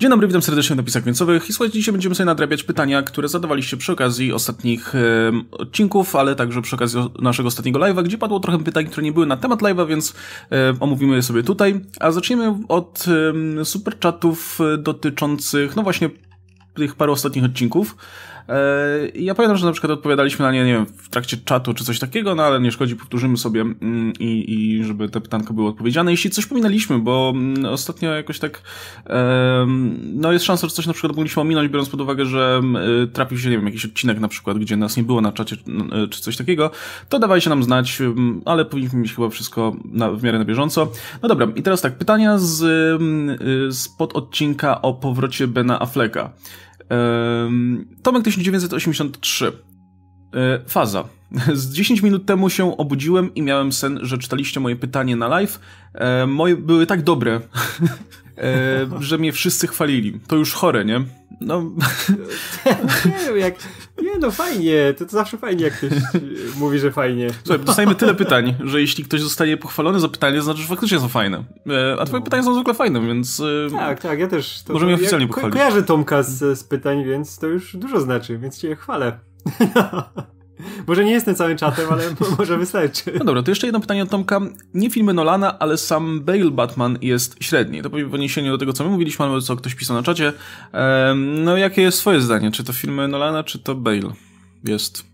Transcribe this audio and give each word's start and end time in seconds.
Dzień 0.00 0.10
dobry, 0.10 0.26
witam 0.26 0.42
serdecznie 0.42 0.74
w 0.74 0.76
napisach 0.76 1.04
końcowych 1.04 1.48
i 1.48 1.52
słuchajcie, 1.52 1.78
dzisiaj 1.78 1.92
będziemy 1.92 2.14
sobie 2.14 2.24
nadrabiać 2.24 2.62
pytania, 2.62 3.02
które 3.02 3.28
zadawaliście 3.28 3.76
przy 3.76 3.92
okazji 3.92 4.32
ostatnich 4.32 4.94
e, 4.94 4.98
odcinków, 5.50 6.16
ale 6.16 6.36
także 6.36 6.62
przy 6.62 6.76
okazji 6.76 7.00
naszego 7.18 7.46
ostatniego 7.46 7.78
live'a, 7.78 8.02
gdzie 8.02 8.18
padło 8.18 8.40
trochę 8.40 8.58
pytań, 8.58 8.86
które 8.86 9.02
nie 9.02 9.12
były 9.12 9.26
na 9.26 9.36
temat 9.36 9.60
live'a, 9.60 9.88
więc 9.88 10.14
e, 10.52 10.74
omówimy 10.80 11.16
je 11.16 11.22
sobie 11.22 11.42
tutaj. 11.42 11.80
A 12.00 12.10
zaczniemy 12.10 12.58
od 12.68 13.04
e, 13.60 13.64
super 13.64 14.00
chatów 14.00 14.58
dotyczących, 14.78 15.76
no 15.76 15.82
właśnie, 15.82 16.10
tych 16.74 16.94
paru 16.94 17.12
ostatnich 17.12 17.44
odcinków. 17.44 17.96
E, 18.50 19.08
ja 19.14 19.34
pamiętam, 19.34 19.56
że 19.56 19.66
na 19.66 19.72
przykład 19.72 19.90
odpowiadaliśmy 19.90 20.44
na 20.44 20.52
nie, 20.52 20.64
nie 20.64 20.72
wiem, 20.72 20.86
w 20.86 21.08
trakcie 21.08 21.36
czatu 21.36 21.74
czy 21.74 21.84
coś 21.84 21.98
takiego, 21.98 22.34
no 22.34 22.42
ale 22.42 22.60
nie 22.60 22.72
szkodzi, 22.72 22.96
powtórzymy 22.96 23.36
sobie 23.36 23.60
mm, 23.60 24.12
i, 24.20 24.44
i 24.48 24.84
żeby 24.84 25.08
te 25.08 25.20
pytanka 25.20 25.54
były 25.54 25.68
odpowiedziane. 25.68 26.10
Jeśli 26.10 26.30
coś 26.30 26.46
pominęliśmy, 26.46 26.98
bo 26.98 27.32
mm, 27.34 27.64
ostatnio 27.64 28.14
jakoś 28.14 28.38
tak, 28.38 28.62
no 30.14 30.32
jest 30.32 30.44
szansa, 30.44 30.68
że 30.68 30.74
coś 30.74 30.86
na 30.86 30.92
przykład 30.92 31.16
mogliśmy 31.16 31.42
ominąć, 31.42 31.68
biorąc 31.68 31.88
pod 31.88 32.00
uwagę, 32.00 32.26
że 32.26 32.56
mm, 32.58 33.10
trafił 33.10 33.38
się, 33.38 33.50
nie 33.50 33.56
wiem, 33.56 33.66
jakiś 33.66 33.84
odcinek 33.84 34.20
na 34.20 34.28
przykład, 34.28 34.58
gdzie 34.58 34.76
nas 34.76 34.96
nie 34.96 35.02
było 35.02 35.20
na 35.20 35.32
czacie 35.32 35.56
e, 35.92 36.08
czy 36.08 36.20
coś 36.20 36.36
takiego, 36.36 36.70
to 37.08 37.18
dawajcie 37.18 37.50
nam 37.50 37.62
znać, 37.62 37.98
ale 38.44 38.64
powinniśmy 38.64 38.98
mieć 38.98 39.14
chyba 39.14 39.28
wszystko 39.28 39.76
na, 39.84 40.10
w 40.10 40.22
miarę 40.22 40.38
na 40.38 40.44
bieżąco. 40.44 40.92
No 41.22 41.28
dobra, 41.28 41.48
i 41.56 41.62
teraz 41.62 41.80
tak, 41.80 41.98
pytania 41.98 42.38
z, 42.38 42.56
z 43.74 43.88
pod 43.88 44.16
odcinka 44.16 44.82
o 44.82 44.94
powrocie 44.94 45.46
Bena 45.46 45.80
Afflecka. 45.80 46.32
Tomek 48.02 48.24
1983. 48.24 49.52
E, 50.34 50.60
faza. 50.68 51.04
Z 51.52 51.72
10 51.72 52.02
minut 52.02 52.26
temu 52.26 52.50
się 52.50 52.76
obudziłem 52.76 53.34
i 53.34 53.42
miałem 53.42 53.72
sen, 53.72 53.98
że 54.02 54.18
czytaliście 54.18 54.60
moje 54.60 54.76
pytanie 54.76 55.16
na 55.16 55.28
live. 55.28 55.60
E, 55.94 56.26
moje 56.26 56.56
były 56.56 56.86
tak 56.86 57.02
dobre, 57.02 57.40
że 59.00 59.18
mnie 59.18 59.32
wszyscy 59.32 59.66
chwalili. 59.66 60.20
To 60.26 60.36
już 60.36 60.52
chore, 60.52 60.84
nie? 60.84 61.04
No. 61.40 61.62
nie 63.34 63.40
jak. 63.40 63.54
Nie, 64.02 64.18
no 64.18 64.30
fajnie. 64.30 64.94
To, 64.98 65.04
to 65.04 65.10
zawsze 65.10 65.38
fajnie, 65.38 65.64
jak 65.64 65.74
ktoś 65.74 65.90
mówi, 66.56 66.78
że 66.78 66.92
fajnie. 66.92 67.30
Słuchaj, 67.44 67.64
dostajemy 67.64 67.94
tyle 67.94 68.14
pytań, 68.14 68.54
że 68.64 68.80
jeśli 68.80 69.04
ktoś 69.04 69.20
zostanie 69.20 69.56
pochwalony 69.56 70.00
za 70.00 70.08
pytanie, 70.08 70.36
to 70.36 70.42
znaczy, 70.42 70.62
że 70.62 70.68
faktycznie 70.68 71.00
są 71.00 71.08
fajne. 71.08 71.44
A 71.98 72.04
twoje 72.06 72.20
no. 72.20 72.24
pytania 72.24 72.42
są 72.42 72.54
zwykle 72.54 72.74
fajne, 72.74 73.00
więc. 73.00 73.42
Tak, 73.72 74.00
tak, 74.00 74.18
ja 74.18 74.26
też. 74.26 74.62
To, 74.62 74.72
możemy 74.72 74.94
oficjalnie 74.94 75.26
ja 75.26 75.32
pochwalić. 75.32 75.56
Kojarzę 75.56 75.82
Tomka 75.82 76.22
z, 76.22 76.58
z 76.58 76.64
pytań, 76.64 77.04
więc 77.04 77.38
to 77.38 77.46
już 77.46 77.76
dużo 77.76 78.00
znaczy, 78.00 78.38
więc 78.38 78.58
cię 78.58 78.76
chwalę. 78.76 79.18
Może 80.86 81.04
nie 81.04 81.12
jestem 81.12 81.34
całym 81.34 81.56
czatem, 81.56 81.86
ale 81.90 82.02
może 82.38 82.58
wystarczy. 82.58 83.12
No 83.18 83.24
dobra, 83.24 83.42
to 83.42 83.50
jeszcze 83.50 83.66
jedno 83.66 83.80
pytanie 83.80 84.02
od 84.02 84.10
Tomka. 84.10 84.40
Nie 84.74 84.90
filmy 84.90 85.14
Nolana, 85.14 85.58
ale 85.58 85.76
sam 85.76 86.20
Bale 86.20 86.50
Batman 86.50 86.98
jest 87.02 87.36
średni. 87.40 87.82
To 87.82 87.90
w 87.90 88.14
odniesieniu 88.14 88.52
do 88.52 88.58
tego, 88.58 88.72
co 88.72 88.84
my 88.84 88.90
mówiliśmy, 88.90 89.24
albo 89.24 89.40
co 89.40 89.56
ktoś 89.56 89.74
pisał 89.74 89.96
na 89.96 90.02
czacie. 90.02 90.32
No 91.16 91.56
jakie 91.56 91.82
jest 91.82 92.00
twoje 92.00 92.20
zdanie? 92.20 92.50
Czy 92.50 92.64
to 92.64 92.72
filmy 92.72 93.08
Nolana, 93.08 93.44
czy 93.44 93.58
to 93.58 93.74
Bale 93.74 94.12
jest 94.64 95.04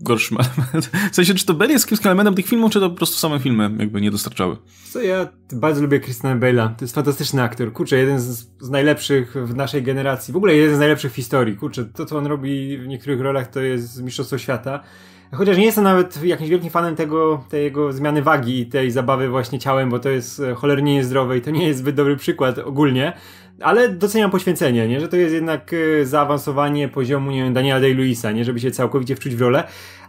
gorszym 0.00 0.38
elementem. 0.40 1.00
W 1.12 1.14
sensie, 1.14 1.34
czy 1.34 1.46
to 1.46 1.54
Bale 1.54 1.72
jest 1.72 1.86
kiepskim 1.86 2.08
elementem 2.08 2.34
tych 2.34 2.46
filmów, 2.46 2.72
czy 2.72 2.80
to 2.80 2.90
po 2.90 2.96
prostu 2.96 3.16
same 3.16 3.38
filmy 3.38 3.70
jakby 3.78 4.00
nie 4.00 4.10
dostarczały? 4.10 4.56
Co 4.90 5.00
ja 5.00 5.28
bardzo 5.52 5.82
lubię 5.82 6.00
Christiana 6.00 6.40
Bale'a. 6.40 6.74
To 6.74 6.84
jest 6.84 6.94
fantastyczny 6.94 7.42
aktor. 7.42 7.72
Kurczę, 7.72 7.96
jeden 7.96 8.20
z, 8.20 8.46
z, 8.60 8.70
najlepszych 8.70 9.34
w 9.34 9.54
naszej 9.54 9.82
generacji. 9.82 10.34
W 10.34 10.36
ogóle 10.36 10.54
jeden 10.54 10.76
z 10.76 10.78
najlepszych 10.78 11.12
w 11.12 11.14
historii. 11.14 11.56
Kurczę, 11.56 11.84
to 11.84 12.06
co 12.06 12.18
on 12.18 12.26
robi 12.26 12.78
w 12.78 12.86
niektórych 12.86 13.20
rolach 13.20 13.50
to 13.50 13.60
jest 13.60 14.02
mistrzostwo 14.02 14.38
świata. 14.38 14.82
Chociaż 15.32 15.56
nie 15.56 15.64
jestem 15.64 15.84
nawet 15.84 16.24
jakimś 16.24 16.50
wielkim 16.50 16.70
fanem 16.70 16.96
tego, 16.96 17.44
tej 17.48 17.64
jego 17.64 17.92
zmiany 17.92 18.22
wagi 18.22 18.60
i 18.60 18.66
tej 18.66 18.90
zabawy 18.90 19.28
właśnie 19.28 19.58
ciałem, 19.58 19.90
bo 19.90 19.98
to 19.98 20.08
jest 20.08 20.40
e, 20.40 20.54
cholernie 20.54 20.94
niezdrowe 20.94 21.38
i 21.38 21.40
to 21.40 21.50
nie 21.50 21.66
jest 21.66 21.78
zbyt 21.78 21.96
dobry 21.96 22.16
przykład 22.16 22.58
ogólnie. 22.58 23.12
Ale 23.60 23.88
doceniam 23.88 24.30
poświęcenie, 24.30 24.88
nie? 24.88 25.00
że 25.00 25.08
to 25.08 25.16
jest 25.16 25.34
jednak 25.34 25.70
e, 25.72 26.04
zaawansowanie 26.04 26.88
poziomu 26.88 27.30
nie 27.30 27.44
wiem, 27.44 27.54
Daniela 27.54 27.80
Day-Lewisa, 27.80 28.34
nie? 28.34 28.44
żeby 28.44 28.60
się 28.60 28.70
całkowicie 28.70 29.16
wczuć 29.16 29.34
w 29.34 29.40
rolę. 29.40 29.64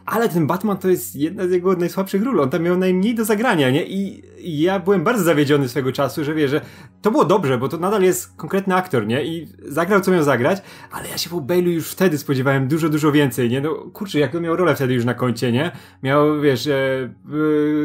Ale 0.08 0.30
ten 0.30 0.47
Batman 0.47 0.77
to 0.77 0.89
jest 0.89 1.16
jedna 1.16 1.47
z 1.47 1.52
jego 1.52 1.75
najsłabszych 1.75 2.23
ról. 2.23 2.39
On 2.39 2.49
tam 2.49 2.64
miał 2.64 2.77
najmniej 2.77 3.15
do 3.15 3.26
zagrania, 3.26 3.70
nie? 3.70 3.86
I, 3.86 4.23
ja 4.61 4.80
byłem 4.80 5.04
bardzo 5.04 5.23
zawiedziony 5.23 5.70
swego 5.70 5.92
czasu, 5.92 6.23
że 6.23 6.33
wie, 6.33 6.48
że 6.48 6.61
to 7.02 7.11
było 7.11 7.26
dobrze, 7.26 7.58
bo 7.58 7.70
to 7.70 7.77
nadal 7.77 8.02
jest 8.02 8.37
konkretny 8.37 8.76
aktor, 8.76 9.08
nie? 9.08 9.26
I 9.26 9.48
zagrał 9.65 10.02
co 10.02 10.11
miał 10.11 10.23
zagrać, 10.23 10.61
ale 10.92 11.09
ja 11.09 11.17
się 11.17 11.30
po 11.30 11.36
Bale'u 11.36 11.67
już 11.67 11.89
wtedy 11.89 12.17
spodziewałem 12.17 12.67
dużo, 12.67 12.89
dużo 12.89 13.11
więcej, 13.11 13.49
nie? 13.49 13.61
No 13.61 13.76
kurczę, 13.93 14.20
jak 14.20 14.36
on 14.36 14.42
miał 14.42 14.55
rolę 14.55 14.76
wtedy 14.76 14.93
już 14.93 15.05
na 15.05 15.14
koncie, 15.14 15.52
nie? 15.52 15.71
Miał, 16.04 16.42
wiesz, 16.42 16.67
e, 16.67 17.10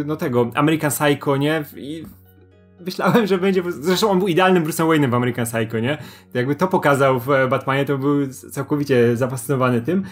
no 0.04 0.16
tego, 0.16 0.50
American 0.54 0.90
Psycho, 0.90 1.36
nie? 1.36 1.64
I 1.76 2.04
myślałem, 2.86 3.26
że 3.26 3.38
będzie. 3.38 3.62
Zresztą 3.68 4.10
on 4.10 4.18
był 4.18 4.28
idealnym 4.28 4.64
Bruce'em 4.64 4.88
Wayne'em 4.88 5.10
w 5.10 5.14
American 5.14 5.46
Psycho, 5.46 5.78
nie? 5.78 5.98
Jakby 6.34 6.54
to 6.54 6.68
pokazał 6.68 7.20
w 7.20 7.26
Batmanie, 7.50 7.84
to 7.84 7.98
był 7.98 8.26
całkowicie 8.28 9.16
zafascynowany 9.16 9.80
tym. 9.80 10.04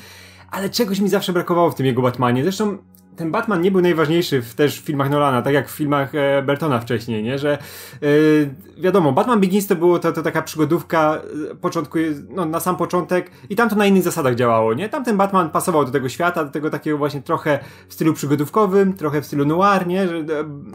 Ale 0.50 0.71
czegoś 0.71 1.00
mi 1.00 1.09
zawsze 1.09 1.33
brakowało 1.33 1.71
w 1.71 1.75
tym 1.75 1.87
jego 1.87 2.03
Batmanie. 2.03 2.43
Zresztą 2.43 2.78
ten 3.21 3.31
Batman 3.31 3.62
nie 3.62 3.71
był 3.71 3.81
najważniejszy 3.81 4.43
w, 4.43 4.55
też 4.55 4.81
w 4.81 4.84
filmach 4.84 5.11
Nolana, 5.11 5.43
tak 5.43 5.55
jak 5.55 5.69
w 5.69 5.77
filmach 5.77 6.15
e, 6.15 6.43
Bertona 6.43 6.81
wcześniej, 6.81 7.22
nie? 7.22 7.38
Że 7.38 7.59
e, 7.59 8.81
wiadomo, 8.83 9.12
Batman 9.12 9.41
Begins 9.41 9.66
to 9.66 9.77
było 9.77 9.99
to, 9.99 10.12
to 10.12 10.22
taka 10.22 10.43
przygodówka 10.43 11.21
e, 11.50 11.55
początku, 11.55 11.99
no, 12.28 12.44
na 12.44 12.60
sam 12.60 12.77
początek 12.77 13.31
i 13.50 13.56
tam 13.56 13.69
to 13.69 13.77
na 13.77 13.87
innych 13.87 14.03
zasadach 14.03 14.34
działało, 14.34 14.75
nie? 14.75 14.89
Tam 14.89 15.05
ten 15.05 15.16
Batman 15.16 15.50
pasował 15.50 15.84
do 15.84 15.91
tego 15.91 16.09
świata, 16.09 16.44
do 16.44 16.50
tego 16.50 16.71
takiego 16.71 16.99
właśnie 16.99 17.22
trochę 17.22 17.59
w 17.89 17.94
stylu 17.94 18.15
przygodówkowym, 18.15 18.93
trochę 18.93 19.21
w 19.22 19.27
stylu 19.27 19.44
noir, 19.44 19.87
nie? 19.87 20.09
Że 20.09 20.16
e, 20.16 20.25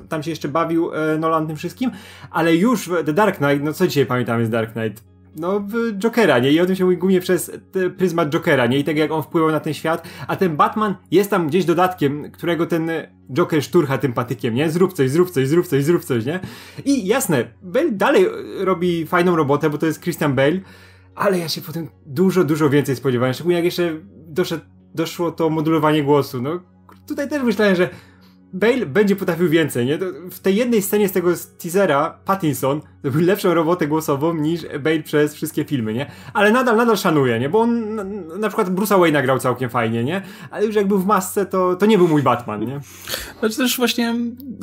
tam 0.09 0.23
się 0.23 0.29
jeszcze 0.29 0.47
bawił 0.47 0.91
e, 0.93 1.17
Nolan 1.17 1.47
tym 1.47 1.55
wszystkim, 1.55 1.91
ale 2.31 2.55
już 2.55 2.89
The 3.05 3.13
Dark 3.13 3.37
Knight, 3.37 3.63
no 3.63 3.73
co 3.73 3.87
dzisiaj 3.87 4.05
pamiętamy 4.05 4.45
z 4.45 4.49
Dark 4.49 4.73
Knight? 4.73 5.14
No, 5.35 5.67
Jokera, 5.97 6.39
nie? 6.39 6.51
I 6.51 6.59
o 6.59 6.65
tym 6.65 6.75
się 6.75 6.83
mówi 6.83 6.97
głównie 6.97 7.19
przez 7.19 7.51
pryzmat 7.97 8.29
Jokera, 8.29 8.67
nie? 8.67 8.79
I 8.79 8.83
tak 8.83 8.97
jak 8.97 9.11
on 9.11 9.23
wpływał 9.23 9.51
na 9.51 9.59
ten 9.59 9.73
świat, 9.73 10.07
a 10.27 10.35
ten 10.35 10.57
Batman 10.57 10.95
jest 11.11 11.29
tam 11.29 11.47
gdzieś 11.47 11.65
dodatkiem, 11.65 12.31
którego 12.31 12.65
ten 12.65 12.91
Joker 13.33 13.63
szturcha 13.63 13.97
tym 13.97 14.13
patykiem, 14.13 14.55
nie? 14.55 14.69
Zrób 14.69 14.93
coś, 14.93 15.09
zrób 15.09 15.31
coś, 15.31 15.47
zrób 15.47 15.67
coś, 15.67 15.83
zrób 15.83 16.03
coś, 16.03 16.25
nie? 16.25 16.39
I 16.85 17.07
jasne, 17.07 17.47
Bale 17.61 17.91
dalej 17.91 18.27
robi 18.59 19.05
fajną 19.05 19.35
robotę, 19.35 19.69
bo 19.69 19.77
to 19.77 19.85
jest 19.85 20.01
Christian 20.01 20.35
Bale, 20.35 20.59
ale 21.15 21.39
ja 21.39 21.49
się 21.49 21.61
potem 21.61 21.89
dużo, 22.05 22.43
dużo 22.43 22.69
więcej 22.69 22.95
spodziewałem, 22.95 23.33
szczególnie 23.33 23.55
jak 23.55 23.65
jeszcze 23.65 23.99
doszedł, 24.27 24.63
doszło 24.95 25.31
to 25.31 25.49
modulowanie 25.49 26.03
głosu, 26.03 26.41
no. 26.41 26.59
Tutaj 27.07 27.29
też 27.29 27.43
myślałem, 27.43 27.75
że 27.75 27.89
Bale 28.53 28.85
będzie 28.85 29.15
potrafił 29.15 29.49
więcej, 29.49 29.85
nie? 29.85 29.97
W 30.31 30.39
tej 30.39 30.55
jednej 30.55 30.81
scenie 30.81 31.09
z 31.09 31.11
tego 31.11 31.29
teasera 31.57 32.19
Pattinson 32.25 32.81
zrobił 33.05 33.27
lepszą 33.31 33.53
robotę 33.53 33.87
głosową 33.87 34.33
niż 34.33 34.61
Bale 34.83 35.03
przez 35.03 35.35
wszystkie 35.35 35.65
filmy, 35.65 35.93
nie? 35.93 36.11
Ale 36.33 36.51
nadal, 36.51 36.77
nadal 36.77 36.97
szanuję, 36.97 37.39
nie? 37.39 37.49
Bo 37.49 37.59
on 37.59 37.95
na, 37.95 38.03
na 38.39 38.47
przykład 38.47 38.69
Bruce'a 38.69 38.99
Wayne'a 38.99 39.21
grał 39.21 39.39
całkiem 39.39 39.69
fajnie, 39.69 40.03
nie? 40.03 40.21
Ale 40.51 40.65
już 40.65 40.75
jak 40.75 40.87
był 40.87 40.99
w 40.99 41.05
masce, 41.05 41.45
to, 41.45 41.75
to 41.75 41.85
nie 41.85 41.97
był 41.97 42.07
mój 42.07 42.23
Batman, 42.23 42.65
nie? 42.65 42.79
Znaczy 43.39 43.57
też 43.57 43.77
właśnie 43.77 44.15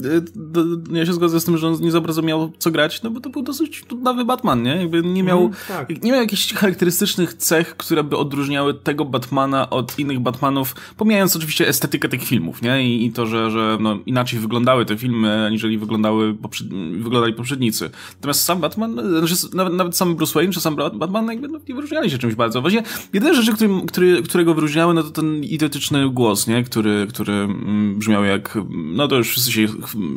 y, 0.05 0.97
ja 0.99 1.07
się 1.07 1.13
zgodzę 1.13 1.41
z 1.41 1.45
tym, 1.45 1.59
że 1.59 1.69
on 1.69 1.81
nie 1.81 1.91
za 1.91 2.01
bardzo 2.01 2.23
miał 2.23 2.53
co 2.59 2.71
grać, 2.71 3.03
no 3.03 3.11
bo 3.11 3.21
to 3.21 3.31
był 3.31 3.43
dosyć 3.43 3.85
nowy 4.03 4.25
Batman, 4.25 4.63
nie? 4.63 4.77
Jakby 4.77 5.03
nie 5.03 5.23
miał, 5.23 5.39
mm, 5.39 5.53
tak. 5.69 6.03
nie 6.03 6.13
miał 6.13 6.21
jakichś 6.21 6.55
charakterystycznych 6.55 7.35
cech, 7.35 7.77
które 7.77 8.05
by 8.05 8.17
odróżniały 8.17 8.75
tego 8.75 9.05
Batmana 9.05 9.71
od 9.71 9.99
innych 9.99 10.21
Batmanów, 10.21 10.75
pomijając 10.97 11.37
oczywiście 11.37 11.69
estetykę 11.69 12.09
tych 12.09 12.25
filmów, 12.25 12.63
nie? 12.63 12.85
I, 12.89 13.07
i 13.07 13.13
to, 13.13 13.27
że, 13.27 13.51
że 13.51 13.79
no, 13.81 13.99
inaczej 14.07 14.39
wyglądały 14.39 14.87
te 14.87 14.97
filmy, 14.97 15.47
aniżeli 15.47 15.79
wyglądały 15.79 16.35
poprzed... 16.35 16.69
wyglądali 16.99 17.35
poprzednicy. 17.35 17.91
Natomiast 18.15 18.32
sam 18.41 18.61
Batman, 18.61 19.01
znaczy 19.19 19.35
nawet, 19.55 19.97
sam 19.97 20.17
Bruce 20.17 20.35
Wayne 20.35 20.53
czy 20.53 20.61
sam 20.61 20.77
Batman 20.77 21.27
jakby 21.27 21.49
no, 21.49 21.61
nie 21.69 21.75
wyróżniali 21.75 22.11
się 22.11 22.19
czymś 22.19 22.35
bardzo. 22.35 22.61
Właśnie 22.61 22.83
jedyne 23.13 23.35
rzeczy, 23.35 23.53
który, 23.53 23.69
który, 23.87 24.23
którego 24.23 24.55
wyróżniały, 24.55 24.95
no 24.95 25.03
to 25.03 25.11
ten 25.11 25.45
idiotyczny 25.45 26.11
głos, 26.11 26.47
nie? 26.47 26.65
Który, 26.65 27.07
który 27.11 27.33
mm, 27.33 27.99
brzmiał 27.99 28.25
jak, 28.25 28.59
no 28.71 29.09
to 29.09 29.17
już 29.17 29.29
wszyscy 29.29 29.53
się 29.53 29.67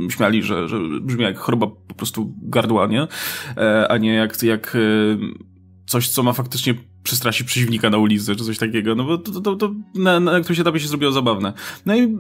śmiali, 0.09 0.44
że, 0.44 0.68
że 0.68 0.80
brzmi 1.02 1.24
jak 1.24 1.38
choroba 1.38 1.68
po 1.88 1.96
prostu 1.96 2.34
gardła, 2.42 2.88
nie? 2.88 3.08
E, 3.58 3.92
a 3.92 3.98
nie 3.98 4.14
jak, 4.14 4.44
jak 4.44 4.76
e, 4.76 4.80
coś, 5.86 6.09
co 6.09 6.24
ma 6.24 6.34
faktycznie 6.34 6.76
przestraszyć 7.03 7.47
przeciwnika 7.47 7.90
na 7.90 7.97
ulicy, 7.97 8.35
czy 8.35 8.44
coś 8.44 8.58
takiego, 8.58 8.96
no 8.96 9.03
bo 9.03 9.18
to, 9.18 9.32
to, 9.32 9.41
to, 9.41 9.56
to 9.56 9.73
na, 9.96 10.20
na 10.20 10.40
którymś 10.40 10.59
etapie 10.59 10.79
się 10.79 10.88
zrobiło 10.88 11.11
zabawne. 11.11 11.53
No 11.85 11.96
i 11.96 12.18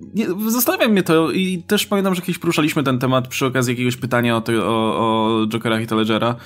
nie, 0.00 0.26
zastanawia 0.50 0.88
mnie 0.88 1.02
to 1.02 1.30
i 1.30 1.62
też 1.66 1.86
pamiętam, 1.86 2.14
że 2.14 2.20
kiedyś 2.20 2.38
poruszaliśmy 2.38 2.82
ten 2.82 2.98
temat 2.98 3.28
przy 3.28 3.46
okazji 3.46 3.72
jakiegoś 3.72 3.96
pytania 3.96 4.36
o, 4.36 4.42
o, 4.48 4.98
o 4.98 5.46
Jokera 5.46 5.76
Heath 5.76 5.92
Ledgera, 5.92 6.36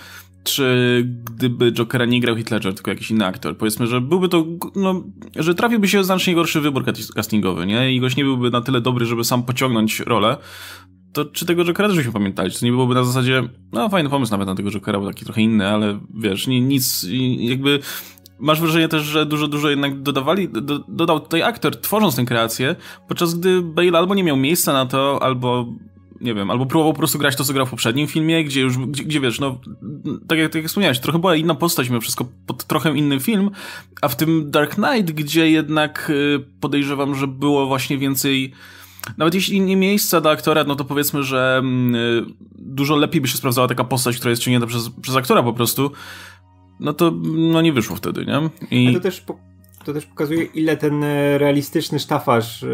czy 0.45 1.07
gdyby 1.25 1.73
Jokera 1.73 2.05
nie 2.05 2.21
grał 2.21 2.37
Heath 2.37 2.63
tylko 2.75 2.91
jakiś 2.91 3.11
inny 3.11 3.27
aktor, 3.27 3.57
powiedzmy, 3.57 3.87
że 3.87 4.01
byłby 4.01 4.29
to, 4.29 4.47
no, 4.77 5.03
że 5.37 5.55
trafiłby 5.55 5.89
się 5.89 6.05
znacznie 6.05 6.35
gorszy 6.35 6.61
wybór 6.61 6.85
castingowy, 7.15 7.67
nie? 7.67 7.93
I 7.93 8.01
goś 8.01 8.17
nie 8.17 8.25
byłby 8.25 8.51
na 8.51 8.61
tyle 8.61 8.81
dobry, 8.81 9.07
żeby 9.07 9.25
sam 9.25 9.43
pociągnąć 9.43 10.01
rolę, 10.01 10.37
to 11.13 11.25
czy 11.25 11.47
tego 11.47 11.65
Jokera 11.65 11.89
też 11.89 11.97
byśmy 11.97 12.13
pamiętali? 12.13 12.51
Czy 12.51 12.61
to 12.61 12.67
nie 12.67 12.73
byłoby 12.73 12.95
na 12.95 13.05
zasadzie, 13.05 13.49
no 13.73 13.89
fajny 13.89 14.11
pomysł 14.11 14.33
nawet 14.33 14.49
na 14.49 14.55
tego 14.55 14.71
Jokera, 14.71 14.99
był 14.99 15.09
taki 15.09 15.25
trochę 15.25 15.43
inny, 15.43 15.69
ale 15.69 15.99
wiesz, 16.15 16.47
nie, 16.47 16.61
nic, 16.61 17.07
jakby 17.39 17.81
masz 18.39 18.61
wrażenie 18.61 18.89
też, 18.89 19.03
że 19.03 19.27
dużo, 19.27 19.49
dużo 19.49 19.71
jednak 19.71 20.03
dodawali, 20.03 20.49
do, 20.49 20.79
dodał 20.79 21.21
tutaj 21.21 21.43
aktor, 21.43 21.77
tworząc 21.77 22.17
tę 22.17 22.25
kreację, 22.25 22.77
podczas 23.09 23.35
gdy 23.35 23.63
Bale 23.63 23.99
albo 23.99 24.15
nie 24.15 24.25
miał 24.25 24.37
miejsca 24.37 24.73
na 24.73 24.87
to, 24.87 25.23
albo 25.23 25.67
nie 26.21 26.35
wiem, 26.35 26.51
albo 26.51 26.67
próbował 26.67 26.93
po 26.93 26.99
prostu 26.99 27.19
grać 27.19 27.37
to, 27.37 27.45
co 27.45 27.53
grał 27.53 27.67
w 27.67 27.71
poprzednim 27.71 28.07
filmie, 28.07 28.45
gdzie 28.45 28.61
już, 28.61 28.79
gdzie, 28.79 29.05
gdzie 29.05 29.21
wiesz, 29.21 29.41
no, 29.41 29.61
tak 30.29 30.39
jak, 30.39 30.53
tak 30.53 30.63
jak 30.63 30.69
wspomniałeś, 30.69 31.01
trochę 31.01 31.19
była 31.19 31.37
inna 31.37 31.55
postać, 31.55 31.89
mimo 31.89 32.01
wszystko 32.01 32.27
pod 32.47 32.65
trochę 32.65 32.97
inny 32.97 33.21
film, 33.21 33.51
a 34.03 34.09
w 34.09 34.17
tym 34.17 34.51
Dark 34.51 34.75
Knight, 34.75 35.13
gdzie 35.13 35.51
jednak 35.51 36.11
y, 36.11 36.45
podejrzewam, 36.61 37.15
że 37.15 37.27
było 37.27 37.67
właśnie 37.67 37.99
więcej 37.99 38.53
nawet 39.19 39.35
jeśli 39.35 39.61
nie 39.61 39.77
miejsca 39.77 40.21
dla 40.21 40.31
aktora, 40.31 40.65
no 40.65 40.77
to 40.77 40.85
powiedzmy, 40.85 41.23
że 41.23 41.57
mm, 41.59 41.95
y, 41.95 42.25
dużo 42.59 42.97
lepiej 42.97 43.21
by 43.21 43.29
się 43.29 43.37
sprawdzała 43.37 43.69
taka 43.69 43.85
postać, 43.85 44.17
która 44.17 44.31
jest 44.31 44.43
ciągnięta 44.43 44.67
przez, 44.67 44.91
przez 45.03 45.17
aktora 45.17 45.43
po 45.43 45.53
prostu, 45.53 45.91
no 46.81 46.93
to 46.93 47.13
no 47.23 47.63
nie 47.63 47.73
wyszło 47.73 47.97
wtedy, 47.97 48.27
nie? 48.27 48.51
I... 48.71 48.95
to 48.95 49.01
też 49.01 49.21
po 49.21 49.39
to 49.89 49.95
też 49.95 50.07
pokazuje, 50.07 50.45
ile 50.45 50.77
ten 50.77 51.05
e, 51.05 51.39
realistyczny 51.39 51.99
sztafarz 51.99 52.63
e, 52.63 52.67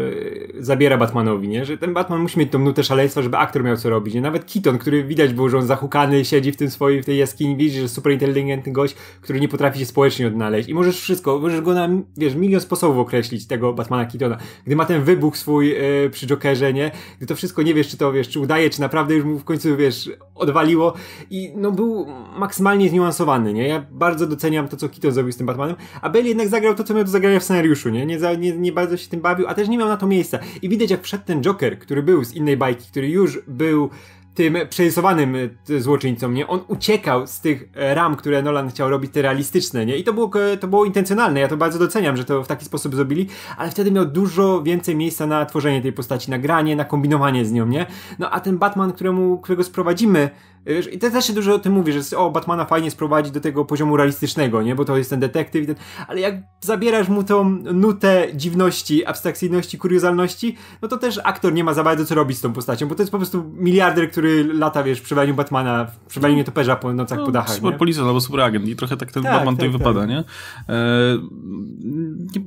zabiera 0.59 0.97
Batmanowi, 0.97 1.47
nie? 1.47 1.65
Że 1.65 1.77
ten 1.77 1.93
Batman 1.93 2.19
musi 2.19 2.39
mieć 2.39 2.51
tą 2.51 2.59
nutę 2.59 2.83
szaleństwa, 2.83 3.21
żeby 3.21 3.37
aktor 3.37 3.63
miał 3.63 3.77
co 3.77 3.89
robić, 3.89 4.13
nie? 4.13 4.21
Nawet 4.21 4.53
Keaton, 4.53 4.77
który 4.77 5.03
widać 5.03 5.33
było, 5.33 5.49
że 5.49 5.57
on 5.57 5.65
zahukany, 5.65 6.25
siedzi 6.25 6.51
w 6.51 6.57
tym 6.57 6.69
swojej, 6.69 7.03
w 7.03 7.05
tej 7.05 7.17
jaskini, 7.17 7.55
widzi, 7.55 7.79
że 7.81 7.89
super 7.89 8.13
inteligentny 8.13 8.71
gość, 8.71 8.95
który 9.21 9.39
nie 9.39 9.47
potrafi 9.47 9.79
się 9.79 9.85
społecznie 9.85 10.27
odnaleźć. 10.27 10.69
I 10.69 10.73
możesz 10.73 11.01
wszystko, 11.01 11.39
możesz 11.39 11.61
go 11.61 11.73
na, 11.73 11.89
wiesz, 12.17 12.35
milion 12.35 12.61
sposobów 12.61 12.97
określić, 12.97 13.47
tego 13.47 13.73
Batmana 13.73 14.05
Keatona. 14.05 14.37
Gdy 14.65 14.75
ma 14.75 14.85
ten 14.85 15.03
wybuch 15.03 15.37
swój 15.37 15.75
e, 15.75 16.09
przy 16.09 16.27
Jokerze, 16.27 16.73
nie? 16.73 16.91
Gdy 17.17 17.27
to 17.27 17.35
wszystko 17.35 17.61
nie 17.61 17.73
wiesz, 17.73 17.87
czy 17.87 17.97
to, 17.97 18.11
wiesz, 18.11 18.29
czy 18.29 18.39
udaje, 18.39 18.69
czy 18.69 18.81
naprawdę 18.81 19.15
już 19.15 19.25
mu 19.25 19.39
w 19.39 19.43
końcu, 19.43 19.77
wiesz, 19.77 20.09
odwaliło. 20.35 20.93
I 21.29 21.51
no 21.55 21.71
był 21.71 22.07
maksymalnie 22.37 22.89
zniuansowany, 22.89 23.53
nie? 23.53 23.67
Ja 23.67 23.85
bardzo 23.91 24.27
doceniam 24.27 24.67
to, 24.67 24.77
co 24.77 24.89
Keaton 24.89 25.11
zrobił 25.11 25.31
z 25.31 25.37
tym 25.37 25.47
Batmanem, 25.47 25.75
a 26.01 26.09
Bale 26.09 26.27
jednak 26.27 26.47
zagrał 26.47 26.75
to, 26.75 26.83
co 26.83 26.93
miał 26.93 27.04
do 27.05 27.11
zagrania 27.11 27.39
w 27.39 27.43
scenariuszu, 27.43 27.89
nie? 27.89 28.05
Nie, 28.05 28.19
za, 28.19 28.33
nie? 28.33 28.51
nie 28.57 28.71
bardzo 28.71 28.97
się 28.97 29.09
tym 29.09 29.21
bawił, 29.21 29.47
a 29.47 29.53
też 29.53 29.67
nie 29.67 29.77
miał 29.77 29.87
na 29.87 29.97
to 29.97 30.07
miejsca. 30.07 30.39
I 30.61 30.69
widać, 30.69 30.91
jak 30.91 31.03
wszedł 31.03 31.23
ten 31.25 31.41
Joker, 31.41 31.79
który 31.79 32.03
był 32.03 32.23
z 32.23 32.33
innej 32.33 32.57
bajki, 32.57 32.87
który 32.91 33.09
już 33.09 33.39
był 33.47 33.89
tym 34.35 34.57
przerysowanym 34.69 35.35
e, 35.69 35.79
złoczyńcą, 35.79 36.31
nie? 36.31 36.47
On 36.47 36.59
uciekał 36.67 37.27
z 37.27 37.41
tych 37.41 37.69
ram, 37.73 38.15
które 38.15 38.41
Nolan 38.41 38.69
chciał 38.69 38.89
robić, 38.89 39.11
te 39.11 39.21
realistyczne, 39.21 39.85
nie? 39.85 39.97
I 39.97 40.03
to 40.03 40.13
było, 40.13 40.31
to 40.59 40.67
było 40.67 40.85
intencjonalne, 40.85 41.39
ja 41.39 41.47
to 41.47 41.57
bardzo 41.57 41.79
doceniam, 41.79 42.17
że 42.17 42.25
to 42.25 42.43
w 42.43 42.47
taki 42.47 42.65
sposób 42.65 42.95
zrobili, 42.95 43.27
ale 43.57 43.71
wtedy 43.71 43.91
miał 43.91 44.05
dużo 44.05 44.63
więcej 44.63 44.95
miejsca 44.95 45.27
na 45.27 45.45
tworzenie 45.45 45.81
tej 45.81 45.93
postaci, 45.93 46.31
na 46.31 46.39
granie, 46.39 46.75
na 46.75 46.85
kombinowanie 46.85 47.45
z 47.45 47.51
nią, 47.51 47.67
nie? 47.67 47.85
No 48.19 48.31
a 48.31 48.39
ten 48.39 48.57
Batman, 48.57 48.91
któremu, 48.91 49.37
którego 49.37 49.63
sprowadzimy 49.63 50.29
Wiesz, 50.65 50.93
I 50.93 50.99
też 50.99 51.25
się 51.25 51.33
dużo 51.33 51.53
o 51.53 51.59
tym 51.59 51.73
mówi, 51.73 51.93
że 51.93 52.17
o, 52.17 52.31
Batmana 52.31 52.65
fajnie 52.65 52.91
sprowadzić 52.91 53.33
do 53.33 53.41
tego 53.41 53.65
poziomu 53.65 53.97
realistycznego, 53.97 54.61
nie? 54.61 54.75
Bo 54.75 54.85
to 54.85 54.97
jest 54.97 55.09
ten 55.09 55.19
detektyw. 55.19 55.65
Ten... 55.65 55.75
Ale 56.07 56.19
jak 56.19 56.35
zabierasz 56.61 57.07
mu 57.09 57.23
tą 57.23 57.49
nutę 57.73 58.27
dziwności, 58.33 59.05
abstrakcyjności, 59.05 59.77
kuriozalności, 59.77 60.55
no 60.81 60.87
to 60.87 60.97
też 60.97 61.19
aktor 61.23 61.53
nie 61.53 61.63
ma 61.63 61.73
za 61.73 61.83
bardzo 61.83 62.05
co 62.05 62.15
robić 62.15 62.37
z 62.37 62.41
tą 62.41 62.53
postacią, 62.53 62.87
bo 62.87 62.95
to 62.95 63.01
jest 63.01 63.11
po 63.11 63.17
prostu 63.17 63.51
miliarder, 63.53 64.11
który 64.11 64.53
lata, 64.53 64.83
wiesz, 64.83 65.01
przy 65.01 65.15
Batmana, 65.15 65.87
przy 66.07 66.19
nietoperza 66.19 66.75
po 66.75 66.93
nocach, 66.93 67.19
no, 67.19 67.25
po 67.25 67.31
dachach. 67.31 67.55
Super 67.55 67.77
policjant 67.77 68.07
albo 68.07 68.21
super 68.21 68.41
agent 68.41 68.67
i 68.67 68.75
trochę 68.75 68.97
tak 68.97 69.11
ten 69.11 69.23
tak, 69.23 69.31
Batman 69.31 69.55
tak, 69.55 69.65
tutaj 69.65 69.79
tak. 69.79 69.93
wypada, 69.93 70.05
nie? 70.05 70.23
E, 70.69 71.17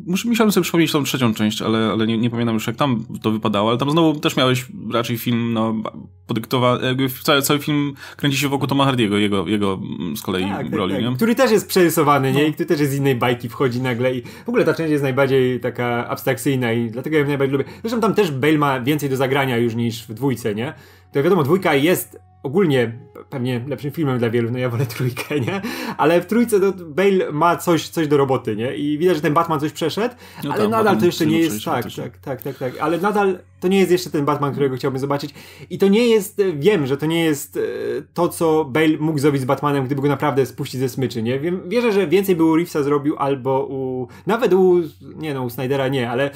muszę, 0.07 0.29
musiałem 0.29 0.53
sobie 0.53 0.63
przypomnieć 0.63 0.93
tą 0.93 1.03
trzecią 1.03 1.35
część, 1.35 1.63
ale, 1.63 1.91
ale 1.93 2.07
nie, 2.07 2.19
nie 2.19 2.31
pamiętam 2.31 2.55
już 2.55 2.67
jak 2.67 2.77
tam 2.77 3.05
to 3.23 3.31
wypadało, 3.31 3.69
ale 3.71 3.79
tam 3.79 3.91
znowu 3.91 4.21
też 4.21 4.37
miałeś 4.37 4.67
raczej 4.93 5.19
film, 5.19 5.53
no, 5.53 5.75
podyktowany, 6.27 6.87
jakby 6.87 7.09
cały, 7.09 7.43
cały 7.43 7.59
film 7.59 7.95
kręci 8.17 8.39
się 8.39 8.49
wokół 8.49 8.67
Toma 8.67 8.85
Hardiego, 8.85 9.19
jego, 9.19 9.47
jego 9.47 9.81
z 10.17 10.23
kolei 10.23 10.45
tak, 10.45 10.57
tak 10.57 10.75
roli, 10.75 10.95
tak, 10.95 11.05
nie? 11.05 11.17
Który 11.17 11.35
też 11.35 11.51
jest 11.51 11.69
przerysowany, 11.69 12.33
nie? 12.33 12.43
No. 12.43 12.49
I 12.49 12.53
który 12.53 12.67
też 12.67 12.81
jest 12.81 12.93
z 12.93 12.97
innej 12.97 13.15
bajki, 13.15 13.49
wchodzi 13.49 13.81
nagle 13.81 14.15
i 14.15 14.23
w 14.23 14.49
ogóle 14.49 14.65
ta 14.65 14.75
część 14.75 14.91
jest 14.91 15.03
najbardziej 15.03 15.61
taka 15.61 16.09
abstrakcyjna 16.09 16.73
i 16.73 16.91
dlatego 16.91 17.17
ja 17.17 17.23
ją 17.23 17.29
najbardziej 17.29 17.59
lubię. 17.59 17.71
Zresztą 17.81 18.01
tam 18.01 18.15
też 18.15 18.31
Bale 18.31 18.59
ma 18.59 18.81
więcej 18.81 19.11
do 19.11 19.17
zagrania 19.17 19.57
już 19.57 19.75
niż 19.75 20.07
w 20.07 20.15
dwójce, 20.15 20.55
nie? 20.55 20.75
To 21.13 21.23
wiadomo, 21.23 21.43
dwójka 21.43 21.75
jest 21.75 22.19
ogólnie 22.43 22.99
pewnie 23.31 23.65
lepszym 23.67 23.91
filmem 23.91 24.19
dla 24.19 24.31
wielu, 24.31 24.51
no 24.51 24.59
ja 24.59 24.69
wolę 24.69 24.87
trójkę, 24.97 25.41
nie? 25.41 25.61
Ale 25.97 26.21
w 26.21 26.27
trójce 26.27 26.61
to 26.61 26.73
Bale 26.73 27.33
ma 27.33 27.57
coś, 27.57 27.89
coś 27.89 28.09
do 28.09 28.17
roboty, 28.17 28.57
nie? 28.57 28.77
I 28.77 28.99
widać, 28.99 29.17
że 29.17 29.23
ten 29.23 29.35
Batman 29.35 29.61
coś 29.61 29.73
przeszedł, 29.73 30.15
no 30.45 30.53
ale 30.53 30.63
tam, 30.63 30.71
nadal 30.71 30.99
to 30.99 31.07
jeszcze 31.07 31.27
nie 31.27 31.39
jest 31.39 31.65
tak, 31.65 31.87
tak, 31.97 32.19
tak, 32.19 32.43
tak, 32.43 32.59
tak, 32.59 32.73
ale 32.81 32.99
nadal 32.99 33.39
to 33.61 33.69
nie 33.69 33.79
jest 33.79 33.91
jeszcze 33.91 34.11
ten 34.11 34.25
Batman, 34.25 34.53
którego 34.53 34.77
chciałbym 34.77 35.01
zobaczyć 35.01 35.35
i 35.71 35.79
to 35.79 35.89
nie 35.89 36.09
jest, 36.09 36.43
wiem, 36.55 36.87
że 36.87 36.97
to 36.97 37.07
nie 37.07 37.25
jest 37.25 37.57
e, 37.57 37.61
to, 38.15 38.29
co 38.29 38.65
Bale 38.65 38.97
mógł 39.01 39.19
zrobić 39.19 39.43
z 39.43 39.45
Batmanem, 39.45 39.85
gdyby 39.85 40.03
go 40.03 40.09
naprawdę 40.09 40.47
spuścić 40.47 40.81
ze 40.81 40.89
smyczy, 40.89 41.23
nie? 41.23 41.41
Wiem, 41.41 41.69
wierzę, 41.69 41.93
że 41.93 42.07
więcej 42.07 42.37
by 42.37 42.45
u 42.45 42.57
Reevesa 42.57 42.83
zrobił 42.83 43.17
albo 43.19 43.67
u, 43.67 44.09
nawet 44.27 44.53
u, 44.53 44.81
nie 45.17 45.35
no, 45.35 45.43
u 45.43 45.51
Snydera 45.51 45.89
nie, 45.89 46.11
ale 46.11 46.31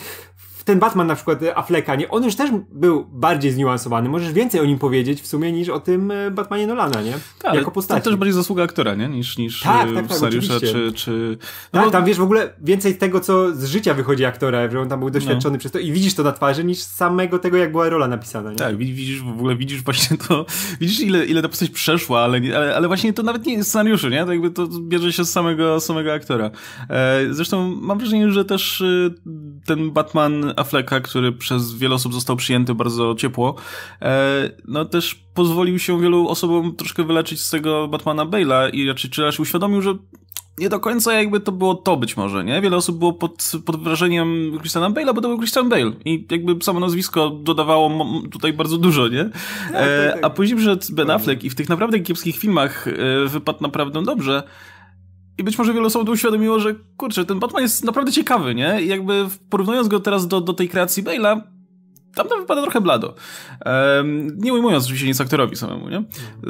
ten 0.65 0.79
Batman 0.79 1.07
na 1.07 1.15
przykład 1.15 1.43
e, 1.43 1.57
Afflecka, 1.57 1.95
nie? 1.95 2.09
On 2.09 2.25
już 2.25 2.35
też 2.35 2.51
był 2.73 3.05
bardziej 3.05 3.53
zniuansowany. 3.53 4.09
Możesz 4.09 4.33
więcej 4.33 4.61
o 4.61 4.65
nim 4.65 4.79
powiedzieć 4.79 5.21
w 5.21 5.27
sumie 5.27 5.53
niż 5.53 5.69
o 5.69 5.81
tym 5.81 6.11
e, 6.11 6.31
Batmanie 6.31 6.67
Nolana, 6.67 7.03
nie? 7.03 7.13
Tak, 7.43 7.55
jako 7.55 7.71
postaci. 7.71 8.03
To 8.03 8.11
też 8.11 8.19
bardziej 8.19 8.35
zasługa 8.35 8.63
aktora, 8.63 8.95
nie? 8.95 9.09
Niż, 9.09 9.39
niż 9.39 9.61
tak, 9.61 9.95
tak, 9.95 10.07
tak, 10.07 10.17
scenariusza 10.17 10.61
czy... 10.61 10.93
czy... 10.93 11.39
No 11.73 11.81
tak, 11.81 11.85
bo... 11.85 11.91
tam 11.91 12.05
wiesz 12.05 12.19
w 12.19 12.23
ogóle 12.23 12.53
więcej 12.61 12.97
tego, 12.97 13.21
co 13.21 13.55
z 13.55 13.65
życia 13.65 13.95
wychodzi 13.95 14.25
aktora, 14.25 14.71
że 14.71 14.81
on 14.81 14.89
tam 14.89 15.01
był 15.01 15.11
doświadczony 15.11 15.53
no. 15.53 15.59
przez 15.59 15.73
to 15.73 15.79
i 15.79 15.93
widzisz 15.93 16.15
to 16.15 16.23
na 16.23 16.33
twarzy 16.33 16.65
niż 16.65 16.79
samego 16.79 17.39
tego, 17.39 17.57
jak 17.57 17.73
była 17.73 17.89
rola 17.89 18.09
napisana, 18.09 18.51
nie? 18.51 18.57
Tak, 18.57 18.77
widzisz 18.77 19.23
w 19.23 19.29
ogóle, 19.29 19.57
widzisz 19.57 19.83
właśnie 19.83 20.17
to, 20.17 20.47
widzisz 20.81 21.01
ile, 21.01 21.25
ile 21.25 21.43
ta 21.43 21.49
postać 21.49 21.71
przeszła, 21.71 22.21
ale, 22.21 22.39
ale, 22.57 22.77
ale 22.77 22.89
właśnie 22.89 23.13
to 23.13 23.23
nawet 23.23 23.47
nie 23.47 23.55
jest 23.55 23.69
scenariuszy, 23.69 24.11
nie? 24.11 24.25
To 24.25 24.33
jakby 24.33 24.51
to 24.51 24.69
bierze 24.81 25.13
się 25.13 25.25
z 25.25 25.31
samego, 25.31 25.81
samego 25.81 26.13
aktora. 26.13 26.51
E, 26.91 27.21
zresztą 27.31 27.77
mam 27.81 27.99
wrażenie, 27.99 28.33
że 28.33 28.45
też 28.45 28.83
ten 29.67 29.91
Batman 29.91 30.52
Afflecka, 30.57 31.01
który 31.01 31.33
przez 31.33 31.75
wiele 31.75 31.95
osób 31.95 32.15
został 32.15 32.37
przyjęty 32.37 32.75
bardzo 32.75 33.15
ciepło, 33.15 33.55
e, 34.03 34.51
no 34.69 34.85
też 34.85 35.15
pozwolił 35.35 35.79
się 35.79 36.01
wielu 36.01 36.29
osobom 36.29 36.77
troszkę 36.77 37.05
wyleczyć 37.05 37.41
z 37.41 37.51
tego 37.51 37.89
Batmana 37.89 38.27
Bale'a 38.27 38.75
i 38.75 38.89
raczej, 38.89 39.11
czy 39.11 39.23
raczej 39.23 39.43
uświadomił, 39.43 39.83
że 39.83 39.95
nie 40.59 40.69
do 40.69 40.81
końca 40.81 41.13
jakby 41.13 41.41
to 41.41 41.53
było 41.53 41.75
to 41.75 41.97
być 41.97 42.17
może, 42.17 42.45
nie? 42.45 42.61
Wiele 42.61 42.77
osób 42.77 42.99
było 42.99 43.13
pod, 43.13 43.53
pod 43.67 43.83
wrażeniem 43.83 44.59
Christiana 44.59 44.91
Bale'a, 44.91 45.15
bo 45.15 45.21
to 45.21 45.29
był 45.29 45.39
Christian 45.39 45.69
Bale 45.69 45.93
i 46.05 46.27
jakby 46.31 46.65
samo 46.65 46.81
nazwisko 46.81 47.31
dodawało 47.31 48.07
tutaj 48.31 48.53
bardzo 48.53 48.79
dużo, 48.79 49.09
nie? 49.09 49.25
Tak, 49.25 49.75
e, 49.75 50.05
tak, 50.05 50.15
tak. 50.15 50.25
A 50.25 50.31
później 50.31 50.57
przyszedł 50.57 50.83
Ben 50.93 51.11
Affleck 51.11 51.45
i 51.45 51.51
w 51.51 51.55
tych 51.55 51.69
naprawdę 51.69 52.01
kiepskich 52.01 52.37
filmach 52.37 52.89
e, 52.89 52.93
wypadł 53.29 53.59
naprawdę 53.63 54.03
dobrze. 54.03 54.43
I 55.39 55.45
być 55.45 55.59
może 55.59 55.75
wiele 55.75 55.87
osób 55.87 56.09
uświadomiło, 56.09 56.61
że 56.61 56.75
kurczę, 56.97 57.25
ten 57.25 57.39
Batman 57.39 57.63
jest 57.63 57.85
naprawdę 57.85 58.13
ciekawy, 58.13 58.55
nie? 58.55 58.83
I 58.83 58.89
jakby 58.89 59.29
porównując 59.51 59.89
go 59.89 60.01
teraz 60.01 60.29
do, 60.29 60.41
do 60.41 60.53
tej 60.53 60.69
kreacji 60.69 61.05
Bale'a, 61.05 61.41
tam 62.15 62.29
to 62.29 62.39
wypada 62.39 62.63
trochę 62.63 62.81
blado. 62.81 63.15
Um, 63.97 64.39
nie 64.39 64.53
ujmując 64.53 64.85
oczywiście 64.85 65.07
nic 65.07 65.21
aktorowi 65.21 65.57
samemu, 65.57 65.89
nie? 65.89 66.05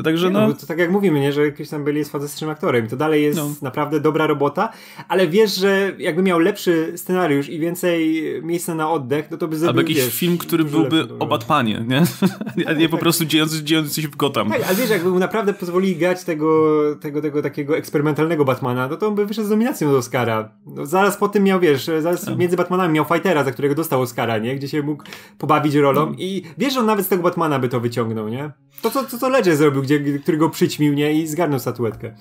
Także 0.04 0.26
nie, 0.26 0.32
no... 0.32 0.48
no 0.48 0.54
to 0.54 0.66
tak 0.66 0.78
jak 0.78 0.90
mówimy, 0.90 1.20
nie? 1.20 1.32
Że 1.32 1.52
Christian 1.52 1.84
Bale 1.84 1.98
jest 1.98 2.12
fantastycznym 2.12 2.50
aktorem. 2.50 2.88
To 2.88 2.96
dalej 2.96 3.22
jest 3.22 3.38
no. 3.38 3.54
naprawdę 3.62 4.00
dobra 4.00 4.26
robota, 4.26 4.72
ale 5.08 5.28
wiesz, 5.28 5.54
że 5.54 5.92
jakby 5.98 6.22
miał 6.22 6.38
lepszy 6.38 6.92
scenariusz 6.96 7.48
i 7.48 7.58
więcej 7.58 8.22
miejsca 8.42 8.74
na 8.74 8.90
oddech, 8.90 9.30
no 9.30 9.36
to 9.36 9.48
by 9.48 9.56
zrobił, 9.56 9.70
Albo 9.70 9.80
jakiś 9.80 10.04
wiesz, 10.04 10.14
film, 10.14 10.38
który 10.38 10.64
byłby 10.64 11.08
o 11.18 11.26
Batmanie, 11.26 11.84
nie? 11.88 12.02
A 12.66 12.72
nie 12.72 12.88
po 12.88 12.96
tak. 12.96 13.00
prostu 13.00 13.24
dziejący, 13.24 13.64
dziejący 13.64 14.02
się 14.02 14.08
w 14.08 14.16
Gotham. 14.16 14.50
Tak, 14.50 14.62
ale 14.66 14.74
wiesz, 14.74 14.90
jakby 14.90 15.10
mu 15.10 15.18
naprawdę 15.18 15.52
pozwolili 15.52 15.96
grać 15.96 16.24
tego, 16.24 16.78
tego, 17.00 17.20
tego 17.20 17.42
takiego 17.42 17.76
eksperymentalnego 17.76 18.44
Batmana, 18.44 18.88
no 18.88 18.96
to 18.96 19.08
on 19.08 19.14
by 19.14 19.26
wyszedł 19.26 19.46
z 19.46 19.50
nominacją 19.50 19.90
do 19.90 19.98
Oscara. 19.98 20.48
No, 20.66 20.86
zaraz 20.86 21.16
po 21.16 21.28
tym 21.28 21.44
miał, 21.44 21.60
wiesz, 21.60 21.90
zaraz 22.00 22.24
tak. 22.24 22.38
między 22.38 22.56
Batmanami 22.56 22.94
miał 22.94 23.04
Fightera, 23.04 23.44
za 23.44 23.52
którego 23.52 23.74
dostał 23.74 24.00
Oscara, 24.00 24.38
nie? 24.38 24.56
Gdzie 24.56 24.68
się 24.68 24.82
mógł 24.82 25.04
pobawić 25.52 25.74
rolą 25.74 26.06
no. 26.06 26.14
i 26.18 26.42
wiesz, 26.58 26.74
że 26.74 26.80
on 26.80 26.86
nawet 26.86 27.06
z 27.06 27.08
tego 27.08 27.22
Batmana 27.22 27.58
by 27.58 27.68
to 27.68 27.80
wyciągnął, 27.80 28.28
nie? 28.28 28.52
To, 28.82 28.90
co, 28.90 29.04
to, 29.04 29.18
co 29.18 29.28
Ledger 29.28 29.56
zrobił, 29.56 29.82
gdzie, 29.82 30.18
który 30.18 30.38
go 30.38 30.50
przyćmił, 30.50 30.94
nie? 30.94 31.12
I 31.12 31.26
zgarnął 31.26 31.58
statuetkę. 31.58 32.14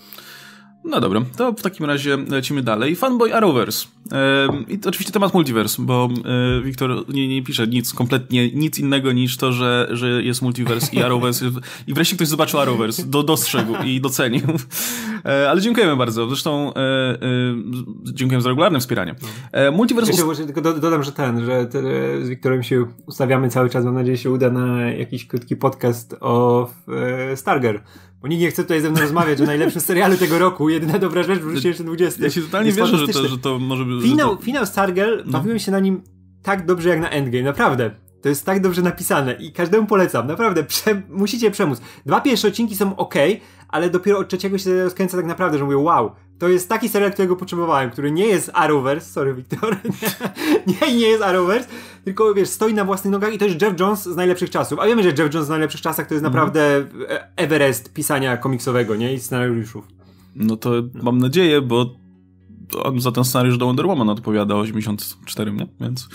No 0.84 1.02
dobra, 1.02 1.22
to 1.38 1.54
w 1.54 1.62
takim 1.62 1.86
razie 1.86 2.18
lecimy 2.18 2.64
dalej. 2.64 2.96
Fanboy 2.96 3.36
Arrowverse. 3.36 3.88
I 4.68 4.80
to 4.80 4.90
oczywiście 4.90 5.14
temat 5.14 5.34
multiverse, 5.34 5.82
bo 5.82 6.10
e, 6.60 6.62
Wiktor 6.62 7.14
nie, 7.14 7.28
nie 7.28 7.44
pisze 7.44 7.68
nic, 7.68 7.94
kompletnie 7.94 8.52
nic 8.52 8.80
innego 8.80 9.12
niż 9.12 9.38
to, 9.38 9.52
że, 9.52 9.88
że 9.92 10.24
jest 10.24 10.42
multiverse 10.42 10.96
i 10.96 11.04
Arrowverse. 11.04 11.46
I 11.88 11.94
wreszcie 11.94 12.16
ktoś 12.16 12.28
zobaczył 12.28 12.60
Arrowverse, 12.60 13.04
do, 13.04 13.24
dostrzegł 13.24 13.74
i 13.86 14.02
docenił. 14.02 14.42
E, 15.26 15.50
ale 15.50 15.62
dziękujemy 15.62 15.96
bardzo. 15.96 16.28
Zresztą 16.28 16.74
e, 16.74 17.18
dziękujemy 18.04 18.42
za 18.42 18.50
regularne 18.50 18.80
wspieranie. 18.80 19.16
multiverse... 19.72 20.12
Jeszcze, 20.12 20.26
ust... 20.26 20.46
tylko 20.46 20.62
dodam, 20.62 21.04
że 21.04 21.12
ten, 21.12 21.46
że 21.46 21.66
te, 21.66 21.82
z 22.26 22.30
Wiktorem 22.30 22.64
się 22.64 22.86
ustawiamy 23.06 23.50
cały 23.50 23.70
czas. 23.70 23.86
Mam 23.86 23.94
nadzieję, 23.94 24.18
że 24.18 24.24
się 24.24 24.32
uda 24.32 24.50
na 24.50 24.82
jakiś 24.82 25.28
krótki 25.28 25.56
podcast 25.56 26.16
o 26.20 26.70
Starger 27.36 27.82
bo 28.22 28.28
nikt 28.28 28.42
nie 28.42 28.52
chce 28.52 28.64
tutaj 28.64 28.82
ze 28.82 28.90
mną 28.90 29.02
rozmawiać 29.02 29.42
o 29.42 29.46
najlepszym 29.46 29.82
serialu 29.82 30.18
tego 30.18 30.40
roku. 30.40 30.70
Jedyna 30.70 31.00
dobra 31.00 31.24
rzecz 31.24 31.40
w 31.40 31.42
2020. 31.42 32.24
Ja 32.24 32.30
się 32.30 32.42
totalnie 32.42 32.72
wierzę, 32.72 32.98
że 32.98 33.08
to, 33.08 33.28
że 33.28 33.38
to 33.38 33.60
może 33.60 33.86
być... 33.86 34.04
Finał, 34.04 34.38
to... 34.38 34.44
finał 34.44 34.66
Stargirl, 34.66 35.24
no. 35.26 35.32
bawiłem 35.32 35.60
się 35.60 35.72
na 35.72 35.80
nim 35.80 36.02
tak 36.44 36.66
dobrze 36.66 36.90
jak 36.90 37.00
na 37.00 37.10
Endgame, 37.10 37.44
naprawdę. 37.44 37.92
To 38.22 38.30
jest 38.30 38.46
tak 38.46 38.62
dobrze 38.62 38.82
napisane 38.82 39.34
i 39.34 39.52
każdemu 39.52 39.88
polecam, 39.88 40.28
naprawdę, 40.28 40.64
prze, 40.64 41.02
musicie 41.10 41.52
przemóc. 41.52 41.82
Dwa 42.06 42.22
pierwsze 42.22 42.48
odcinki 42.48 42.76
są 42.76 42.96
ok, 42.96 43.16
ale 43.68 43.90
dopiero 43.90 44.20
od 44.20 44.28
trzeciego 44.28 44.58
się 44.58 44.84
rozkręca 44.84 45.18
tak 45.18 45.26
naprawdę, 45.26 45.58
że 45.58 45.64
mówię 45.64 45.78
wow, 45.78 46.12
to 46.42 46.50
jest 46.50 46.70
taki 46.70 46.90
serial, 46.90 47.12
którego 47.12 47.36
potrzebowałem, 47.36 47.92
który 47.92 48.12
nie 48.12 48.28
jest 48.28 48.52
Arrowverse, 48.54 49.12
sorry 49.12 49.34
Wiktor, 49.34 49.78
nie, 50.82 50.96
nie, 50.96 51.08
jest 51.08 51.24
Arrowverse, 51.24 51.70
tylko 52.04 52.34
wiesz, 52.34 52.50
stoi 52.50 52.74
na 52.74 52.86
własnych 52.86 53.12
nogach 53.12 53.34
i 53.34 53.38
to 53.38 53.46
jest 53.46 53.62
Jeff 53.62 53.80
Jones 53.80 54.04
z 54.04 54.16
najlepszych 54.16 54.50
czasów. 54.50 54.80
A 54.80 54.86
wiemy, 54.86 55.04
że 55.04 55.10
Jeff 55.10 55.34
Jones 55.34 55.46
z 55.46 55.50
najlepszych 55.50 55.82
czasach 55.82 56.08
to 56.08 56.14
jest 56.14 56.26
mm. 56.26 56.34
naprawdę 56.34 56.86
Everest 57.36 57.94
pisania 57.94 58.38
komiksowego, 58.38 58.96
nie? 58.96 59.14
I 59.14 59.20
scenariuszów. 59.20 59.88
No 60.36 60.58
to 60.58 60.72
mam 61.04 61.18
nadzieję, 61.18 61.62
bo 61.62 61.96
on 62.84 63.02
za 63.02 63.12
ten 63.12 63.24
scenariusz 63.24 63.58
do 63.58 63.66
Wonder 63.66 63.86
Woman 63.86 64.10
odpowiada 64.10 64.56
84, 64.56 65.52
nie? 65.52 65.68
Więc 65.82 66.10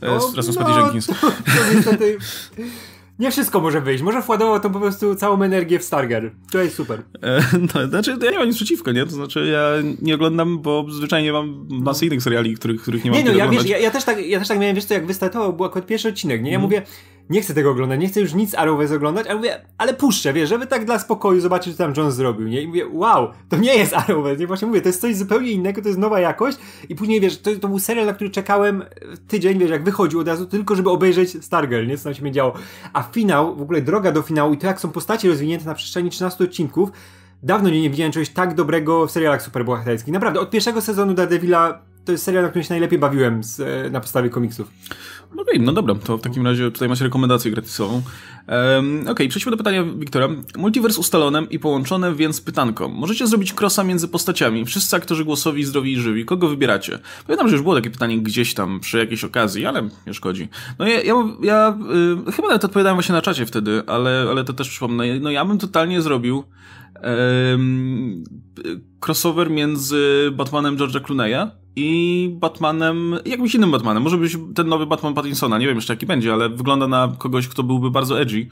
e, 0.00 0.06
no, 0.06 0.32
razem 0.36 0.54
z 0.54 0.56
Patty 0.56 0.80
Jenkins. 0.80 1.06
To, 1.06 1.14
to 1.14 1.30
niestety... 1.74 2.18
Nie 3.18 3.30
wszystko 3.30 3.60
może 3.60 3.80
wyjść. 3.80 4.02
Może 4.02 4.22
wkładował 4.22 4.60
to 4.60 4.70
po 4.70 4.80
prostu 4.80 5.14
całą 5.14 5.42
energię 5.42 5.78
w 5.78 5.84
Starger. 5.84 6.30
To 6.52 6.58
jest 6.62 6.74
super. 6.74 7.02
E, 7.22 7.42
no, 7.74 7.86
znaczy, 7.88 8.16
ja 8.22 8.30
nie 8.30 8.38
mam 8.38 8.46
nic 8.46 8.56
przeciwko, 8.56 8.92
nie? 8.92 9.04
To 9.04 9.10
znaczy, 9.10 9.46
ja 9.46 9.70
nie 10.02 10.14
oglądam, 10.14 10.58
bo 10.58 10.86
zwyczajnie 10.88 11.32
mam 11.32 11.66
masę 11.70 12.06
innych 12.06 12.22
seriali, 12.22 12.54
których, 12.54 12.82
których 12.82 13.04
nie 13.04 13.10
mam 13.10 13.20
Nie, 13.20 13.24
no, 13.24 13.36
ja, 13.36 13.48
wiesz, 13.48 13.66
ja, 13.66 13.78
ja, 13.78 13.90
też 13.90 14.04
tak, 14.04 14.26
ja 14.26 14.38
też 14.38 14.48
tak 14.48 14.58
miałem, 14.58 14.76
wiesz 14.76 14.84
co, 14.84 14.94
jak 14.94 15.06
wystartował, 15.06 15.52
był 15.52 15.64
akurat 15.64 15.86
pierwszy 15.86 16.08
odcinek, 16.08 16.42
nie? 16.42 16.50
Ja 16.50 16.56
mm. 16.56 16.62
mówię, 16.62 16.82
nie 17.30 17.42
chcę 17.42 17.54
tego 17.54 17.70
oglądać, 17.70 18.00
nie 18.00 18.08
chcę 18.08 18.20
już 18.20 18.34
nic 18.34 18.54
Arrowverse 18.54 18.96
oglądać, 18.96 19.26
ale 19.26 19.36
mówię, 19.36 19.66
ale 19.78 19.94
puszczę, 19.94 20.32
wiesz, 20.32 20.48
żeby 20.48 20.66
tak 20.66 20.84
dla 20.84 20.98
spokoju 20.98 21.40
zobaczyć, 21.40 21.76
co 21.76 21.84
tam 21.84 21.92
Jones 21.96 22.14
zrobił, 22.14 22.48
nie? 22.48 22.62
I 22.62 22.66
mówię, 22.66 22.86
wow, 22.92 23.28
to 23.48 23.56
nie 23.56 23.74
jest 23.74 23.94
Arrowverse, 23.94 24.40
nie? 24.40 24.46
Właśnie 24.46 24.68
mówię, 24.68 24.80
to 24.80 24.88
jest 24.88 25.00
coś 25.00 25.16
zupełnie 25.16 25.50
innego, 25.50 25.82
to 25.82 25.88
jest 25.88 26.00
nowa 26.00 26.20
jakość 26.20 26.58
i 26.88 26.94
później, 26.94 27.20
wiesz, 27.20 27.38
to, 27.38 27.50
to 27.60 27.68
był 27.68 27.78
serial, 27.78 28.06
na 28.06 28.12
który 28.12 28.30
czekałem 28.30 28.84
tydzień, 29.28 29.58
wiesz, 29.58 29.70
jak 29.70 29.84
wychodził 29.84 30.20
od 30.20 30.28
razu, 30.28 30.46
tylko 30.46 30.76
żeby 30.76 30.90
obejrzeć 30.90 31.44
Stargirl, 31.44 31.86
nie? 31.86 31.98
Co 31.98 32.04
tam 32.04 32.14
się 32.14 32.30
działo. 32.30 32.52
A 32.92 33.02
finał, 33.02 33.56
w 33.56 33.62
ogóle 33.62 33.82
droga 33.82 34.12
do 34.12 34.22
finału 34.22 34.54
i 34.54 34.58
to, 34.58 34.66
jak 34.66 34.80
są 34.80 34.90
postacie 34.90 35.28
rozwinięte 35.28 35.66
na 35.66 35.74
przestrzeni 35.74 36.10
13 36.10 36.44
odcinków, 36.44 36.90
dawno 37.42 37.70
nie, 37.70 37.82
nie 37.82 37.90
widziałem 37.90 38.12
czegoś 38.12 38.30
tak 38.30 38.54
dobrego 38.54 39.06
w 39.06 39.10
serialach 39.10 39.42
superbohaterskich. 39.42 40.14
Naprawdę, 40.14 40.40
od 40.40 40.50
pierwszego 40.50 40.80
sezonu 40.80 41.14
Daredevila 41.14 41.78
to 42.04 42.12
jest 42.12 42.24
serial, 42.24 42.42
na 42.42 42.48
którym 42.48 42.64
się 42.64 42.70
najlepiej 42.70 42.98
bawiłem 42.98 43.44
z, 43.44 43.60
e, 43.60 43.90
na 43.90 44.00
podstawie 44.00 44.30
komiksów. 44.30 44.70
Okej, 45.34 45.54
okay, 45.54 45.66
no 45.66 45.72
dobra, 45.72 45.94
to 45.94 46.18
w 46.18 46.20
takim 46.20 46.46
razie 46.46 46.70
tutaj 46.70 46.88
masz 46.88 47.00
rekomendację 47.00 47.50
gratisową. 47.50 47.94
Um, 47.94 49.00
Okej, 49.00 49.12
okay, 49.12 49.28
przejdźmy 49.28 49.50
do 49.50 49.56
pytania 49.56 49.84
Wiktora. 49.84 50.28
Multiverse 50.56 51.00
ustalone 51.00 51.42
i 51.50 51.58
połączone, 51.58 52.14
więc 52.14 52.40
pytanko. 52.40 52.88
Możecie 52.88 53.26
zrobić 53.26 53.54
crossa 53.60 53.84
między 53.84 54.08
postaciami. 54.08 54.64
Wszyscy 54.64 54.96
aktorzy 54.96 55.24
głosowi, 55.24 55.64
zdrowi 55.64 55.92
i 55.92 55.96
żywi. 55.96 56.24
Kogo 56.24 56.48
wybieracie? 56.48 56.98
Pamiętam, 57.26 57.48
że 57.48 57.54
już 57.54 57.62
było 57.62 57.74
takie 57.74 57.90
pytanie 57.90 58.18
gdzieś 58.18 58.54
tam 58.54 58.80
przy 58.80 58.98
jakiejś 58.98 59.24
okazji, 59.24 59.66
ale 59.66 59.88
nie 60.06 60.14
szkodzi. 60.14 60.48
No 60.78 60.86
ja, 60.86 61.02
ja, 61.02 61.14
ja 61.42 61.78
y, 62.28 62.32
chyba 62.32 62.48
nawet 62.48 62.64
odpowiadałem 62.64 62.96
właśnie 62.96 63.12
na 63.12 63.22
czacie 63.22 63.46
wtedy, 63.46 63.82
ale, 63.86 64.26
ale 64.30 64.44
to 64.44 64.52
też 64.52 64.68
przypomnę. 64.68 65.20
No 65.20 65.30
ja 65.30 65.44
bym 65.44 65.58
totalnie 65.58 66.02
zrobił 66.02 66.44
crossover 69.06 69.50
między 69.50 70.30
Batmanem 70.32 70.76
George'a 70.76 71.00
Clooney'a 71.00 71.63
i 71.76 72.30
Batmanem, 72.40 73.18
jakimś 73.24 73.54
innym 73.54 73.70
Batmanem. 73.70 74.02
Może 74.02 74.18
być 74.18 74.36
ten 74.54 74.68
nowy 74.68 74.86
Batman 74.86 75.14
Pattinsona, 75.14 75.58
nie 75.58 75.66
wiem 75.66 75.76
jeszcze 75.76 75.92
jaki 75.92 76.06
będzie, 76.06 76.32
ale 76.32 76.48
wygląda 76.48 76.88
na 76.88 77.12
kogoś, 77.18 77.48
kto 77.48 77.62
byłby 77.62 77.90
bardzo 77.90 78.20
edgy. 78.20 78.46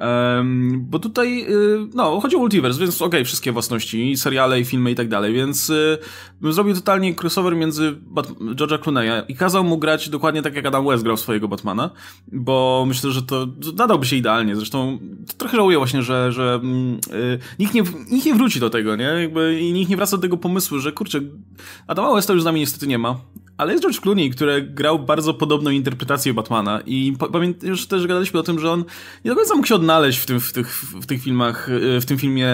Um, 0.00 0.86
bo 0.90 0.98
tutaj, 0.98 1.46
y, 1.48 1.78
no, 1.94 2.20
chodzi 2.20 2.36
o 2.36 2.38
multiverse, 2.38 2.80
więc 2.80 2.96
okej, 2.96 3.06
okay, 3.06 3.24
wszystkie 3.24 3.52
własności, 3.52 4.16
seriale, 4.16 4.60
i 4.60 4.64
filmy 4.64 4.90
i 4.90 4.94
tak 4.94 5.08
dalej, 5.08 5.34
więc 5.34 5.70
y, 5.70 5.98
zrobił 6.42 6.74
totalnie 6.74 7.14
crossover 7.22 7.56
między 7.56 7.96
Bat 8.00 8.26
George'a 8.28 8.78
Clooney'a 8.78 9.22
i 9.28 9.34
kazał 9.34 9.64
mu 9.64 9.78
grać 9.78 10.08
dokładnie 10.08 10.42
tak, 10.42 10.54
jak 10.54 10.66
Adam 10.66 10.86
West 10.86 11.04
grał 11.04 11.16
swojego 11.16 11.48
Batmana, 11.48 11.90
bo 12.32 12.84
myślę, 12.88 13.10
że 13.10 13.22
to 13.22 13.46
nadałby 13.76 14.06
się 14.06 14.16
idealnie. 14.16 14.56
Zresztą 14.56 14.98
trochę 15.38 15.56
żałuję 15.56 15.78
właśnie, 15.78 16.02
że, 16.02 16.32
że 16.32 16.60
y, 17.12 17.38
nikt, 17.58 17.74
nie, 17.74 17.82
nikt 18.10 18.26
nie 18.26 18.34
wróci 18.34 18.60
do 18.60 18.70
tego, 18.70 18.96
nie? 18.96 19.04
Jakby, 19.04 19.60
I 19.60 19.72
nikt 19.72 19.90
nie 19.90 19.96
wraca 19.96 20.16
do 20.16 20.22
tego 20.22 20.36
pomysłu, 20.36 20.78
że 20.78 20.92
kurczę, 20.92 21.20
Adama 21.86 22.14
Westa 22.14 22.32
już 22.32 22.42
z 22.42 22.44
nami 22.44 22.60
niestety 22.60 22.86
nie 22.86 22.98
ma, 22.98 23.20
ale 23.56 23.72
jest 23.72 23.84
George 23.84 24.00
Clooney, 24.00 24.30
który 24.30 24.62
grał 24.62 24.98
bardzo 24.98 25.34
podobną 25.34 25.70
interpretację 25.70 26.34
Batmana 26.34 26.80
i 26.86 27.16
pamiętam, 27.32 27.68
już 27.68 27.86
też 27.86 28.06
gadaliśmy 28.06 28.40
o 28.40 28.42
tym, 28.42 28.60
że 28.60 28.70
on 28.70 28.84
nie 29.24 29.30
do 29.30 29.36
końca 29.36 29.54
mógł 29.54 29.66
się 29.66 29.74
odnaleźć 29.74 30.18
w, 30.18 30.26
tym, 30.26 30.40
w, 30.40 30.52
tych, 30.52 30.82
w 30.82 31.06
tych 31.06 31.22
filmach, 31.22 31.68
w 32.00 32.04
tym 32.04 32.18
filmie 32.18 32.48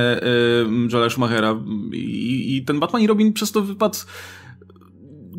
Joela 0.92 1.10
Schumachera. 1.10 1.56
I, 1.92 2.56
i 2.56 2.64
ten 2.64 2.80
Batman 2.80 3.02
i 3.02 3.06
Robin 3.06 3.32
przez 3.32 3.52
to 3.52 3.62
wypadł 3.62 3.98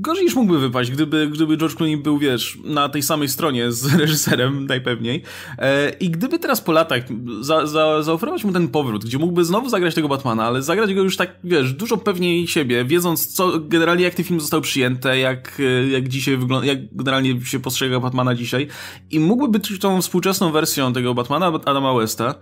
gorzej 0.03 0.23
niż 0.23 0.35
mógłby 0.35 0.59
wypaść, 0.59 0.91
gdyby, 0.91 1.27
gdyby 1.27 1.57
George 1.57 1.75
Clooney 1.75 1.97
był, 1.97 2.17
wiesz, 2.17 2.57
na 2.63 2.89
tej 2.89 3.01
samej 3.01 3.29
stronie 3.29 3.71
z 3.71 3.93
reżyserem 4.01 4.65
najpewniej. 4.65 5.23
E, 5.57 5.89
I 5.89 6.09
gdyby 6.09 6.39
teraz 6.39 6.61
po 6.61 6.71
latach 6.71 7.03
za, 7.41 7.67
za, 7.67 8.03
zaoferować 8.03 8.43
mu 8.43 8.51
ten 8.51 8.67
powrót, 8.67 9.05
gdzie 9.05 9.17
mógłby 9.17 9.45
znowu 9.45 9.69
zagrać 9.69 9.95
tego 9.95 10.07
Batmana, 10.07 10.45
ale 10.45 10.61
zagrać 10.61 10.93
go 10.93 11.01
już 11.01 11.17
tak, 11.17 11.35
wiesz, 11.43 11.73
dużo 11.73 11.97
pewniej 11.97 12.47
siebie, 12.47 12.85
wiedząc 12.85 13.27
co, 13.27 13.59
generalnie 13.59 14.03
jak 14.03 14.15
ten 14.15 14.25
film 14.25 14.39
został 14.39 14.61
przyjęty, 14.61 15.17
jak, 15.17 15.61
jak 15.91 16.07
dzisiaj 16.07 16.37
wygląda, 16.37 16.67
jak 16.67 16.95
generalnie 16.95 17.45
się 17.45 17.59
postrzega 17.59 17.99
Batmana 17.99 18.35
dzisiaj 18.35 18.67
i 19.11 19.19
mógłby 19.19 19.59
być 19.59 19.79
tą 19.79 20.01
współczesną 20.01 20.51
wersją 20.51 20.93
tego 20.93 21.13
Batmana 21.13 21.47
Adama 21.65 21.93
Westa, 21.93 22.35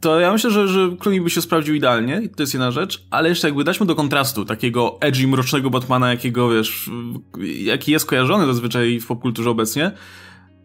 to 0.00 0.20
ja 0.20 0.32
myślę, 0.32 0.50
że, 0.50 0.68
że 0.68 0.96
Clooney 1.00 1.20
by 1.20 1.30
się 1.30 1.42
sprawdził 1.42 1.74
idealnie, 1.74 2.28
to 2.36 2.42
jest 2.42 2.54
jedna 2.54 2.70
rzecz, 2.70 3.06
ale 3.10 3.28
jeszcze 3.28 3.48
jakby 3.48 3.64
dać 3.64 3.80
mu 3.80 3.86
do 3.86 3.94
kontrastu 3.94 4.44
takiego 4.44 4.98
edgy, 5.00 5.26
mrocznego 5.26 5.70
Batmana, 5.70 6.10
jakiego, 6.10 6.50
wiesz, 6.50 6.90
jaki 7.42 7.92
jest 7.92 8.06
kojarzony 8.06 8.46
zazwyczaj 8.46 9.00
w 9.00 9.06
popkulturze 9.06 9.50
obecnie, 9.50 9.92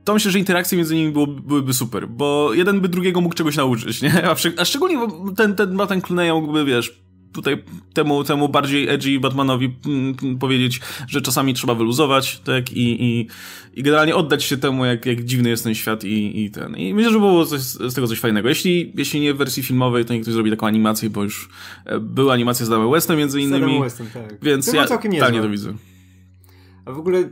to 0.04 0.14
myślę, 0.14 0.32
że 0.32 0.40
interakcje 0.40 0.78
między 0.78 0.96
nimi 0.96 1.12
było, 1.12 1.28
byłyby 1.28 1.74
super, 1.74 2.08
bo 2.08 2.54
jeden 2.54 2.82
by 2.82 2.90
drugiego 2.90 3.22
mógł 3.22 3.36
czegoś 3.36 3.56
nauczyć, 3.56 4.02
nie? 4.02 4.30
A, 4.30 4.36
a 4.58 4.66
szczególnie 4.66 5.08
ten, 5.36 5.56
ten 5.56 5.78
Batman 5.78 6.00
Clooney'a 6.02 6.34
mógłby, 6.34 6.66
wiesz, 6.66 7.03
tutaj 7.34 7.64
temu, 7.94 8.24
temu 8.24 8.50
bardziej 8.50 8.90
edgy 8.90 9.20
Batmanowi 9.20 9.74
mm, 9.86 10.38
powiedzieć, 10.40 10.80
że 11.08 11.22
czasami 11.22 11.54
trzeba 11.54 11.76
wyluzować, 11.76 12.40
tak, 12.40 12.72
i, 12.74 13.04
i, 13.04 13.28
i 13.74 13.84
generalnie 13.84 14.16
oddać 14.16 14.44
się 14.44 14.58
temu, 14.58 14.86
jak, 14.86 15.06
jak 15.06 15.24
dziwny 15.24 15.50
jest 15.50 15.64
ten 15.64 15.76
świat 15.76 16.04
i, 16.04 16.44
i 16.44 16.52
ten. 16.52 16.76
I 16.76 16.94
myślę, 16.94 17.12
że 17.12 17.20
było 17.20 17.46
coś, 17.46 17.62
z 17.62 17.94
tego 17.94 18.08
coś 18.08 18.20
fajnego. 18.20 18.50
Jeśli, 18.50 18.92
jeśli 18.96 19.20
nie 19.20 19.34
w 19.34 19.38
wersji 19.38 19.64
filmowej, 19.64 20.06
to 20.06 20.14
niech 20.14 20.22
ktoś 20.22 20.34
zrobi 20.34 20.50
taką 20.50 20.68
animację, 20.68 21.10
bo 21.10 21.24
już 21.24 21.50
e, 21.86 22.00
była 22.00 22.34
animacja 22.34 22.66
z 22.66 22.70
Adamem 22.70 22.92
Westem 22.92 23.18
między 23.18 23.42
innymi. 23.42 23.80
Westem, 23.80 24.08
tak. 24.14 24.38
Więc 24.42 24.72
to 24.72 24.76
ja 24.76 24.88
totalnie 24.88 25.42
to 25.42 25.50
widzę. 25.50 25.74
A 26.86 26.92
w 26.92 27.00
ogóle, 27.00 27.24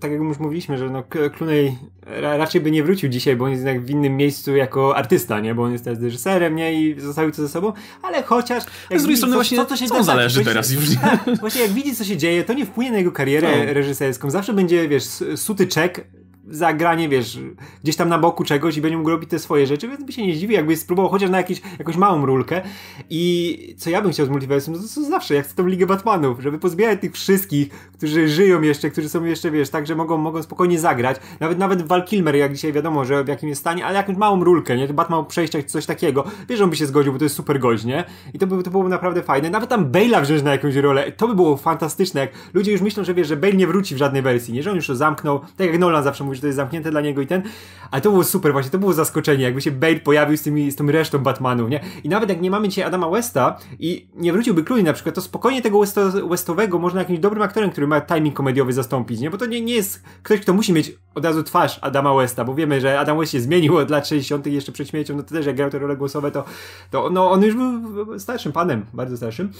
tak 0.00 0.10
jak 0.10 0.20
już 0.20 0.38
mówiliśmy, 0.38 0.78
że 0.78 0.90
no 0.90 1.02
Clooney 1.36 1.76
raczej 2.20 2.60
by 2.60 2.70
nie 2.70 2.82
wrócił 2.82 3.08
dzisiaj, 3.08 3.36
bo 3.36 3.44
on 3.44 3.50
jest 3.50 3.64
jednak 3.64 3.84
w 3.84 3.90
innym 3.90 4.16
miejscu 4.16 4.56
jako 4.56 4.96
artysta, 4.96 5.40
nie? 5.40 5.54
Bo 5.54 5.62
on 5.62 5.72
jest 5.72 5.84
teraz 5.84 6.02
reżyserem, 6.02 6.56
nie? 6.56 6.82
I 6.82 7.00
zostawił 7.00 7.30
to 7.30 7.42
ze 7.42 7.48
sobą, 7.48 7.72
ale 8.02 8.22
chociaż... 8.22 8.64
Jak 8.90 9.00
z 9.00 9.02
drugiej 9.02 9.16
strony 9.16 9.34
właśnie, 9.34 9.56
co, 9.56 9.64
to 9.64 9.76
się 9.76 9.86
co 9.86 10.02
zależy 10.02 10.44
teraz 10.44 10.70
już? 10.70 10.84
Tak, 10.94 11.38
właśnie 11.40 11.62
jak 11.62 11.70
widzi, 11.70 11.96
co 11.96 12.04
się 12.04 12.16
dzieje, 12.16 12.44
to 12.44 12.52
nie 12.52 12.66
wpłynie 12.66 12.90
na 12.90 12.98
jego 12.98 13.12
karierę 13.12 13.66
no. 13.66 13.72
reżyserską. 13.72 14.30
Zawsze 14.30 14.52
będzie, 14.52 14.88
wiesz, 14.88 15.04
suty 15.36 15.66
czek 15.66 16.06
zagranie, 16.48 17.08
wiesz, 17.08 17.38
gdzieś 17.82 17.96
tam 17.96 18.08
na 18.08 18.18
boku 18.18 18.44
czegoś 18.44 18.76
i 18.76 18.80
będzie 18.80 18.96
mógł 18.96 19.10
robić 19.10 19.30
te 19.30 19.38
swoje 19.38 19.66
rzeczy, 19.66 19.88
więc 19.88 20.04
by 20.04 20.12
się 20.12 20.26
nie 20.26 20.34
zdziwi, 20.34 20.54
jakby 20.54 20.76
spróbował 20.76 21.10
chociaż 21.10 21.30
na 21.30 21.36
jakieś, 21.36 21.62
jakąś 21.78 21.96
małą 21.96 22.26
rulkę. 22.26 22.62
I 23.10 23.74
co 23.78 23.90
ja 23.90 24.02
bym 24.02 24.12
chciał 24.12 24.26
z 24.26 24.28
multiversum, 24.28 24.74
to, 24.74 24.80
to 24.80 25.04
zawsze, 25.04 25.34
jak 25.34 25.44
chcę 25.44 25.54
tą 25.54 25.66
Ligę 25.66 25.86
Batmanów, 25.86 26.40
żeby 26.40 26.58
pozbierać 26.58 27.00
tych 27.00 27.12
wszystkich, 27.12 27.68
którzy 27.92 28.28
żyją 28.28 28.62
jeszcze, 28.62 28.90
którzy 28.90 29.08
są 29.08 29.24
jeszcze, 29.24 29.50
wiesz, 29.50 29.70
tak, 29.70 29.86
że 29.86 29.94
mogą, 29.94 30.18
mogą 30.18 30.42
spokojnie 30.42 30.78
zagrać. 30.78 31.16
Nawet 31.40 31.58
nawet 31.58 31.82
Val 31.82 32.04
Kilmer, 32.04 32.36
jak 32.36 32.52
dzisiaj 32.52 32.72
wiadomo, 32.72 33.04
że 33.04 33.24
w 33.24 33.28
jakim 33.28 33.48
jest 33.48 33.60
stanie, 33.60 33.86
ale 33.86 33.96
jakąś 33.96 34.16
małą 34.16 34.44
rulkę, 34.44 34.76
nie? 34.76 34.88
Batman 34.88 35.26
przejść 35.26 35.52
coś 35.66 35.86
takiego. 35.86 36.24
Wiesz, 36.48 36.60
on 36.60 36.70
by 36.70 36.76
się 36.76 36.86
zgodził, 36.86 37.12
bo 37.12 37.18
to 37.18 37.24
jest 37.24 37.36
super 37.36 37.60
gość, 37.60 37.84
nie? 37.84 38.04
I 38.34 38.38
to 38.38 38.46
by 38.46 38.62
to 38.62 38.70
było 38.70 38.88
naprawdę 38.88 39.22
fajne. 39.22 39.50
Nawet 39.50 39.70
tam 39.70 39.92
Bale'a 39.92 40.22
wziąć 40.22 40.42
na 40.42 40.52
jakąś 40.52 40.76
rolę, 40.76 41.12
to 41.12 41.28
by 41.28 41.34
było 41.34 41.56
fantastyczne, 41.56 42.20
jak 42.20 42.30
ludzie 42.54 42.72
już 42.72 42.80
myślą, 42.80 43.04
że 43.04 43.14
wiesz, 43.14 43.28
że 43.28 43.36
Bale 43.36 43.52
nie 43.52 43.66
wróci 43.66 43.94
w 43.94 43.98
żadnej 43.98 44.22
wersji, 44.22 44.54
nie? 44.54 44.62
Że 44.62 44.70
on 44.70 44.76
już 44.76 44.86
to 44.86 44.96
zamknął, 44.96 45.40
tak 45.56 45.66
jak 45.66 45.78
Nolan 45.78 46.04
zawsze 46.04 46.24
mówi, 46.24 46.35
że 46.36 46.40
to 46.40 46.46
jest 46.46 46.56
zamknięte 46.56 46.90
dla 46.90 47.00
niego 47.00 47.22
i 47.22 47.26
ten, 47.26 47.42
ale 47.90 48.02
to 48.02 48.10
było 48.10 48.24
super 48.24 48.52
właśnie, 48.52 48.70
to 48.70 48.78
było 48.78 48.92
zaskoczenie, 48.92 49.44
jakby 49.44 49.60
się 49.60 49.70
Bale 49.70 50.00
pojawił 50.00 50.36
z, 50.36 50.42
tymi, 50.42 50.70
z 50.70 50.76
tą 50.76 50.86
resztą 50.86 51.18
Batmanów, 51.18 51.70
nie? 51.70 51.80
I 52.04 52.08
nawet 52.08 52.28
jak 52.28 52.40
nie 52.40 52.50
mamy 52.50 52.68
dzisiaj 52.68 52.84
Adama 52.84 53.10
Westa 53.10 53.58
i 53.78 54.08
nie 54.14 54.32
wróciłby 54.32 54.64
Clooney 54.64 54.84
na 54.84 54.92
przykład, 54.92 55.14
to 55.14 55.20
spokojnie 55.20 55.62
tego 55.62 55.80
Westo, 55.80 56.28
Westowego 56.28 56.78
można 56.78 57.00
jakimś 57.00 57.18
dobrym 57.18 57.42
aktorem, 57.42 57.70
który 57.70 57.86
ma 57.86 58.00
timing 58.00 58.34
komediowy 58.36 58.72
zastąpić, 58.72 59.20
nie? 59.20 59.30
Bo 59.30 59.38
to 59.38 59.46
nie, 59.46 59.60
nie 59.60 59.74
jest 59.74 60.02
ktoś, 60.22 60.40
kto 60.40 60.54
musi 60.54 60.72
mieć 60.72 60.92
od 61.14 61.24
razu 61.24 61.42
twarz 61.42 61.78
Adama 61.82 62.14
Westa, 62.14 62.44
bo 62.44 62.54
wiemy, 62.54 62.80
że 62.80 63.00
Adam 63.00 63.18
West 63.18 63.32
się 63.32 63.40
zmienił 63.40 63.76
od 63.76 63.90
lat 63.90 64.08
60. 64.08 64.46
jeszcze 64.46 64.72
przed 64.72 64.88
śmiercią, 64.88 65.16
no 65.16 65.22
to 65.22 65.34
też 65.34 65.46
jak 65.46 65.56
grał 65.56 65.70
te 65.70 65.78
role 65.78 65.96
głosowe, 65.96 66.30
to, 66.30 66.44
to 66.90 67.10
no, 67.10 67.30
on 67.30 67.42
już 67.42 67.54
był 67.54 68.18
starszym 68.18 68.52
panem, 68.52 68.86
bardzo 68.94 69.16
starszym 69.16 69.52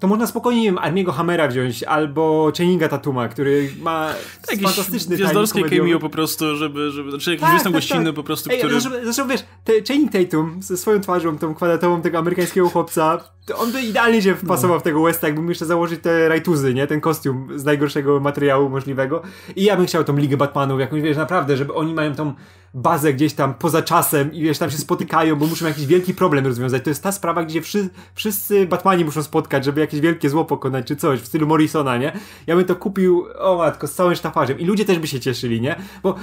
to 0.00 0.06
można 0.06 0.26
spokojnie, 0.26 0.60
nie 0.60 0.66
wiem, 0.66 0.78
Armiego 0.78 1.12
Hammera 1.12 1.48
wziąć, 1.48 1.82
albo 1.82 2.52
Channinga 2.58 2.88
Tatuma, 2.88 3.28
który 3.28 3.70
ma 3.80 4.14
tak, 4.46 4.60
fantastyczny 4.60 5.16
Gwiazdorskie 5.16 5.62
cameo 5.64 5.98
po 5.98 6.10
prostu, 6.10 6.56
żeby, 6.56 6.90
żeby 6.90 7.10
znaczy 7.10 7.30
jakiś 7.30 7.42
tak, 7.42 7.52
występ 7.52 7.74
tak, 7.74 7.82
gościnny 7.82 8.04
tak. 8.04 8.14
po 8.14 8.22
prostu, 8.22 8.50
Ej, 8.50 8.58
który... 8.58 8.80
Zresztą, 8.80 8.90
zresztą 9.04 9.28
wiesz, 9.28 9.44
te 9.64 9.72
Channing 9.88 10.12
Tatum 10.12 10.62
ze 10.62 10.76
swoją 10.76 11.00
twarzą, 11.00 11.38
tą 11.38 11.54
kwadratową 11.54 12.02
tego 12.02 12.18
amerykańskiego 12.18 12.68
chłopca, 12.68 13.24
on 13.56 13.72
by 13.72 13.82
idealnie 13.82 14.22
się 14.22 14.34
wpasował 14.34 14.76
no. 14.76 14.80
w 14.80 14.82
tego 14.82 15.02
Westa, 15.02 15.26
jakbym 15.26 15.48
jeszcze 15.48 15.66
założyć 15.66 16.00
te 16.02 16.28
rajtuzy, 16.28 16.74
nie? 16.74 16.86
Ten 16.86 17.00
kostium 17.00 17.48
z 17.58 17.64
najgorszego 17.64 18.20
materiału 18.20 18.68
możliwego. 18.68 19.22
I 19.56 19.64
ja 19.64 19.76
bym 19.76 19.86
chciał 19.86 20.04
tą 20.04 20.16
Ligę 20.16 20.36
Batmanów, 20.36 20.80
jakąś, 20.80 21.02
wiesz, 21.02 21.16
naprawdę, 21.16 21.56
żeby 21.56 21.74
oni 21.74 21.94
mają 21.94 22.14
tą 22.14 22.34
bazę 22.74 23.12
gdzieś 23.12 23.34
tam 23.34 23.54
poza 23.54 23.82
czasem 23.82 24.32
i 24.32 24.42
wiesz, 24.42 24.58
tam 24.58 24.70
się 24.70 24.78
spotykają, 24.78 25.36
bo 25.36 25.46
muszą 25.46 25.66
jakiś 25.66 25.86
wielki 25.86 26.14
problem 26.14 26.46
rozwiązać. 26.46 26.84
To 26.84 26.90
jest 26.90 27.02
ta 27.02 27.12
sprawa, 27.12 27.44
gdzie 27.44 27.62
wszyscy, 27.62 27.90
wszyscy 28.14 28.66
Batmani 28.66 29.04
muszą 29.04 29.22
spotkać, 29.22 29.64
żeby 29.64 29.80
jakieś 29.80 30.00
wielkie 30.00 30.30
zło 30.30 30.44
pokonać, 30.44 30.86
czy 30.86 30.96
coś, 30.96 31.20
w 31.20 31.26
stylu 31.26 31.46
Morrisona, 31.46 31.96
nie? 31.96 32.12
Ja 32.46 32.56
bym 32.56 32.64
to 32.64 32.76
kupił, 32.76 33.26
o 33.38 33.56
matko, 33.56 33.86
z 33.86 33.94
całym 33.94 34.14
sztafarzem. 34.14 34.58
I 34.58 34.64
ludzie 34.64 34.84
też 34.84 34.98
by 34.98 35.06
się 35.06 35.20
cieszyli, 35.20 35.60
nie? 35.60 35.76
Bo 36.02 36.14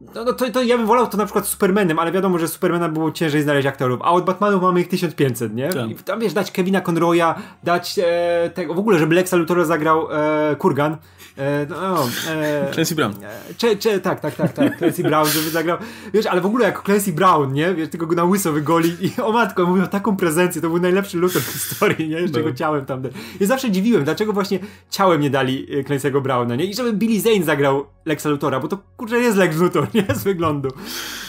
no, 0.00 0.24
no 0.24 0.32
to, 0.32 0.50
to 0.50 0.62
ja 0.62 0.76
bym 0.76 0.86
wolał 0.86 1.06
to 1.06 1.16
na 1.16 1.24
przykład 1.24 1.46
Supermanem, 1.46 1.98
ale 1.98 2.12
wiadomo, 2.12 2.38
że 2.38 2.48
Supermana 2.48 2.88
było 2.88 3.12
ciężej 3.12 3.42
znaleźć 3.42 3.66
aktorów, 3.66 4.00
a 4.02 4.10
od 4.10 4.24
Batmanów 4.24 4.62
mamy 4.62 4.80
ich 4.80 4.88
1500, 4.88 5.54
nie? 5.54 5.68
Tak. 5.68 5.90
I 5.90 5.94
tam 5.94 6.20
wiesz, 6.20 6.32
dać 6.32 6.50
Kevina 6.50 6.80
Conroya, 6.80 7.34
dać 7.64 7.98
e, 7.98 8.50
tego, 8.54 8.74
w 8.74 8.78
ogóle, 8.78 8.98
żeby 8.98 9.14
Lexa 9.14 9.34
Luthora 9.36 9.64
zagrał 9.64 10.08
e, 10.12 10.56
Kurgan, 10.56 10.96
E, 11.40 11.66
no, 11.68 12.08
e, 12.28 12.70
Clancy 12.72 12.94
Brown. 12.94 13.12
E, 13.22 13.54
cze, 13.54 13.76
cze, 13.76 14.00
tak, 14.00 14.20
tak, 14.20 14.34
tak, 14.34 14.52
tak. 14.52 14.78
Clancy 14.78 15.02
Brown, 15.02 15.26
żeby 15.26 15.50
zagrał. 15.50 15.78
Wiesz, 16.14 16.26
ale 16.26 16.40
w 16.40 16.46
ogóle 16.46 16.64
jako 16.64 16.82
Clancy 16.82 17.12
Brown, 17.12 17.52
nie? 17.52 17.74
Wiesz, 17.74 17.88
tylko 17.88 18.06
go 18.06 18.14
na 18.14 18.24
łyso 18.24 18.52
wygoli 18.52 18.96
i 19.00 19.20
o 19.22 19.32
matko, 19.32 19.66
mówią 19.66 19.86
taką 19.86 20.16
prezencję, 20.16 20.62
to 20.62 20.68
był 20.68 20.78
najlepszy 20.78 21.18
Luthor 21.18 21.42
w 21.42 21.52
historii, 21.52 22.08
nie? 22.08 22.20
Jeszcze 22.20 22.38
no. 22.38 22.44
go 22.44 22.52
ciałem 22.52 22.86
tam. 22.86 23.02
Ja 23.40 23.46
zawsze 23.46 23.70
dziwiłem, 23.70 24.04
dlaczego 24.04 24.32
właśnie 24.32 24.58
ciałem 24.90 25.20
nie 25.20 25.30
dali 25.30 25.66
e, 25.78 25.82
Clancy'ego 25.82 26.22
Browna, 26.22 26.56
nie? 26.56 26.64
I 26.64 26.74
żeby 26.74 26.92
Billy 26.92 27.20
Zane 27.20 27.44
zagrał 27.44 27.86
Lexa 28.04 28.26
Luthora, 28.28 28.60
bo 28.60 28.68
to 28.68 28.78
kurczę 28.96 29.18
jest 29.18 29.36
Lex 29.36 29.56
Luthor, 29.56 29.86
nie? 29.94 30.06
Z 30.14 30.24
wyglądu. 30.24 30.68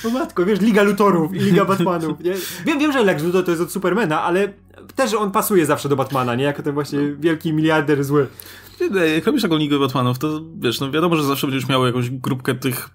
O 0.08 0.10
matko, 0.10 0.46
wiesz, 0.46 0.62
Liga 0.62 0.84
Luthorów 0.84 1.34
i 1.36 1.40
Liga 1.40 1.66
Batmanów, 1.66 2.20
nie? 2.20 2.34
Wiem, 2.66 2.80
wiem, 2.80 2.92
że 2.92 3.04
Lex 3.04 3.24
Luthor 3.24 3.46
to 3.46 3.52
jest 3.52 3.64
od 3.64 3.72
Supermana, 3.72 4.22
ale 4.22 4.54
też 4.96 5.14
on 5.14 5.32
pasuje 5.32 5.66
zawsze 5.66 5.90
do 5.90 5.96
Batmana, 5.96 6.36
nie? 6.36 6.44
Jako 6.44 6.64
ten 6.64 6.74
właśnie 6.74 7.00
wielki 7.20 7.54
miliarder 7.54 8.04
zły 8.04 8.28
jak 9.16 9.26
robisz 9.26 9.42
taką 9.42 9.58
ligę 9.58 9.80
Batmanów, 9.80 10.20
to 10.20 10.42
wiesz, 10.60 10.80
no 10.80 10.92
wiadomo, 10.92 11.16
że 11.16 11.24
zawsze 11.24 11.48
będziesz 11.48 11.70
miał 11.70 11.86
jakąś 11.86 12.10
grupkę 12.10 12.56
tych 12.56 12.90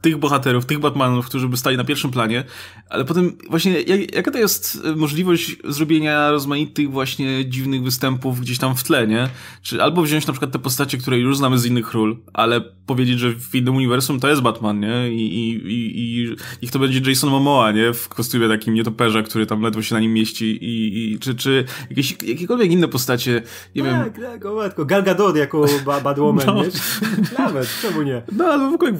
tych 0.00 0.16
bohaterów, 0.16 0.66
tych 0.66 0.78
Batmanów, 0.78 1.26
którzy 1.26 1.48
by 1.48 1.56
stali 1.56 1.76
na 1.76 1.84
pierwszym 1.84 2.10
planie, 2.10 2.44
ale 2.90 3.04
potem 3.04 3.36
właśnie 3.50 3.80
jak, 3.80 4.14
jaka 4.14 4.30
to 4.30 4.38
jest 4.38 4.84
możliwość 4.96 5.56
zrobienia 5.64 6.30
rozmaitych 6.30 6.90
właśnie 6.90 7.48
dziwnych 7.48 7.82
występów 7.82 8.40
gdzieś 8.40 8.58
tam 8.58 8.76
w 8.76 8.82
tle, 8.82 9.06
nie? 9.06 9.28
Czy 9.62 9.82
albo 9.82 10.02
wziąć 10.02 10.26
na 10.26 10.32
przykład 10.32 10.52
te 10.52 10.58
postacie, 10.58 10.98
które 10.98 11.18
już 11.18 11.36
znamy 11.36 11.58
z 11.58 11.66
innych 11.66 11.94
ról, 11.94 12.16
ale 12.32 12.60
powiedzieć, 12.86 13.18
że 13.18 13.30
w 13.30 13.54
innym 13.54 13.76
uniwersum 13.76 14.20
to 14.20 14.28
jest 14.28 14.42
Batman, 14.42 14.80
nie? 14.80 15.12
I, 15.12 15.20
i, 15.20 15.50
i, 15.72 16.00
i 16.00 16.36
ich 16.62 16.70
to 16.70 16.78
będzie 16.78 17.10
Jason 17.10 17.30
Momoa, 17.30 17.72
nie? 17.72 17.92
W 17.92 18.08
kostiumie 18.08 18.48
takim 18.48 18.74
nietoperza, 18.74 19.22
który 19.22 19.46
tam 19.46 19.62
ledwo 19.62 19.82
się 19.82 19.94
na 19.94 20.00
nim 20.00 20.12
mieści 20.12 20.44
i, 20.64 21.12
i 21.12 21.18
czy, 21.18 21.34
czy 21.34 21.64
jakieś, 21.90 22.10
jakiekolwiek 22.22 22.70
inne 22.70 22.88
postacie, 22.88 23.42
nie 23.74 23.82
tak, 23.82 23.92
wiem. 23.92 24.04
Tak, 24.04 24.32
tak, 24.32 24.46
o 24.46 24.54
matko, 24.54 24.84
Gal 24.84 25.02
Gadot 25.02 25.36
jako 25.36 25.66
Batwoman, 26.04 26.46
no. 26.46 26.62
Nawet, 27.38 27.68
czemu 27.82 28.02
nie? 28.02 28.22
No, 28.32 28.44
ale 28.44 28.70
w 28.70 28.74
ogóle 28.74 28.92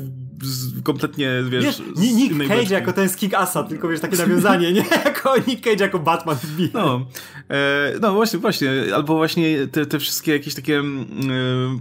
kompletnie, 0.85 1.31
wiesz... 1.51 1.65
wiesz 1.65 1.83
Nick 1.97 2.39
Cage 2.39 2.57
beczki. 2.57 2.73
jako 2.73 2.93
ten 2.93 3.09
z 3.09 3.17
Kick-Assa, 3.17 3.69
tylko 3.69 3.89
wiesz, 3.89 4.01
takie 4.01 4.17
nawiązanie, 4.17 4.73
nie? 4.73 4.85
Jako 5.05 5.35
Nick 5.47 5.65
Cage 5.65 5.85
jako 5.85 5.99
Batman 5.99 6.37
No, 6.75 7.07
e, 7.51 7.93
no 8.01 8.13
właśnie, 8.13 8.39
właśnie, 8.39 8.71
albo 8.95 9.17
właśnie 9.17 9.67
te, 9.67 9.87
te 9.87 9.99
wszystkie 9.99 10.33
jakieś 10.33 10.55
takie 10.55 10.79
e, 10.79 10.83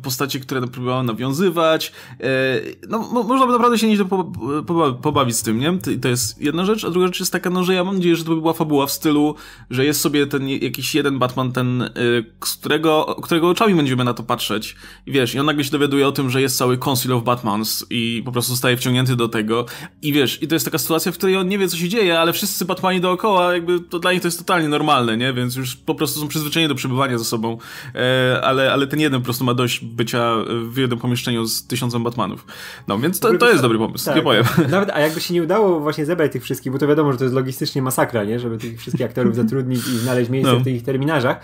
postacie, 0.04 0.39
które 0.39 0.68
próbowały 0.68 1.04
nawiązywać, 1.04 1.92
e, 2.20 2.25
no 2.89 3.00
mo, 3.00 3.24
można 3.24 3.46
by 3.46 3.51
naprawdę 3.51 3.78
się 3.78 3.88
nieźle 3.88 4.06
po, 4.06 4.32
po, 4.68 4.94
pobawić 4.94 5.36
z 5.36 5.44
tym, 5.44 5.60
nie? 5.60 5.78
To 6.01 6.08
jest 6.08 6.42
jedna 6.42 6.66
rzecz, 6.66 6.86
a 6.86 6.89
druga 6.89 7.08
rzecz 7.08 7.20
jest 7.20 7.32
taka, 7.32 7.50
no, 7.50 7.63
że 7.63 7.74
ja 7.74 7.84
mam 7.84 7.96
nadzieję, 7.96 8.16
że 8.16 8.24
to 8.24 8.30
by 8.36 8.42
była 8.42 8.54
fabuła 8.54 8.88
w 8.88 8.92
stylu, 8.92 9.36
że 9.70 9.86
jest 9.86 10.01
sobie 10.01 10.28
ten 10.28 10.50
jakiś 10.50 10.96
jeden 10.96 11.20
Batman, 11.20 11.51
ten, 11.51 11.82
e, 11.82 11.89
z 12.46 12.54
którego, 12.54 13.16
którego 13.24 13.50
oczami 13.50 13.75
będziemy 13.75 14.04
na 14.04 14.13
to 14.13 14.24
patrzeć 14.24 14.75
i 15.06 15.12
wiesz, 15.12 15.36
i 15.36 15.39
on 15.39 15.46
nagle 15.46 15.63
się 15.63 15.72
dowiaduje 15.72 16.08
o 16.08 16.12
tym, 16.12 16.30
że 16.30 16.42
jest 16.42 16.58
cały 16.58 16.78
Council 16.78 17.13
of 17.13 17.24
Batmans 17.24 17.86
i 17.89 18.22
po 18.25 18.32
prostu 18.32 18.49
zostaje 18.50 18.77
wciągnięty 18.77 19.15
do 19.15 19.27
tego. 19.27 19.65
I 20.01 20.13
wiesz, 20.13 20.44
i 20.44 20.48
to 20.48 20.56
jest 20.56 20.65
taka 20.65 20.77
sytuacja, 20.77 21.12
w 21.12 21.18
której 21.18 21.36
on 21.36 21.48
nie 21.48 21.58
wie, 21.58 21.68
co 21.68 21.77
się 21.77 21.89
dzieje, 21.89 22.20
ale 22.20 22.34
wszyscy 22.34 22.65
Batmani 22.65 23.01
dookoła, 23.01 23.53
jakby 23.53 23.79
to 23.79 24.00
dla 24.00 24.13
nich 24.13 24.22
to 24.22 24.27
jest 24.27 24.38
totalnie 24.38 24.70
normalne, 24.70 25.18
nie? 25.18 25.34
Więc 25.34 25.56
już 25.56 25.75
po 25.75 25.96
prostu 25.96 26.20
są 26.20 26.27
przyzwyczajeni 26.27 26.70
do 26.70 26.75
przebywania 26.75 27.18
ze 27.18 27.25
sobą. 27.25 27.58
E, 27.96 28.41
ale, 28.44 28.74
ale 28.74 28.88
ten 28.88 29.00
jeden 29.00 29.20
po 29.22 29.25
prostu 29.25 29.44
ma 29.44 29.53
dość 29.53 29.86
bycia 29.86 30.36
w 30.70 30.77
jednym 30.77 31.00
pomieszczeniu 31.00 31.46
z 31.46 31.68
tysiącem 31.68 32.03
Batmanów. 32.03 32.46
No, 32.88 33.00
więc 33.00 33.20
to, 33.20 33.38
to 33.38 33.50
jest 33.50 33.62
dobry 33.62 33.77
pomysł, 33.77 34.06
tak, 34.06 34.15
nie 34.15 34.22
powiem. 34.22 34.44
Nawet, 34.70 34.89
a 34.89 35.00
jakby 35.00 35.22
się 35.22 35.34
nie 35.34 35.44
udało 35.44 35.79
właśnie 35.79 36.06
zebrać 36.06 36.32
tych 36.32 36.44
wszystkich, 36.44 36.72
bo 36.72 36.77
to 36.77 36.88
wiadomo, 36.88 37.12
że 37.12 37.18
to 37.18 37.24
jest 37.24 37.36
logistycznie 37.36 37.82
masakra, 37.82 38.24
nie? 38.24 38.39
Żeby 38.39 38.58
tych 38.58 38.79
wszystkich 38.79 39.06
aktorów 39.06 39.36
zatrudnić 39.36 39.88
i 39.88 39.98
znaleźć 39.98 40.29
miejsce 40.29 40.53
no. 40.53 40.60
w 40.60 40.63
tych 40.63 40.84
terminarzach, 40.84 41.39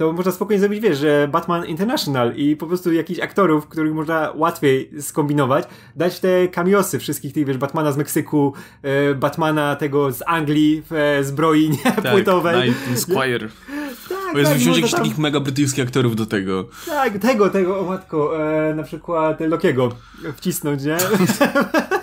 to 0.00 0.12
można 0.12 0.32
spokojnie 0.32 0.60
zrobić, 0.60 0.80
wiesz, 0.80 0.98
że 0.98 1.28
Batman 1.32 1.66
International 1.66 2.34
i 2.36 2.56
po 2.56 2.66
prostu 2.66 2.92
jakichś 2.92 3.20
aktorów, 3.20 3.68
których 3.68 3.94
można 3.94 4.32
łatwiej 4.34 4.90
skombinować, 5.00 5.64
dać 5.96 6.20
te 6.20 6.48
kamiosy 6.48 6.98
wszystkich 6.98 7.32
tych, 7.32 7.46
wiesz, 7.46 7.58
Batmana 7.58 7.92
z 7.92 7.96
Meksyku, 7.96 8.54
e, 8.82 9.14
Batmana 9.14 9.76
tego 9.76 10.12
z 10.12 10.22
Anglii 10.26 10.82
w 10.90 10.92
e, 10.92 11.24
zbroi 11.24 11.70
nie, 11.70 11.92
tak, 11.92 12.12
płytowej. 12.12 12.74
Squire. 12.94 13.48
Tak, 14.08 14.18
Bo 14.32 14.38
jest 14.38 14.50
tak, 14.50 14.60
wziąć 14.60 14.76
jakichś 14.76 14.92
tam... 14.92 15.02
takich 15.02 15.18
mega 15.18 15.40
brytyjskich 15.40 15.84
aktorów 15.84 16.16
do 16.16 16.26
tego. 16.26 16.68
Tak, 16.86 17.18
tego, 17.18 17.50
tego, 17.50 17.80
o 17.80 17.84
matko, 17.84 18.46
e, 18.68 18.74
na 18.74 18.82
przykład 18.82 19.40
Lokiego 19.40 19.88
wcisnąć, 20.36 20.84
nie? 20.84 20.96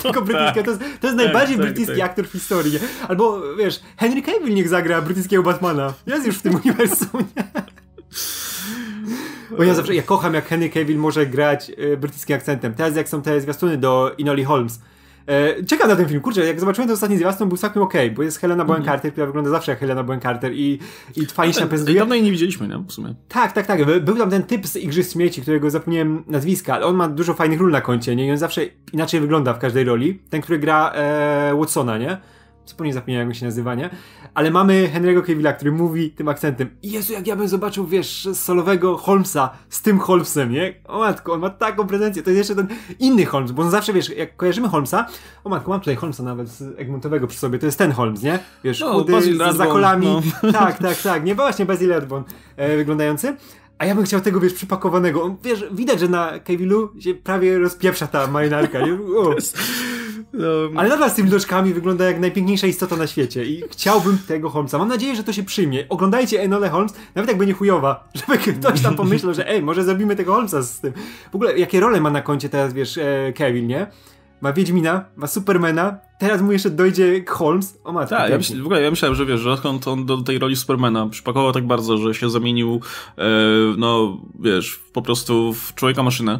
Tylko 0.02 0.22
brytyjskiego. 0.22 0.64
To 0.64 0.70
jest, 0.70 0.80
to 0.80 0.86
jest 0.86 1.00
tak, 1.02 1.16
najbardziej 1.16 1.56
tak, 1.56 1.66
brytyjski 1.66 1.96
tak. 1.96 2.10
aktor 2.10 2.28
w 2.28 2.32
historii. 2.32 2.78
Albo, 3.08 3.40
wiesz, 3.58 3.80
Henry 3.96 4.22
Cavill 4.22 4.54
niech 4.54 4.68
zagra 4.68 5.02
brytyjskiego 5.02 5.42
Batmana. 5.42 5.92
Jest 6.06 6.26
już 6.26 6.38
w 6.38 6.42
tym 6.42 6.54
uniwersum, 6.54 7.24
nie? 7.36 7.44
Bo 9.56 9.62
ja 9.62 9.74
zawsze, 9.74 9.94
ja 9.94 10.02
kocham 10.02 10.34
jak 10.34 10.48
Henry 10.48 10.70
Cavill 10.70 10.98
może 10.98 11.26
grać 11.26 11.70
y, 11.70 11.96
brytyjskim 11.96 12.36
akcentem. 12.36 12.74
Teraz 12.74 12.96
jak 12.96 13.08
są 13.08 13.22
te 13.22 13.40
zwiastuny 13.40 13.76
do 13.76 14.14
Inoli 14.18 14.44
Holmes, 14.44 14.80
E, 15.26 15.64
czekam 15.64 15.88
na 15.88 15.96
ten 15.96 16.08
film, 16.08 16.20
kurczę, 16.20 16.46
jak 16.46 16.60
zobaczyłem 16.60 16.88
ten 16.88 16.94
ostatni 16.94 17.16
zwiastun, 17.16 17.48
był 17.48 17.58
całkiem 17.58 17.82
okej, 17.82 18.06
okay, 18.06 18.16
bo 18.16 18.22
jest 18.22 18.38
Helena 18.38 18.64
Bonham 18.64 18.82
mhm. 18.82 18.96
Carter, 18.96 19.08
mm. 19.08 19.12
która 19.12 19.26
wygląda 19.26 19.50
zawsze 19.50 19.72
jak 19.72 19.78
Helena 19.80 20.02
Bonham 20.02 20.20
Carter 20.20 20.52
i, 20.54 20.78
i 21.16 21.26
fajnie 21.26 21.54
się 21.54 21.66
prezentuje. 21.66 21.98
Dawno 21.98 22.14
jej 22.14 22.24
nie 22.24 22.30
widzieliśmy, 22.30 22.68
nie? 22.68 22.78
W 22.88 22.92
sumie. 22.92 23.14
Tak, 23.28 23.52
tak, 23.52 23.66
tak. 23.66 24.00
Był 24.00 24.16
tam 24.16 24.30
ten 24.30 24.42
typ 24.42 24.66
z 24.66 24.76
Igrzysk 24.76 25.12
Śmieci, 25.12 25.42
którego 25.42 25.70
zapomniałem 25.70 26.24
nazwiska, 26.26 26.74
ale 26.74 26.86
on 26.86 26.96
ma 26.96 27.08
dużo 27.08 27.34
fajnych 27.34 27.60
ról 27.60 27.70
na 27.70 27.80
koncie, 27.80 28.16
nie? 28.16 28.26
I 28.26 28.30
on 28.30 28.38
zawsze 28.38 28.62
inaczej 28.92 29.20
wygląda 29.20 29.54
w 29.54 29.58
każdej 29.58 29.84
roli. 29.84 30.20
Ten, 30.30 30.40
który 30.40 30.58
gra 30.58 30.92
e, 30.94 31.54
Watsona, 31.58 31.98
nie? 31.98 32.18
Zupełnie 32.66 32.92
zapomniałem 32.94 33.28
jak 33.28 33.38
się 33.38 33.46
nazywa, 33.46 33.74
nie? 33.74 33.90
Ale 34.34 34.50
mamy 34.50 34.90
Henry'ego 34.94 35.26
Cavilla, 35.26 35.52
który 35.52 35.72
mówi 35.72 36.10
tym 36.10 36.28
akcentem 36.28 36.70
Jezu, 36.82 37.12
jak 37.12 37.26
ja 37.26 37.36
bym 37.36 37.48
zobaczył, 37.48 37.86
wiesz, 37.86 38.28
solowego 38.32 38.96
Holmesa 38.96 39.50
z 39.68 39.82
tym 39.82 39.98
Holmesem, 39.98 40.52
nie? 40.52 40.74
O 40.84 40.98
matko, 40.98 41.32
on 41.32 41.40
ma 41.40 41.50
taką 41.50 41.86
prezencję. 41.86 42.22
To 42.22 42.30
jest 42.30 42.38
jeszcze 42.38 42.64
ten 42.64 42.76
inny 42.98 43.24
Holmes, 43.24 43.52
bo 43.52 43.62
on 43.62 43.70
zawsze, 43.70 43.92
wiesz, 43.92 44.08
jak 44.16 44.36
kojarzymy 44.36 44.68
Holmesa, 44.68 45.06
o 45.44 45.48
matko, 45.48 45.70
mam 45.70 45.80
tutaj 45.80 45.96
Holmesa 45.96 46.22
nawet 46.22 46.48
z 46.48 46.78
Egmontowego 46.78 47.26
przy 47.26 47.38
sobie, 47.38 47.58
to 47.58 47.66
jest 47.66 47.78
ten 47.78 47.92
Holmes, 47.92 48.22
nie? 48.22 48.38
Wiesz, 48.64 48.80
no, 48.80 48.92
chudy, 48.92 49.22
z 49.52 49.56
zakolami. 49.56 50.06
No. 50.06 50.52
Tak, 50.60 50.78
tak, 50.78 51.02
tak. 51.02 51.24
Nie, 51.24 51.34
właśnie 51.34 51.66
Basil 51.66 51.90
Radbon 51.90 52.24
e, 52.56 52.76
wyglądający. 52.76 53.36
A 53.78 53.86
ja 53.86 53.94
bym 53.94 54.04
chciał 54.04 54.20
tego, 54.20 54.40
wiesz, 54.40 54.54
przypakowanego. 54.54 55.22
On, 55.22 55.36
wiesz, 55.42 55.64
widać, 55.72 56.00
że 56.00 56.08
na 56.08 56.32
Cavillu 56.46 56.90
się 56.98 57.14
prawie 57.14 57.58
rozpieprza 57.58 58.06
ta 58.06 58.26
marynarka, 58.26 58.80
nie? 58.80 58.98
No. 60.32 60.46
Ale 60.76 60.88
nadal 60.88 61.10
z 61.10 61.14
tymi 61.14 61.30
loczkami 61.30 61.74
wygląda 61.74 62.04
jak 62.04 62.20
najpiękniejsza 62.20 62.66
istota 62.66 62.96
na 62.96 63.06
świecie 63.06 63.44
i 63.44 63.62
chciałbym 63.70 64.18
tego 64.28 64.50
Holmesa. 64.50 64.78
Mam 64.78 64.88
nadzieję, 64.88 65.16
że 65.16 65.24
to 65.24 65.32
się 65.32 65.42
przyjmie. 65.42 65.88
Oglądajcie 65.88 66.40
Enole 66.40 66.68
Holmes, 66.68 66.94
nawet 67.14 67.28
jak 67.28 67.38
będzie 67.38 67.54
chujowa, 67.54 68.08
żeby 68.26 68.38
ktoś 68.38 68.80
tam 68.80 68.94
pomyślał, 68.94 69.34
że 69.34 69.48
ej, 69.48 69.62
może 69.62 69.84
zrobimy 69.84 70.16
tego 70.16 70.32
Holmesa 70.32 70.62
z 70.62 70.80
tym. 70.80 70.92
W 71.32 71.34
ogóle, 71.34 71.58
jakie 71.58 71.80
role 71.80 72.00
ma 72.00 72.10
na 72.10 72.22
koncie 72.22 72.48
teraz, 72.48 72.72
wiesz, 72.72 72.98
e, 72.98 73.32
Kevin, 73.34 73.66
nie? 73.66 73.86
Ma 74.40 74.52
Wiedźmina, 74.52 75.04
ma 75.16 75.26
Supermana, 75.26 75.98
teraz 76.18 76.42
mu 76.42 76.52
jeszcze 76.52 76.70
dojdzie 76.70 77.24
Holmes. 77.28 77.78
O 77.84 77.92
matko. 77.92 78.16
Tak, 78.16 78.30
ja, 78.30 78.36
myśl, 78.36 78.62
w 78.62 78.66
ogóle 78.66 78.82
ja 78.82 78.90
myślałem, 78.90 79.14
że 79.14 79.26
wiesz, 79.26 79.40
że 79.40 79.52
odkąd 79.52 79.88
on 79.88 80.06
do 80.06 80.16
tej 80.16 80.38
roli 80.38 80.56
Supermana 80.56 81.06
przypakował 81.06 81.52
tak 81.52 81.66
bardzo, 81.66 81.98
że 81.98 82.14
się 82.14 82.30
zamienił, 82.30 82.80
e, 83.18 83.24
no 83.78 84.18
wiesz, 84.40 84.80
po 84.92 85.02
prostu 85.02 85.52
w 85.52 85.74
człowieka-maszynę 85.74 86.38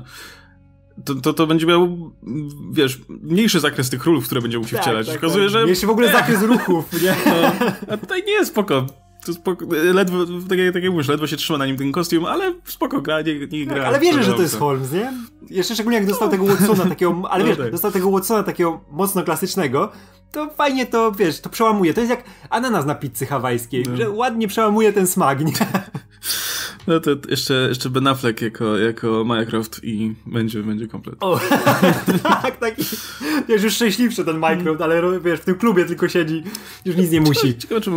to, 1.04 1.14
to, 1.14 1.32
to 1.32 1.46
będzie 1.46 1.66
miał, 1.66 2.10
wiesz, 2.72 3.00
mniejszy 3.08 3.60
zakres 3.60 3.90
tych 3.90 4.06
ról, 4.06 4.20
w 4.20 4.26
które 4.26 4.40
będzie 4.40 4.58
mógł 4.58 4.70
się 4.70 4.76
tak, 4.76 4.84
wcielać. 4.84 5.06
Tak, 5.06 5.16
Okazuje, 5.16 5.44
tak. 5.44 5.52
że... 5.52 5.62
Mniejszy 5.62 5.86
w 5.86 5.90
ogóle 5.90 6.12
zakres 6.12 6.42
ruchów, 6.42 7.02
nie? 7.02 7.14
No, 7.26 7.66
a 7.94 7.96
tutaj 7.96 8.22
nie 8.26 8.32
jest 8.32 8.50
spoko. 8.50 8.86
To 9.24 9.32
spoko, 9.32 9.66
ledwo, 9.92 10.26
tak 10.48 10.58
jak, 10.58 10.74
tak 10.74 10.82
jak 10.82 10.92
mówisz, 10.92 11.08
ledwo 11.08 11.26
się 11.26 11.36
trzyma 11.36 11.58
na 11.58 11.66
nim 11.66 11.76
ten 11.76 11.92
kostium, 11.92 12.24
ale 12.24 12.54
spoko 12.64 13.00
gra, 13.00 13.20
nie, 13.20 13.38
nie 13.46 13.66
gra. 13.66 13.76
Tak, 13.76 13.86
ale 13.86 14.00
wierzę, 14.00 14.22
że 14.22 14.32
to 14.32 14.42
jest 14.42 14.58
Holmes, 14.58 14.92
nie? 14.92 15.12
Jeszcze 15.50 15.74
szczególnie 15.74 15.98
jak 15.98 16.06
dostał 16.06 16.28
no. 16.28 16.32
tego 16.32 16.46
Watsona 16.46 16.86
takiego, 16.86 17.22
ale 17.30 17.44
no 17.44 17.48
wiesz, 17.48 17.58
tak. 17.58 17.70
dostał 17.70 17.90
tego 17.90 18.10
Watsona 18.10 18.42
takiego 18.42 18.80
mocno 18.90 19.22
klasycznego, 19.22 19.92
to 20.32 20.50
fajnie 20.50 20.86
to, 20.86 21.12
wiesz, 21.12 21.40
to 21.40 21.50
przełamuje. 21.50 21.94
To 21.94 22.00
jest 22.00 22.10
jak 22.10 22.24
ananas 22.50 22.86
na 22.86 22.94
pizzy 22.94 23.26
hawajskiej, 23.26 23.84
no. 23.90 23.96
że 23.96 24.10
ładnie 24.10 24.48
przełamuje 24.48 24.92
ten 24.92 25.06
smag, 25.06 25.44
nie? 25.44 25.52
No 26.90 27.00
to 27.00 27.10
jeszcze, 27.28 27.54
jeszcze 27.68 27.90
Ben 27.90 28.06
Affleck 28.06 28.42
jako, 28.42 28.78
jako 28.78 29.24
Minecraft 29.24 29.80
i 29.84 30.14
będzie, 30.26 30.62
będzie 30.62 30.88
komplet. 30.88 31.16
O, 31.20 31.40
tak, 32.22 32.58
taki, 32.58 32.82
wiesz, 33.48 33.62
już 33.62 33.74
szczęśliwszy 33.74 34.24
ten 34.24 34.34
Minecraft, 34.34 34.80
ale 34.80 35.20
wiesz, 35.20 35.40
w 35.40 35.44
tym 35.44 35.54
klubie 35.54 35.84
tylko 35.84 36.08
siedzi, 36.08 36.42
już 36.84 36.96
nic 36.96 37.10
nie 37.10 37.20
musi. 37.20 37.58
Ciekawe, 37.58 37.80
czy 37.80 37.90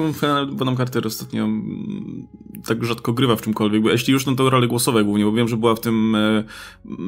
Bonham 0.52 0.78
Carter 0.78 1.08
ostatnio 1.08 1.44
mm, 1.44 2.28
tak 2.66 2.86
rzadko 2.86 3.14
grywa 3.14 3.36
w 3.36 3.42
czymkolwiek, 3.42 3.84
bo 3.84 3.90
jeśli 3.90 4.14
już, 4.14 4.26
no 4.26 4.36
to 4.36 4.50
role 4.50 4.68
głosowe 4.68 5.04
głównie, 5.04 5.26
bo 5.26 5.32
wiem, 5.32 5.48
że 5.48 5.58
była 5.58 5.76
w 5.76 5.80
tym 5.80 6.16
e, 6.16 6.44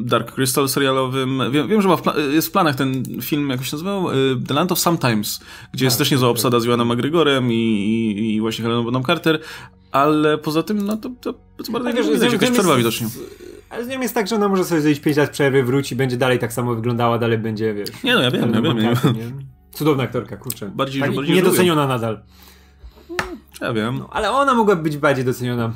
Dark 0.03 0.31
Crystal 0.31 0.69
serialowym, 0.69 1.41
wiem, 1.51 1.67
wiem 1.67 1.81
że 1.81 1.89
w 1.97 2.01
jest 2.33 2.47
w 2.47 2.51
planach 2.51 2.75
ten 2.75 3.03
film, 3.21 3.49
jak 3.49 3.63
się 3.63 3.75
nazywał? 3.75 4.11
E, 4.11 4.13
The 4.47 4.53
Land 4.53 4.71
of 4.71 4.79
Sometimes, 4.79 5.39
gdzie 5.73 5.79
tak, 5.79 5.81
jest 5.81 5.97
też 5.97 6.11
niezła 6.11 6.27
tak. 6.27 6.31
obsada 6.31 6.59
z 6.59 6.65
Joanem 6.65 6.87
McGregorem 6.87 7.51
i, 7.51 7.55
i, 7.55 8.35
i 8.35 8.41
właśnie 8.41 8.63
Heleną 8.63 8.83
Bonham 8.83 9.03
Carter, 9.03 9.39
ale 9.91 10.37
poza 10.37 10.63
tym, 10.63 10.85
no 10.85 10.97
to, 10.97 11.09
to, 11.21 11.33
to 11.33 11.71
bardzo 11.71 11.91
tak, 11.91 11.95
nie 11.95 12.11
widać, 12.13 12.33
jakaś 12.33 12.51
przerwa 12.51 12.75
widocznie. 12.75 13.07
Ale 13.69 13.85
z 13.85 13.87
nią 13.87 14.01
jest 14.01 14.13
tak, 14.13 14.27
że 14.27 14.35
ona 14.35 14.47
może 14.47 14.65
sobie 14.65 14.81
zejść 14.81 15.01
5 15.01 15.17
lat 15.17 15.29
przerwy, 15.29 15.63
wróci, 15.63 15.95
będzie 15.95 16.17
dalej 16.17 16.39
tak 16.39 16.53
samo 16.53 16.75
wyglądała, 16.75 17.17
dalej 17.17 17.37
będzie, 17.37 17.73
wiesz... 17.73 18.03
Nie 18.03 18.13
no, 18.13 18.21
ja 18.21 18.31
wiem, 18.31 18.53
ja 18.53 18.61
wiem. 18.61 18.77
Nie. 18.77 18.95
Cudowna 19.71 20.03
aktorka, 20.03 20.37
kurczę. 20.37 20.71
Bardziej, 20.75 21.01
tak, 21.01 21.15
bardziej 21.15 21.35
niedoceniona 21.35 21.87
nadal. 21.87 22.19
Ja 23.61 23.73
wiem. 23.73 23.97
No, 23.99 24.09
ale 24.11 24.31
ona 24.31 24.53
mogłaby 24.53 24.83
być 24.83 24.97
bardziej 24.97 25.25
doceniona. 25.25 25.73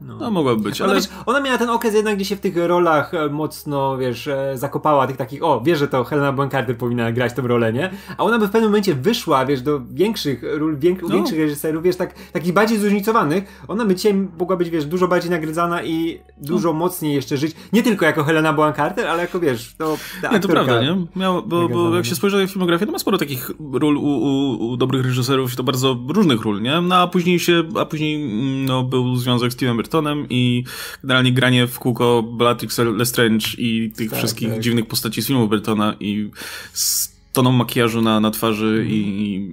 No, 0.00 0.16
no 0.20 0.30
mogłaby 0.30 0.62
być, 0.62 0.80
ale... 0.80 0.92
Ona, 0.92 1.00
wiesz, 1.00 1.10
ona 1.26 1.40
miała 1.40 1.58
ten 1.58 1.70
okres 1.70 1.94
jednak, 1.94 2.16
gdzie 2.16 2.24
się 2.24 2.36
w 2.36 2.40
tych 2.40 2.56
rolach 2.56 3.14
e, 3.14 3.28
mocno, 3.28 3.98
wiesz, 3.98 4.28
e, 4.28 4.52
zakopała, 4.54 5.06
tych 5.06 5.16
takich, 5.16 5.42
o, 5.42 5.60
wiesz, 5.60 5.78
że 5.78 5.88
to 5.88 6.04
Helena 6.04 6.32
Bonham 6.32 6.50
Carter 6.50 6.78
powinna 6.78 7.12
grać 7.12 7.32
tę 7.32 7.42
rolę, 7.42 7.72
nie? 7.72 7.90
A 8.16 8.24
ona 8.24 8.38
by 8.38 8.46
w 8.46 8.50
pewnym 8.50 8.70
momencie 8.70 8.94
wyszła, 8.94 9.46
wiesz, 9.46 9.62
do 9.62 9.80
większych 9.90 10.42
ról, 10.42 10.78
wiek, 10.78 11.02
no. 11.02 11.08
większych 11.08 11.38
reżyserów, 11.38 11.82
wiesz, 11.82 11.96
tak, 11.96 12.14
takich 12.32 12.52
bardziej 12.52 12.78
zróżnicowanych. 12.78 13.64
Ona 13.68 13.84
by 13.84 13.94
dzisiaj 13.94 14.14
mogła 14.38 14.56
być, 14.56 14.70
wiesz, 14.70 14.84
dużo 14.84 15.08
bardziej 15.08 15.30
nagradzana 15.30 15.82
i 15.82 16.20
dużo 16.36 16.68
no. 16.68 16.78
mocniej 16.78 17.14
jeszcze 17.14 17.36
żyć. 17.36 17.56
Nie 17.72 17.82
tylko 17.82 18.04
jako 18.04 18.24
Helena 18.24 18.52
Bonham 18.52 18.74
Carter, 18.74 19.06
ale 19.06 19.22
jako, 19.22 19.40
wiesz, 19.40 19.74
to 19.78 19.96
ta 20.22 20.32
Nie, 20.32 20.40
to 20.40 20.48
prawda, 20.48 20.82
nie? 20.82 20.96
Miał, 21.16 21.42
bo, 21.42 21.68
bo 21.68 21.96
jak 21.96 22.06
się 22.06 22.14
spojrzy 22.14 22.36
na 22.36 22.46
filmografię, 22.46 22.86
to 22.86 22.92
ma 22.92 22.98
sporo 22.98 23.18
takich 23.18 23.50
ról 23.72 23.96
u, 23.96 24.00
u, 24.00 24.68
u 24.68 24.76
dobrych 24.76 25.04
reżyserów 25.04 25.56
to 25.56 25.62
bardzo 25.62 25.98
różnych 26.08 26.42
ról, 26.42 26.62
nie? 26.62 26.80
No, 26.80 26.96
a 26.96 27.06
później 27.06 27.38
się, 27.38 27.62
a 27.80 27.84
później, 27.84 28.14
mm, 28.14 28.64
no, 28.64 28.82
był 28.82 29.16
związek 29.16 29.52
z 29.52 29.56
Steve'em 29.56 29.75
Burtonem 29.76 30.26
i 30.30 30.64
generalnie 31.02 31.32
granie 31.32 31.66
w 31.66 31.78
kółko 31.78 32.22
Bellatrix 32.22 32.78
Lestrange 32.78 33.46
i 33.58 33.92
tych 33.96 34.10
tak, 34.10 34.18
wszystkich 34.18 34.50
tak. 34.50 34.60
dziwnych 34.60 34.86
postaci 34.86 35.22
z 35.22 35.26
filmu 35.26 35.48
Burtona 35.48 35.94
i 36.00 36.30
z 36.72 37.16
toną 37.32 37.52
makijażu 37.52 38.02
na, 38.02 38.20
na 38.20 38.30
twarzy 38.30 38.86
i, 38.88 39.24
i 39.24 39.50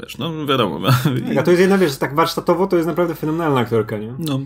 wiesz, 0.00 0.18
no 0.18 0.46
wiadomo. 0.46 0.80
Tak, 1.28 1.36
a 1.38 1.42
to 1.42 1.50
jest 1.50 1.60
jedna, 1.60 1.78
wiesz, 1.78 1.96
tak 1.96 2.14
warsztatowo 2.14 2.66
to 2.66 2.76
jest 2.76 2.88
naprawdę 2.88 3.14
fenomenalna 3.14 3.60
aktorka, 3.60 3.98
nie? 3.98 4.14
No, 4.18 4.40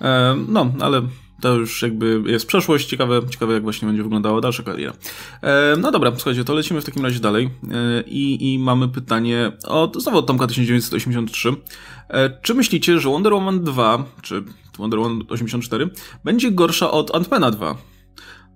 e, 0.00 0.36
no 0.48 0.72
ale 0.80 1.02
to 1.40 1.54
już 1.54 1.82
jakby 1.82 2.22
jest 2.26 2.46
przeszłość. 2.46 2.88
Ciekawe, 2.88 3.20
ciekawe 3.30 3.54
jak 3.54 3.62
właśnie 3.62 3.86
będzie 3.86 4.02
wyglądała 4.02 4.40
dalsza 4.40 4.62
kariera. 4.62 4.92
E, 5.42 5.76
no 5.78 5.90
dobra, 5.90 6.12
słuchajcie, 6.16 6.44
to 6.44 6.54
lecimy 6.54 6.80
w 6.80 6.84
takim 6.84 7.04
razie 7.04 7.20
dalej. 7.20 7.50
E, 7.70 8.02
i, 8.06 8.54
I 8.54 8.58
mamy 8.58 8.88
pytanie 8.88 9.52
od, 9.64 10.02
znowu 10.02 10.18
od 10.18 10.26
Tomka 10.26 10.46
1983. 10.46 11.52
E, 12.08 12.40
czy 12.42 12.54
myślicie, 12.54 13.00
że 13.00 13.08
Wonder 13.08 13.32
Woman 13.32 13.64
2, 13.64 14.04
czy 14.22 14.42
Wonder 14.78 15.00
Woman 15.00 15.22
84, 15.28 15.90
będzie 16.24 16.50
gorsza 16.50 16.90
od 16.90 17.10
Ant-Mana 17.10 17.50
2? 17.50 17.76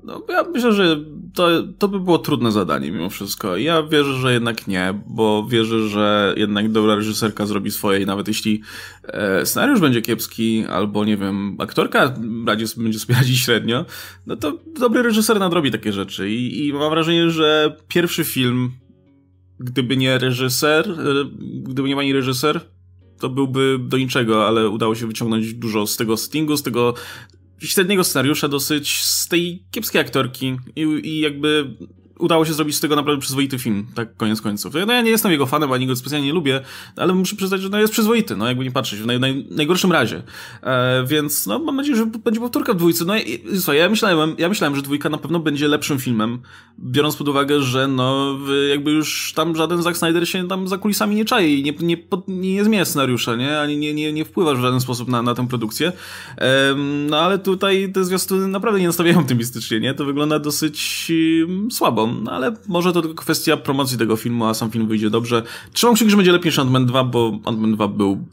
No, 0.04 0.22
ja 0.28 0.42
myślę, 0.42 0.72
że 0.72 0.96
to, 1.34 1.48
to 1.78 1.88
by 1.88 2.00
było 2.00 2.18
trudne 2.18 2.52
zadanie 2.52 2.90
mimo 2.90 3.10
wszystko. 3.10 3.56
Ja 3.56 3.82
wierzę, 3.82 4.14
że 4.14 4.32
jednak 4.32 4.66
nie, 4.66 5.00
bo 5.06 5.46
wierzę, 5.48 5.88
że 5.88 6.34
jednak 6.36 6.72
dobra 6.72 6.94
reżyserka 6.94 7.46
zrobi 7.46 7.70
swoje 7.70 8.00
i 8.00 8.06
nawet 8.06 8.28
jeśli 8.28 8.62
e, 9.04 9.46
scenariusz 9.46 9.80
będzie 9.80 10.02
kiepski, 10.02 10.64
albo 10.70 11.04
nie 11.04 11.16
wiem, 11.16 11.56
aktorka 11.58 12.14
radzie, 12.46 12.66
będzie 12.76 12.98
sobie 12.98 13.14
radzić 13.14 13.38
średnio, 13.38 13.84
no 14.26 14.36
to 14.36 14.58
dobry 14.80 15.02
reżyser 15.02 15.40
nadrobi 15.40 15.70
takie 15.70 15.92
rzeczy. 15.92 16.30
I, 16.30 16.66
I 16.66 16.72
mam 16.72 16.90
wrażenie, 16.90 17.30
że 17.30 17.76
pierwszy 17.88 18.24
film, 18.24 18.70
gdyby 19.58 19.96
nie 19.96 20.18
reżyser, 20.18 20.90
e, 20.90 20.94
gdyby 21.62 21.88
nie 21.88 21.96
pani 21.96 22.12
reżyser, 22.12 22.60
to 23.18 23.28
byłby 23.28 23.78
do 23.80 23.98
niczego, 23.98 24.46
ale 24.46 24.68
udało 24.68 24.94
się 24.94 25.06
wyciągnąć 25.06 25.54
dużo 25.54 25.86
z 25.86 25.96
tego 25.96 26.16
settingu, 26.16 26.56
z 26.56 26.62
tego 26.62 26.94
średniego 27.68 28.04
scenariusza 28.04 28.48
dosyć, 28.48 29.02
z 29.02 29.28
tej 29.28 29.62
kiepskiej 29.70 30.00
aktorki 30.00 30.56
i, 30.76 30.80
i 30.82 31.20
jakby 31.20 31.76
udało 32.22 32.44
się 32.44 32.52
zrobić 32.52 32.76
z 32.76 32.80
tego 32.80 32.96
naprawdę 32.96 33.20
przyzwoity 33.20 33.58
film, 33.58 33.86
tak 33.94 34.16
koniec 34.16 34.40
końców. 34.40 34.74
No 34.86 34.92
ja 34.92 35.02
nie 35.02 35.10
jestem 35.10 35.32
jego 35.32 35.46
fanem, 35.46 35.72
ani 35.72 35.86
go 35.86 35.96
specjalnie 35.96 36.26
nie 36.26 36.32
lubię, 36.32 36.60
ale 36.96 37.14
muszę 37.14 37.36
przyznać, 37.36 37.60
że 37.60 37.68
no 37.68 37.78
jest 37.78 37.92
przyzwoity, 37.92 38.36
no 38.36 38.48
jakby 38.48 38.64
nie 38.64 38.70
patrzeć, 38.70 39.00
w 39.00 39.06
naj, 39.06 39.20
naj, 39.20 39.46
najgorszym 39.50 39.92
razie. 39.92 40.22
E, 40.62 41.04
więc 41.06 41.46
no 41.46 41.58
mam 41.58 41.76
nadzieję, 41.76 41.96
że 41.96 42.06
będzie 42.06 42.40
powtórka 42.40 42.74
w 42.74 42.76
dwójce. 42.76 43.04
No 43.04 43.16
i 43.16 43.42
słuchaj, 43.54 43.78
ja 43.78 43.88
myślałem, 43.88 44.34
ja 44.38 44.48
myślałem, 44.48 44.76
że 44.76 44.82
dwójka 44.82 45.08
na 45.08 45.18
pewno 45.18 45.40
będzie 45.40 45.68
lepszym 45.68 45.98
filmem, 45.98 46.38
biorąc 46.78 47.16
pod 47.16 47.28
uwagę, 47.28 47.62
że 47.62 47.88
no 47.88 48.38
jakby 48.70 48.90
już 48.90 49.32
tam 49.36 49.56
żaden 49.56 49.82
Zack 49.82 49.96
Snyder 49.96 50.28
się 50.28 50.48
tam 50.48 50.68
za 50.68 50.78
kulisami 50.78 51.16
nie 51.16 51.24
czai 51.24 51.60
i 51.60 51.62
nie, 51.62 51.72
nie, 51.72 51.96
nie, 52.28 52.52
nie 52.52 52.64
zmienia 52.64 52.84
scenariusza, 52.84 53.36
nie? 53.36 53.60
Ani 53.60 53.76
nie, 53.76 53.94
nie, 53.94 54.12
nie 54.12 54.24
wpływa 54.24 54.54
w 54.54 54.60
żaden 54.60 54.80
sposób 54.80 55.08
na, 55.08 55.22
na 55.22 55.34
tę 55.34 55.48
produkcję. 55.48 55.92
E, 56.38 56.74
no 57.08 57.18
ale 57.18 57.38
tutaj 57.38 57.92
te 57.92 58.04
zwiastuny 58.04 58.48
naprawdę 58.48 58.80
nie 58.80 58.86
nastawiają 58.86 59.18
optymistycznie, 59.18 59.80
nie? 59.80 59.94
To 59.94 60.04
wygląda 60.04 60.38
dosyć 60.38 61.12
um, 61.48 61.70
słabo. 61.70 62.08
No 62.12 62.32
ale 62.32 62.52
może 62.68 62.92
to 62.92 63.02
tylko 63.02 63.14
kwestia 63.14 63.56
promocji 63.56 63.98
tego 63.98 64.16
filmu, 64.16 64.44
a 64.44 64.54
sam 64.54 64.70
film 64.70 64.86
wyjdzie 64.86 65.10
dobrze. 65.10 65.42
Trzymam 65.72 65.96
kciuki, 65.96 66.10
że 66.10 66.16
będzie 66.16 66.32
lepiej 66.32 66.48
niż 66.48 66.58
Ant-Man 66.58 66.84
2, 66.84 67.04
bo 67.04 67.30
Ant-Man 67.30 67.74
2 67.74 67.88
był 67.88 68.24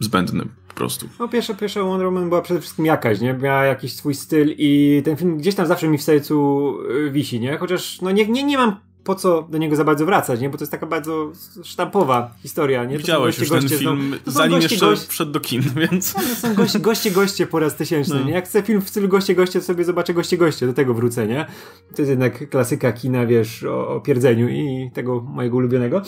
zbędny 0.00 0.44
po 0.68 0.74
prostu. 0.74 1.08
No 1.20 1.28
pierwsza, 1.28 1.54
pierwsza 1.54 1.82
Wonder 1.82 2.06
Woman 2.06 2.28
była 2.28 2.42
przede 2.42 2.60
wszystkim 2.60 2.86
jakaś, 2.86 3.20
nie? 3.20 3.34
Miała 3.34 3.64
jakiś 3.64 3.92
swój 3.92 4.14
styl 4.14 4.54
i 4.58 5.02
ten 5.04 5.16
film 5.16 5.38
gdzieś 5.38 5.54
tam 5.54 5.66
zawsze 5.66 5.88
mi 5.88 5.98
w 5.98 6.02
sercu 6.02 6.76
y, 6.90 7.10
wisi, 7.10 7.40
nie? 7.40 7.58
Chociaż 7.58 8.00
no 8.00 8.10
nie, 8.10 8.28
nie, 8.28 8.44
nie 8.44 8.58
mam 8.58 8.76
po 9.06 9.14
co 9.14 9.42
do 9.42 9.58
niego 9.58 9.76
za 9.76 9.84
bardzo 9.84 10.06
wracać, 10.06 10.40
nie? 10.40 10.50
Bo 10.50 10.58
to 10.58 10.62
jest 10.62 10.72
taka 10.72 10.86
bardzo 10.86 11.32
sztampowa 11.62 12.34
historia, 12.42 12.84
nie? 12.84 12.98
Widziałeś 12.98 13.38
już 13.38 13.48
ten 13.48 13.68
film, 13.68 14.16
zanim 14.26 14.60
jeszcze 14.60 14.86
goście... 14.86 15.08
wszedł 15.08 15.32
do 15.32 15.40
kin, 15.40 15.62
więc... 15.90 16.14
No, 16.14 16.22
są 16.22 16.54
goście, 16.54 16.80
goście, 16.80 17.10
goście 17.10 17.46
po 17.46 17.58
raz 17.58 17.76
tysięczny, 17.76 18.20
no. 18.20 18.26
nie? 18.26 18.32
Jak 18.32 18.44
chcę 18.44 18.62
film 18.62 18.80
w 18.80 18.88
stylu 18.88 19.08
goście, 19.08 19.34
goście, 19.34 19.60
to 19.60 19.66
sobie 19.66 19.84
zobaczę 19.84 20.14
goście, 20.14 20.38
goście, 20.38 20.66
do 20.66 20.72
tego 20.72 20.94
wrócę, 20.94 21.26
nie? 21.26 21.46
To 21.94 22.02
jest 22.02 22.10
jednak 22.10 22.50
klasyka 22.50 22.92
kina, 22.92 23.26
wiesz, 23.26 23.64
o, 23.64 23.88
o 23.88 24.00
pierdzeniu 24.00 24.48
i 24.48 24.90
tego 24.94 25.20
mojego 25.20 25.56
ulubionego. 25.56 26.02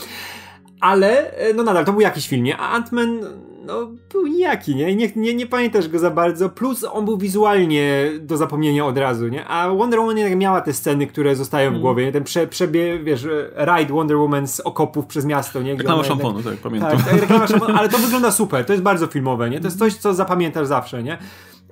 Ale, 0.80 1.32
e, 1.32 1.54
no 1.54 1.62
nadal, 1.62 1.84
to 1.84 1.92
był 1.92 2.00
jakiś 2.00 2.28
film, 2.28 2.44
nie? 2.44 2.56
A 2.56 2.80
Ant-Man 2.80 3.24
no, 3.68 3.88
był 4.12 4.26
nijaki, 4.26 4.76
nie? 4.76 4.96
Nie, 4.96 5.09
nie? 5.16 5.35
nie 5.35 5.46
pamiętasz 5.46 5.88
go 5.88 5.98
za 5.98 6.11
bardzo, 6.11 6.48
plus 6.48 6.85
on 6.92 7.04
był 7.04 7.18
wizualnie 7.18 8.11
do 8.20 8.37
zapomnienia 8.37 8.87
od 8.87 8.98
razu, 8.98 9.28
nie? 9.28 9.46
A 9.46 9.68
Wonder 9.68 10.00
Woman 10.00 10.18
jednak 10.18 10.38
miała 10.38 10.61
te 10.61 10.72
sceny, 10.72 11.07
które 11.07 11.37
zostają 11.37 11.70
w 11.70 11.72
mm. 11.72 11.81
głowie, 11.81 12.04
nie? 12.04 12.12
Ten 12.12 12.24
prze, 12.24 12.46
przebie, 12.46 12.98
wiesz, 12.98 13.26
ride 13.57 13.94
Wonder 13.94 14.16
Woman 14.16 14.48
z 14.48 14.61
okopów 14.61 15.07
przez 15.07 15.24
miasto, 15.24 15.62
nie? 15.62 15.76
Reklama 15.76 16.04
szamponu, 16.04 16.42
tak, 16.42 16.57
pamiętam. 16.57 16.90
Tak, 16.90 17.07
tak 17.07 17.20
reklama 17.20 17.46
szamponu, 17.46 17.74
ale 17.78 17.88
to 17.88 17.98
wygląda 18.09 18.31
super, 18.31 18.64
to 18.64 18.72
jest 18.72 18.83
bardzo 18.83 19.07
filmowe, 19.07 19.50
nie? 19.50 19.61
To 19.61 19.66
jest 19.66 19.78
coś, 19.78 19.94
co 19.94 20.14
zapamiętasz 20.14 20.66
zawsze, 20.66 21.02
nie? 21.02 21.18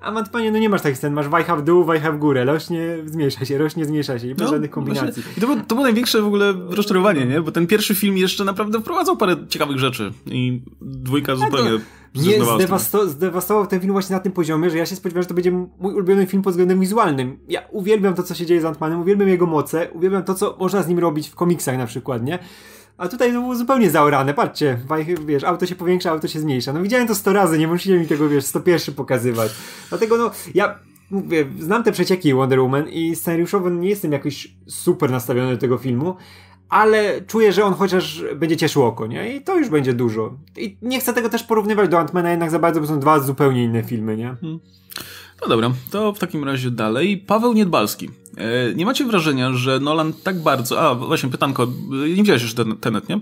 A 0.01 0.11
Matpanie, 0.13 0.53
no 0.53 0.59
nie 0.59 0.69
masz 0.69 0.83
takich 0.83 0.99
scen, 0.99 1.13
masz 1.13 1.29
wajcha 1.29 1.57
w 1.57 1.65
dół, 1.65 1.85
wajcha 1.85 2.13
w 2.13 2.19
górę, 2.19 2.45
rośnie, 2.45 2.97
zmniejsza 3.07 3.45
się, 3.45 3.59
rośnie, 3.59 3.85
zmniejsza 3.85 4.19
się 4.19 4.27
i 4.27 4.35
bez 4.35 4.47
no, 4.47 4.53
żadnych 4.53 4.71
kombinacji. 4.71 5.23
I 5.39 5.41
to 5.41 5.47
było, 5.47 5.61
to 5.61 5.75
było 5.75 5.83
największe 5.83 6.23
w 6.23 6.27
ogóle 6.27 6.55
rozczarowanie, 6.69 7.27
nie? 7.27 7.41
Bo 7.41 7.53
ten 7.53 7.67
pierwszy 7.67 7.95
film 7.95 8.17
jeszcze 8.17 8.45
naprawdę 8.45 8.81
wprowadzał 8.81 9.17
parę 9.17 9.37
ciekawych 9.49 9.79
rzeczy 9.79 10.13
i 10.27 10.63
dwójka 10.81 11.37
zupełnie 11.37 11.71
nie 12.17 12.45
zdewasto 12.45 13.09
zdewastował 13.09 13.67
ten 13.67 13.81
film 13.81 13.93
właśnie 13.93 14.17
na 14.17 14.21
tym 14.21 14.33
poziomie, 14.33 14.71
że 14.71 14.79
ja 14.79 14.87
się 14.87 14.97
spodziewałem, 14.97 15.23
że 15.23 15.29
to 15.29 15.35
będzie 15.35 15.51
mój 15.53 15.95
ulubiony 15.95 16.27
film 16.27 16.43
pod 16.43 16.53
względem 16.53 16.81
wizualnym. 16.81 17.39
Ja 17.49 17.63
uwielbiam 17.71 18.15
to, 18.15 18.23
co 18.23 18.35
się 18.35 18.47
dzieje 18.47 18.61
z 18.61 18.65
Antmanem, 18.65 19.01
uwielbiam 19.01 19.29
jego 19.29 19.47
moce, 19.47 19.89
uwielbiam 19.93 20.25
to, 20.25 20.35
co 20.35 20.57
można 20.61 20.83
z 20.83 20.89
nim 20.89 20.99
robić 20.99 21.29
w 21.29 21.35
komiksach 21.35 21.79
na 21.79 21.87
przykład, 21.87 22.23
nie? 22.23 22.39
A 22.99 23.09
tutaj 23.09 23.33
to 23.33 23.41
było 23.41 23.57
zupełnie 23.57 23.91
zaorane. 23.91 24.35
Patrzcie, 24.35 24.79
wiesz, 25.27 25.45
auto 25.45 25.67
się 25.67 25.75
powiększa, 25.75 26.11
auto 26.11 26.29
się 26.29 26.41
zmniejsza. 26.41 26.73
No 26.73 26.83
widziałem 26.83 27.09
to 27.09 27.15
100 27.15 27.33
razy, 27.33 27.59
nie 27.59 27.69
musicie 27.69 27.99
mi 27.99 28.07
tego, 28.07 28.29
wiesz, 28.29 28.45
101 28.45 28.95
pokazywać. 28.95 29.53
Dlatego 29.89 30.17
no, 30.17 30.31
ja 30.55 30.79
mówię, 31.11 31.47
znam 31.59 31.83
te 31.83 31.93
przecieki 31.93 32.35
Wonder 32.35 32.61
Woman 32.61 32.89
i 32.89 33.17
scenariuszowo 33.17 33.71
nie 33.71 33.89
jestem 33.89 34.13
jakoś 34.13 34.55
super 34.67 35.11
nastawiony 35.11 35.53
do 35.53 35.61
tego 35.61 35.79
filmu, 35.79 36.17
ale 36.69 37.21
czuję, 37.27 37.53
że 37.53 37.65
on 37.65 37.75
chociaż 37.75 38.25
będzie 38.37 38.57
cieszył 38.57 38.83
oko, 38.83 39.07
nie? 39.07 39.37
I 39.37 39.43
to 39.43 39.57
już 39.57 39.69
będzie 39.69 39.93
dużo. 39.93 40.35
I 40.57 40.77
nie 40.83 41.01
chcę 41.01 41.13
tego 41.13 41.29
też 41.29 41.43
porównywać 41.43 41.91
do 41.91 41.99
Antmana 41.99 42.31
jednak 42.31 42.51
za 42.51 42.59
bardzo, 42.59 42.81
bo 42.81 42.87
są 42.87 43.01
dwa 43.01 43.21
zupełnie 43.21 43.65
inne 43.65 43.83
filmy, 43.83 44.17
nie? 44.17 44.37
Hmm. 44.41 44.61
No 45.43 45.49
dobra, 45.49 45.71
to 45.91 46.13
w 46.13 46.19
takim 46.19 46.45
razie 46.45 46.71
dalej. 46.71 47.19
Paweł 47.19 47.53
Niedbalski. 47.53 48.11
E, 48.37 48.75
nie 48.75 48.85
macie 48.85 49.05
wrażenia, 49.05 49.53
że 49.53 49.81
Nolan 49.81 50.13
tak 50.13 50.43
bardzo... 50.43 50.81
A, 50.81 50.95
właśnie 50.95 51.29
pytanko, 51.29 51.67
nie 51.91 52.15
widziałeś 52.15 52.43
jeszcze 52.43 52.65
ten, 52.65 52.77
Tenet, 52.77 53.09
nie? 53.09 53.21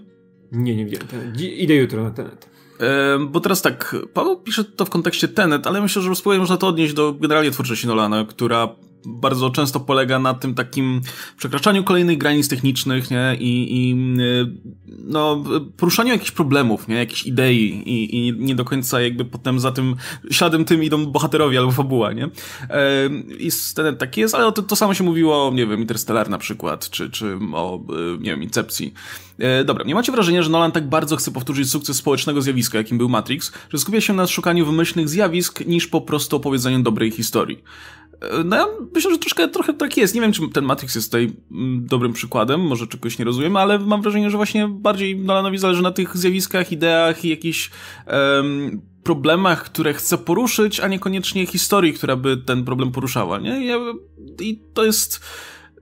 Nie, 0.53 0.77
nie 0.77 0.85
widziałem. 0.85 1.07
Tenet. 1.09 1.40
Idę 1.40 1.74
jutro 1.74 2.05
na 2.05 2.11
Tenet. 2.11 2.48
E, 2.81 3.18
bo 3.31 3.40
teraz 3.40 3.62
tak, 3.62 3.96
Paweł 4.14 4.37
pisze 4.37 4.64
to 4.64 4.85
w 4.85 4.90
kontekście 4.90 5.29
Tenet, 5.29 5.66
ale 5.66 5.81
myślę, 5.81 6.03
że 6.03 6.14
spokojnie 6.14 6.40
można 6.40 6.57
to 6.57 6.66
odnieść 6.68 6.94
do 6.94 7.12
generalnie 7.12 7.50
twórczości 7.50 7.87
Nolana, 7.87 8.24
która 8.24 8.68
bardzo 9.06 9.50
często 9.50 9.80
polega 9.80 10.18
na 10.18 10.34
tym 10.34 10.54
takim 10.54 11.00
przekraczaniu 11.36 11.84
kolejnych 11.84 12.18
granic 12.18 12.48
technicznych, 12.48 13.10
nie? 13.10 13.36
I, 13.40 13.68
i 13.70 13.96
no, 15.04 15.44
poruszaniu 15.76 16.12
jakichś 16.12 16.30
problemów, 16.30 16.88
nie? 16.88 16.96
Jakichś 16.96 17.26
idei 17.26 17.82
i, 17.86 18.16
i 18.16 18.32
nie 18.38 18.54
do 18.54 18.64
końca 18.64 19.00
jakby 19.00 19.24
potem 19.24 19.60
za 19.60 19.72
tym, 19.72 19.96
śladem 20.30 20.64
tym 20.64 20.84
idą 20.84 21.06
bohaterowie 21.06 21.58
albo 21.58 21.72
fabuła, 21.72 22.12
nie? 22.12 22.28
I 23.38 23.50
ten 23.74 23.96
taki 23.96 24.20
jest, 24.20 24.34
ale 24.34 24.52
to, 24.52 24.62
to 24.62 24.76
samo 24.76 24.94
się 24.94 25.04
mówiło, 25.04 25.50
nie 25.54 25.66
wiem, 25.66 25.80
Interstellar 25.80 26.30
na 26.30 26.38
przykład, 26.38 26.90
czy, 26.90 27.10
czy 27.10 27.38
o, 27.54 27.80
nie 28.18 28.30
wiem, 28.30 28.42
Incepcji. 28.42 28.94
Dobra, 29.64 29.84
nie 29.84 29.94
macie 29.94 30.12
wrażenia, 30.12 30.42
że 30.42 30.50
Nolan 30.50 30.72
tak 30.72 30.88
bardzo 30.88 31.16
chce 31.16 31.30
powtórzyć 31.30 31.70
sukces 31.70 31.96
społecznego 31.96 32.42
zjawiska, 32.42 32.78
jakim 32.78 32.98
był 32.98 33.08
Matrix, 33.08 33.52
że 33.70 33.78
skupia 33.78 34.00
się 34.00 34.12
na 34.12 34.26
szukaniu 34.26 34.66
wymyślnych 34.66 35.08
zjawisk, 35.08 35.66
niż 35.66 35.86
po 35.86 36.00
prostu 36.00 36.36
opowiedzeniu 36.36 36.82
dobrej 36.82 37.10
historii. 37.10 37.62
E, 38.30 38.44
no 38.44 38.56
ja 38.56 38.66
myślę, 38.94 39.10
że 39.10 39.18
troszkę, 39.18 39.48
trochę 39.48 39.74
tak 39.74 39.96
jest. 39.96 40.14
Nie 40.14 40.20
wiem, 40.20 40.32
czy 40.32 40.48
ten 40.48 40.64
Matrix 40.64 40.94
jest 40.94 41.08
tutaj 41.08 41.32
mm, 41.52 41.87
dobrym 41.87 42.12
przykładem, 42.12 42.60
może 42.60 42.87
czegoś 42.87 43.18
nie 43.18 43.24
rozumiem, 43.24 43.56
ale 43.56 43.78
mam 43.78 44.02
wrażenie, 44.02 44.30
że 44.30 44.37
właśnie 44.37 44.68
bardziej 44.68 45.16
Nolanowi 45.16 45.58
zależy 45.58 45.82
na 45.82 45.90
tych 45.90 46.16
zjawiskach, 46.16 46.72
ideach 46.72 47.24
i 47.24 47.28
jakichś 47.28 47.70
um, 48.06 48.80
problemach, 49.02 49.64
które 49.64 49.94
chce 49.94 50.18
poruszyć, 50.18 50.80
a 50.80 50.88
niekoniecznie 50.88 51.46
historii, 51.46 51.92
która 51.92 52.16
by 52.16 52.37
ten 52.37 52.64
problem 52.64 52.92
poruszała, 52.92 53.38
nie? 53.38 53.78
I 54.40 54.60
to 54.74 54.84
jest 54.84 55.20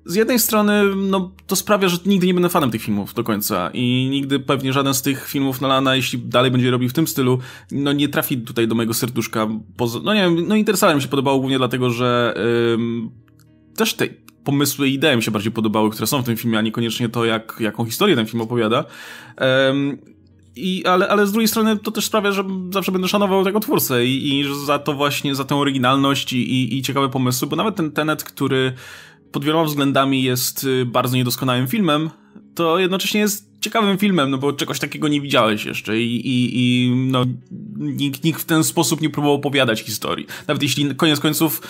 z 0.04 0.14
jednej 0.14 0.38
strony, 0.38 0.96
no, 0.96 1.30
to 1.46 1.56
sprawia, 1.56 1.88
że 1.88 1.98
nigdy 2.06 2.26
nie 2.26 2.34
będę 2.34 2.48
fanem 2.48 2.70
tych 2.70 2.82
filmów 2.82 3.14
do 3.14 3.24
końca 3.24 3.70
i 3.74 4.08
nigdy 4.10 4.40
pewnie 4.40 4.72
żaden 4.72 4.94
z 4.94 5.02
tych 5.02 5.28
filmów 5.28 5.60
Nolana, 5.60 5.96
jeśli 5.96 6.18
dalej 6.18 6.50
będzie 6.50 6.70
robił 6.70 6.88
w 6.88 6.92
tym 6.92 7.06
stylu, 7.06 7.38
no 7.72 7.92
nie 7.92 8.08
trafi 8.08 8.38
tutaj 8.38 8.68
do 8.68 8.74
mojego 8.74 8.94
serduszka. 8.94 9.48
Poza, 9.76 9.98
no 10.04 10.14
nie 10.14 10.20
wiem, 10.20 10.48
no 10.48 10.56
Interstellar 10.56 10.96
mi 10.96 11.02
się 11.02 11.08
podobało 11.08 11.38
głównie 11.38 11.58
dlatego, 11.58 11.90
że 11.90 12.34
ym, 12.74 13.10
też 13.76 13.94
te 13.94 14.06
pomysły 14.44 14.88
i 14.88 14.94
idee 14.94 15.16
mi 15.16 15.22
się 15.22 15.30
bardziej 15.30 15.52
podobały, 15.52 15.90
które 15.90 16.06
są 16.06 16.22
w 16.22 16.24
tym 16.24 16.36
filmie, 16.36 16.58
a 16.58 16.62
niekoniecznie 16.62 17.08
to, 17.08 17.24
jak, 17.24 17.56
jaką 17.60 17.84
historię 17.84 18.16
ten 18.16 18.26
film 18.26 18.40
opowiada. 18.40 18.84
Ym, 19.70 19.98
i, 20.56 20.86
ale, 20.86 21.08
ale 21.08 21.26
z 21.26 21.32
drugiej 21.32 21.48
strony 21.48 21.78
to 21.78 21.90
też 21.90 22.04
sprawia, 22.04 22.32
że 22.32 22.44
zawsze 22.70 22.92
będę 22.92 23.08
szanował 23.08 23.44
tego 23.44 23.60
twórcę 23.60 24.06
i, 24.06 24.40
i 24.40 24.44
za 24.66 24.78
to 24.78 24.94
właśnie, 24.94 25.34
za 25.34 25.44
tę 25.44 25.56
oryginalność 25.56 26.32
i, 26.32 26.52
i, 26.52 26.78
i 26.78 26.82
ciekawe 26.82 27.08
pomysły, 27.08 27.48
bo 27.48 27.56
nawet 27.56 27.76
ten 27.76 27.92
Tenet, 27.92 28.24
który 28.24 28.72
pod 29.33 29.45
wieloma 29.45 29.64
względami 29.64 30.23
jest 30.23 30.64
y, 30.64 30.87
bardzo 30.87 31.16
niedoskonałym 31.16 31.68
filmem, 31.68 32.11
to 32.55 32.79
jednocześnie 32.79 33.21
jest 33.21 33.53
ciekawym 33.61 33.99
filmem, 33.99 34.31
no 34.31 34.38
bo 34.38 34.53
czegoś 34.53 34.79
takiego 34.79 35.09
nie 35.09 35.21
widziałeś 35.21 35.64
jeszcze 35.64 36.01
i, 36.01 36.16
i, 36.16 36.51
i 36.55 36.90
no, 36.90 37.25
nikt, 37.77 38.25
nikt 38.25 38.40
w 38.40 38.45
ten 38.45 38.64
sposób 38.64 39.01
nie 39.01 39.11
próbował 39.11 39.35
opowiadać 39.35 39.81
historii. 39.81 40.27
Nawet 40.49 40.62
jeśli 40.62 40.95
koniec 40.95 41.21
końców 41.21 41.62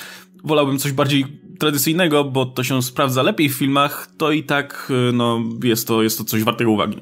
wolałbym 0.44 0.78
coś 0.78 0.92
bardziej 0.92 1.26
tradycyjnego, 1.58 2.24
bo 2.24 2.46
to 2.46 2.64
się 2.64 2.82
sprawdza 2.82 3.22
lepiej 3.22 3.48
w 3.48 3.54
filmach, 3.54 4.10
to 4.16 4.32
i 4.32 4.42
tak 4.42 4.92
y, 5.10 5.12
no, 5.12 5.42
jest, 5.64 5.88
to, 5.88 6.02
jest 6.02 6.18
to 6.18 6.24
coś 6.24 6.44
wartego 6.44 6.70
uwagi. 6.70 6.96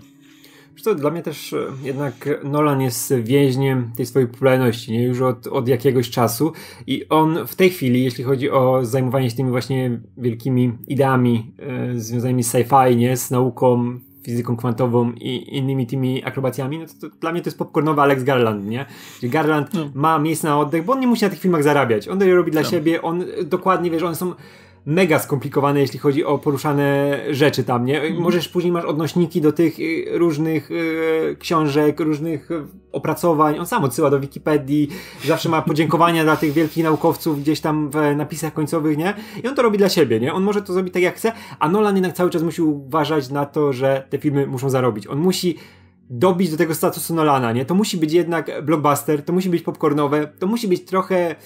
To 0.85 0.95
dla 0.95 1.11
mnie 1.11 1.23
też 1.23 1.53
e, 1.53 1.67
jednak 1.83 2.29
Nolan 2.45 2.81
jest 2.81 3.15
więźniem 3.15 3.91
tej 3.97 4.07
swojej 4.07 4.29
popularności, 4.29 4.93
nie? 4.93 5.03
Już 5.03 5.21
od, 5.21 5.47
od 5.47 5.69
jakiegoś 5.69 6.11
czasu 6.11 6.53
i 6.87 7.09
on 7.09 7.47
w 7.47 7.55
tej 7.55 7.71
chwili, 7.71 8.05
jeśli 8.05 8.25
chodzi 8.25 8.51
o 8.51 8.85
zajmowanie 8.85 9.31
się 9.31 9.37
tymi 9.37 9.51
właśnie 9.51 10.01
wielkimi 10.17 10.73
ideami 10.89 11.53
e, 11.59 11.99
związanymi 11.99 12.45
z 12.45 12.53
sci-fi, 12.53 12.97
nie? 12.97 13.17
Z 13.17 13.31
nauką, 13.31 13.99
fizyką 14.25 14.57
kwantową 14.57 15.13
i 15.13 15.57
innymi 15.57 15.87
tymi 15.87 16.25
akrobacjami, 16.25 16.79
no 16.79 16.87
to, 16.87 17.09
to 17.09 17.17
dla 17.21 17.33
mnie 17.33 17.43
to 17.43 17.49
jest 17.49 17.59
popcornowy 17.59 18.01
Alex 18.01 18.23
Garland, 18.23 18.67
nie? 18.67 18.87
Garland 19.23 19.75
no. 19.75 19.91
ma 19.95 20.19
miejsce 20.19 20.49
na 20.49 20.61
oddech, 20.61 20.85
bo 20.85 20.93
on 20.93 21.01
nie 21.01 21.07
musi 21.07 21.25
na 21.25 21.31
tych 21.31 21.41
filmach 21.41 21.63
zarabiać. 21.63 22.09
On 22.09 22.19
to 22.19 22.35
robi 22.35 22.51
dla 22.51 22.63
no. 22.63 22.69
siebie, 22.69 23.03
on 23.03 23.25
dokładnie, 23.45 23.91
wiesz, 23.91 24.03
one 24.03 24.15
są 24.15 24.35
mega 24.87 25.19
skomplikowane, 25.19 25.81
jeśli 25.81 25.99
chodzi 25.99 26.25
o 26.25 26.39
poruszane 26.39 27.19
rzeczy 27.31 27.65
tam, 27.65 27.85
nie? 27.85 28.01
Mhm. 28.03 28.23
Możesz 28.23 28.49
później 28.49 28.73
masz 28.73 28.85
odnośniki 28.85 29.41
do 29.41 29.53
tych 29.53 29.81
y, 29.81 30.05
różnych 30.11 30.71
y, 30.71 31.37
książek, 31.39 32.01
różnych 32.01 32.51
y, 32.51 32.65
opracowań. 32.93 33.59
On 33.59 33.67
sam 33.67 33.85
odsyła 33.85 34.11
do 34.11 34.21
Wikipedii, 34.21 34.89
zawsze 35.25 35.49
ma 35.49 35.63
podziękowania 35.63 36.25
dla 36.31 36.37
tych 36.37 36.53
wielkich 36.53 36.85
naukowców 36.85 37.41
gdzieś 37.41 37.61
tam 37.61 37.91
w 37.91 38.17
napisach 38.17 38.53
końcowych, 38.53 38.99
nie? 38.99 39.15
I 39.45 39.49
on 39.49 39.55
to 39.55 39.63
robi 39.63 39.79
dla 39.79 39.89
siebie, 39.89 40.21
nie? 40.21 40.35
On 40.35 40.43
może 40.43 40.63
to 40.63 40.73
zrobić 40.73 40.95
tak 40.95 41.03
jak 41.03 41.17
chce, 41.17 41.33
a 41.59 41.69
Nolan 41.69 41.95
jednak 41.97 42.13
cały 42.13 42.31
czas 42.31 42.43
musi 42.43 42.63
uważać 42.63 43.31
na 43.31 43.47
to, 43.47 43.73
że 43.73 44.07
te 44.11 44.19
filmy 44.19 44.47
muszą 44.47 44.71
zarobić. 44.71 45.07
On 45.07 45.19
musi 45.19 45.57
dobić 46.11 46.51
do 46.51 46.57
tego 46.57 46.75
statusu 46.75 47.15
Nolana, 47.15 47.53
nie? 47.53 47.65
To 47.65 47.75
musi 47.75 47.97
być 47.97 48.13
jednak 48.13 48.65
blockbuster, 48.65 49.25
to 49.25 49.33
musi 49.33 49.51
być 49.51 49.63
popcornowe, 49.63 50.27
to 50.39 50.47
musi 50.47 50.69
być 50.69 50.85
trochę 50.85 51.37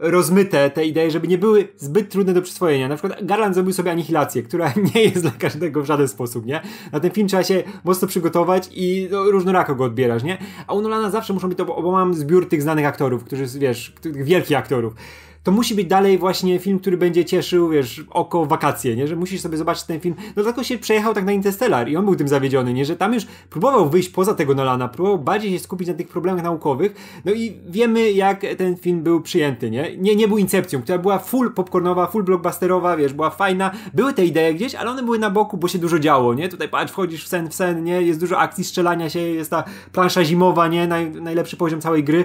rozmyte 0.00 0.70
te 0.70 0.84
idee, 0.84 1.10
żeby 1.10 1.28
nie 1.28 1.38
były 1.38 1.68
zbyt 1.76 2.10
trudne 2.10 2.34
do 2.34 2.42
przyswojenia. 2.42 2.88
Na 2.88 2.96
przykład 2.96 3.24
Garland 3.24 3.54
zrobił 3.54 3.72
sobie 3.72 3.90
anihilację, 3.90 4.42
która 4.42 4.72
nie 4.94 5.02
jest 5.02 5.22
dla 5.22 5.30
każdego 5.30 5.82
w 5.82 5.86
żaden 5.86 6.08
sposób, 6.08 6.46
nie? 6.46 6.62
Na 6.92 7.00
ten 7.00 7.10
film 7.10 7.28
trzeba 7.28 7.44
się 7.44 7.62
mocno 7.84 8.08
przygotować 8.08 8.68
i 8.72 9.08
no, 9.10 9.30
różnorako 9.30 9.74
go 9.74 9.84
odbierasz, 9.84 10.22
nie? 10.22 10.38
A 10.66 10.74
u 10.74 10.80
Nolana 10.80 11.10
zawsze 11.10 11.32
muszą 11.32 11.48
być 11.48 11.58
to, 11.58 11.64
bo 11.64 11.92
mam 11.92 12.14
zbiór 12.14 12.48
tych 12.48 12.62
znanych 12.62 12.86
aktorów, 12.86 13.24
którzy, 13.24 13.58
wiesz, 13.58 13.94
tych 14.00 14.24
wielkich 14.24 14.58
aktorów 14.58 14.94
to 15.42 15.52
musi 15.52 15.74
być 15.74 15.86
dalej 15.86 16.18
właśnie 16.18 16.58
film, 16.58 16.78
który 16.78 16.96
będzie 16.96 17.24
cieszył, 17.24 17.68
wiesz, 17.68 18.04
oko 18.10 18.46
wakacje, 18.46 18.96
nie? 18.96 19.08
Że 19.08 19.16
musisz 19.16 19.40
sobie 19.40 19.56
zobaczyć 19.56 19.84
ten 19.84 20.00
film. 20.00 20.14
No 20.36 20.42
dlatego 20.42 20.64
się 20.64 20.78
przejechał 20.78 21.14
tak 21.14 21.24
na 21.24 21.32
Interstellar 21.32 21.88
i 21.88 21.96
on 21.96 22.04
był 22.04 22.16
tym 22.16 22.28
zawiedziony, 22.28 22.72
nie? 22.72 22.84
Że 22.84 22.96
tam 22.96 23.14
już 23.14 23.26
próbował 23.50 23.90
wyjść 23.90 24.08
poza 24.08 24.34
tego 24.34 24.54
Nolana, 24.54 24.88
próbował 24.88 25.18
bardziej 25.18 25.52
się 25.52 25.58
skupić 25.58 25.88
na 25.88 25.94
tych 25.94 26.08
problemach 26.08 26.44
naukowych, 26.44 27.20
no 27.24 27.32
i 27.32 27.56
wiemy, 27.68 28.12
jak 28.12 28.40
ten 28.58 28.76
film 28.76 29.02
był 29.02 29.20
przyjęty, 29.20 29.70
nie? 29.70 29.96
Nie, 29.96 30.16
nie 30.16 30.28
był 30.28 30.38
Incepcją, 30.38 30.82
która 30.82 30.98
była 30.98 31.18
full 31.18 31.52
popcornowa, 31.52 32.06
full 32.06 32.22
blockbusterowa, 32.22 32.96
wiesz, 32.96 33.12
była 33.12 33.30
fajna, 33.30 33.70
były 33.94 34.12
te 34.12 34.24
idee 34.24 34.54
gdzieś, 34.54 34.74
ale 34.74 34.90
one 34.90 35.02
były 35.02 35.18
na 35.18 35.30
boku, 35.30 35.56
bo 35.56 35.68
się 35.68 35.78
dużo 35.78 35.98
działo, 35.98 36.34
nie? 36.34 36.48
Tutaj 36.48 36.68
patrz, 36.68 36.92
wchodzisz 36.92 37.24
w 37.24 37.28
sen 37.28 37.48
w 37.48 37.54
sen, 37.54 37.84
nie? 37.84 38.02
Jest 38.02 38.20
dużo 38.20 38.38
akcji, 38.38 38.64
strzelania 38.64 39.10
się, 39.10 39.20
jest 39.20 39.50
ta 39.50 39.64
plansza 39.92 40.24
zimowa, 40.24 40.68
nie? 40.68 40.86
Naj, 40.86 41.10
najlepszy 41.10 41.56
poziom 41.56 41.80
całej 41.80 42.04
gry. 42.04 42.24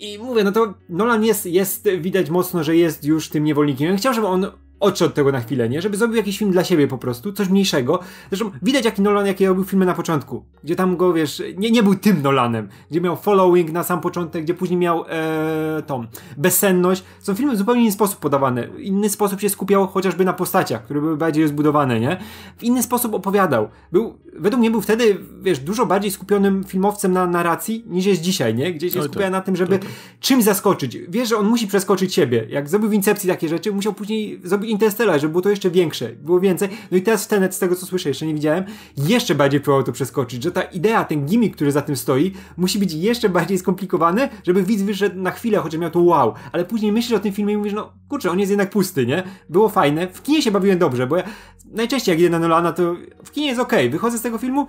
I 0.00 0.18
mówię, 0.18 0.44
no 0.44 0.52
to 0.52 0.74
Nolan 0.88 1.24
jest, 1.24 1.46
jest 1.46 1.88
widać 1.88 2.30
mocno, 2.30 2.64
że 2.64 2.76
jest 2.76 3.04
już 3.04 3.28
tym 3.28 3.44
niewolnikiem. 3.44 3.90
Ja 3.90 3.96
chciał, 3.96 4.14
żeby 4.14 4.26
on 4.26 4.46
odszedł 4.80 5.08
od 5.08 5.14
tego 5.14 5.32
na 5.32 5.40
chwilę, 5.40 5.68
nie? 5.68 5.82
Żeby 5.82 5.96
zrobił 5.96 6.16
jakiś 6.16 6.38
film 6.38 6.50
dla 6.50 6.64
siebie 6.64 6.88
po 6.88 6.98
prostu, 6.98 7.32
coś 7.32 7.48
mniejszego. 7.48 8.00
Zresztą 8.30 8.50
widać 8.62 8.84
jaki 8.84 9.02
Nolan, 9.02 9.26
jakie 9.26 9.48
robił 9.48 9.64
filmy 9.64 9.86
na 9.86 9.94
początku, 9.94 10.44
gdzie 10.64 10.76
tam 10.76 10.96
go, 10.96 11.12
wiesz, 11.12 11.42
nie, 11.56 11.70
nie 11.70 11.82
był 11.82 11.94
tym 11.94 12.22
Nolanem, 12.22 12.68
gdzie 12.90 13.00
miał 13.00 13.16
following 13.16 13.72
na 13.72 13.84
sam 13.84 14.00
początek, 14.00 14.44
gdzie 14.44 14.54
później 14.54 14.78
miał 14.78 15.04
e, 15.08 15.82
tą 15.86 16.06
bezsenność. 16.36 17.04
Są 17.20 17.34
filmy 17.34 17.54
w 17.54 17.58
zupełnie 17.58 17.82
inny 17.82 17.92
sposób 17.92 18.18
podawane. 18.18 18.68
Inny 18.78 19.08
sposób 19.08 19.40
się 19.40 19.48
skupiał 19.48 19.86
chociażby 19.86 20.24
na 20.24 20.32
postaciach, 20.32 20.84
które 20.84 21.00
były 21.00 21.16
bardziej 21.16 21.42
rozbudowane, 21.42 22.00
nie? 22.00 22.16
W 22.58 22.64
inny 22.64 22.82
sposób 22.82 23.14
opowiadał. 23.14 23.68
Był, 23.92 24.18
według 24.38 24.60
mnie 24.60 24.70
był 24.70 24.80
wtedy, 24.80 25.18
wiesz, 25.42 25.58
dużo 25.58 25.86
bardziej 25.86 26.10
skupionym 26.10 26.64
filmowcem 26.64 27.12
na 27.12 27.26
narracji, 27.26 27.84
niż 27.86 28.06
jest 28.06 28.20
dzisiaj, 28.20 28.54
nie? 28.54 28.74
Gdzie 28.74 28.90
się 28.90 29.02
skupia 29.02 29.30
na 29.30 29.40
tym, 29.40 29.56
żeby 29.56 29.78
czymś 30.20 30.44
zaskoczyć. 30.44 30.98
Wiesz, 31.08 31.28
że 31.28 31.36
on 31.36 31.46
musi 31.46 31.66
przeskoczyć 31.66 32.14
siebie. 32.14 32.46
Jak 32.48 32.68
zrobił 32.68 32.88
w 32.88 32.92
Incepcji 32.92 33.28
takie 33.28 33.48
rzeczy, 33.48 33.72
musiał 33.72 33.92
później 33.92 34.40
zrobić 34.44 34.69
Interstellar, 34.70 35.20
żeby 35.20 35.32
było 35.32 35.42
to 35.42 35.50
jeszcze 35.50 35.70
większe, 35.70 36.08
było 36.08 36.40
więcej. 36.40 36.68
No 36.90 36.96
i 36.96 37.02
teraz 37.02 37.28
Tenet, 37.28 37.54
z 37.54 37.58
tego 37.58 37.76
co 37.76 37.86
słyszę, 37.86 38.08
jeszcze 38.08 38.26
nie 38.26 38.34
widziałem, 38.34 38.64
jeszcze 38.96 39.34
bardziej 39.34 39.60
próbował 39.60 39.84
to 39.84 39.92
przeskoczyć, 39.92 40.42
że 40.42 40.52
ta 40.52 40.62
idea, 40.62 41.04
ten 41.04 41.26
gimmick, 41.26 41.56
który 41.56 41.72
za 41.72 41.82
tym 41.82 41.96
stoi, 41.96 42.32
musi 42.56 42.78
być 42.78 42.92
jeszcze 42.92 43.28
bardziej 43.28 43.58
skomplikowany, 43.58 44.28
żeby 44.46 44.62
widz 44.62 44.82
wyszedł 44.82 45.20
na 45.20 45.30
chwilę, 45.30 45.58
chociaż 45.58 45.80
miał 45.80 45.90
to 45.90 46.00
wow, 46.00 46.34
ale 46.52 46.64
później 46.64 46.92
myślisz 46.92 47.18
o 47.18 47.20
tym 47.20 47.32
filmie 47.32 47.54
i 47.54 47.56
mówisz, 47.56 47.72
no 47.72 47.92
kurczę, 48.08 48.30
on 48.30 48.38
jest 48.38 48.50
jednak 48.50 48.70
pusty, 48.70 49.06
nie? 49.06 49.22
Było 49.48 49.68
fajne, 49.68 50.08
w 50.08 50.22
kinie 50.22 50.42
się 50.42 50.50
bawiłem 50.50 50.78
dobrze, 50.78 51.06
bo 51.06 51.16
ja 51.16 51.22
najczęściej 51.64 52.12
jak 52.12 52.20
idę 52.20 52.30
na 52.30 52.38
Nolana, 52.38 52.72
to 52.72 52.96
w 53.24 53.30
kinie 53.30 53.46
jest 53.46 53.60
ok, 53.60 53.72
wychodzę 53.90 54.18
z 54.18 54.22
tego 54.22 54.38
filmu, 54.38 54.66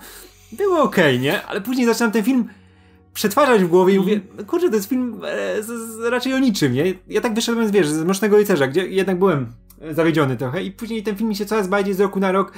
było 0.51 0.81
ok, 0.81 0.97
nie? 1.19 1.45
Ale 1.45 1.61
później 1.61 1.85
zaczynam 1.85 2.11
ten 2.11 2.23
film 2.23 2.45
przetwarzać 3.13 3.63
w 3.63 3.67
głowie 3.67 3.93
i 3.93 3.99
mówię, 3.99 4.13
mhm. 4.13 4.45
kurczę, 4.45 4.69
to 4.69 4.75
jest 4.75 4.89
film 4.89 5.21
e, 5.25 5.63
z, 5.63 5.67
z, 5.67 5.99
raczej 5.99 6.33
o 6.33 6.39
niczym, 6.39 6.73
nie? 6.73 6.93
Ja 7.07 7.21
tak 7.21 7.33
wyszedłem, 7.33 7.71
wiesz, 7.71 7.87
z 7.87 8.03
Mrocznego 8.03 8.37
Rycerza, 8.37 8.67
gdzie 8.67 8.87
jednak 8.87 9.19
byłem 9.19 9.47
zawiedziony 9.91 10.37
trochę 10.37 10.63
i 10.63 10.71
później 10.71 11.03
ten 11.03 11.15
film 11.15 11.29
mi 11.29 11.35
się 11.35 11.45
coraz 11.45 11.67
bardziej 11.67 11.93
z 11.93 11.99
roku 11.99 12.19
na 12.19 12.31
rok 12.31 12.53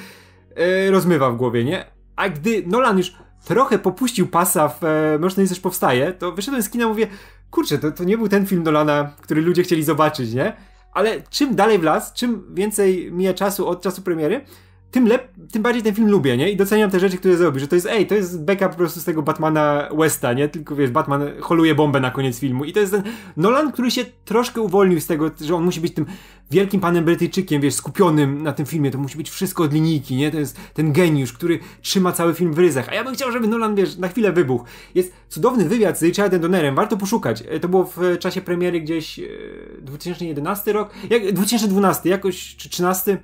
e, 0.56 0.92
rozmywa 0.92 1.32
w 1.32 1.38
głowie, 1.38 1.64
nie? 1.64 1.86
A 2.16 2.30
gdy 2.30 2.64
Nolan 2.68 2.98
już 2.98 3.14
trochę 3.46 3.80
popuścił 3.80 4.28
pasa 4.28 4.68
w 4.68 4.84
e, 4.84 5.20
Mroczny 5.20 5.46
Powstaje, 5.62 6.14
to 6.14 6.32
wyszedłem 6.32 6.64
z 6.64 6.70
kina 6.70 6.86
i 6.86 6.88
mówię, 6.88 7.08
kurczę, 7.52 7.78
to, 7.78 7.92
to 7.92 8.04
nie 8.04 8.18
był 8.18 8.30
ten 8.30 8.46
film 8.46 8.64
Nolana, 8.64 9.12
który 9.22 9.42
ludzie 9.42 9.64
chcieli 9.64 9.84
zobaczyć, 9.84 10.34
nie? 10.34 10.54
Ale 10.94 11.22
czym 11.30 11.56
dalej 11.56 11.80
w 11.80 11.84
las, 11.84 12.14
czym 12.14 12.56
więcej 12.56 13.12
mija 13.12 13.34
czasu 13.34 13.68
od 13.68 13.82
czasu 13.82 14.02
premiery, 14.02 14.46
tym, 14.94 15.08
lep, 15.08 15.28
tym 15.52 15.64
bardziej 15.64 15.84
ten 15.84 15.96
film 15.96 16.10
lubię, 16.10 16.38
nie? 16.38 16.50
I 16.50 16.58
doceniam 16.58 16.92
te 16.92 17.00
rzeczy, 17.00 17.18
które 17.18 17.38
zrobi, 17.38 17.60
że 17.60 17.68
to 17.68 17.76
jest, 17.76 17.88
ej, 17.88 18.08
to 18.08 18.16
jest 18.16 18.44
beka 18.44 18.70
po 18.70 18.76
prostu 18.76 19.00
z 19.00 19.04
tego 19.04 19.22
Batmana 19.22 19.90
Westa, 19.98 20.34
nie? 20.34 20.50
Tylko 20.50 20.76
wiesz, 20.76 20.92
Batman 20.92 21.22
holuje 21.42 21.76
bombę 21.76 22.00
na 22.00 22.12
koniec 22.12 22.40
filmu. 22.40 22.66
I 22.66 22.74
to 22.74 22.80
jest 22.80 22.92
ten 22.92 23.04
Nolan, 23.38 23.72
który 23.72 23.92
się 23.92 24.06
troszkę 24.26 24.62
uwolnił 24.62 25.02
z 25.02 25.08
tego, 25.08 25.32
że 25.42 25.56
on 25.56 25.64
musi 25.64 25.82
być 25.82 25.94
tym 25.94 26.06
wielkim 26.52 26.82
panem 26.82 27.06
Brytyjczykiem, 27.06 27.62
wiesz, 27.62 27.74
skupionym 27.74 28.44
na 28.44 28.54
tym 28.54 28.66
filmie. 28.66 28.92
To 28.92 28.98
musi 28.98 29.18
być 29.18 29.30
wszystko 29.30 29.64
od 29.64 29.74
linijki, 29.74 30.16
nie? 30.16 30.32
To 30.32 30.40
jest 30.40 30.58
ten 30.74 30.94
geniusz, 30.94 31.34
który 31.34 31.60
trzyma 31.82 32.12
cały 32.12 32.34
film 32.34 32.54
w 32.54 32.60
ryzach. 32.60 32.90
A 32.90 32.94
ja 32.94 33.04
bym 33.04 33.14
chciał, 33.14 33.32
żeby 33.32 33.48
Nolan, 33.48 33.76
wiesz, 33.76 33.98
na 33.98 34.08
chwilę 34.08 34.32
wybuchł. 34.32 34.66
Jest 34.96 35.14
cudowny 35.30 35.70
wywiad 35.70 36.00
z 36.00 36.04
Richardem 36.04 36.42
Donnerem, 36.42 36.76
warto 36.76 36.98
poszukać. 36.98 37.44
E, 37.50 37.60
to 37.60 37.70
było 37.70 37.84
w 37.96 38.18
czasie 38.20 38.42
premiery 38.42 38.82
gdzieś 38.82 39.20
2011 39.82 40.72
e, 40.72 40.74
rok, 40.74 40.90
jak, 41.10 41.32
2012 41.32 42.10
jakoś, 42.10 42.56
czy 42.56 42.70
13 42.70 43.18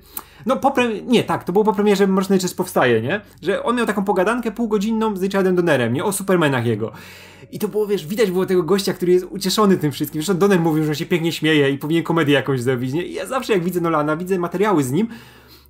no 0.46 0.56
po 0.56 0.74
nie, 1.06 1.24
tak, 1.24 1.44
to 1.44 1.52
było 1.52 1.59
po 1.64 1.72
premierze 1.72 2.06
Mroczny 2.06 2.38
Czas 2.38 2.54
Powstaje, 2.54 3.02
nie? 3.02 3.20
Że 3.42 3.62
on 3.62 3.76
miał 3.76 3.86
taką 3.86 4.04
pogadankę 4.04 4.50
półgodzinną 4.52 5.16
z 5.16 5.22
Richardem 5.22 5.56
Donnerem, 5.56 5.92
nie? 5.92 6.04
O 6.04 6.12
Supermanach 6.12 6.66
jego. 6.66 6.92
I 7.52 7.58
to 7.58 7.68
było, 7.68 7.86
wiesz, 7.86 8.06
widać 8.06 8.30
było 8.30 8.46
tego 8.46 8.62
gościa, 8.62 8.92
który 8.92 9.12
jest 9.12 9.26
ucieszony 9.30 9.76
tym 9.76 9.92
wszystkim. 9.92 10.22
Zresztą 10.22 10.38
Donner 10.38 10.60
mówił, 10.60 10.84
że 10.84 10.90
on 10.90 10.94
się 10.94 11.06
pięknie 11.06 11.32
śmieje 11.32 11.70
i 11.70 11.78
powinien 11.78 12.02
komedię 12.02 12.34
jakąś 12.34 12.60
zrobić, 12.60 12.92
nie? 12.92 13.02
I 13.02 13.14
ja 13.14 13.26
zawsze 13.26 13.52
jak 13.52 13.64
widzę 13.64 13.80
Nolana, 13.80 14.16
widzę 14.16 14.38
materiały 14.38 14.84
z 14.84 14.92
nim, 14.92 15.08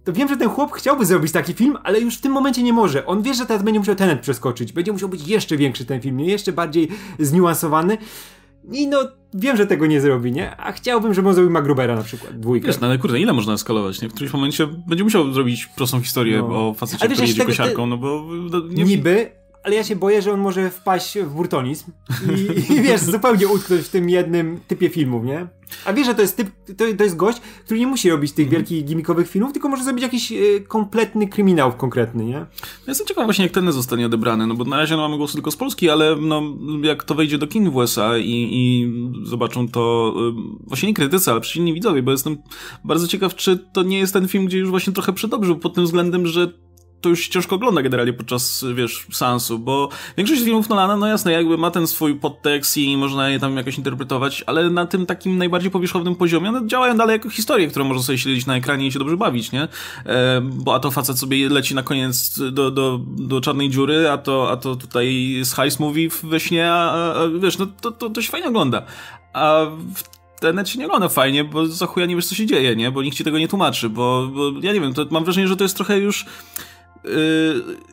to 0.05 0.13
wiem, 0.13 0.29
że 0.29 0.37
ten 0.37 0.49
chłop 0.49 0.73
chciałby 0.73 1.07
zrobić 1.07 1.33
taki 1.33 1.55
film, 1.55 1.79
ale 1.83 2.01
już 2.01 2.19
w 2.19 2.21
tym 2.21 2.33
momencie 2.33 2.63
nie 2.63 2.73
może. 2.73 3.07
On 3.07 3.23
wie, 3.23 3.35
że 3.35 3.47
teraz 3.47 3.63
będzie 3.63 3.81
musiał 3.81 3.95
Tenet 3.95 4.21
przeskoczyć. 4.21 4.73
Będzie 4.73 4.93
musiał 4.93 5.09
być 5.09 5.29
jeszcze 5.29 5.57
większy 5.57 5.85
ten 5.85 6.01
film, 6.01 6.17
nie? 6.17 6.27
jeszcze 6.27 6.53
bardziej 6.53 6.89
zniuansowany. 7.19 7.99
I 8.73 8.87
no, 8.87 9.09
wiem, 9.35 9.57
że 9.57 9.67
tego 9.67 9.87
nie 9.87 10.01
zrobi, 10.01 10.33
nie? 10.33 10.57
A 10.57 10.73
chciałbym, 10.73 11.15
żeby 11.15 11.29
on 11.29 11.35
zrobił 11.35 11.53
Magrubera 11.53 11.97
na 11.97 12.03
przykład, 12.03 12.41
dwójkę. 12.41 12.67
Wiesz, 12.67 12.81
no 12.81 12.87
ale 12.87 12.99
kurde, 12.99 13.21
ile 13.21 13.33
można 13.33 13.53
eskalować, 13.53 14.03
nie? 14.03 14.09
W 14.09 14.13
którymś 14.13 14.33
momencie 14.33 14.67
będzie 14.67 15.05
musiał 15.05 15.33
zrobić 15.33 15.67
prostą 15.67 16.01
historię 16.01 16.39
no. 16.39 16.69
o 16.69 16.75
facecie, 16.75 17.09
który 17.09 17.27
jedzie 17.27 17.45
kosiarką, 17.45 17.87
no 17.87 17.97
bo... 17.97 18.27
No, 18.51 18.61
nie... 18.69 18.85
Niby, 18.85 19.31
ale 19.65 19.77
ja 19.77 19.85
się 19.85 19.97
boję, 19.97 20.23
że 20.23 20.33
on 20.33 20.41
może 20.41 20.71
wpaść 20.71 21.19
w 21.19 21.29
burtonizm 21.29 21.93
i, 22.37 22.73
i 22.73 22.83
wiesz, 22.83 23.01
zupełnie 23.01 23.49
utknąć 23.49 23.83
w 23.83 23.89
tym 23.89 24.11
jednym 24.11 24.61
typie 24.69 24.89
filmów, 24.89 25.25
nie? 25.25 25.47
A 25.85 25.93
wiesz, 25.93 26.07
że 26.07 26.15
to 26.15 26.23
jest 26.23 26.37
typ, 26.37 26.51
to, 26.77 26.85
to 26.99 27.05
jest 27.05 27.17
gość, 27.17 27.41
który 27.65 27.81
nie 27.81 27.87
musi 27.87 28.11
robić 28.11 28.33
tych 28.33 28.47
mm. 28.47 28.53
wielkich 28.53 28.85
gimmikowych 28.85 29.31
filmów, 29.31 29.53
tylko 29.53 29.69
może 29.69 29.85
zrobić 29.85 30.03
jakiś 30.03 30.33
y, 30.33 30.65
kompletny 30.69 31.29
kryminał 31.29 31.73
konkretny, 31.73 32.25
nie? 32.25 32.33
Ja 32.33 32.47
jestem 32.87 33.07
ciekaw 33.07 33.25
właśnie, 33.25 33.45
jak 33.45 33.53
ten 33.53 33.73
zostanie 33.73 34.07
odebrany, 34.07 34.47
no 34.47 34.55
bo 34.55 34.65
na 34.65 34.77
razie 34.77 34.97
no, 34.97 35.03
mamy 35.03 35.17
głosy 35.17 35.35
tylko 35.35 35.51
z 35.51 35.57
Polski, 35.57 35.91
ale 35.91 36.17
no, 36.17 36.43
jak 36.83 37.05
to 37.05 37.15
wejdzie 37.15 37.39
do 37.39 37.47
kin 37.47 37.71
w 37.71 37.77
USA 37.77 38.19
i, 38.19 38.49
i 38.53 38.93
zobaczą 39.27 39.69
to 39.69 40.15
y, 40.29 40.67
właśnie 40.67 40.89
nie 40.89 40.95
krytycy, 40.95 41.31
ale 41.31 41.41
przeciwni 41.41 41.75
widzowie, 41.75 42.03
bo 42.03 42.11
jestem 42.11 42.37
bardzo 42.85 43.09
ciekaw, 43.09 43.35
czy 43.35 43.59
to 43.73 43.83
nie 43.83 43.99
jest 43.99 44.13
ten 44.13 44.29
film, 44.29 44.47
gdzie 44.47 44.59
już 44.59 44.71
właśnie 44.71 44.93
trochę 44.93 45.13
przedobrzył 45.13 45.59
pod 45.59 45.75
tym 45.75 45.85
względem, 45.85 46.27
że 46.27 46.53
to 47.01 47.09
już 47.09 47.29
ciężko 47.29 47.57
ogląda 47.57 47.83
generalnie 47.83 48.13
podczas, 48.13 48.65
wiesz, 48.75 49.07
seansu, 49.13 49.59
bo 49.59 49.89
większość 50.17 50.43
filmów 50.43 50.69
Nolana, 50.69 50.97
no 50.97 51.07
jasne, 51.07 51.33
jakby 51.33 51.59
ma 51.59 51.71
ten 51.71 51.87
swój 51.87 52.15
podtekst 52.15 52.77
i 52.77 52.97
można 52.97 53.31
je 53.31 53.39
tam 53.39 53.57
jakoś 53.57 53.79
interpretować, 53.79 54.45
ale 54.47 54.71
na 54.71 54.87
tym 54.87 55.07
takim 55.07 55.39
najbardziej 55.39 55.71
powierzchownym 55.71 56.17
poziomie 56.17 56.49
one 56.49 56.67
działają 56.67 56.97
dalej 56.97 57.13
jako 57.13 57.31
historie, 57.31 57.69
które 57.69 57.85
można 57.85 58.03
sobie 58.03 58.19
śledzić 58.19 58.47
na 58.47 58.57
ekranie 58.57 58.87
i 58.87 58.93
się 58.93 58.99
dobrze 58.99 59.17
bawić, 59.17 59.53
nie? 59.53 59.69
E, 60.07 60.41
bo 60.41 60.75
a 60.75 60.81
to 60.81 60.91
facet 60.91 61.19
sobie 61.19 61.49
leci 61.49 61.75
na 61.75 61.83
koniec 61.83 62.41
do, 62.53 62.71
do, 62.71 63.01
do 63.07 63.41
czarnej 63.41 63.71
dziury, 63.71 64.11
a 64.11 64.19
to, 64.19 64.51
a 64.51 64.57
to 64.57 64.77
tutaj 64.77 65.41
z 65.45 65.53
Heist 65.53 65.81
mówi 65.81 66.11
we 66.23 66.41
śnie, 66.41 66.73
a, 66.73 67.15
a, 67.15 67.29
wiesz, 67.41 67.59
no 67.59 67.67
to, 67.81 67.93
to, 67.93 68.11
to 68.11 68.23
się 68.23 68.31
fajnie 68.31 68.49
ogląda. 68.49 68.83
A 69.33 69.67
w 69.95 70.21
się 70.69 70.79
nie 70.79 70.87
ogląda 70.87 71.09
fajnie, 71.09 71.45
bo 71.45 71.67
za 71.67 71.87
chuja 71.87 72.07
nie 72.07 72.17
wiesz, 72.17 72.27
co 72.27 72.35
się 72.35 72.47
dzieje, 72.47 72.77
nie? 72.77 72.91
Bo 72.91 73.03
nikt 73.03 73.17
ci 73.17 73.25
tego 73.25 73.39
nie 73.39 73.49
tłumaczy, 73.49 73.89
bo, 73.89 74.29
bo 74.35 74.51
ja 74.63 74.73
nie 74.73 74.81
wiem, 74.81 74.95
to 74.95 75.07
mam 75.11 75.25
wrażenie, 75.25 75.49
że 75.49 75.57
to 75.57 75.65
jest 75.65 75.77
trochę 75.77 75.99
już 75.99 76.27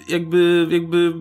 jakby, 0.07 0.67
jakby 0.69 1.13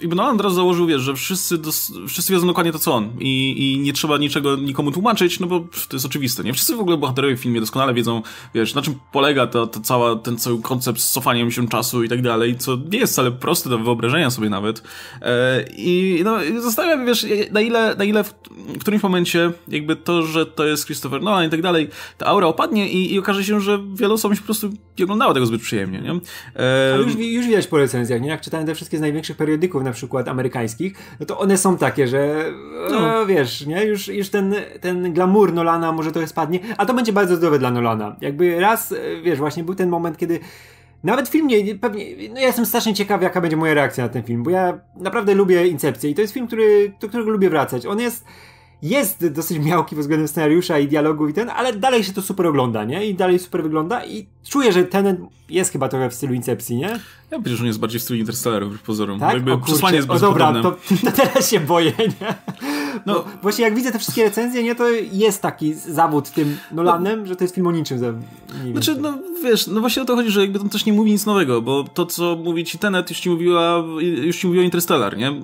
jakby 0.00 0.16
Nolan 0.16 0.34
od 0.34 0.40
razu 0.40 0.54
założył, 0.54 0.86
wiesz, 0.86 1.02
że 1.02 1.14
wszyscy, 1.14 1.58
dos, 1.58 1.92
wszyscy 2.08 2.32
wiedzą 2.32 2.46
dokładnie 2.46 2.72
to, 2.72 2.78
co 2.78 2.94
on 2.94 3.10
I, 3.20 3.54
i 3.58 3.78
nie 3.78 3.92
trzeba 3.92 4.18
niczego 4.18 4.56
nikomu 4.56 4.90
tłumaczyć, 4.90 5.40
no 5.40 5.46
bo 5.46 5.60
to 5.60 5.96
jest 5.96 6.06
oczywiste, 6.06 6.44
nie? 6.44 6.52
Wszyscy 6.52 6.76
w 6.76 6.80
ogóle 6.80 6.96
bohaterowie 6.96 7.36
w 7.36 7.40
filmie 7.40 7.60
doskonale 7.60 7.94
wiedzą, 7.94 8.22
wiesz, 8.54 8.74
na 8.74 8.82
czym 8.82 8.94
polega 9.12 9.46
to 9.46 9.66
cała, 9.66 10.16
ten 10.16 10.38
cały 10.38 10.62
koncept 10.62 11.00
z 11.00 11.12
cofaniem 11.12 11.50
się 11.50 11.68
czasu 11.68 12.04
i 12.04 12.08
tak 12.08 12.22
dalej, 12.22 12.56
co 12.58 12.76
nie 12.92 12.98
jest 12.98 13.12
wcale 13.12 13.32
proste 13.32 13.70
do 13.70 13.78
wyobrażenia 13.78 14.30
sobie 14.30 14.50
nawet. 14.50 14.82
E, 15.22 15.64
I 15.76 16.20
no, 16.24 16.36
zastanawiam 16.58 17.06
wiesz, 17.06 17.26
na 17.50 17.60
ile, 17.60 17.94
na 17.94 18.04
ile 18.04 18.24
w, 18.24 18.34
w 18.50 18.78
którymś 18.78 19.02
momencie 19.02 19.52
jakby 19.68 19.96
to, 19.96 20.22
że 20.22 20.46
to 20.46 20.66
jest 20.66 20.84
Christopher 20.84 21.22
Nolan 21.22 21.46
i 21.46 21.50
tak 21.50 21.62
dalej, 21.62 21.88
ta 22.18 22.26
aura 22.26 22.46
opadnie 22.46 22.88
i, 22.88 23.14
i 23.14 23.18
okaże 23.18 23.44
się, 23.44 23.60
że 23.60 23.80
wielu 23.94 24.14
osobom 24.14 24.34
się 24.34 24.40
po 24.40 24.46
prostu 24.46 24.70
nie 24.98 25.04
oglądało 25.04 25.34
tego 25.34 25.46
zbyt 25.46 25.62
przyjemnie, 25.62 26.00
nie? 26.00 26.10
E, 26.10 26.94
Ale 26.94 27.02
już, 27.02 27.14
już 27.14 27.46
widać 27.46 27.66
po 27.66 27.78
recenzjach, 27.78 28.20
nie? 28.20 28.28
Jak 28.28 28.40
czytałem 28.40 28.66
te 28.66 28.74
wszystkie 28.74 28.98
z 28.98 29.00
największych 29.00 29.36
periodyków 29.36 29.82
na 29.88 29.94
przykład 29.94 30.28
amerykańskich, 30.28 30.94
no 31.20 31.26
to 31.26 31.38
one 31.38 31.58
są 31.58 31.78
takie, 31.78 32.08
że 32.08 32.44
no. 32.90 33.26
wiesz, 33.26 33.66
nie? 33.66 33.84
Już, 33.84 34.08
już 34.08 34.28
ten, 34.28 34.54
ten 34.80 35.12
glamour 35.12 35.52
Nolana 35.52 35.92
może 35.92 36.12
trochę 36.12 36.26
spadnie, 36.26 36.60
a 36.76 36.86
to 36.86 36.94
będzie 36.94 37.12
bardzo 37.12 37.36
zdrowe 37.36 37.58
dla 37.58 37.70
Nolana. 37.70 38.16
Jakby 38.20 38.60
raz, 38.60 38.94
wiesz, 39.22 39.38
właśnie 39.38 39.64
był 39.64 39.74
ten 39.74 39.88
moment, 39.88 40.16
kiedy 40.16 40.40
nawet 41.04 41.28
film 41.28 41.46
nie, 41.46 41.74
pewnie, 41.74 42.04
no 42.30 42.40
ja 42.40 42.46
jestem 42.46 42.66
strasznie 42.66 42.94
ciekaw, 42.94 43.22
jaka 43.22 43.40
będzie 43.40 43.56
moja 43.56 43.74
reakcja 43.74 44.04
na 44.04 44.10
ten 44.10 44.22
film, 44.22 44.42
bo 44.42 44.50
ja 44.50 44.80
naprawdę 44.96 45.34
lubię 45.34 45.66
Incepcję 45.66 46.10
i 46.10 46.14
to 46.14 46.20
jest 46.20 46.34
film, 46.34 46.46
który, 46.46 46.92
do 47.00 47.08
którego 47.08 47.30
lubię 47.30 47.50
wracać. 47.50 47.86
On 47.86 48.00
jest 48.00 48.24
jest 48.82 49.28
dosyć 49.28 49.58
miałki 49.58 49.96
pod 49.96 50.00
względem 50.00 50.28
scenariusza 50.28 50.78
i 50.78 50.88
dialogu 50.88 51.28
i 51.28 51.32
ten, 51.32 51.50
ale 51.50 51.72
dalej 51.72 52.04
się 52.04 52.12
to 52.12 52.22
super 52.22 52.46
ogląda, 52.46 52.84
nie? 52.84 53.06
I 53.06 53.14
dalej 53.14 53.38
super 53.38 53.62
wygląda 53.62 54.04
i 54.04 54.26
czuję, 54.48 54.72
że 54.72 54.84
ten 54.84 55.26
jest 55.48 55.72
chyba 55.72 55.88
trochę 55.88 56.10
w 56.10 56.14
stylu 56.14 56.34
Incepcji, 56.34 56.76
nie? 56.76 57.00
Ja 57.30 57.38
myślę, 57.38 57.56
że 57.56 57.60
on 57.60 57.66
jest 57.66 57.78
bardziej 57.78 58.00
w 58.00 58.02
stylu 58.02 58.20
Interstellar, 58.20 58.64
w 58.64 58.82
pozorom. 58.82 59.20
Tak? 59.20 59.34
Jakby 59.34 59.52
o, 59.52 59.58
przesłanie 59.58 59.96
jest 59.96 60.10
o 60.10 60.18
dobra, 60.18 60.62
to, 60.62 60.70
to, 61.04 61.12
teraz 61.12 61.50
się 61.50 61.60
boję, 61.60 61.92
nie? 61.98 62.34
No. 63.06 63.14
Bo 63.14 63.24
właśnie 63.42 63.64
jak 63.64 63.74
widzę 63.74 63.92
te 63.92 63.98
wszystkie 63.98 64.24
recenzje, 64.24 64.62
nie, 64.62 64.74
to 64.74 64.88
jest 65.12 65.42
taki 65.42 65.74
zawód 65.74 66.30
tym 66.30 66.56
Nolanem, 66.72 67.20
no. 67.20 67.26
że 67.26 67.36
to 67.36 67.44
jest 67.44 67.54
film 67.54 67.66
o 67.66 67.72
niczym. 67.72 67.98
Za, 67.98 68.06
nie 68.64 68.72
znaczy, 68.72 68.96
no 69.00 69.18
wiesz, 69.42 69.66
no 69.66 69.80
właśnie 69.80 70.02
o 70.02 70.04
to 70.04 70.16
chodzi, 70.16 70.30
że 70.30 70.40
jakby 70.40 70.60
on 70.60 70.68
też 70.68 70.86
nie 70.86 70.92
mówi 70.92 71.12
nic 71.12 71.26
nowego, 71.26 71.62
bo 71.62 71.84
to, 71.84 72.06
co 72.06 72.36
mówi 72.36 72.64
ci 72.64 72.78
Tenet, 72.78 73.10
już 73.10 73.20
ci 73.20 73.30
mówiła, 73.30 73.84
już 74.00 74.36
ci 74.36 74.46
mówiła 74.46 74.64
Interstellar, 74.64 75.16
nie? 75.16 75.42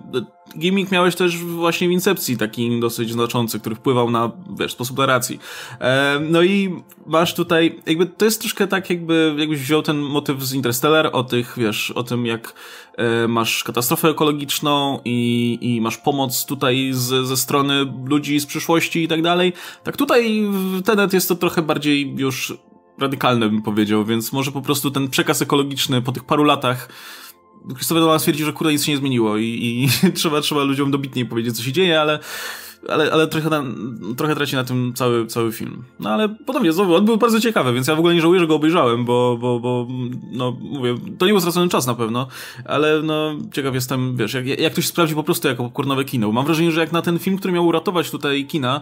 Gimmick 0.58 0.92
miałeś 0.92 1.14
też 1.16 1.38
właśnie 1.38 1.88
w 1.88 1.90
Incepcji 1.90 2.36
taki 2.36 2.80
dosyć 2.80 3.12
znaczący, 3.12 3.60
który 3.60 3.76
wpływał 3.76 4.10
na, 4.10 4.30
wiesz, 4.58 4.72
sposób 4.72 4.98
narracji. 4.98 5.40
E, 5.80 6.20
no 6.20 6.42
i 6.42 6.82
masz 7.06 7.34
tutaj, 7.34 7.80
jakby 7.86 8.06
to 8.06 8.24
jest 8.24 8.40
troszkę 8.40 8.66
tak, 8.66 8.90
jakby 8.94 9.34
jakbyś 9.38 9.60
wziął 9.60 9.82
ten 9.82 9.98
motyw 9.98 10.42
z 10.42 10.54
Interstellar 10.54 11.10
o 11.12 11.24
tych, 11.24 11.54
wiesz, 11.56 11.90
o 11.90 12.02
tym 12.02 12.26
jak 12.26 12.54
e, 12.96 13.28
masz 13.28 13.64
katastrofę 13.64 14.08
ekologiczną 14.08 15.00
i, 15.04 15.58
i 15.60 15.80
masz 15.80 15.96
pomoc 15.96 16.46
tutaj 16.46 16.90
z, 16.92 17.26
ze 17.26 17.36
strony 17.36 17.92
ludzi 18.04 18.40
z 18.40 18.46
przyszłości 18.46 19.02
i 19.02 19.08
tak 19.08 19.22
dalej. 19.22 19.52
Tak 19.84 19.96
tutaj 19.96 20.42
w 20.50 20.82
Tenet 20.82 21.12
jest 21.12 21.28
to 21.28 21.34
trochę 21.34 21.62
bardziej 21.62 22.14
już 22.16 22.54
radykalne 22.98 23.48
bym 23.48 23.62
powiedział, 23.62 24.04
więc 24.04 24.32
może 24.32 24.52
po 24.52 24.62
prostu 24.62 24.90
ten 24.90 25.08
przekaz 25.08 25.42
ekologiczny 25.42 26.02
po 26.02 26.12
tych 26.12 26.24
paru 26.24 26.44
latach 26.44 26.88
Christopher 27.74 28.02
Nolan 28.02 28.18
stwierdzi, 28.20 28.44
że 28.44 28.52
kurde 28.52 28.72
nic 28.72 28.84
się 28.84 28.92
nie 28.92 28.98
zmieniło 28.98 29.36
i, 29.36 29.44
i 29.44 29.88
trzeba, 30.18 30.40
trzeba 30.40 30.62
ludziom 30.62 30.90
dobitniej 30.90 31.26
powiedzieć, 31.26 31.56
co 31.56 31.62
się 31.62 31.72
dzieje, 31.72 32.00
ale 32.00 32.18
ale, 32.88 33.12
ale 33.12 33.26
trochę, 33.26 33.50
na, 33.50 33.64
trochę 34.16 34.34
traci 34.34 34.56
na 34.56 34.64
tym 34.64 34.92
cały, 34.94 35.26
cały 35.26 35.52
film. 35.52 35.84
No 36.00 36.10
ale 36.10 36.28
podobnie, 36.28 36.72
znowu, 36.72 36.94
on 36.94 37.04
był 37.04 37.16
bardzo 37.16 37.40
ciekawy, 37.40 37.72
więc 37.72 37.86
ja 37.86 37.94
w 37.94 37.98
ogóle 37.98 38.14
nie 38.14 38.20
żałuję, 38.20 38.40
że 38.40 38.46
go 38.46 38.54
obejrzałem, 38.54 39.04
bo, 39.04 39.38
bo, 39.40 39.60
bo 39.60 39.86
no 40.32 40.56
mówię, 40.60 40.94
to 41.18 41.26
nie 41.26 41.32
był 41.32 41.40
stracony 41.40 41.68
czas 41.68 41.86
na 41.86 41.94
pewno, 41.94 42.26
ale 42.64 43.02
no 43.02 43.34
ciekaw 43.52 43.74
jestem, 43.74 44.16
wiesz, 44.16 44.34
jak, 44.34 44.46
jak 44.46 44.74
to 44.74 44.82
sprawdzi 44.82 45.14
po 45.14 45.24
prostu 45.24 45.48
jako 45.48 45.70
kurnowe 45.70 46.04
kino. 46.04 46.32
Mam 46.32 46.46
wrażenie, 46.46 46.72
że 46.72 46.80
jak 46.80 46.92
na 46.92 47.02
ten 47.02 47.18
film, 47.18 47.38
który 47.38 47.54
miał 47.54 47.66
uratować 47.66 48.10
tutaj 48.10 48.46
kina, 48.46 48.80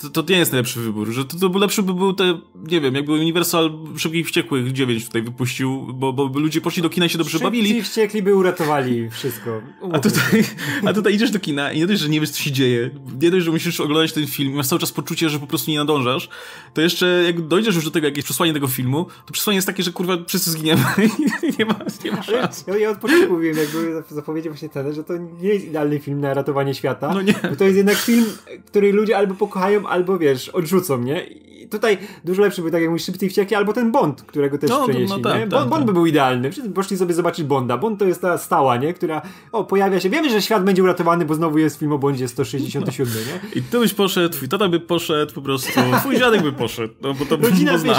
to, 0.00 0.22
to 0.22 0.32
nie 0.32 0.38
jest 0.38 0.52
najlepszy 0.52 0.80
wybór, 0.80 1.10
że 1.10 1.24
to, 1.24 1.38
to 1.38 1.58
lepszy 1.58 1.82
by 1.82 1.94
był 1.94 2.12
te, 2.12 2.38
nie 2.54 2.80
wiem, 2.80 2.94
jakby 2.94 3.12
Universal 3.12 3.70
Szybkich 3.96 4.26
Wściekłych 4.26 4.72
9 4.72 5.06
tutaj 5.06 5.22
wypuścił, 5.22 5.86
bo, 5.94 6.12
bo 6.12 6.38
ludzie 6.38 6.60
poszli 6.60 6.82
do 6.82 6.90
kina 6.90 7.06
i 7.06 7.08
się 7.08 7.18
dobrze 7.18 7.30
Szybki 7.30 7.44
bawili. 7.44 7.68
Szybki 7.68 7.82
Wściekli 7.82 8.22
by 8.22 8.34
uratowali 8.34 9.10
wszystko. 9.10 9.62
A 9.92 9.98
tutaj, 9.98 10.44
a 10.86 10.92
tutaj 10.92 11.14
idziesz 11.14 11.30
do 11.30 11.40
kina 11.40 11.72
i 11.72 11.78
nie 11.78 11.86
dość, 11.86 12.00
że 12.00 12.08
nie 12.08 12.20
wiesz 12.20 12.30
co 12.30 12.42
się 12.42 12.52
dzieje, 12.52 12.90
nie 13.22 13.30
dość, 13.30 13.44
że 13.44 13.50
musisz 13.50 13.80
oglądać 13.80 14.12
ten 14.12 14.26
film 14.26 14.52
i 14.52 14.56
masz 14.56 14.66
cały 14.66 14.80
czas 14.80 14.92
poczucie, 14.92 15.28
że 15.28 15.38
po 15.38 15.46
prostu 15.46 15.70
nie 15.70 15.78
nadążasz, 15.78 16.28
to 16.74 16.80
jeszcze 16.80 17.22
jak 17.26 17.40
dojdziesz 17.40 17.74
już 17.74 17.84
do 17.84 17.90
tego 17.90 18.06
jakieś 18.06 18.24
przesłanie 18.24 18.52
tego 18.52 18.68
filmu, 18.68 19.06
to 19.26 19.32
przesłanie 19.32 19.56
jest 19.56 19.66
takie, 19.66 19.82
że 19.82 19.92
kurwa 19.92 20.16
wszyscy 20.26 20.50
zginiemy 20.50 20.82
i 21.42 21.58
nie 21.58 21.64
ma, 21.64 21.74
nie 22.04 22.12
ma 22.12 22.22
szans. 22.22 22.64
Ja, 22.66 22.76
ja 22.76 22.90
od 22.90 22.98
początku 22.98 23.32
mówiłem, 23.32 23.56
jakby 23.56 24.02
zapowiedział 24.10 24.52
właśnie 24.52 24.68
ten, 24.68 24.94
że 24.94 25.04
to 25.04 25.16
nie 25.16 25.48
jest 25.48 25.66
idealny 25.66 25.98
film 25.98 26.20
na 26.20 26.34
ratowanie 26.34 26.74
świata, 26.74 27.14
no 27.14 27.22
nie. 27.22 27.34
bo 27.50 27.56
to 27.56 27.64
jest 27.64 27.76
jednak 27.76 27.96
film, 27.96 28.24
który 28.66 28.92
ludzie 28.92 29.16
albo 29.16 29.34
pokochają, 29.34 29.83
albo 29.86 30.18
wiesz, 30.18 30.48
odrzucą, 30.48 30.98
nie? 30.98 31.26
tutaj 31.70 31.98
dużo 32.24 32.42
lepszy 32.42 32.62
był, 32.62 32.70
tak 32.70 32.80
jak 32.80 32.90
mówisz, 32.90 33.04
Szybcy 33.04 33.26
i 33.26 33.28
Wściekli, 33.28 33.56
albo 33.56 33.72
ten 33.72 33.92
Bond, 33.92 34.22
którego 34.22 34.58
też 34.58 34.70
no, 34.70 34.88
przenieśli, 34.88 35.16
no, 35.16 35.30
tak, 35.30 35.40
nie? 35.40 35.46
Bond, 35.46 35.62
tak, 35.62 35.68
Bond 35.68 35.80
tak. 35.80 35.84
by 35.86 35.92
był 35.92 36.06
idealny. 36.06 36.50
Poszli 36.74 36.96
sobie 36.96 37.14
zobaczyć 37.14 37.44
Bonda. 37.44 37.78
Bond 37.78 37.98
to 37.98 38.04
jest 38.04 38.20
ta 38.20 38.38
stała, 38.38 38.76
nie? 38.76 38.94
Która, 38.94 39.22
o, 39.52 39.64
pojawia 39.64 40.00
się. 40.00 40.10
Wiemy, 40.10 40.30
że 40.30 40.42
świat 40.42 40.64
będzie 40.64 40.82
uratowany, 40.82 41.24
bo 41.24 41.34
znowu 41.34 41.58
jest 41.58 41.78
film 41.78 41.92
o 41.92 41.98
Bondzie 41.98 42.28
167, 42.28 43.14
nie? 43.14 43.50
I 43.60 43.62
ty 43.62 43.78
byś 43.78 43.94
poszedł, 43.94 44.34
twój 44.34 44.48
tata 44.48 44.68
by 44.68 44.80
poszedł 44.80 45.34
po 45.34 45.42
prostu, 45.42 45.80
twój 46.00 46.18
dziadek 46.18 46.42
by 46.42 46.52
poszedł, 46.52 46.94
no 47.02 47.14
bo 47.14 47.26
to 47.26 47.36
rodzina, 47.36 47.72
bo 47.72 47.78
wiesz, 47.78 47.98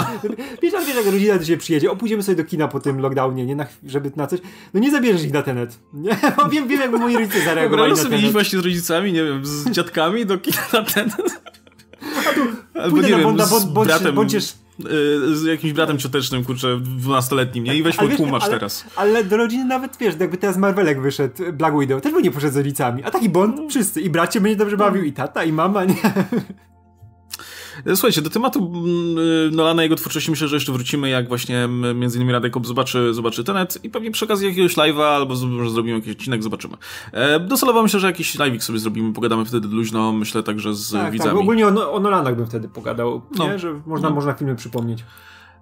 wiesz, 0.62 0.74
ale 0.74 0.86
wiesz, 0.86 0.96
jak 0.96 1.06
rodzina 1.06 1.38
do 1.38 1.44
ciebie 1.44 1.58
przyjedzie, 1.58 1.90
opójdziemy 1.90 2.22
sobie 2.22 2.36
do 2.36 2.44
kina 2.44 2.68
po 2.68 2.80
tym 2.80 3.00
lockdownie, 3.00 3.46
nie? 3.46 3.56
Na, 3.56 3.66
żeby 3.86 4.12
na 4.16 4.26
coś, 4.26 4.40
no 4.74 4.80
nie 4.80 4.90
zabierzesz 4.90 5.24
ich 5.24 5.32
na 5.32 5.42
tenet, 5.42 5.78
nie? 5.92 6.10
Bo 6.36 6.48
wiem, 6.48 6.68
wiem, 6.68 6.80
jakby 6.80 6.98
moi 6.98 7.14
rodzice 7.14 7.40
zareagowali 7.44 7.92
na 7.92 7.96
sobie 7.96 8.18
iść 8.18 8.32
właśnie 8.32 8.58
z 8.58 8.62
rodzicami, 8.62 9.12
nie 9.12 9.24
wiem, 9.24 9.46
z 9.46 9.70
dziadkami 9.70 10.26
do 10.26 10.38
kina 10.38 10.62
na 10.72 10.82
tenet. 10.82 11.55
A 12.30 12.34
tu 12.34 12.40
Albo 12.80 12.96
nie 12.96 13.08
wiem, 13.08 13.22
Bonda, 13.22 13.46
z 13.46 13.64
bratem, 13.64 14.14
bądź, 14.14 14.54
z 15.32 15.44
jakimś 15.44 15.72
bratem 15.72 15.98
ciotecznym, 15.98 16.44
kurczę, 16.44 16.80
dwunastoletnim, 16.80 17.64
nie? 17.64 17.76
I 17.76 17.82
weź 17.82 18.00
mu 18.00 18.08
tłumacz 18.08 18.42
ale, 18.42 18.52
teraz. 18.52 18.84
Ale 18.96 19.24
do 19.24 19.36
rodziny 19.36 19.64
nawet, 19.64 19.96
wiesz, 19.96 20.14
jakby 20.20 20.36
teraz 20.36 20.56
Marvelek 20.56 21.00
wyszedł, 21.00 21.52
Black 21.52 21.78
Widow, 21.80 22.02
też 22.02 22.12
by 22.12 22.22
nie 22.22 22.30
poszedł 22.30 22.54
z 22.54 22.56
rodzicami. 22.56 23.02
A 23.04 23.10
taki 23.10 23.28
Bond, 23.28 23.70
wszyscy. 23.70 24.00
I 24.00 24.10
bracie 24.10 24.40
będzie 24.40 24.56
dobrze 24.56 24.76
bawił, 24.76 25.02
i 25.02 25.12
tata, 25.12 25.44
i 25.44 25.52
mama, 25.52 25.84
nie? 25.84 25.94
Słuchajcie, 27.94 28.22
do 28.22 28.30
tematu 28.30 28.58
mm, 28.58 29.54
Nolana 29.54 29.82
i 29.82 29.84
jego 29.84 29.96
twórczości 29.96 30.30
myślę, 30.30 30.48
że 30.48 30.56
jeszcze 30.56 30.72
wrócimy, 30.72 31.08
jak 31.08 31.28
właśnie 31.28 31.68
między 31.94 32.18
innymi 32.18 32.32
Radek 32.32 32.66
zobaczy, 32.66 33.14
zobaczy 33.14 33.44
Tenet 33.44 33.84
i 33.84 33.90
pewnie 33.90 34.10
przy 34.10 34.24
okazji 34.24 34.48
jakiegoś 34.48 34.76
live'a 34.76 35.02
albo 35.02 35.34
może 35.46 35.70
zrobimy 35.70 35.98
jakiś 35.98 36.12
odcinek, 36.12 36.42
zobaczymy. 36.42 36.76
E, 37.12 37.40
docelowo 37.40 37.82
myślę, 37.82 38.00
że 38.00 38.06
jakiś 38.06 38.36
live'ik 38.36 38.60
sobie 38.60 38.78
zrobimy, 38.78 39.12
pogadamy 39.12 39.44
wtedy 39.44 39.68
luźno, 39.68 40.12
myślę 40.12 40.42
także 40.42 40.74
z 40.74 40.92
tak, 40.92 41.02
tak 41.02 41.12
widzami. 41.12 41.30
Tak, 41.30 41.40
ogólnie 41.40 41.66
o, 41.66 41.92
o 41.92 42.00
Nolanach 42.00 42.36
bym 42.36 42.46
wtedy 42.46 42.68
pogadał, 42.68 43.22
no. 43.38 43.48
nie? 43.48 43.58
że 43.58 43.80
można, 43.86 44.08
no. 44.08 44.14
można 44.14 44.32
filmy 44.32 44.56
przypomnieć. 44.56 45.04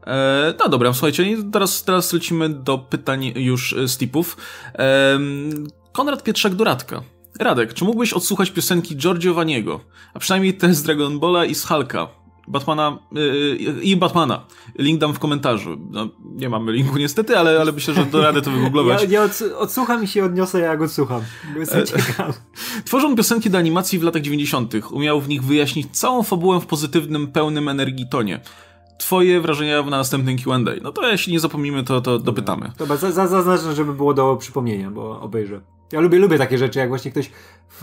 E, 0.07 0.55
no 0.59 0.69
dobra, 0.69 0.93
słuchajcie, 0.93 1.37
teraz, 1.53 1.85
teraz 1.85 2.13
lecimy 2.13 2.49
do 2.49 2.79
pytań 2.79 3.33
już 3.37 3.75
z 3.87 3.99
tipów. 3.99 4.37
E, 4.79 5.19
Konrad 5.93 6.23
Pietrzak 6.23 6.55
Doradka. 6.55 7.14
Radek, 7.41 7.75
czy 7.75 7.85
mógłbyś 7.85 8.13
odsłuchać 8.13 8.51
piosenki 8.51 8.97
Giorgio 8.97 9.35
Vaniego, 9.35 9.81
a 10.15 10.19
przynajmniej 10.19 10.55
te 10.55 10.75
z 10.75 10.83
Dragon 10.83 11.21
Balla 11.21 11.45
i 11.45 11.55
z 11.55 11.65
Hulka, 11.65 12.09
Batmana 12.49 12.99
yy, 13.13 13.83
i 13.83 13.97
Batmana. 13.97 14.47
Link 14.79 15.01
dam 15.01 15.15
w 15.15 15.19
komentarzu. 15.19 15.77
No, 15.91 16.09
nie 16.25 16.49
mamy 16.49 16.73
linku 16.73 16.99
niestety, 16.99 17.39
ale, 17.39 17.61
ale 17.61 17.73
myślę, 17.73 17.95
że 17.95 18.07
do 18.07 18.23
rady 18.23 18.43
to 18.43 18.51
wygooglować. 18.51 19.03
Ja, 19.03 19.21
ja 19.23 19.29
odsłucham 19.59 20.05
i 20.05 20.07
się 20.07 20.25
odniosę, 20.25 20.61
jak 20.61 20.83
odsłucham. 20.83 21.23
Jestem 21.57 21.81
e, 21.81 21.85
ciekaw. 21.85 22.41
Tworzą 22.85 23.17
piosenki 23.17 23.51
do 23.51 23.59
animacji 23.59 23.99
w 23.99 24.03
latach 24.03 24.23
90. 24.23 24.75
Umiał 24.91 25.21
w 25.21 25.29
nich 25.29 25.45
wyjaśnić 25.45 25.99
całą 25.99 26.23
fabułę 26.23 26.61
w 26.61 26.67
pozytywnym, 26.67 27.27
pełnym 27.27 27.69
energii 27.69 28.07
tonie. 28.11 28.41
Twoje 28.99 29.41
wrażenia 29.41 29.83
w 29.83 29.91
następnym 29.91 30.39
Q&A. 30.39 30.59
No 30.83 30.93
to 30.93 31.09
jeśli 31.09 31.33
nie 31.33 31.41
zapomnimy, 31.41 31.85
to, 31.85 32.01
to 32.01 32.19
dopytamy. 32.19 32.73
Dobra, 32.79 32.97
zaznaczę, 32.97 33.75
żeby 33.75 33.93
było 33.93 34.15
do 34.15 34.37
przypomnienia, 34.37 34.91
bo 34.91 35.21
obejrzę. 35.21 35.74
Ja 35.95 36.01
lubię, 36.01 36.19
lubię 36.19 36.39
takie 36.39 36.59
rzeczy, 36.59 36.79
jak 36.79 36.89
właśnie 36.89 37.11
ktoś 37.11 37.31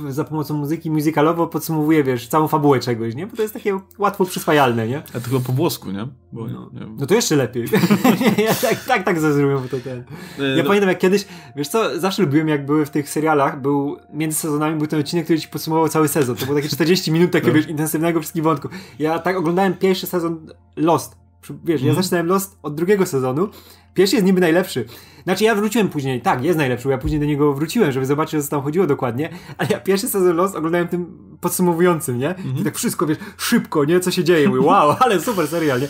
za 0.10 0.24
pomocą 0.24 0.54
muzyki 0.54 0.92
muzykalowo 0.92 1.48
podsumowuje, 1.48 2.04
wiesz, 2.04 2.28
całą 2.28 2.48
fabułę 2.48 2.80
czegoś, 2.80 3.16
nie? 3.16 3.28
Bo 3.28 3.36
to 3.36 3.42
jest 3.42 3.54
takie 3.54 3.80
łatwo 3.98 4.26
przyswajalne, 4.26 4.88
nie? 4.88 5.04
A 5.14 5.20
tylko 5.20 5.40
po 5.40 5.54
włosku, 5.54 5.92
nie? 5.92 6.08
Bo, 6.32 6.48
no. 6.48 6.70
nie 6.74 6.88
no 7.00 7.06
to 7.06 7.16
jeszcze 7.16 7.36
lepiej. 7.36 7.66
ja 8.46 8.54
tak, 8.54 8.86
tak, 8.86 9.04
tak 9.04 9.20
zazrumiam, 9.20 9.68
to 9.68 9.80
ten. 9.80 10.04
Ja 10.38 10.64
no. 10.64 10.64
pamiętam 10.64 10.90
jak 10.90 11.00
kiedyś, 11.00 11.26
wiesz 11.56 11.68
co, 11.68 12.00
zawsze 12.00 12.22
lubiłem 12.22 12.48
jak 12.48 12.66
były 12.66 12.86
w 12.86 12.90
tych 12.90 13.10
serialach, 13.10 13.62
był, 13.62 13.98
między 14.14 14.38
sezonami 14.38 14.78
był 14.78 14.88
ten 14.88 15.00
odcinek, 15.00 15.26
który 15.26 15.40
ci 15.40 15.48
podsumował 15.48 15.90
cały 15.90 16.08
sezon. 16.08 16.36
To 16.36 16.46
było 16.46 16.58
takie 16.58 16.70
40 16.70 17.12
minut 17.12 17.32
takiego, 17.32 17.52
no. 17.52 17.58
wiesz, 17.58 17.68
intensywnego 17.68 18.20
wszystkich 18.20 18.44
wątków. 18.44 18.72
Ja 19.00 19.20
tak 19.20 19.38
oglądałem 19.38 19.74
pierwszy 19.74 20.08
sezon 20.08 20.48
Lost. 20.76 21.16
Wiesz, 21.64 21.82
mm. 21.82 21.96
ja 21.96 22.02
zaczynałem 22.02 22.28
Lost 22.28 22.58
od 22.64 22.76
drugiego 22.76 23.06
sezonu. 23.06 23.50
Pierwszy 23.94 24.16
jest 24.16 24.26
niby 24.26 24.42
najlepszy. 24.42 24.86
Znaczy 25.24 25.44
ja 25.44 25.56
wróciłem 25.56 25.90
później, 25.90 26.22
tak, 26.22 26.44
jest 26.44 26.58
najlepszy, 26.58 26.90
ja 26.90 26.98
później 26.98 27.20
do 27.20 27.26
niego 27.26 27.54
wróciłem, 27.54 27.92
żeby 27.92 28.06
zobaczyć, 28.06 28.44
co 28.44 28.50
tam 28.50 28.62
chodziło 28.62 28.88
dokładnie, 28.88 29.30
ale 29.58 29.70
ja 29.72 29.80
pierwszy 29.80 30.08
sezon 30.08 30.36
Lost 30.36 30.56
oglądałem 30.56 30.88
tym 30.88 31.06
podsumowującym, 31.42 32.18
nie? 32.18 32.30
Mhm. 32.30 32.58
I 32.58 32.64
tak 32.64 32.78
wszystko, 32.78 33.08
wiesz, 33.08 33.18
szybko, 33.38 33.86
nie? 33.86 34.00
Co 34.00 34.12
się 34.12 34.24
dzieje? 34.24 34.50
Mówię, 34.50 34.62
wow, 34.62 34.96
ale 35.00 35.22
super 35.22 35.48
serial, 35.48 35.82
nie? 35.82 35.88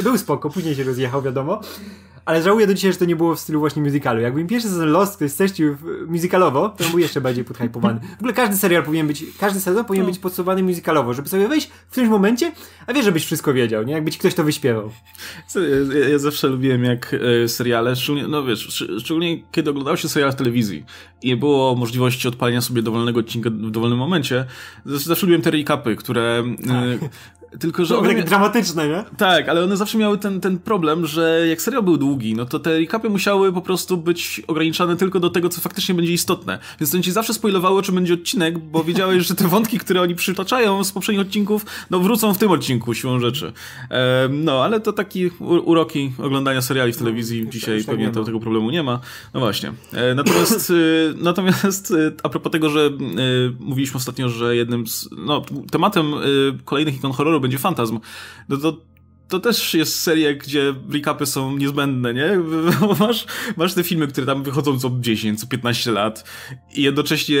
I 0.00 0.02
był 0.02 0.18
spoko, 0.18 0.50
później 0.50 0.74
się 0.74 0.84
rozjechał, 0.84 1.22
wiadomo. 1.22 1.60
Ale 2.24 2.42
żałuję 2.42 2.66
do 2.66 2.74
dzisiaj, 2.74 2.92
że 2.92 2.98
to 2.98 3.04
nie 3.04 3.16
było 3.16 3.34
w 3.34 3.40
stylu 3.40 3.60
właśnie 3.60 3.82
musicalu. 3.82 4.20
Jakby 4.20 4.42
mi 4.42 4.48
pierwszy 4.48 4.68
sezon 4.68 4.88
Lost 4.88 5.16
ktoś 5.16 5.32
streścił 5.32 5.76
musicalowo, 6.06 6.68
to 6.68 6.84
był 6.84 6.98
jeszcze 6.98 7.20
bardziej 7.20 7.44
podhypowany. 7.44 8.00
W 8.00 8.18
ogóle 8.18 8.32
każdy 8.32 8.56
serial 8.56 8.82
powinien 8.82 9.06
być, 9.06 9.24
każdy 9.38 9.60
sezon 9.60 9.84
powinien 9.84 10.06
no. 10.06 10.12
być 10.12 10.20
podsumowany 10.20 10.62
musicalowo, 10.62 11.14
żeby 11.14 11.28
sobie 11.28 11.48
wejść 11.48 11.70
w 11.88 11.90
którymś 11.90 12.10
momencie, 12.10 12.52
a 12.86 12.92
wiesz, 12.92 13.04
żebyś 13.04 13.26
wszystko 13.26 13.52
wiedział, 13.52 13.82
nie? 13.82 13.92
Jakby 13.92 14.10
ci 14.10 14.18
ktoś 14.18 14.34
to 14.34 14.44
wyśpiewał. 14.44 14.90
Ja, 15.94 16.08
ja 16.08 16.18
zawsze 16.18 16.48
lubiłem 16.48 16.84
jak 16.84 17.16
e, 17.44 17.48
seriale, 17.48 17.94
no 18.28 18.44
wiesz, 18.44 18.65
szczególnie 18.98 19.42
kiedy 19.52 19.70
oglądało 19.70 19.96
się 19.96 20.08
serial 20.08 20.32
w 20.32 20.34
telewizji 20.34 20.84
i 21.22 21.28
nie 21.28 21.36
było 21.36 21.74
możliwości 21.74 22.28
odpalenia 22.28 22.60
sobie 22.60 22.82
dowolnego 22.82 23.20
odcinka 23.20 23.50
w 23.50 23.70
dowolnym 23.70 23.98
momencie, 23.98 24.44
zawsze 24.84 25.26
lubiłem 25.26 25.42
te 25.42 25.50
recapy, 25.50 25.96
które... 25.96 26.44
Tak. 26.66 27.10
Tylko, 27.60 27.84
że. 27.84 27.94
To 27.94 28.00
one... 28.00 28.08
takie 28.08 28.22
dramatyczne, 28.22 28.88
nie? 28.88 29.04
Tak, 29.16 29.48
ale 29.48 29.64
one 29.64 29.76
zawsze 29.76 29.98
miały 29.98 30.18
ten, 30.18 30.40
ten 30.40 30.58
problem, 30.58 31.06
że 31.06 31.46
jak 31.48 31.62
serial 31.62 31.82
był 31.82 31.96
długi, 31.96 32.34
no 32.34 32.46
to 32.46 32.58
te 32.58 32.78
recapy 32.78 33.08
musiały 33.08 33.52
po 33.52 33.60
prostu 33.60 33.96
być 33.96 34.42
ograniczane 34.46 34.96
tylko 34.96 35.20
do 35.20 35.30
tego, 35.30 35.48
co 35.48 35.60
faktycznie 35.60 35.94
będzie 35.94 36.12
istotne. 36.12 36.58
Więc 36.80 36.90
to 36.90 37.00
ci 37.00 37.12
zawsze 37.12 37.34
spoilowało, 37.34 37.82
czy 37.82 37.92
będzie 37.92 38.14
odcinek, 38.14 38.58
bo 38.58 38.84
wiedziałeś, 38.84 39.26
że 39.26 39.34
te 39.34 39.48
wątki, 39.56 39.78
które 39.78 40.02
oni 40.02 40.14
przytaczają 40.14 40.84
z 40.84 40.92
poprzednich 40.92 41.26
odcinków, 41.26 41.66
no 41.90 42.00
wrócą 42.00 42.34
w 42.34 42.38
tym 42.38 42.50
odcinku 42.50 42.94
siłą 42.94 43.20
rzeczy. 43.20 43.52
E, 43.90 44.28
no, 44.30 44.64
ale 44.64 44.80
to 44.80 44.92
taki 44.92 45.30
uroki 45.40 46.12
oglądania 46.18 46.62
seriali 46.62 46.92
w 46.92 46.96
telewizji. 46.96 47.44
No, 47.44 47.50
Dzisiaj 47.50 47.78
tak 47.78 47.86
pewnie 47.86 48.10
to, 48.10 48.24
tego 48.24 48.40
problemu 48.40 48.70
nie 48.70 48.82
ma. 48.82 49.00
No 49.34 49.40
właśnie. 49.40 49.72
E, 49.92 50.14
natomiast, 50.14 50.70
e, 50.70 50.74
natomiast 51.28 51.90
e, 51.90 52.12
a 52.22 52.28
propos 52.28 52.52
tego, 52.52 52.70
że 52.70 52.80
e, 52.80 52.90
mówiliśmy 53.60 53.96
ostatnio, 53.96 54.28
że 54.28 54.56
jednym 54.56 54.86
z. 54.86 55.08
No, 55.18 55.44
tematem 55.70 56.14
e, 56.14 56.18
kolejnych 56.64 56.96
ikon 56.96 57.12
horroru 57.12 57.40
będzie 57.46 57.58
fantazm, 57.58 58.00
no 58.48 58.56
to 58.56 58.86
to 59.28 59.40
też 59.40 59.74
jest 59.74 60.00
seria, 60.00 60.34
gdzie 60.34 60.74
recapy 60.92 61.26
są 61.26 61.56
niezbędne, 61.56 62.14
nie? 62.14 62.40
Masz, 63.00 63.26
masz 63.56 63.74
te 63.74 63.84
filmy, 63.84 64.08
które 64.08 64.26
tam 64.26 64.42
wychodzą 64.42 64.78
co 64.78 64.90
10, 65.00 65.40
co 65.40 65.46
15 65.46 65.92
lat 65.92 66.24
i 66.74 66.82
jednocześnie 66.82 67.40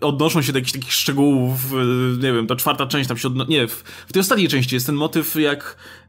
odnoszą 0.00 0.42
się 0.42 0.52
do 0.52 0.58
jakichś 0.58 0.72
takich 0.72 0.92
szczegółów, 0.92 1.58
nie 2.22 2.32
wiem, 2.32 2.46
ta 2.46 2.56
czwarta 2.56 2.86
część 2.86 3.08
tam 3.08 3.18
się 3.18 3.28
odnosi, 3.28 3.50
nie, 3.50 3.68
w, 3.68 3.84
w 4.08 4.12
tej 4.12 4.20
ostatniej 4.20 4.48
części 4.48 4.76
jest 4.76 4.86
ten 4.86 4.94
motyw, 4.94 5.34
jak 5.36 5.76
Y, 5.76 6.03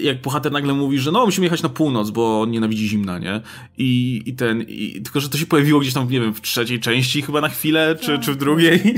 jak 0.00 0.22
bohater 0.22 0.52
nagle 0.52 0.74
mówi, 0.74 0.98
że 0.98 1.12
no 1.12 1.26
musimy 1.26 1.46
jechać 1.46 1.62
na 1.62 1.68
północ, 1.68 2.10
bo 2.10 2.40
on 2.40 2.50
nienawidzi 2.50 2.88
zimna, 2.88 3.18
nie? 3.18 3.40
I, 3.78 4.22
i 4.26 4.34
ten, 4.34 4.62
i, 4.62 5.02
tylko 5.04 5.20
że 5.20 5.28
to 5.28 5.38
się 5.38 5.46
pojawiło 5.46 5.80
gdzieś 5.80 5.94
tam, 5.94 6.10
nie 6.10 6.20
wiem, 6.20 6.34
w 6.34 6.40
trzeciej 6.40 6.80
części 6.80 7.22
chyba 7.22 7.40
na 7.40 7.48
chwilę, 7.48 7.96
czy, 8.00 8.12
tak. 8.12 8.20
czy 8.20 8.32
w 8.32 8.36
drugiej 8.36 8.94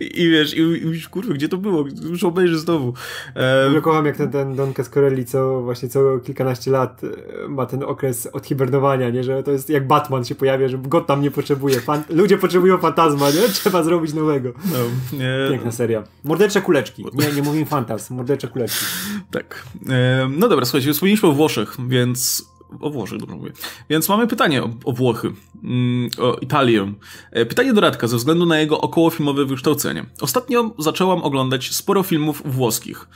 I, 0.00 0.20
i 0.22 0.30
wiesz, 0.30 0.54
i, 0.54 0.60
i 0.60 1.02
kurwa, 1.10 1.34
gdzie 1.34 1.48
to 1.48 1.56
było? 1.56 1.84
Już 2.10 2.24
obejrzę 2.24 2.58
znowu. 2.58 2.86
Um, 2.86 3.74
ja 3.74 3.80
kocham 3.80 4.06
jak 4.06 4.16
ten, 4.16 4.30
ten 4.30 4.56
Don 4.56 4.74
Cascorelli, 4.74 5.24
co 5.24 5.62
właśnie 5.62 5.88
co 5.88 6.18
kilkanaście 6.18 6.70
lat 6.70 7.00
e, 7.04 7.48
ma 7.48 7.66
ten 7.66 7.82
okres 7.82 8.28
odhibernowania, 8.32 9.10
nie? 9.10 9.24
Że 9.24 9.42
to 9.42 9.50
jest 9.50 9.70
jak 9.70 9.86
Batman 9.86 10.24
się 10.24 10.34
pojawia, 10.34 10.68
że 10.68 10.78
tam 11.06 11.22
nie 11.22 11.30
potrzebuje. 11.30 11.80
Fan 11.80 12.02
ludzie 12.10 12.38
potrzebują 12.38 12.78
fantazma, 12.78 13.30
nie? 13.30 13.48
Trzeba 13.54 13.82
zrobić 13.82 14.14
nowego. 14.14 14.52
No, 14.64 14.78
nie. 15.18 15.50
Piękna 15.50 15.72
seria. 15.72 16.02
Mordercze 16.24 16.62
kuleczki. 16.62 17.04
Nie, 17.14 17.32
nie 17.32 17.42
mówimy 17.42 17.66
fantaz, 17.66 18.10
mordercze 18.10 18.48
kuleczki. 18.48 18.84
Tak. 19.30 19.66
No 20.30 20.48
dobra, 20.48 20.64
słuchajcie, 20.64 20.92
wspomnieliśmy 20.92 21.28
o 21.28 21.32
Włoszech, 21.32 21.76
więc 21.88 22.50
o 22.80 22.90
Włoszech, 22.90 23.18
dobrze 23.18 23.36
mówię. 23.36 23.52
Więc 23.90 24.08
mamy 24.08 24.26
pytanie 24.26 24.62
o, 24.62 24.70
o 24.84 24.92
Włochy, 24.92 25.32
mm, 25.64 26.10
o 26.18 26.34
Italię. 26.34 26.92
E, 27.30 27.46
pytanie 27.46 27.72
do 27.72 27.80
Radka 27.80 28.06
ze 28.06 28.16
względu 28.16 28.46
na 28.46 28.58
jego 28.58 28.80
okołofilmowe 28.80 29.44
wykształcenie. 29.44 30.06
Ostatnio 30.20 30.70
zaczęłam 30.78 31.22
oglądać 31.22 31.74
sporo 31.74 32.02
filmów 32.02 32.42
włoskich. 32.44 33.08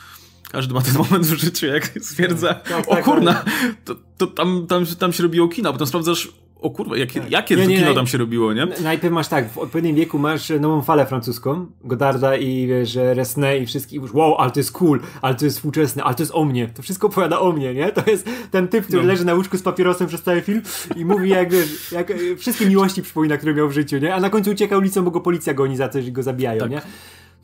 Każdy 0.51 0.75
ma 0.75 0.83
ten 0.83 0.95
moment 1.03 1.27
w 1.27 1.35
życiu, 1.35 1.67
jak 1.67 1.91
stwierdza, 2.01 2.55
tak, 2.55 2.69
tak, 2.69 2.89
o 2.89 2.95
tak, 2.95 3.05
kurna, 3.05 3.35
tak. 3.35 3.45
to, 3.85 3.95
to 4.19 4.27
tam, 4.27 4.67
tam, 4.67 4.87
tam 4.87 5.13
się 5.13 5.23
robiło 5.23 5.49
kino, 5.49 5.73
potem 5.73 5.87
sprawdzasz, 5.87 6.29
o 6.65 6.71
kurwa, 6.71 6.97
jakie, 6.97 7.21
tak. 7.21 7.31
jakie 7.31 7.57
nie, 7.57 7.67
nie, 7.67 7.79
kino 7.79 7.95
tam 7.95 8.07
się 8.07 8.19
robiło, 8.19 8.53
nie? 8.53 8.67
Najpierw 8.83 9.15
masz 9.15 9.29
tak, 9.29 9.51
w 9.51 9.59
odpowiednim 9.59 9.97
wieku 9.97 10.19
masz 10.19 10.53
nową 10.61 10.83
falę 10.83 11.07
francuską, 11.07 11.67
Godarda 11.85 12.37
i 12.37 12.67
wiesz, 12.67 12.95
Resnay 12.95 13.63
i 13.63 13.67
wszystkich, 13.67 14.01
już 14.01 14.15
wow, 14.15 14.35
ale 14.35 14.51
to 14.51 14.61
jest 14.61 14.73
cool, 14.73 15.01
ale 15.23 15.35
to 15.35 15.45
jest 15.45 15.57
współczesne, 15.57 16.05
ale 16.05 16.15
to 16.15 16.23
jest 16.23 16.35
o 16.35 16.45
mnie, 16.45 16.69
to 16.69 16.83
wszystko 16.83 17.07
opowiada 17.07 17.41
o 17.41 17.53
mnie, 17.53 17.75
nie? 17.75 17.93
To 17.93 18.11
jest 18.11 18.29
ten 18.51 18.69
typ, 18.69 18.87
który 18.87 19.03
no. 19.03 19.09
leży 19.09 19.25
na 19.25 19.35
łóżku 19.35 19.59
z 19.59 19.63
papierosem 19.63 20.07
przez 20.07 20.23
cały 20.23 20.41
film 20.41 20.63
i 20.97 21.05
mówi 21.05 21.31
jak, 21.31 21.53
wiesz, 21.53 21.93
jak 21.93 22.11
e, 22.11 22.37
wszystkie 22.37 22.67
miłości 22.67 23.03
przypomina, 23.03 23.37
które 23.37 23.55
miał 23.55 23.69
w 23.69 23.73
życiu, 23.73 23.99
nie? 23.99 24.15
A 24.15 24.21
na 24.21 24.31
końcu 24.31 24.51
ucieka 24.51 24.79
ulicą, 24.79 25.05
bo 25.05 25.11
go 25.11 25.21
policja 25.21 25.55
goni 25.55 25.77
za 25.77 25.89
coś 25.89 26.07
i 26.07 26.13
go 26.13 26.23
zabijają, 26.23 26.61
tak. 26.61 26.71
nie? 26.71 26.83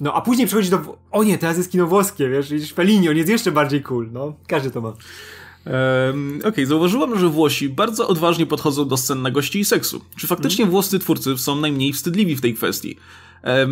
No, 0.00 0.14
a 0.14 0.20
później 0.20 0.46
przychodzi 0.46 0.70
do... 0.70 0.98
O 1.10 1.24
nie, 1.24 1.38
teraz 1.38 1.56
jest 1.56 1.72
kino 1.72 1.86
włoskie, 1.86 2.28
wiesz, 2.28 2.50
i 2.50 2.66
Fellini, 2.66 3.08
on 3.08 3.16
jest 3.16 3.28
jeszcze 3.28 3.52
bardziej 3.52 3.82
cool, 3.82 4.08
no. 4.12 4.34
Każdy 4.46 4.70
to 4.70 4.80
ma. 4.80 4.92
Okej, 5.64 6.48
okay, 6.48 6.66
zauważyłam, 6.66 7.18
że 7.18 7.28
Włosi 7.28 7.68
bardzo 7.68 8.08
odważnie 8.08 8.46
podchodzą 8.46 8.88
do 8.88 8.96
scen 8.96 9.22
nagości 9.22 9.60
i 9.60 9.64
seksu. 9.64 10.04
Czy 10.16 10.26
faktycznie 10.26 10.64
hmm. 10.64 10.70
włoscy 10.70 10.98
twórcy 10.98 11.38
są 11.38 11.56
najmniej 11.56 11.92
wstydliwi 11.92 12.36
w 12.36 12.40
tej 12.40 12.54
kwestii? 12.54 12.96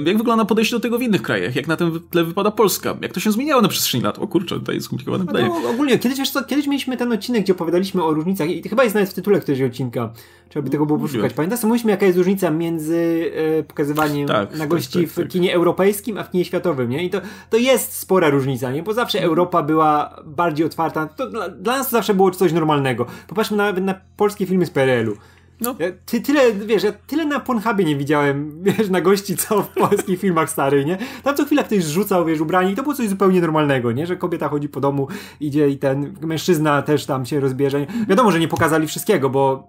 Jak 0.07 0.19
wygląda 0.19 0.45
podejście 0.45 0.77
do 0.77 0.81
tego 0.81 0.99
w 0.99 1.03
innych 1.03 1.23
krajach? 1.23 1.57
Jak 1.57 1.69
na 1.69 1.77
tym 1.77 2.01
tle 2.11 2.25
wypada 2.25 2.51
Polska? 2.51 2.97
Jak 3.03 3.13
to 3.13 3.21
się 3.21 3.33
zmieniało 3.33 3.63
na 3.63 3.69
przestrzeni 3.69 4.05
lat? 4.05 4.19
O 4.19 4.27
kurczę, 4.27 4.61
to 4.61 4.73
jest 4.73 4.87
skomplikowane 4.87 5.25
no 5.25 5.33
pytanie. 5.33 5.51
No, 5.63 5.71
ogólnie, 5.71 5.99
kiedyś, 5.99 6.19
wiesz 6.19 6.31
co, 6.31 6.45
kiedyś 6.45 6.67
mieliśmy 6.67 6.97
ten 6.97 7.13
odcinek, 7.13 7.43
gdzie 7.43 7.53
opowiadaliśmy 7.53 8.05
o 8.05 8.15
różnicach 8.15 8.51
i 8.51 8.69
chyba 8.69 8.83
jest 8.85 8.95
nawet 8.95 9.11
w 9.11 9.15
tytule 9.15 9.41
któregoś 9.41 9.71
odcinka. 9.71 10.13
Trzeba 10.49 10.65
by 10.65 10.71
tego 10.71 10.87
było 10.87 10.99
poszukać. 10.99 11.33
Pamiętasz, 11.33 11.63
mówiliśmy, 11.63 11.91
jaka 11.91 12.07
jest 12.07 12.19
różnica 12.19 12.51
między 12.51 13.31
e, 13.59 13.63
pokazywaniem 13.63 14.29
tak, 14.29 14.59
nagości 14.59 15.07
tak, 15.07 15.15
tak, 15.15 15.25
w 15.25 15.29
kinie 15.29 15.55
europejskim, 15.55 16.19
a 16.19 16.25
w 16.25 16.31
kinie 16.31 16.45
światowym, 16.45 16.91
nie? 16.91 17.05
I 17.05 17.11
to, 17.11 17.21
to 17.51 17.57
jest 17.57 17.93
spora 17.93 18.31
różnica, 18.31 18.73
nie? 18.73 18.83
Bo 18.83 18.95
zawsze 18.95 19.23
Europa 19.23 19.63
była 19.63 20.17
bardziej 20.27 20.67
otwarta. 20.67 21.07
To 21.07 21.31
dla, 21.31 21.49
dla 21.49 21.79
nas 21.79 21.87
to 21.87 21.97
zawsze 21.97 22.15
było 22.15 22.31
coś 22.31 22.53
normalnego. 22.53 23.07
Popatrzmy 23.27 23.57
nawet 23.57 23.85
na 23.85 23.95
polskie 24.17 24.47
filmy 24.47 24.67
z 24.67 24.71
PRL-u. 24.71 25.17
No. 25.61 25.75
Ja, 25.79 25.87
ty, 26.07 26.21
tyle, 26.21 26.53
wiesz, 26.53 26.83
ja 26.83 26.93
tyle 26.93 27.27
na 27.27 27.41
Pornhubie 27.41 27.85
nie 27.85 27.97
widziałem, 27.97 28.53
wiesz, 28.67 28.91
na 28.91 29.01
gości, 29.01 29.37
co 29.37 29.63
w 29.63 29.69
polskich 29.69 30.21
filmach 30.21 30.51
starych, 30.51 30.87
nie? 30.87 30.99
Tam 31.23 31.37
co 31.37 31.45
chwilę 31.45 31.65
ktoś 31.65 31.85
rzucał, 31.85 32.25
wiesz, 32.25 32.41
ubrani 32.41 32.73
i 32.73 32.77
to 32.77 32.83
było 32.83 32.95
coś 32.95 33.09
zupełnie 33.09 33.41
normalnego, 33.41 33.93
nie? 33.93 34.07
Że 34.07 34.17
kobieta 34.17 34.49
chodzi 34.49 34.69
po 34.69 34.81
domu, 34.81 35.09
idzie 35.41 35.69
i 35.69 35.79
ten 35.79 36.15
mężczyzna 36.21 36.83
też 36.83 37.07
tam 37.07 37.27
się 37.27 37.41
rozbierze. 37.41 37.87
Wiadomo, 38.09 38.31
że 38.31 38.41
nie 38.41 38.49
pokazali 38.49 38.87
wszystkiego, 38.87 39.31
bo 39.31 39.69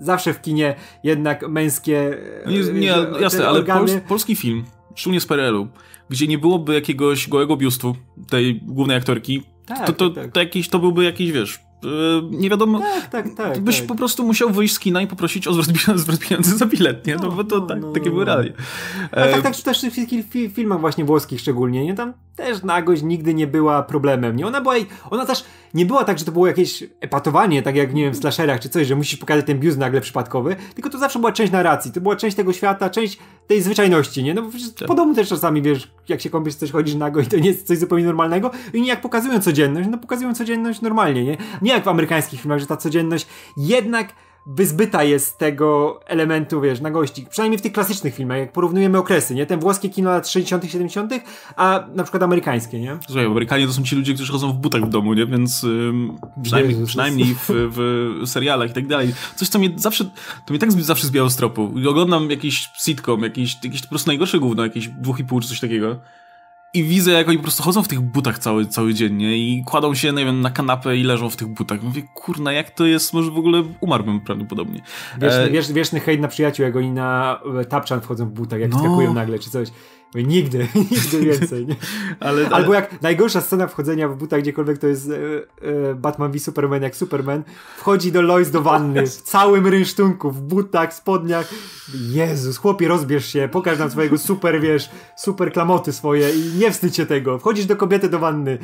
zawsze 0.00 0.34
w 0.34 0.42
kinie 0.42 0.74
jednak 1.04 1.48
męskie... 1.48 2.18
No 2.46 2.52
nie, 2.52 2.72
nie 2.72 2.86
jasne, 3.20 3.48
ale 3.48 3.58
organy... 3.58 4.00
polski 4.08 4.36
film, 4.36 4.64
szczególnie 4.94 5.20
z 5.20 5.26
PRL-u, 5.26 5.68
gdzie 6.10 6.26
nie 6.26 6.38
byłoby 6.38 6.74
jakiegoś 6.74 7.28
gołego 7.28 7.56
biustu 7.56 7.96
tej 8.30 8.60
głównej 8.62 8.96
aktorki, 8.96 9.42
tak, 9.66 9.86
to, 9.86 9.92
to, 9.92 10.10
tak. 10.10 10.32
to, 10.32 10.40
jakiś, 10.40 10.68
to 10.68 10.78
byłby 10.78 11.04
jakiś, 11.04 11.32
wiesz, 11.32 11.60
E, 11.60 11.69
nie 12.30 12.50
wiadomo. 12.50 12.80
Tak, 12.80 13.08
tak, 13.08 13.34
tak. 13.34 13.60
Byś 13.60 13.78
tak. 13.78 13.86
po 13.86 13.94
prostu 13.94 14.26
musiał 14.26 14.50
wyjść 14.50 14.74
z 14.74 14.78
kina 14.78 15.02
i 15.02 15.06
poprosić 15.06 15.48
o 15.48 15.52
zwrot 15.96 16.18
pieniędzy 16.18 16.56
za 16.56 16.66
bilet, 16.66 17.06
nie? 17.06 17.16
No, 17.16 17.22
no 17.22 17.30
bo 17.30 17.44
to 17.44 17.58
no, 17.58 17.66
tak, 17.66 17.80
no, 17.80 17.92
takie 17.92 18.06
no. 18.06 18.12
były 18.12 18.24
realia. 18.24 18.52
Ale 19.12 19.30
tak, 19.30 19.40
e, 19.40 19.42
tak, 19.42 19.56
też 19.56 19.84
w 19.84 20.30
tych 20.30 20.52
filmach 20.52 20.80
właśnie 20.80 21.04
włoskich 21.04 21.40
szczególnie, 21.40 21.84
nie? 21.84 21.94
Tam 21.94 22.12
też 22.36 22.62
nagość 22.62 23.02
nigdy 23.02 23.34
nie 23.34 23.46
była 23.46 23.82
problemem, 23.82 24.36
nie? 24.36 24.46
Ona 24.46 24.60
była, 24.60 24.74
ona 25.10 25.26
też 25.26 25.44
nie 25.74 25.86
była 25.86 26.04
tak, 26.04 26.18
że 26.18 26.24
to 26.24 26.32
było 26.32 26.46
jakieś 26.46 26.84
epatowanie, 27.00 27.62
tak 27.62 27.76
jak, 27.76 27.94
nie 27.94 28.02
wiem, 28.02 28.12
w 28.12 28.16
slasherach 28.16 28.60
czy 28.60 28.68
coś, 28.68 28.86
że 28.86 28.96
musisz 28.96 29.18
pokazać 29.18 29.46
ten 29.46 29.58
biust 29.58 29.78
nagle 29.78 30.00
przypadkowy, 30.00 30.56
tylko 30.74 30.90
to 30.90 30.98
zawsze 30.98 31.18
była 31.18 31.32
część 31.32 31.52
narracji, 31.52 31.92
to 31.92 32.00
była 32.00 32.16
część 32.16 32.36
tego 32.36 32.52
świata, 32.52 32.90
część 32.90 33.18
tej 33.46 33.62
zwyczajności, 33.62 34.22
nie? 34.22 34.34
No 34.34 34.42
bo 34.42 34.50
przecież 34.50 34.72
tak. 34.72 34.88
po 34.88 34.94
domu 34.94 35.14
też 35.14 35.28
czasami, 35.28 35.62
wiesz, 35.62 35.90
jak 36.08 36.20
się 36.20 36.30
kąpiesz, 36.30 36.54
coś 36.54 36.70
chodzisz 36.70 36.94
nago 36.94 37.20
i 37.20 37.26
to 37.26 37.36
nie 37.36 37.48
jest 37.48 37.66
coś 37.66 37.78
zupełnie 37.78 38.04
normalnego 38.04 38.50
i 38.74 38.80
nie 38.80 38.88
jak 38.88 39.00
pokazują 39.00 39.40
codzienność, 39.40 39.88
no 39.92 39.98
pokazują 39.98 40.34
codzienność 40.34 40.80
normalnie, 40.80 41.24
nie? 41.24 41.36
Nie 41.62 41.69
jak 41.74 41.84
w 41.84 41.88
amerykańskich 41.88 42.40
filmach, 42.40 42.58
że 42.58 42.66
ta 42.66 42.76
codzienność 42.76 43.26
jednak 43.56 44.14
wyzbyta 44.46 45.04
jest 45.04 45.38
tego 45.38 46.00
elementu, 46.06 46.60
wiesz, 46.60 46.80
na 46.80 46.90
gości. 46.90 47.26
Przynajmniej 47.30 47.58
w 47.58 47.62
tych 47.62 47.72
klasycznych 47.72 48.14
filmach, 48.14 48.38
jak 48.38 48.52
porównujemy 48.52 48.98
okresy, 48.98 49.34
nie? 49.34 49.46
Ten 49.46 49.60
włoskie 49.60 49.88
kino 49.88 50.10
lat 50.10 50.28
60 50.28 50.64
70 50.64 51.12
a 51.56 51.86
na 51.94 52.02
przykład 52.02 52.22
amerykańskie, 52.22 52.80
nie? 52.80 52.98
Słuchaj, 53.06 53.26
Amerykanie 53.26 53.66
to 53.66 53.72
są 53.72 53.82
ci 53.82 53.96
ludzie, 53.96 54.14
którzy 54.14 54.32
chodzą 54.32 54.52
w 54.52 54.56
butach 54.56 54.82
w 54.82 54.88
domu, 54.88 55.14
nie? 55.14 55.26
Więc 55.26 55.64
ym, 55.64 56.18
przynajmniej, 56.42 56.74
Jezus, 56.74 56.88
przynajmniej 56.88 57.34
w, 57.34 57.48
w 57.48 58.28
serialach 58.28 58.70
i 58.70 58.74
tak 58.74 58.86
dalej. 58.86 59.14
Coś, 59.36 59.48
co 59.48 59.58
mnie 59.58 59.70
zawsze, 59.76 60.04
to 60.46 60.50
mnie 60.50 60.58
tak 60.58 60.72
zawsze 60.72 61.06
zbijało 61.06 61.30
z 61.30 61.36
tropu. 61.36 61.74
Oglądam 61.88 62.30
jakiś 62.30 62.68
sitcom, 62.78 63.22
jakiś, 63.22 63.64
jakiś 63.64 63.82
po 63.82 63.88
prostu 63.88 64.10
najgorsze 64.10 64.38
gówno, 64.38 64.62
jakieś 64.62 64.88
dwóch 64.88 65.20
i 65.20 65.24
pół 65.24 65.40
czy 65.40 65.48
coś 65.48 65.60
takiego 65.60 65.96
i 66.74 66.84
widzę, 66.84 67.10
jak 67.10 67.28
oni 67.28 67.36
po 67.36 67.42
prostu 67.42 67.62
chodzą 67.62 67.82
w 67.82 67.88
tych 67.88 68.00
butach 68.00 68.38
cały, 68.38 68.66
cały 68.66 68.94
dzień, 68.94 69.16
nie? 69.16 69.36
I 69.36 69.64
kładą 69.66 69.94
się, 69.94 70.12
nie 70.12 70.24
wiem, 70.24 70.40
na 70.40 70.50
kanapę 70.50 70.96
i 70.96 71.02
leżą 71.02 71.30
w 71.30 71.36
tych 71.36 71.48
butach. 71.48 71.82
Mówię, 71.82 72.02
kurna, 72.14 72.52
jak 72.52 72.70
to 72.70 72.86
jest? 72.86 73.12
Może 73.12 73.30
w 73.30 73.38
ogóle 73.38 73.62
umarłbym 73.80 74.20
prawdopodobnie. 74.20 74.82
Wieczny, 75.18 75.38
e... 75.38 75.50
wiesz, 75.50 75.72
wieczny 75.72 76.00
hejt 76.00 76.20
na 76.20 76.28
przyjaciół, 76.28 76.66
jak 76.66 76.76
oni 76.76 76.90
na 76.90 77.40
tapczan 77.68 78.00
wchodzą 78.00 78.26
w 78.26 78.32
butach, 78.32 78.60
jak 78.60 78.70
no. 78.70 78.76
wskakują 78.76 79.14
nagle, 79.14 79.38
czy 79.38 79.50
coś. 79.50 79.68
Nigdy, 80.14 80.68
nigdy 80.90 81.20
więcej. 81.20 81.66
Nie? 81.66 81.76
ale, 82.20 82.46
ale... 82.46 82.56
Albo 82.56 82.74
jak 82.74 83.02
najgorsza 83.02 83.40
scena 83.40 83.66
wchodzenia 83.66 84.08
w 84.08 84.16
butach 84.16 84.40
gdziekolwiek 84.40 84.78
to 84.78 84.86
jest 84.86 85.10
e, 85.10 85.14
e, 85.90 85.94
Batman 85.94 86.32
v 86.32 86.38
Superman, 86.38 86.82
jak 86.82 86.96
Superman 86.96 87.42
wchodzi 87.76 88.12
do 88.12 88.22
Lois 88.22 88.50
do 88.50 88.62
wanny 88.62 89.06
w 89.06 89.22
całym 89.22 89.66
rynsztunku, 89.66 90.30
w 90.30 90.40
butach, 90.40 90.94
spodniach. 90.94 91.50
Jezus, 91.94 92.56
chłopie, 92.56 92.88
rozbierz 92.88 93.26
się, 93.26 93.48
pokaż 93.52 93.78
nam 93.78 93.90
swojego 93.90 94.18
super, 94.18 94.60
wiesz, 94.60 94.90
super 95.16 95.52
klamoty 95.52 95.92
swoje 95.92 96.30
i 96.30 96.58
nie 96.58 96.70
wstydź 96.70 96.96
się 96.96 97.06
tego. 97.06 97.38
Wchodzisz 97.38 97.66
do 97.66 97.76
kobiety 97.76 98.08
do 98.08 98.18
wanny, 98.18 98.58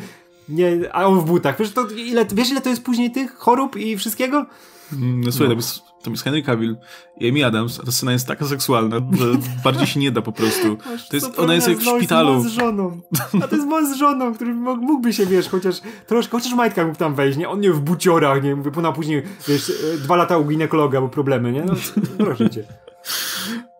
nie, 0.49 0.95
a 0.95 1.07
on 1.07 1.21
w 1.21 1.25
butach. 1.25 1.59
Wiesz, 1.59 1.71
to, 1.71 1.87
ile, 1.87 2.27
wiesz 2.35 2.51
ile 2.51 2.61
to 2.61 2.71
jest 2.71 2.83
później 2.83 3.11
tych 3.11 3.35
chorób 3.35 3.77
i 3.77 3.97
wszystkiego? 3.97 4.47
Mm, 4.93 5.21
no 5.21 5.33
słuchaj, 5.33 5.57
no. 5.57 5.63
Tam 6.07 6.13
jest 6.13 6.25
Henry 6.25 6.43
Cavill 6.43 6.77
i 7.17 7.29
Amy 7.29 7.47
Adams, 7.47 7.81
a 7.81 7.83
ta 7.83 7.93
scena 7.93 8.13
jest 8.13 8.27
taka 8.27 8.47
seksualna, 8.47 8.97
że 8.97 9.27
bardziej 9.65 9.87
się 9.87 10.01
nie 10.01 10.13
da 10.13 10.23
po 10.23 10.33
prostu. 10.33 10.77
To 11.11 11.17
jest, 11.17 11.39
ona 11.39 11.55
jest 11.55 11.69
jak 11.69 11.79
w 11.79 11.83
szpitalu. 11.83 12.43
z 12.43 12.47
żoną. 12.47 13.01
A 13.43 13.49
to 13.49 13.57
jest 13.57 13.69
mąż 13.69 13.85
z 13.89 13.97
żoną, 13.97 14.35
który 14.35 14.55
mógłby 14.55 15.13
się, 15.13 15.27
wiesz, 15.27 15.49
chociaż 15.49 15.81
troszkę, 16.07 16.39
chociaż 16.39 16.55
majtka 16.55 16.87
mógł 16.87 16.99
tam 16.99 17.15
wejść, 17.15 17.39
nie? 17.39 17.49
On 17.49 17.61
nie 17.61 17.73
w 17.73 17.81
buciorach, 17.81 18.43
nie? 18.43 18.57
Mówię, 18.57 18.71
później, 18.95 19.23
wiesz, 19.49 19.71
e, 19.95 19.99
dwa 19.99 20.17
lata 20.17 20.39
u 20.39 20.45
ginekologa, 20.45 21.01
bo 21.01 21.09
problemy, 21.09 21.53
nie? 21.53 21.65
No, 21.65 21.75
proszę 22.19 22.51
cię. 22.51 22.65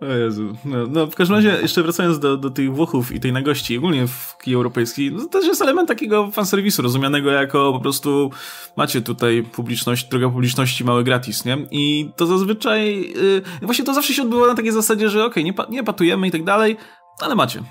O 0.01 0.07
Jezu. 0.07 0.57
No, 0.65 0.87
no, 0.87 1.07
w 1.07 1.15
każdym 1.15 1.37
razie, 1.37 1.59
jeszcze 1.63 1.83
wracając 1.83 2.19
do, 2.19 2.37
do 2.37 2.51
tych 2.51 2.75
Włochów 2.75 3.13
i 3.13 3.21
tej 3.21 3.33
nagości, 3.33 3.79
ogólnie 3.79 4.07
w 4.07 4.37
kij 4.43 4.55
europejskiej, 4.55 5.13
no, 5.13 5.25
to 5.25 5.41
jest 5.41 5.63
element 5.63 5.89
takiego 5.89 6.31
fanserwisu, 6.31 6.83
rozumianego 6.83 7.31
jako 7.31 7.73
po 7.73 7.81
prostu 7.81 8.31
macie 8.77 9.03
tutaj 9.03 9.43
publiczność, 9.43 10.09
droga 10.09 10.29
publiczności, 10.29 10.85
mały 10.85 11.05
gratis, 11.05 11.45
nie? 11.45 11.59
I 11.71 12.11
to 12.17 12.27
zazwyczaj, 12.27 13.01
yy, 13.01 13.43
właśnie 13.63 13.85
to 13.85 13.95
zawsze 13.95 14.15
się 14.15 14.23
odbywa 14.23 14.47
na 14.47 14.55
takiej 14.55 14.73
zasadzie, 14.73 15.09
że 15.09 15.25
okej, 15.25 15.51
okay, 15.51 15.67
nie, 15.69 15.77
nie 15.77 15.85
patujemy 15.85 16.29
i 16.29 16.31
tak 16.31 16.45
dalej, 16.45 16.77
ale 17.21 17.35
macie. 17.35 17.63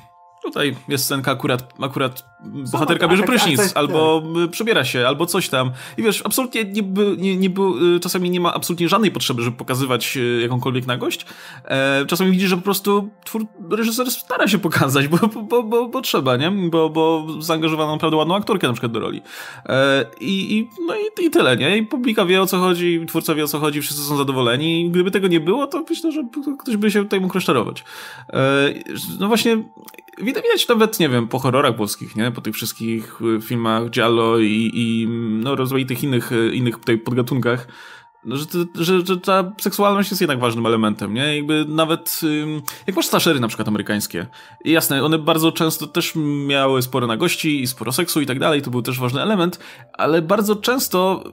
Tutaj 0.45 0.75
jest 0.87 1.05
scenka 1.05 1.31
akurat, 1.31 1.73
akurat 1.81 2.35
bohaterka 2.71 3.07
bierze 3.07 3.23
prysznic, 3.23 3.71
albo 3.75 4.23
tak. 4.41 4.51
przebiera 4.51 4.85
się, 4.85 5.07
albo 5.07 5.25
coś 5.25 5.49
tam. 5.49 5.71
I 5.97 6.03
wiesz, 6.03 6.21
absolutnie 6.25 6.63
nie, 6.63 6.81
nie, 7.17 7.37
nie 7.37 7.49
by, 7.49 7.61
czasami 8.01 8.29
nie 8.29 8.39
ma 8.39 8.53
absolutnie 8.53 8.89
żadnej 8.89 9.11
potrzeby, 9.11 9.41
żeby 9.41 9.57
pokazywać 9.57 10.17
e, 10.17 10.41
jakąkolwiek 10.41 10.87
nagość. 10.87 11.25
E, 11.65 12.05
czasami 12.05 12.31
widzisz, 12.31 12.49
że 12.49 12.55
po 12.55 12.61
prostu 12.61 13.09
twór, 13.25 13.45
reżyser 13.71 14.11
stara 14.11 14.47
się 14.47 14.57
pokazać, 14.57 15.07
bo, 15.07 15.17
bo, 15.43 15.63
bo, 15.63 15.87
bo, 15.87 16.01
trzeba, 16.01 16.37
nie? 16.37 16.51
Bo, 16.51 16.89
bo 16.89 17.27
zaangażowano 17.39 17.91
naprawdę 17.91 18.17
ładną 18.17 18.35
aktorkę 18.35 18.67
na 18.67 18.73
przykład 18.73 18.91
do 18.91 18.99
roli. 18.99 19.21
E, 19.65 20.05
i, 20.19 20.57
i, 20.57 20.69
no 20.87 20.95
i, 20.95 21.25
i 21.25 21.29
tyle, 21.29 21.57
nie? 21.57 21.77
I 21.77 21.83
publika 21.83 22.25
wie 22.25 22.41
o 22.41 22.45
co 22.45 22.57
chodzi, 22.57 23.05
twórca 23.07 23.35
wie 23.35 23.43
o 23.43 23.47
co 23.47 23.59
chodzi, 23.59 23.81
wszyscy 23.81 24.03
są 24.03 24.17
zadowoleni. 24.17 24.89
Gdyby 24.89 25.11
tego 25.11 25.27
nie 25.27 25.39
było, 25.39 25.67
to 25.67 25.83
myślę, 25.89 26.11
że 26.11 26.23
ktoś 26.59 26.77
by 26.77 26.91
się 26.91 27.03
tutaj 27.03 27.21
mógł 27.21 27.33
rozczarować. 27.33 27.83
E, 28.33 28.73
no 29.19 29.27
właśnie, 29.27 29.63
widać 30.21 30.67
nawet, 30.67 30.99
nie 30.99 31.09
wiem, 31.09 31.27
po 31.27 31.39
horrorach 31.39 31.75
polskich, 31.75 32.15
nie? 32.15 32.31
Po 32.31 32.41
tych 32.41 32.55
wszystkich 32.55 33.21
y, 33.21 33.41
filmach 33.41 33.89
Giallo 33.89 34.39
i, 34.39 34.71
i 34.73 35.07
no, 35.43 35.55
rozmaitych 35.55 36.03
innych, 36.03 36.31
y, 36.31 36.51
innych 36.53 36.75
tutaj 36.77 36.97
podgatunkach, 36.97 37.67
no, 38.25 38.35
że, 38.35 38.45
że, 38.75 39.05
że 39.05 39.17
ta 39.17 39.51
seksualność 39.61 40.09
jest 40.09 40.21
jednak 40.21 40.39
ważnym 40.39 40.65
elementem, 40.65 41.13
nie? 41.13 41.35
Jakby 41.35 41.65
nawet, 41.67 42.21
jak 42.87 42.95
masz 42.95 43.07
slashery 43.07 43.39
na 43.39 43.47
przykład 43.47 43.67
amerykańskie, 43.67 44.27
jasne, 44.65 45.03
one 45.03 45.19
bardzo 45.19 45.51
często 45.51 45.87
też 45.87 46.13
miały 46.47 46.81
sporo 46.81 47.07
nagości 47.07 47.61
i 47.61 47.67
sporo 47.67 47.91
seksu 47.91 48.21
i 48.21 48.25
tak 48.25 48.39
dalej, 48.39 48.61
to 48.61 48.71
był 48.71 48.81
też 48.81 48.99
ważny 48.99 49.21
element, 49.21 49.59
ale 49.93 50.21
bardzo 50.21 50.55
często 50.55 51.23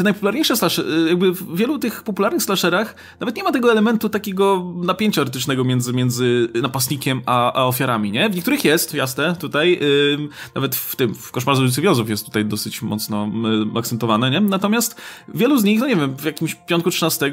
te 0.00 0.04
najpopularniejsze 0.04 0.56
slasher, 0.56 0.86
y, 0.86 1.08
jakby 1.08 1.32
w 1.32 1.56
wielu 1.56 1.78
tych 1.78 2.02
popularnych 2.02 2.42
slasherach 2.42 2.94
nawet 3.20 3.36
nie 3.36 3.42
ma 3.42 3.52
tego 3.52 3.72
elementu 3.72 4.08
takiego 4.08 4.72
napięcia 4.76 5.20
erotycznego 5.20 5.64
między, 5.64 5.92
między 5.92 6.48
napastnikiem 6.62 7.22
a, 7.26 7.52
a 7.52 7.64
ofiarami, 7.64 8.12
nie? 8.12 8.30
W 8.30 8.34
niektórych 8.34 8.64
jest, 8.64 8.94
jasne, 8.94 9.36
tutaj, 9.36 9.78
yy, 9.80 10.28
nawet 10.54 10.76
w 10.76 10.96
tym, 10.96 11.14
w 11.14 11.30
Koszmarze 11.30 11.62
ulicy 11.62 11.82
Wiozów 11.82 12.10
jest 12.10 12.24
tutaj 12.24 12.44
dosyć 12.44 12.82
mocno 12.82 13.30
yy, 13.72 13.78
akcentowane, 13.78 14.30
nie? 14.30 14.40
Natomiast 14.40 15.00
wielu 15.34 15.58
z 15.58 15.64
nich, 15.64 15.80
no 15.80 15.86
nie 15.86 15.96
wiem, 15.96 16.16
w 16.16 16.24
jakimś 16.24 16.54
piątku 16.54 16.90
13 16.90 17.32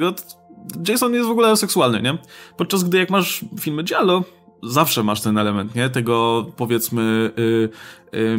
Jason 0.88 1.14
jest 1.14 1.28
w 1.28 1.32
ogóle 1.32 1.58
seksualny, 1.58 2.02
nie? 2.02 2.18
Podczas 2.58 2.84
gdy 2.84 2.98
jak 2.98 3.10
masz 3.10 3.46
filmy 3.60 3.84
Giallo, 3.84 4.24
zawsze 4.64 5.04
masz 5.04 5.22
ten 5.22 5.38
element, 5.38 5.76
nie? 5.76 5.90
Tego 5.90 6.46
powiedzmy 6.58 7.32
yy, 7.38 7.70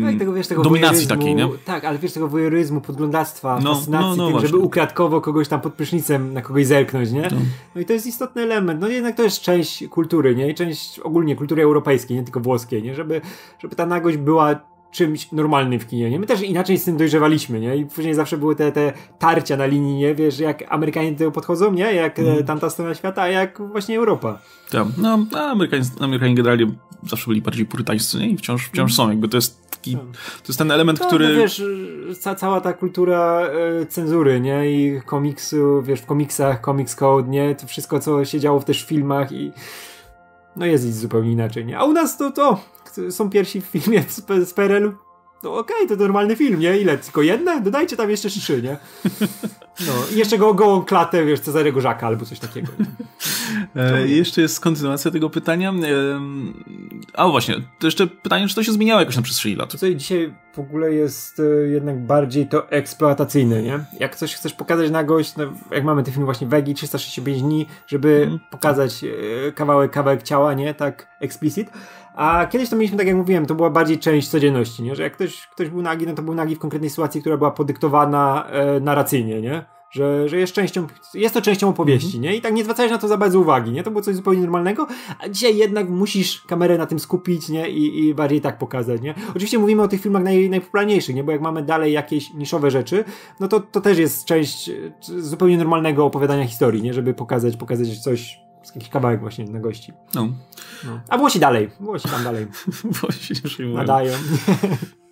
tak, 0.05 0.19
tego, 0.19 0.33
wiesz, 0.33 0.47
tego 0.47 0.63
dominacji 0.63 1.07
takiej, 1.07 1.35
nie? 1.35 1.49
Tak, 1.65 1.85
ale 1.85 1.99
wiesz, 1.99 2.13
tego 2.13 2.29
wojeryzmu, 2.29 2.81
podglądactwa, 2.81 3.59
no, 3.63 3.75
fascynacji 3.75 4.19
no, 4.19 4.31
no, 4.31 4.39
tym, 4.39 4.47
żeby 4.47 4.59
ukradkowo 4.59 5.21
kogoś 5.21 5.49
tam 5.49 5.61
pod 5.61 5.75
prysznicem 5.75 6.33
na 6.33 6.43
kogoś 6.43 6.67
zerknąć, 6.67 7.11
nie? 7.11 7.23
No. 7.23 7.37
no. 7.75 7.81
i 7.81 7.85
to 7.85 7.93
jest 7.93 8.07
istotny 8.07 8.43
element. 8.43 8.81
No 8.81 8.89
jednak 8.89 9.17
to 9.17 9.23
jest 9.23 9.41
część 9.41 9.89
kultury, 9.89 10.37
nie? 10.37 10.51
I 10.51 10.55
część 10.55 10.99
ogólnie 10.99 11.37
kultury 11.37 11.63
europejskiej, 11.63 12.17
nie 12.17 12.23
tylko 12.23 12.41
włoskiej, 12.41 12.83
nie? 12.83 12.95
Żeby, 12.95 13.21
żeby 13.59 13.77
ta 13.77 13.87
nagość 13.87 14.17
była 14.17 14.61
czymś 14.91 15.33
normalnym 15.33 15.81
w 15.81 15.87
kinie, 15.87 16.11
nie? 16.11 16.19
My 16.19 16.27
też 16.27 16.43
inaczej 16.43 16.79
z 16.79 16.85
tym 16.85 16.97
dojrzewaliśmy, 16.97 17.61
nie? 17.61 17.77
I 17.77 17.87
później 17.87 18.15
zawsze 18.15 18.39
były 18.39 18.57
te, 18.57 18.73
te 18.73 18.93
tarcia 19.19 19.57
na 19.57 19.67
linii, 19.67 19.97
nie? 19.97 20.15
Wiesz, 20.15 20.39
jak 20.39 20.65
Amerykanie 20.69 21.13
do 21.13 21.19
tego 21.19 21.31
podchodzą, 21.31 21.73
nie? 21.73 21.95
Jak 21.95 22.19
mm. 22.19 22.45
tamta 22.45 22.71
strona 22.71 22.95
świata, 22.95 23.23
a 23.23 23.29
jak 23.29 23.63
właśnie 23.69 23.99
Europa. 23.99 24.39
Tak, 24.71 24.87
no, 24.99 25.27
a 25.35 25.39
Amerykanie, 25.39 25.83
Amerykanie 26.01 26.35
generalnie 26.35 26.67
zawsze 27.07 27.27
byli 27.27 27.43
bardziej 27.43 27.67
purytańscy, 27.67 28.19
nie? 28.19 28.29
I 28.29 28.37
wciąż, 28.37 28.67
wciąż 28.67 28.95
są, 28.95 29.09
jakby 29.09 29.29
to 29.29 29.37
jest 29.37 29.71
taki, 29.71 29.97
tak. 29.97 30.03
to 30.13 30.49
jest 30.49 30.59
ten 30.59 30.71
element, 30.71 31.01
no, 31.01 31.07
który... 31.07 31.29
No, 31.29 31.35
wiesz, 31.35 31.63
ca 32.21 32.35
cała 32.35 32.61
ta 32.61 32.73
kultura 32.73 33.41
e, 33.83 33.87
cenzury, 33.87 34.41
nie? 34.41 34.73
I 34.73 35.01
komiksu, 35.07 35.83
wiesz, 35.83 36.01
w 36.01 36.07
komiksach, 36.07 36.65
Comics 36.65 36.95
Code, 36.95 37.29
nie? 37.29 37.55
To 37.55 37.67
wszystko, 37.67 38.01
co 38.01 38.25
się 38.25 38.41
działo 38.41 38.61
w 38.61 38.65
też 38.65 38.85
filmach 38.85 39.33
i 39.33 39.53
no 40.57 40.67
jest 40.67 41.01
zupełnie 41.01 41.33
inaczej, 41.33 41.67
nie? 41.67 41.79
A 41.79 41.85
u 41.85 41.93
nas 41.93 42.17
to, 42.17 42.31
to 42.31 42.61
są 43.11 43.31
pierwsi 43.31 43.61
w 43.61 43.65
filmie 43.65 44.05
z 44.45 44.55
PRL-u 44.55 45.09
no 45.43 45.59
okej, 45.59 45.77
okay, 45.77 45.97
to 45.97 46.05
normalny 46.05 46.37
film, 46.37 46.61
nie? 46.61 46.79
Ile? 46.79 46.99
Tylko 46.99 47.23
jedne? 47.23 47.61
Dodajcie 47.61 47.97
tam 47.97 48.11
jeszcze 48.11 48.29
trzy, 48.29 48.63
nie? 48.63 48.77
No 49.87 49.93
i 50.15 50.19
jeszcze 50.19 50.39
go 50.39 50.55
gołą 50.55 50.85
klatę, 50.85 51.25
wiesz, 51.25 51.41
Cezarego 51.41 51.81
Żaka 51.81 52.07
albo 52.07 52.25
coś 52.25 52.39
takiego. 52.39 52.73
E, 53.77 54.09
jeszcze 54.09 54.41
jest 54.41 54.61
kontynuacja 54.61 55.11
tego 55.11 55.31
pytania. 55.31 55.71
E, 55.71 56.21
a 57.15 57.29
właśnie, 57.29 57.55
to 57.79 57.87
jeszcze 57.87 58.07
pytanie, 58.07 58.49
czy 58.49 58.55
to 58.55 58.63
się 58.63 58.73
zmieniało 58.73 59.01
jakoś 59.01 59.17
na 59.17 59.23
przestrzeni 59.23 59.57
lat? 59.57 59.71
Tutaj 59.71 59.97
dzisiaj 59.97 60.35
w 60.55 60.59
ogóle 60.59 60.93
jest 60.93 61.41
e, 61.41 61.69
jednak 61.69 62.07
bardziej 62.07 62.49
to 62.49 62.71
eksploatacyjne, 62.71 63.63
nie? 63.63 63.85
Jak 64.01 64.17
coś 64.17 64.35
chcesz 64.35 64.53
pokazać 64.53 64.91
na 64.91 65.05
gość, 65.05 65.37
no, 65.37 65.45
jak 65.71 65.85
mamy 65.85 66.03
ten 66.03 66.15
film 66.15 66.25
właśnie 66.25 66.47
Wegi 66.47 66.75
365 66.75 67.43
dni, 67.43 67.67
żeby 67.87 68.23
mm. 68.27 68.39
pokazać 68.51 69.05
e, 69.05 69.53
kawałek, 69.53 69.91
kawałek 69.91 70.23
ciała, 70.23 70.55
nie? 70.55 70.75
Tak 70.75 71.09
explicit, 71.21 71.71
a 72.19 72.47
kiedyś 72.47 72.71
to 72.71 72.77
mieliśmy, 72.77 72.99
tak 72.99 73.07
jak 73.07 73.17
mówiłem, 73.17 73.47
to 73.47 73.55
była 73.55 73.71
bardziej 73.71 73.99
część 73.99 74.29
codzienności, 74.29 74.83
nie? 74.83 74.97
Że 74.97 75.03
jak 75.03 75.13
ktoś, 75.13 75.47
ktoś 75.47 75.69
był 75.69 75.83
nagi, 75.83 76.07
no 76.07 76.15
to 76.15 76.23
był 76.23 76.35
nagi 76.35 76.57
w 76.57 76.59
konkretnej 76.59 76.91
sytuacji, 76.91 77.21
która 77.21 77.37
była 77.37 77.51
podyktowana 77.51 78.47
e, 78.51 78.81
narracyjnie, 78.81 79.41
nie? 79.41 79.65
Że, 79.91 80.29
że 80.29 80.39
jest 80.39 80.53
częścią, 80.53 80.87
jest 81.15 81.35
to 81.35 81.43
częścią 81.43 81.69
opowieści, 81.69 82.17
mm 82.17 82.21
-hmm. 82.21 82.31
nie? 82.31 82.37
I 82.37 82.41
tak 82.41 82.55
nie 82.55 82.65
zwracałeś 82.65 82.93
na 82.93 82.99
to 82.99 83.09
za 83.09 83.17
bardzo 83.17 83.41
uwagi, 83.41 83.73
nie? 83.73 83.83
To 83.83 83.91
było 83.91 84.03
coś 84.03 84.15
zupełnie 84.15 84.41
normalnego, 84.41 84.87
a 85.19 85.29
dzisiaj 85.29 85.57
jednak 85.57 85.89
musisz 85.89 86.41
kamerę 86.41 86.79
na 86.79 86.87
tym 86.87 86.99
skupić, 86.99 87.49
nie? 87.49 87.71
I, 87.71 88.07
i 88.07 88.15
bardziej 88.15 88.41
tak 88.41 88.59
pokazać, 88.59 89.01
nie? 89.01 89.15
Oczywiście 89.31 89.59
mówimy 89.59 89.83
o 89.83 89.89
tych 89.89 90.01
filmach 90.01 90.23
naj, 90.23 90.51
najpopularniejszych, 90.51 91.17
nie? 91.17 91.25
Bo 91.25 91.33
jak 91.33 91.41
mamy 91.41 91.63
dalej 91.63 91.93
jakieś 91.93 92.35
niszowe 92.35 92.71
rzeczy, 92.71 93.05
no 93.41 93.49
to, 93.49 93.61
to 93.61 93.81
też 93.81 93.99
jest 93.99 94.25
część 94.25 94.69
e, 94.69 94.75
zupełnie 95.01 95.59
normalnego 95.59 96.05
opowiadania 96.05 96.47
historii, 96.47 96.83
nie? 96.83 96.95
Żeby 96.95 97.15
pokazać, 97.15 97.57
pokazać 97.57 97.99
coś 97.99 98.48
jakiś 98.75 98.89
kawałek 98.89 99.21
właśnie 99.21 99.45
na 99.45 99.61
gości. 99.61 99.93
No. 100.15 100.29
no. 100.85 101.01
A 101.09 101.19
Włosi 101.19 101.41
dalej. 101.41 101.71
Włosi 101.81 102.09
tam 102.09 102.25
dalej. 102.25 102.47
Włosi 103.01 103.35
już 103.45 103.59
Nadają. 103.75 104.13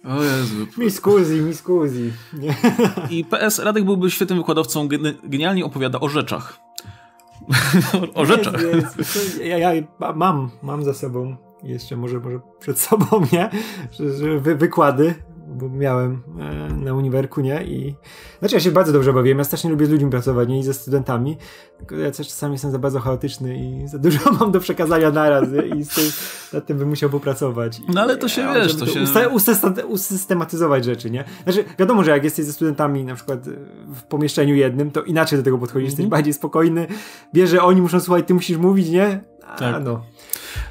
O 0.04 0.22
Jezu. 0.22 0.66
Mi 0.78 0.90
scusi, 0.90 1.32
mi 1.32 1.54
scusi. 1.54 2.12
I 3.10 3.24
PS 3.24 3.58
Radek 3.58 3.84
byłby 3.84 4.10
świetnym 4.10 4.38
wykładowcą, 4.38 4.88
genialnie 5.24 5.64
opowiada 5.64 6.00
o 6.00 6.08
rzeczach. 6.08 6.58
o 8.14 8.26
rzeczach. 8.26 8.62
Jest, 8.62 8.98
jest. 8.98 9.40
Ja, 9.44 9.58
ja, 9.58 9.82
mam, 10.14 10.50
mam 10.62 10.84
za 10.84 10.94
sobą 10.94 11.36
jeszcze 11.62 11.96
może, 11.96 12.20
może 12.20 12.40
przed 12.60 12.78
sobą, 12.78 13.06
nie? 13.32 13.50
Wy, 14.40 14.54
wykłady 14.54 15.14
bo 15.46 15.68
miałem 15.68 16.22
e, 16.40 16.72
na 16.74 16.94
uniwerku, 16.94 17.40
nie? 17.40 17.64
I 17.64 17.94
znaczy 18.38 18.54
ja 18.54 18.60
się 18.60 18.70
bardzo 18.70 18.92
dobrze 18.92 19.12
bawiłem, 19.12 19.38
ja 19.38 19.44
strasznie 19.44 19.70
lubię 19.70 19.86
z 19.86 19.90
ludźmi 19.90 20.10
pracować, 20.10 20.48
nie? 20.48 20.58
I 20.58 20.62
ze 20.62 20.74
studentami, 20.74 21.36
tylko 21.78 21.96
ja 21.96 22.10
też 22.10 22.28
czasami 22.28 22.52
jestem 22.52 22.70
za 22.70 22.78
bardzo 22.78 23.00
chaotyczny 23.00 23.58
i 23.58 23.88
za 23.88 23.98
dużo 23.98 24.32
mam 24.40 24.52
do 24.52 24.60
przekazania 24.60 25.10
naraz, 25.10 25.48
nie? 25.50 25.76
I 25.76 25.84
z 25.84 25.88
tym, 25.88 26.04
nad 26.52 26.66
tym 26.66 26.78
bym 26.78 26.88
musiał 26.88 27.10
popracować. 27.10 27.80
No 27.94 28.00
ale 28.00 28.16
to 28.16 28.28
się, 28.28 28.42
ja, 28.42 28.54
wiesz, 28.54 28.76
to 28.76 28.86
się... 28.86 29.04
usystematyzować 29.88 30.84
rzeczy, 30.84 31.10
nie? 31.10 31.24
Znaczy, 31.44 31.64
wiadomo, 31.78 32.04
że 32.04 32.10
jak 32.10 32.24
jesteś 32.24 32.44
ze 32.44 32.52
studentami 32.52 33.04
na 33.04 33.14
przykład 33.14 33.48
w 33.94 34.02
pomieszczeniu 34.02 34.54
jednym, 34.54 34.90
to 34.90 35.02
inaczej 35.02 35.38
do 35.38 35.44
tego 35.44 35.58
podchodzisz, 35.58 35.76
mm 35.76 35.86
-hmm. 35.86 35.90
jesteś 35.90 36.04
mhm. 36.04 36.10
bardziej 36.10 36.34
spokojny, 36.34 36.86
wiesz, 37.34 37.50
że 37.50 37.62
oni 37.62 37.82
muszą 37.82 38.00
słuchać, 38.00 38.26
ty 38.26 38.34
musisz 38.34 38.56
mówić, 38.56 38.88
nie? 38.88 39.20
A, 39.46 39.56
tak. 39.56 39.84
no. 39.84 40.04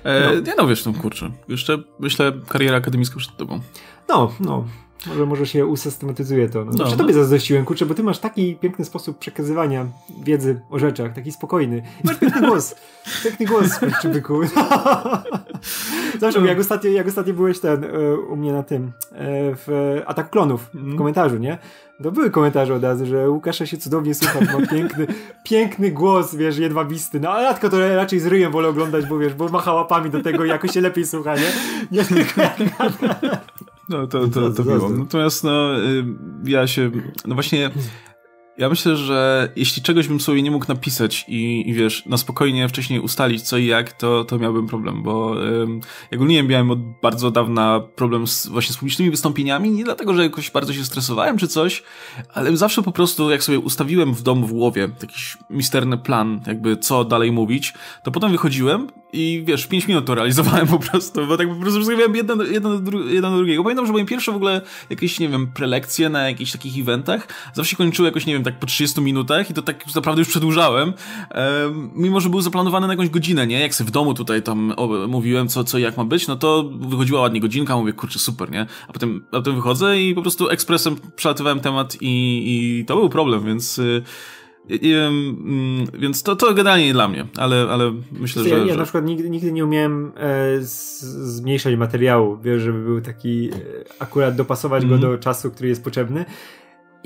E, 0.03 0.35
no. 0.35 0.41
Nie 0.41 0.55
no, 0.57 0.67
wiesz, 0.67 0.85
no 0.85 0.93
kurczę. 0.93 1.31
Jeszcze, 1.47 1.77
myślę, 1.99 2.33
kariera 2.47 2.77
akademicka 2.77 3.17
przed 3.17 3.37
tobą. 3.37 3.59
No, 4.09 4.31
no. 4.39 4.63
Może, 5.07 5.25
może 5.25 5.45
się 5.45 5.65
usystematyzuje 5.65 6.49
to. 6.49 6.65
No, 6.65 6.71
no, 6.77 6.85
no. 6.85 6.95
tobie 6.95 7.13
zazdrościłem, 7.13 7.65
kurczę, 7.65 7.85
bo 7.85 7.93
ty 7.93 8.03
masz 8.03 8.19
taki 8.19 8.55
piękny 8.55 8.85
sposób 8.85 9.17
przekazywania 9.17 9.85
wiedzy 10.23 10.61
o 10.69 10.79
rzeczach, 10.79 11.13
taki 11.13 11.31
spokojny. 11.31 11.83
masz 12.03 12.17
piękny 12.17 12.47
głos. 12.47 12.75
Piękny 13.23 13.45
głos, 13.45 13.79
kurczybyku. 13.79 14.39
Zawsze, 16.19 16.41
no. 16.41 16.45
jak, 16.45 16.59
ostatnio, 16.59 16.89
jak 16.89 17.07
ostatnio 17.07 17.33
byłeś 17.33 17.59
ten 17.59 17.83
e, 17.83 18.17
u 18.17 18.35
mnie 18.35 18.53
na 18.53 18.63
tym, 18.63 18.91
e, 19.11 19.21
w 19.55 20.01
Atak 20.05 20.29
Klonów, 20.29 20.69
w 20.73 20.75
mm. 20.75 20.97
komentarzu, 20.97 21.37
nie? 21.37 21.57
To 22.03 22.11
były 22.11 22.31
komentarze 22.31 22.75
od 22.75 22.83
razu, 22.83 23.05
że 23.05 23.29
Łukasza 23.29 23.65
się 23.65 23.77
cudownie 23.77 24.15
słucha, 24.15 24.39
ma 24.39 24.67
piękny, 24.67 25.07
piękny 25.43 25.91
głos, 25.91 26.35
wiesz, 26.35 26.57
jedwabisty. 26.57 27.19
No, 27.19 27.29
a 27.29 27.41
Radko 27.41 27.69
to 27.69 27.95
raczej 27.95 28.19
z 28.19 28.25
ryjem 28.25 28.51
wolę 28.51 28.67
oglądać, 28.67 29.05
bo 29.05 29.17
wiesz, 29.17 29.33
bo 29.33 29.49
macha 29.49 29.73
łapami 29.73 30.09
do 30.09 30.21
tego 30.21 30.45
i 30.45 30.49
jakoś 30.49 30.71
się 30.71 30.81
lepiej 30.81 31.05
słucha, 31.05 31.35
nie? 31.35 31.51
Nie 31.91 32.03
tylko 32.03 32.41
No 33.89 34.07
to, 34.07 34.27
to, 34.27 34.27
to, 34.27 34.51
to 34.51 34.63
miło. 34.63 34.89
Natomiast 34.89 35.43
no, 35.43 35.79
y, 35.79 36.05
ja 36.43 36.67
się, 36.67 36.91
no 37.25 37.35
właśnie 37.35 37.69
ja 38.57 38.69
myślę, 38.69 38.95
że 38.95 39.49
jeśli 39.55 39.81
czegoś 39.81 40.07
bym 40.07 40.19
sobie 40.19 40.41
nie 40.41 40.51
mógł 40.51 40.65
napisać 40.67 41.25
i, 41.27 41.69
i 41.69 41.73
wiesz, 41.73 42.05
na 42.05 42.17
spokojnie 42.17 42.69
wcześniej 42.69 42.99
ustalić 42.99 43.41
co 43.41 43.57
i 43.57 43.65
jak, 43.65 43.93
to, 43.93 44.23
to 44.23 44.39
miałbym 44.39 44.67
problem, 44.67 45.03
bo 45.03 45.35
jak 46.11 46.21
ogólnie 46.21 46.43
miałem 46.43 46.71
od 46.71 46.79
bardzo 47.01 47.31
dawna 47.31 47.81
problem 47.95 48.27
z, 48.27 48.47
właśnie 48.47 48.73
z 48.73 48.77
publicznymi 48.77 49.11
wystąpieniami, 49.11 49.71
nie 49.71 49.83
dlatego, 49.83 50.13
że 50.13 50.23
jakoś 50.23 50.51
bardzo 50.51 50.73
się 50.73 50.85
stresowałem 50.85 51.37
czy 51.37 51.47
coś, 51.47 51.83
ale 52.33 52.57
zawsze 52.57 52.81
po 52.83 52.91
prostu 52.91 53.31
jak 53.31 53.43
sobie 53.43 53.59
ustawiłem 53.59 54.13
w 54.13 54.21
domu 54.21 54.47
w 54.47 54.51
głowie 54.51 54.89
jakiś 55.01 55.37
misterny 55.49 55.97
plan, 55.97 56.41
jakby 56.47 56.77
co 56.77 57.03
dalej 57.03 57.31
mówić, 57.31 57.73
to 58.03 58.11
potem 58.11 58.31
wychodziłem 58.31 58.87
i 59.15 59.43
wiesz, 59.45 59.67
5 59.67 59.87
minut 59.87 60.05
to 60.05 60.15
realizowałem 60.15 60.67
po 60.77 60.79
prostu, 60.79 61.27
bo 61.27 61.37
tak 61.37 61.49
po 61.49 61.55
prostu 61.55 61.83
zrobiłem 61.83 62.15
jedno, 62.15 62.43
jedno, 62.43 62.77
dru, 62.77 63.09
jedno 63.09 63.31
do 63.31 63.37
drugiego. 63.37 63.63
Pamiętam, 63.63 63.85
że 63.85 63.91
moje 63.91 64.05
pierwsze 64.05 64.31
w 64.31 64.35
ogóle 64.35 64.61
jakieś, 64.89 65.19
nie 65.19 65.29
wiem, 65.29 65.47
prelekcje 65.47 66.09
na 66.09 66.29
jakichś 66.29 66.51
takich 66.51 66.79
eventach 66.79 67.27
zawsze 67.53 67.75
kończyły 67.75 68.07
jakoś, 68.07 68.25
nie 68.25 68.33
wiem, 68.33 68.43
tak 68.45 68.59
po 68.59 68.67
30 68.67 69.01
minutach 69.01 69.49
i 69.49 69.53
to 69.53 69.61
tak 69.61 69.95
naprawdę 69.95 70.21
już 70.21 70.29
przedłużałem, 70.29 70.93
mimo 71.95 72.19
że 72.19 72.29
był 72.29 72.41
zaplanowany 72.41 72.87
na 72.87 72.93
jakąś 72.93 73.09
godzinę, 73.09 73.47
nie? 73.47 73.59
Jak 73.59 73.75
sobie 73.75 73.87
w 73.87 73.91
domu 73.91 74.13
tutaj 74.13 74.43
tam 74.43 74.73
mówiłem, 75.07 75.47
co, 75.47 75.63
co 75.63 75.77
jak 75.77 75.97
ma 75.97 76.05
być, 76.05 76.27
no 76.27 76.35
to 76.35 76.69
wychodziła 76.79 77.21
ładnie 77.21 77.39
godzinka, 77.39 77.77
mówię, 77.77 77.93
kurczę, 77.93 78.19
super, 78.19 78.51
nie? 78.51 78.65
A 78.87 78.93
potem, 78.93 79.25
a 79.31 79.35
potem 79.35 79.55
wychodzę 79.55 80.01
i 80.01 80.15
po 80.15 80.21
prostu 80.21 80.49
ekspresem 80.49 80.95
przelatywałem 81.15 81.59
temat 81.59 81.97
i, 82.01 82.43
i 82.81 82.85
to 82.85 82.95
był 82.95 83.09
problem, 83.09 83.45
więc... 83.45 83.79
Y, 83.79 84.03
i, 84.69 84.93
mm, 84.93 85.85
więc 85.99 86.23
to, 86.23 86.35
to 86.35 86.53
generalnie 86.53 86.85
nie 86.85 86.93
dla 86.93 87.07
mnie, 87.07 87.25
ale, 87.37 87.67
ale 87.69 87.93
myślę, 88.11 88.43
ja, 88.43 88.49
że... 88.49 88.65
Ja 88.65 88.73
że... 88.73 88.77
na 88.77 88.83
przykład 88.83 89.05
nigdy, 89.05 89.29
nigdy 89.29 89.51
nie 89.51 89.65
umiałem 89.65 90.11
e, 90.17 90.61
z, 90.61 91.01
zmniejszać 91.03 91.75
materiału, 91.75 92.37
wiesz, 92.43 92.61
żeby 92.61 92.83
był 92.83 93.01
taki, 93.01 93.49
e, 93.49 93.55
akurat 93.99 94.35
dopasować 94.35 94.83
mm. 94.83 94.89
go 94.89 94.95
mhm. 94.95 95.13
do 95.13 95.23
czasu, 95.23 95.51
który 95.51 95.69
jest 95.69 95.83
potrzebny. 95.83 96.25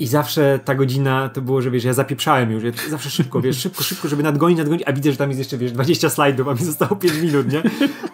I 0.00 0.06
zawsze 0.06 0.60
ta 0.64 0.74
godzina 0.74 1.28
to 1.28 1.42
było, 1.42 1.62
że 1.62 1.70
wiesz, 1.70 1.84
ja 1.84 1.92
zapieprzałem 1.92 2.50
już, 2.50 2.64
ja 2.64 2.70
zawsze 2.90 3.10
szybko, 3.10 3.40
wiesz, 3.40 3.58
szybko, 3.58 3.82
szybko, 3.82 4.08
żeby 4.08 4.22
nadgonić, 4.22 4.58
nadgonić, 4.58 4.84
a 4.86 4.92
widzę, 4.92 5.10
że 5.12 5.16
tam 5.16 5.30
jest 5.30 5.38
jeszcze, 5.38 5.58
wiesz, 5.58 5.72
20 5.72 6.10
slajdów, 6.10 6.48
a 6.48 6.54
mi 6.54 6.64
zostało 6.64 6.96
5 6.96 7.14
minut, 7.22 7.52
nie? 7.52 7.62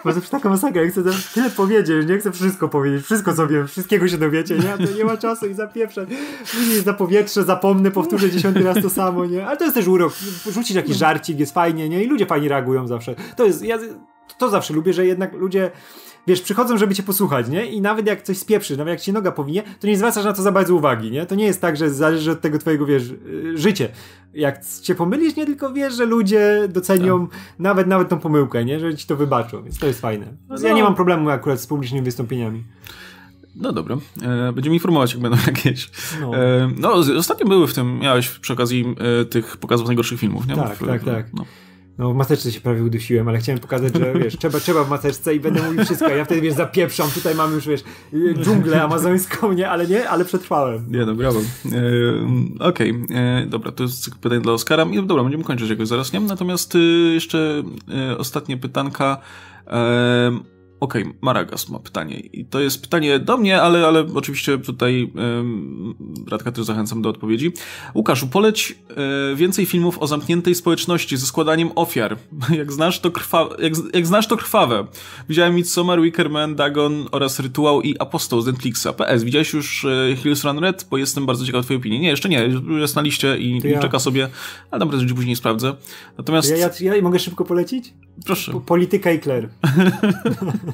Bo 0.05 0.13
zawsze 0.13 0.31
taka 0.31 0.49
masakra, 0.49 0.83
ja 0.83 0.91
chcę 0.91 1.03
tyle 1.35 1.51
powiedzieć, 1.51 2.07
nie 2.09 2.19
chcę 2.19 2.33
wszystko 2.33 2.69
powiedzieć, 2.69 3.05
wszystko 3.05 3.35
co 3.35 3.47
wiem, 3.47 3.67
wszystkiego 3.67 4.09
się 4.09 4.19
dowiecie, 4.19 4.55
nie? 4.55 4.87
To 4.87 4.93
nie 4.93 5.05
ma 5.05 5.17
czasu 5.17 5.47
i 5.47 5.55
zapieprzę. 5.55 6.07
Później 6.53 6.81
za 6.81 6.95
powietrze, 6.95 7.45
zapomnę, 7.45 7.91
powtórzę 7.91 8.31
dziesiąty 8.31 8.63
raz 8.63 8.83
to 8.83 8.91
samo, 8.91 9.27
nie? 9.27 9.47
Ale 9.47 9.57
to 9.57 9.65
jest 9.65 9.75
też 9.75 9.87
urok, 9.87 10.13
rzucić 10.51 10.77
jakiś 10.77 10.97
żarcik, 10.97 11.39
jest 11.39 11.55
fajnie, 11.55 11.89
nie? 11.89 12.05
I 12.05 12.07
ludzie 12.07 12.27
fajnie 12.27 12.49
reagują 12.49 12.87
zawsze. 12.87 13.15
To 13.37 13.45
jest, 13.45 13.63
ja 13.63 13.79
to 14.39 14.51
zawsze 14.51 14.75
lubię, 14.75 14.93
że 14.93 15.07
jednak 15.07 15.33
ludzie 15.33 15.71
wiesz, 16.27 16.41
przychodzą, 16.41 16.79
żeby 16.79 16.95
cię 16.95 17.03
posłuchać, 17.03 17.49
nie? 17.49 17.67
I 17.67 17.81
nawet 17.81 18.07
jak 18.07 18.23
coś 18.23 18.39
spieprzy, 18.39 18.77
nawet 18.77 18.93
jak 18.93 19.01
ci 19.01 19.13
noga 19.13 19.33
powinie, 19.33 19.63
to 19.81 19.87
nie 19.87 19.97
zwracasz 19.97 20.25
na 20.25 20.33
to 20.33 20.43
za 20.43 20.53
bardzo 20.53 20.75
uwagi, 20.75 21.11
nie? 21.11 21.27
To 21.27 21.35
nie 21.35 21.45
jest 21.45 21.61
tak, 21.61 21.77
że 21.77 21.91
zależy 21.91 22.31
od 22.31 22.41
tego 22.41 22.59
twojego, 22.59 22.87
wiesz, 22.87 23.11
y, 23.11 23.59
życie. 23.59 23.89
Jak 24.35 24.65
cię 24.83 24.95
pomylisz, 24.95 25.37
nie 25.37 25.47
tylko 25.47 25.73
wiesz, 25.73 25.95
że 25.95 26.07
ludzie 26.07 26.69
docenią 26.69 27.27
tak. 27.27 27.39
nawet 27.59 27.87
nawet 27.87 28.09
tą 28.09 28.19
pomyłkę, 28.19 28.65
nie? 28.65 28.81
Że 28.81 28.97
ci 28.97 29.07
to 29.07 29.17
wybaczą, 29.17 29.63
więc 29.63 29.79
to 29.79 29.87
jest 29.87 30.01
fajne. 30.01 30.27
No. 30.49 30.57
Ja 30.63 30.73
nie 30.73 30.83
mam 30.83 30.95
problemu 30.95 31.31
akurat 31.31 31.61
z 31.61 31.67
publicznymi 31.67 32.05
wystąpieniami. 32.05 32.65
No 33.57 33.73
dobra, 33.73 33.97
e, 34.23 34.53
będziemy 34.53 34.77
informować, 34.77 35.13
jak 35.13 35.23
będą 35.23 35.39
jakieś. 35.47 35.91
No. 36.21 36.37
E, 36.37 36.71
no, 36.77 36.93
ostatnio 37.19 37.47
były 37.47 37.67
w 37.67 37.75
tym, 37.75 37.99
miałeś 37.99 38.29
przy 38.29 38.53
okazji 38.53 38.95
e, 39.21 39.25
tych 39.25 39.57
pokazów 39.57 39.87
najgorszych 39.87 40.21
filmów, 40.21 40.47
nie? 40.47 40.55
Tak, 40.55 40.77
w, 40.77 40.87
tak, 40.87 41.05
tak. 41.05 41.35
No. 41.35 41.45
No 41.99 42.13
w 42.13 42.17
maseczce 42.17 42.53
się 42.53 42.61
prawie 42.61 42.83
udusiłem, 42.85 43.29
ale 43.29 43.39
chciałem 43.39 43.61
pokazać, 43.61 43.95
że 43.95 44.15
wiesz, 44.15 44.37
trzeba, 44.41 44.61
trzeba 44.61 44.85
w 44.85 44.91
maseczce 44.91 45.35
i 45.35 45.41
będę 45.41 45.63
mówił 45.63 45.85
wszystko. 45.85 46.09
Ja 46.09 46.25
wtedy 46.25 46.41
wiesz, 46.41 46.55
zapieprzam, 46.55 47.11
tutaj 47.11 47.35
mamy 47.35 47.55
już 47.55 47.69
wiesz, 47.69 47.85
dżunglę 48.43 48.83
amazońską, 48.83 49.53
nie, 49.53 49.71
ale 49.71 49.87
nie, 49.87 50.09
ale 50.09 50.25
przetrwałem. 50.25 50.85
Nie, 50.91 51.07
no 51.07 51.15
brawo. 51.15 51.41
E, 51.41 51.73
Okej, 52.61 52.91
okay. 52.91 53.17
E, 53.17 53.47
dobra, 53.47 53.73
to 53.73 53.83
jest 53.83 54.11
pytanie 54.21 54.41
dla 54.41 54.53
Oskara. 54.53 54.85
I 54.85 55.07
dobra, 55.07 55.23
będziemy 55.23 55.45
kończyć 55.45 55.71
jakoś 55.71 55.89
zaraz, 55.89 56.13
nie? 56.13 56.21
Natomiast 56.21 56.75
y, 56.75 56.79
jeszcze 57.15 57.63
y, 58.13 58.19
ostatnie 58.19 58.57
pytanka. 58.57 59.19
E, 59.67 60.56
Okej, 60.81 61.03
okay, 61.03 61.15
Maragas 61.21 61.69
ma 61.69 61.79
pytanie. 61.79 62.21
I 62.21 62.45
to 62.45 62.61
jest 62.61 62.83
pytanie 62.83 63.19
do 63.19 63.37
mnie, 63.37 63.63
ale, 63.63 63.87
ale 63.87 64.07
oczywiście 64.15 64.59
tutaj 64.59 65.13
um, 65.15 65.95
Radka 66.31 66.53
też 66.53 66.65
zachęcam 66.65 67.03
do 67.03 67.09
odpowiedzi. 67.09 67.53
Łukaszu, 67.95 68.27
poleć 68.27 68.79
e, 69.33 69.37
więcej 69.37 69.67
filmów 69.67 69.99
o 69.99 70.07
zamkniętej 70.07 70.55
społeczności 70.55 71.17
ze 71.17 71.27
składaniem 71.27 71.71
ofiar. 71.75 72.17
Jak 72.59 72.73
znasz 72.73 73.01
to, 73.01 73.11
krwa, 73.11 73.49
jak, 73.59 73.73
jak 73.95 74.07
znasz 74.07 74.27
to 74.27 74.37
krwawe. 74.37 74.87
Widziałem 75.29 75.55
Midsommar, 75.55 76.01
Wickerman, 76.01 76.55
Dagon 76.55 77.07
oraz 77.13 77.41
Rytuał 77.41 77.83
i 77.83 77.99
Apostoł 77.99 78.41
z 78.41 78.47
Netflixa. 78.47 78.87
PS, 78.97 79.25
widziałeś 79.25 79.53
już 79.53 79.85
e, 79.85 80.17
Hills 80.17 80.45
Run 80.45 80.59
Red? 80.59 80.87
Bo 80.91 80.99
jestem 80.99 81.27
bardzo 81.27 81.47
ciekaw 81.47 81.65
twojej 81.65 81.81
opinii. 81.81 82.01
Nie, 82.01 82.09
jeszcze 82.09 82.29
nie. 82.29 82.51
Jest 82.79 82.97
na 82.97 83.03
liście 83.03 83.39
i, 83.39 83.61
ja. 83.65 83.81
czeka 83.81 83.99
sobie, 83.99 84.29
ale 84.71 84.81
tam 84.81 84.89
prędzej 84.89 85.15
później 85.15 85.37
sprawdzę. 85.37 85.75
Natomiast... 86.19 86.51
Ja, 86.51 86.71
ja, 86.81 86.97
ja 86.97 87.03
mogę 87.03 87.19
szybko 87.19 87.45
polecić? 87.45 87.95
Proszę. 88.25 88.61
Polityka 88.67 89.13
i 89.13 89.21
Claire. 89.21 89.49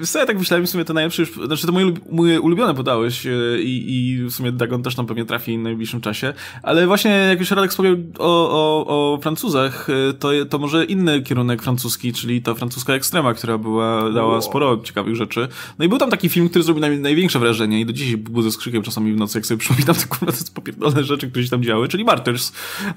e, 0.00 0.04
co, 0.06 0.18
ja 0.18 0.26
tak 0.26 0.38
myślałem, 0.38 0.66
w 0.66 0.70
sumie 0.70 0.84
to 0.84 0.94
najlepsze 0.94 1.22
już, 1.22 1.32
znaczy 1.46 1.66
to 1.66 1.72
moje, 1.72 1.92
moje 2.10 2.40
ulubione 2.40 2.74
podałeś 2.74 3.26
e, 3.26 3.30
i, 3.60 3.84
i 3.96 4.24
w 4.24 4.32
sumie 4.32 4.52
Dagon 4.52 4.82
też 4.82 4.94
tam 4.94 5.06
pewnie 5.06 5.24
trafi 5.24 5.58
w 5.58 5.60
najbliższym 5.60 6.00
czasie, 6.00 6.34
ale 6.62 6.86
właśnie 6.86 7.10
jak 7.10 7.38
już 7.38 7.50
Radek 7.50 7.70
wspomniał 7.70 7.96
o, 8.18 8.50
o, 8.50 8.86
o 9.14 9.18
Francuzach, 9.22 9.88
e, 9.90 10.12
to, 10.12 10.30
to 10.50 10.58
może 10.58 10.84
inny 10.84 11.22
kierunek 11.22 11.62
francuski, 11.62 12.12
czyli 12.12 12.42
ta 12.42 12.54
francuska 12.54 12.92
ekstrema, 12.92 13.34
która 13.34 13.58
była, 13.58 14.10
dała 14.10 14.42
sporo 14.42 14.78
ciekawych 14.78 15.16
rzeczy. 15.16 15.48
No 15.78 15.84
i 15.84 15.88
był 15.88 15.98
tam 15.98 16.10
taki 16.10 16.28
film, 16.28 16.48
który 16.48 16.64
zrobił 16.64 16.80
naj, 16.80 16.98
największe 16.98 17.38
wrażenie 17.38 17.80
i 17.80 17.86
do 17.86 17.92
dzisiaj 17.92 18.16
budzę 18.16 18.50
z 18.50 18.56
krzykiem 18.56 18.82
czasami 18.82 19.12
w 19.12 19.16
nocy, 19.16 19.38
jak 19.38 19.46
sobie 19.46 19.58
przypominam 19.64 19.94
te 19.94 20.06
kurwa 20.06 20.32
te 20.32 20.38
popierdolone 20.54 21.04
rzeczy, 21.04 21.30
które 21.30 21.44
się 21.44 21.50
tam 21.50 21.62
działy, 21.62 21.88
czyli 21.88 22.04
Martyrs. 22.04 22.52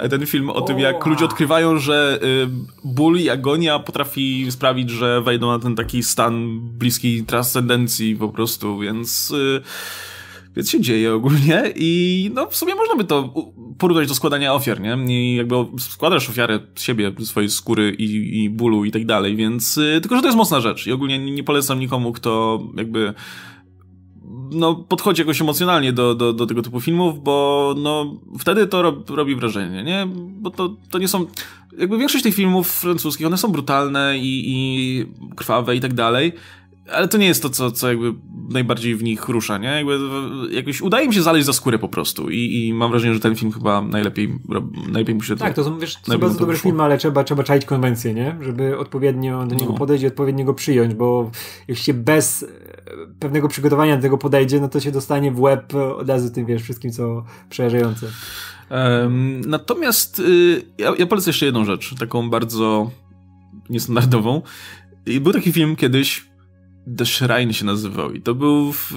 Ten 0.10 0.26
film 0.26 0.50
o 0.50 0.62
tym, 0.62 0.80
jak 0.80 1.06
ludzie 1.06 1.26
odkrywają, 1.26 1.80
że 1.80 2.20
ból 2.84 3.18
i 3.20 3.30
agonia 3.30 3.80
potrafi 3.80 4.52
sprawić, 4.52 4.90
że 4.90 5.01
wejdą 5.24 5.48
na 5.48 5.60
ten 5.60 5.76
taki 5.76 6.04
stan 6.04 6.60
bliskiej 6.62 7.24
transcendencji 7.24 8.16
po 8.16 8.30
prostu, 8.30 8.80
więc... 8.80 9.30
Yy, 9.30 9.62
więc 10.56 10.70
się 10.70 10.82
dzieje 10.82 11.14
ogólnie 11.14 11.64
i 11.76 12.32
no 12.34 12.48
w 12.48 12.56
sumie 12.56 12.76
można 12.76 12.96
by 12.96 13.04
to 13.04 13.34
porównać 13.78 14.08
do 14.08 14.16
składania 14.16 14.54
ofiar, 14.54 14.82
nie? 14.82 14.98
I 15.08 15.36
jakby 15.36 15.56
składasz 15.80 16.30
ofiarę 16.30 16.60
siebie, 16.76 17.12
swojej 17.20 17.50
skóry 17.50 17.96
i, 18.00 18.44
i 18.44 18.50
bólu 18.50 18.86
i 18.86 18.92
tak 18.92 19.06
dalej, 19.06 19.36
więc 19.36 19.78
yy, 19.78 20.02
tylko, 20.02 20.16
że 20.16 20.22
to 20.22 20.28
jest 20.28 20.38
mocna 20.38 20.60
rzecz 20.60 20.88
i 20.88 20.92
ogólnie 20.92 21.20
nie 21.20 21.44
polecam 21.44 21.80
nikomu, 21.80 22.12
kto 22.12 22.60
jakby 22.78 23.14
no, 24.52 24.76
podchodzi 24.76 25.22
jakoś 25.22 25.42
emocjonalnie 25.42 25.94
do, 25.94 26.16
do, 26.16 26.34
do 26.34 26.46
tego 26.46 26.62
typu 26.62 26.82
filmów, 26.82 27.24
bo 27.24 27.76
no, 27.78 28.16
wtedy 28.40 28.68
to 28.68 28.82
rob, 28.82 29.10
robi 29.10 29.36
wrażenie, 29.36 29.84
nie? 29.84 30.08
Bo 30.16 30.50
to, 30.50 30.76
to 30.90 30.98
nie 30.98 31.08
są... 31.08 31.26
Jakby 31.78 31.98
większość 31.98 32.24
tych 32.24 32.36
filmów 32.36 32.72
francuskich, 32.72 33.28
one 33.28 33.38
są 33.38 33.52
brutalne 33.52 34.18
i, 34.18 34.44
i 34.48 35.06
krwawe 35.36 35.76
i 35.76 35.80
tak 35.80 35.94
dalej, 35.94 36.34
ale 36.90 37.08
to 37.08 37.18
nie 37.18 37.28
jest 37.28 37.42
to, 37.42 37.50
co, 37.50 37.72
co 37.72 37.90
jakby 37.90 38.14
najbardziej 38.50 38.96
w 38.96 39.04
nich 39.04 39.30
rusza, 39.30 39.58
nie? 39.58 39.68
Jakby 39.68 40.00
jakoś 40.52 40.82
udaje 40.82 41.08
mi 41.08 41.14
się 41.14 41.22
zaleźć 41.22 41.46
za 41.46 41.54
skórę 41.54 41.80
po 41.80 41.88
prostu 41.88 42.30
i, 42.30 42.68
i 42.68 42.74
mam 42.74 42.92
wrażenie, 42.92 43.14
że 43.14 43.20
ten 43.20 43.36
film 43.36 43.52
chyba 43.52 43.82
najlepiej, 43.82 44.40
najlepiej 44.84 45.16
mu 45.16 45.22
się 45.22 45.36
Tak, 45.36 45.54
to 45.54 45.64
są, 45.64 45.80
wiesz, 45.80 45.96
to 45.96 46.12
są 46.12 46.18
bardzo 46.18 46.40
dobre 46.40 46.58
filmy, 46.58 46.84
ale 46.84 46.98
trzeba, 46.98 47.24
trzeba 47.24 47.44
czaić 47.44 47.66
konwencję, 47.66 48.14
nie? 48.14 48.38
Żeby 48.42 48.78
odpowiednio 48.78 49.46
do 49.46 49.56
niego 49.56 49.72
no. 49.72 49.78
podejść 49.78 50.04
i 50.04 50.08
odpowiednio 50.08 50.46
go 50.46 50.54
przyjąć, 50.54 50.94
bo 50.94 51.32
jeśli 51.68 51.86
się 51.86 51.94
bez 51.94 52.44
e, 52.44 52.48
pewnego 53.20 53.48
przygotowania 53.48 53.96
do 53.96 54.02
tego 54.02 54.18
podejdzie, 54.18 54.60
no 54.60 54.70
to 54.70 54.80
się 54.80 54.92
dostanie 54.92 55.32
w 55.32 55.40
łeb 55.40 55.76
od 55.76 56.10
razu 56.10 56.30
tym, 56.30 56.46
wiesz, 56.46 56.62
wszystkim, 56.62 56.92
co 56.92 57.24
przerażające. 57.50 58.08
Um, 58.70 59.42
natomiast 59.42 60.20
y, 60.20 60.62
ja, 60.78 60.94
ja 61.00 61.06
polecę 61.06 61.30
jeszcze 61.30 61.46
jedną 61.46 61.66
rzecz, 61.66 61.96
taką 62.00 62.30
bardzo 62.30 62.92
niestandardową. 63.70 64.42
I 65.06 65.20
był 65.20 65.34
taki 65.34 65.52
film 65.52 65.76
kiedyś, 65.76 66.31
The 66.98 67.06
Shrine 67.06 67.54
się 67.54 67.66
nazywał 67.66 68.12
i 68.12 68.22
to 68.22 68.36
był, 68.36 68.74
w, 68.74 68.92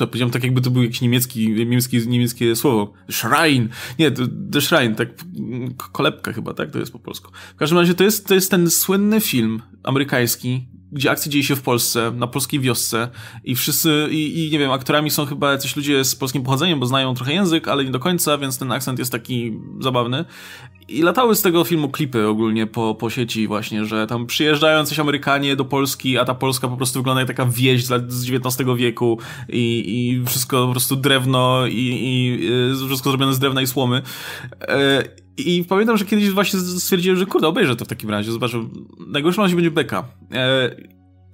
yy, 0.00 0.06
powiedziałem 0.06 0.30
tak 0.30 0.44
jakby 0.44 0.60
to 0.60 0.70
był 0.70 0.82
jakiś 0.82 1.00
niemiecki, 1.00 1.48
niemiecki, 1.48 2.08
niemieckie 2.08 2.56
słowo. 2.56 2.92
Shrine! 3.10 3.68
Nie, 3.98 4.10
to, 4.10 4.22
The 4.52 4.60
Shrine, 4.60 4.94
tak 4.94 5.08
kolebka 5.92 6.32
chyba, 6.32 6.54
tak? 6.54 6.70
To 6.70 6.78
jest 6.78 6.92
po 6.92 6.98
polsku. 6.98 7.32
W 7.54 7.58
każdym 7.58 7.78
razie 7.78 7.94
to 7.94 8.04
jest, 8.04 8.26
to 8.26 8.34
jest 8.34 8.50
ten 8.50 8.70
słynny 8.70 9.20
film 9.20 9.62
amerykański, 9.82 10.68
gdzie 10.96 11.10
akcja 11.10 11.32
dzieje 11.32 11.44
się 11.44 11.56
w 11.56 11.62
Polsce, 11.62 12.12
na 12.16 12.26
polskiej 12.26 12.60
wiosce 12.60 13.08
i 13.44 13.54
wszyscy, 13.54 14.08
i, 14.10 14.46
i 14.46 14.50
nie 14.50 14.58
wiem, 14.58 14.70
aktorami 14.70 15.10
są 15.10 15.26
chyba 15.26 15.52
jacyś 15.52 15.76
ludzie 15.76 16.04
z 16.04 16.16
polskim 16.16 16.42
pochodzeniem, 16.42 16.80
bo 16.80 16.86
znają 16.86 17.14
trochę 17.14 17.32
język, 17.32 17.68
ale 17.68 17.84
nie 17.84 17.90
do 17.90 17.98
końca, 17.98 18.38
więc 18.38 18.58
ten 18.58 18.72
akcent 18.72 18.98
jest 18.98 19.12
taki 19.12 19.58
zabawny. 19.80 20.24
I 20.88 21.02
latały 21.02 21.36
z 21.36 21.42
tego 21.42 21.64
filmu 21.64 21.88
klipy 21.88 22.26
ogólnie 22.26 22.66
po, 22.66 22.94
po 22.94 23.10
sieci 23.10 23.46
właśnie, 23.46 23.84
że 23.84 24.06
tam 24.06 24.26
przyjeżdżają 24.26 24.84
coś 24.84 24.98
Amerykanie 24.98 25.56
do 25.56 25.64
Polski, 25.64 26.18
a 26.18 26.24
ta 26.24 26.34
Polska 26.34 26.68
po 26.68 26.76
prostu 26.76 26.98
wygląda 26.98 27.20
jak 27.20 27.28
taka 27.28 27.46
wieś 27.46 27.84
z, 27.84 28.12
z 28.12 28.30
XIX 28.30 28.70
wieku 28.76 29.18
i, 29.48 29.84
i 29.86 30.24
wszystko 30.26 30.66
po 30.66 30.72
prostu 30.72 30.96
drewno 30.96 31.66
i, 31.66 31.72
i 31.72 32.38
y, 32.82 32.86
wszystko 32.86 33.10
zrobione 33.10 33.34
z 33.34 33.38
drewna 33.38 33.62
i 33.62 33.66
słomy. 33.66 34.02
E, 34.60 35.25
I 35.38 35.64
pamiętam, 35.68 35.96
że 35.96 36.04
kiedyś 36.04 36.30
właśnie 36.30 36.60
stwierdziłem, 36.60 37.18
że 37.18 37.26
kurde, 37.26 37.48
obejrzę 37.48 37.76
to 37.76 37.84
w 37.84 37.88
takim 37.88 38.10
razie, 38.10 38.32
zobaczę. 38.32 38.68
Najgorszym 39.06 39.42
razie 39.42 39.54
będzie 39.54 39.70
beka. 39.70 40.04
E, 40.32 40.76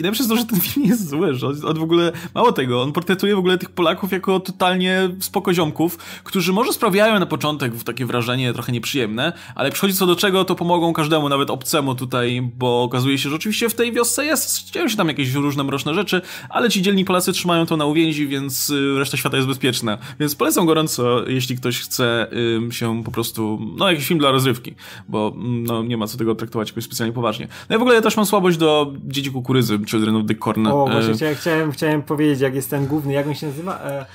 i 0.03 0.05
najlepsze 0.05 0.22
jest 0.22 0.30
to, 0.30 0.36
że 0.36 0.44
ten 0.44 0.61
film 0.61 0.86
jest 0.86 1.09
zły, 1.09 1.34
że 1.34 1.46
on, 1.46 1.78
w 1.78 1.82
ogóle, 1.82 2.12
mało 2.34 2.53
tego, 2.53 2.82
on 2.82 2.92
portretuje 2.92 3.34
w 3.36 3.38
ogóle 3.38 3.59
tych 3.59 3.70
Polaków 3.70 4.12
jako 4.12 4.40
totalnie 4.40 5.11
spokoziomków, 5.20 5.98
którzy 6.24 6.53
może 6.53 6.72
sprawiają 6.72 7.20
na 7.20 7.26
początek 7.26 7.82
takie 7.84 8.07
wrażenie 8.07 8.53
trochę 8.53 8.72
nieprzyjemne, 8.72 9.32
ale 9.55 9.70
przychodzi 9.70 9.94
co 9.94 10.07
do 10.07 10.16
czego, 10.16 10.44
to 10.44 10.55
pomogą 10.55 10.92
każdemu, 10.92 11.28
nawet 11.28 11.50
obcemu 11.50 11.94
tutaj, 11.94 12.50
bo 12.59 12.82
okazuje 12.82 13.18
się, 13.18 13.30
że 13.30 13.36
oczywiście 13.36 13.68
w 13.68 13.74
tej 13.74 13.92
wiosce 13.92 14.24
jest, 14.24 14.70
dzieją 14.70 14.88
się 14.88 14.96
tam 14.96 15.09
jakieś 15.09 15.32
różne 15.32 15.64
mroczne 15.64 15.94
rzeczy, 15.94 16.20
ale 16.48 16.70
ci 16.70 16.82
dzielni 16.82 17.05
Polacy 17.05 17.32
trzymają 17.32 17.66
to 17.66 17.76
na 17.76 17.86
uwięzi, 17.86 18.26
więc 18.26 18.70
y, 18.70 18.98
reszta 18.98 19.16
świata 19.16 19.36
jest 19.36 19.48
bezpieczna. 19.48 19.98
Więc 20.20 20.34
polecam 20.34 20.66
gorąco, 20.66 21.28
jeśli 21.28 21.57
ktoś 21.57 21.80
chce 21.80 22.26
się 22.70 23.05
po 23.05 23.11
prostu, 23.11 23.59
no 23.76 23.90
jakiś 23.90 24.07
film 24.07 24.20
dla 24.20 24.30
rozrywki, 24.30 24.74
bo 25.09 25.32
mm, 25.36 25.64
no, 25.64 25.82
nie 25.82 25.96
ma 25.96 26.07
co 26.07 26.18
tego 26.18 26.34
traktować 26.34 26.68
jakoś 26.68 26.84
specjalnie 26.84 27.12
poważnie. 27.12 27.48
No 27.70 27.76
i 27.76 27.78
w 27.78 27.82
ogóle 27.82 27.94
ja 27.96 28.03
też 28.03 28.16
mam 28.16 28.26
słabość 28.26 28.59
do 28.59 28.92
Dzieci 29.05 29.30
Kukurydzy, 29.30 29.78
Children 29.93 30.16
of 30.16 30.26
the 30.26 30.34
Corn. 30.34 30.66
O, 30.66 30.86
właśnie 30.86 31.28
e... 31.28 31.34
chciałem, 31.34 31.72
chciałem 31.72 32.03
powiedzieć, 32.03 32.40
jak 32.40 32.55
jest 32.55 32.70
ten 32.70 32.86
główny, 32.86 33.12
jak 33.12 33.26
on 33.26 33.34
się 33.34 33.47
nazywa? 33.47 33.80
E... 33.80 34.07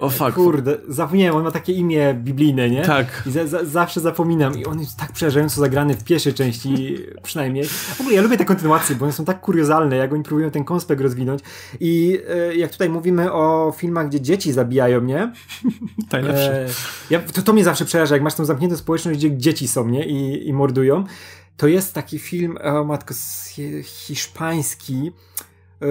O 0.00 0.10
fuck. 0.10 0.34
Kurde, 0.34 0.78
zapomniałem, 0.88 1.36
on 1.36 1.44
ma 1.44 1.50
takie 1.50 1.72
imię 1.72 2.14
biblijne, 2.14 2.70
nie? 2.70 2.82
Tak. 2.82 3.22
I 3.26 3.30
za, 3.30 3.46
za, 3.46 3.64
zawsze 3.64 4.00
zapominam. 4.00 4.58
I 4.58 4.64
on 4.64 4.80
jest 4.80 4.96
tak 4.96 5.12
przerażająco 5.12 5.60
zagrany 5.60 5.94
w 5.94 6.04
pierwszej 6.04 6.34
części 6.34 6.96
przynajmniej. 7.22 7.64
W 7.64 8.00
ogóle 8.00 8.16
ja 8.16 8.22
lubię 8.22 8.36
te 8.36 8.44
kontynuacje, 8.44 8.96
bo 8.96 9.04
one 9.04 9.12
są 9.12 9.24
tak 9.24 9.40
kuriozalne, 9.40 9.96
jak 9.96 10.12
oni 10.12 10.22
próbują 10.22 10.50
ten 10.50 10.64
konspekt 10.64 11.02
rozwinąć. 11.02 11.40
I 11.80 12.18
e, 12.28 12.56
jak 12.56 12.70
tutaj 12.72 12.88
mówimy 12.88 13.32
o 13.32 13.72
filmach, 13.76 14.08
gdzie 14.08 14.20
dzieci 14.20 14.52
zabijają, 14.52 15.00
nie? 15.00 15.32
Najlepsze. 16.12 16.66
E, 16.66 16.68
ja, 17.10 17.20
to, 17.20 17.42
to 17.42 17.52
mnie 17.52 17.64
zawsze 17.64 17.84
przeraża, 17.84 18.14
jak 18.14 18.22
masz 18.22 18.34
tą 18.34 18.44
zamkniętą 18.44 18.76
społeczność, 18.76 19.18
gdzie 19.18 19.36
dzieci 19.36 19.68
są, 19.68 19.88
nie? 19.88 20.06
I, 20.06 20.48
i 20.48 20.52
mordują. 20.52 21.04
To 21.56 21.66
jest 21.66 21.94
taki 21.94 22.18
film, 22.18 22.58
o 22.62 22.84
matko, 22.84 23.14
hiszpański. 23.82 25.12
E, 25.82 25.86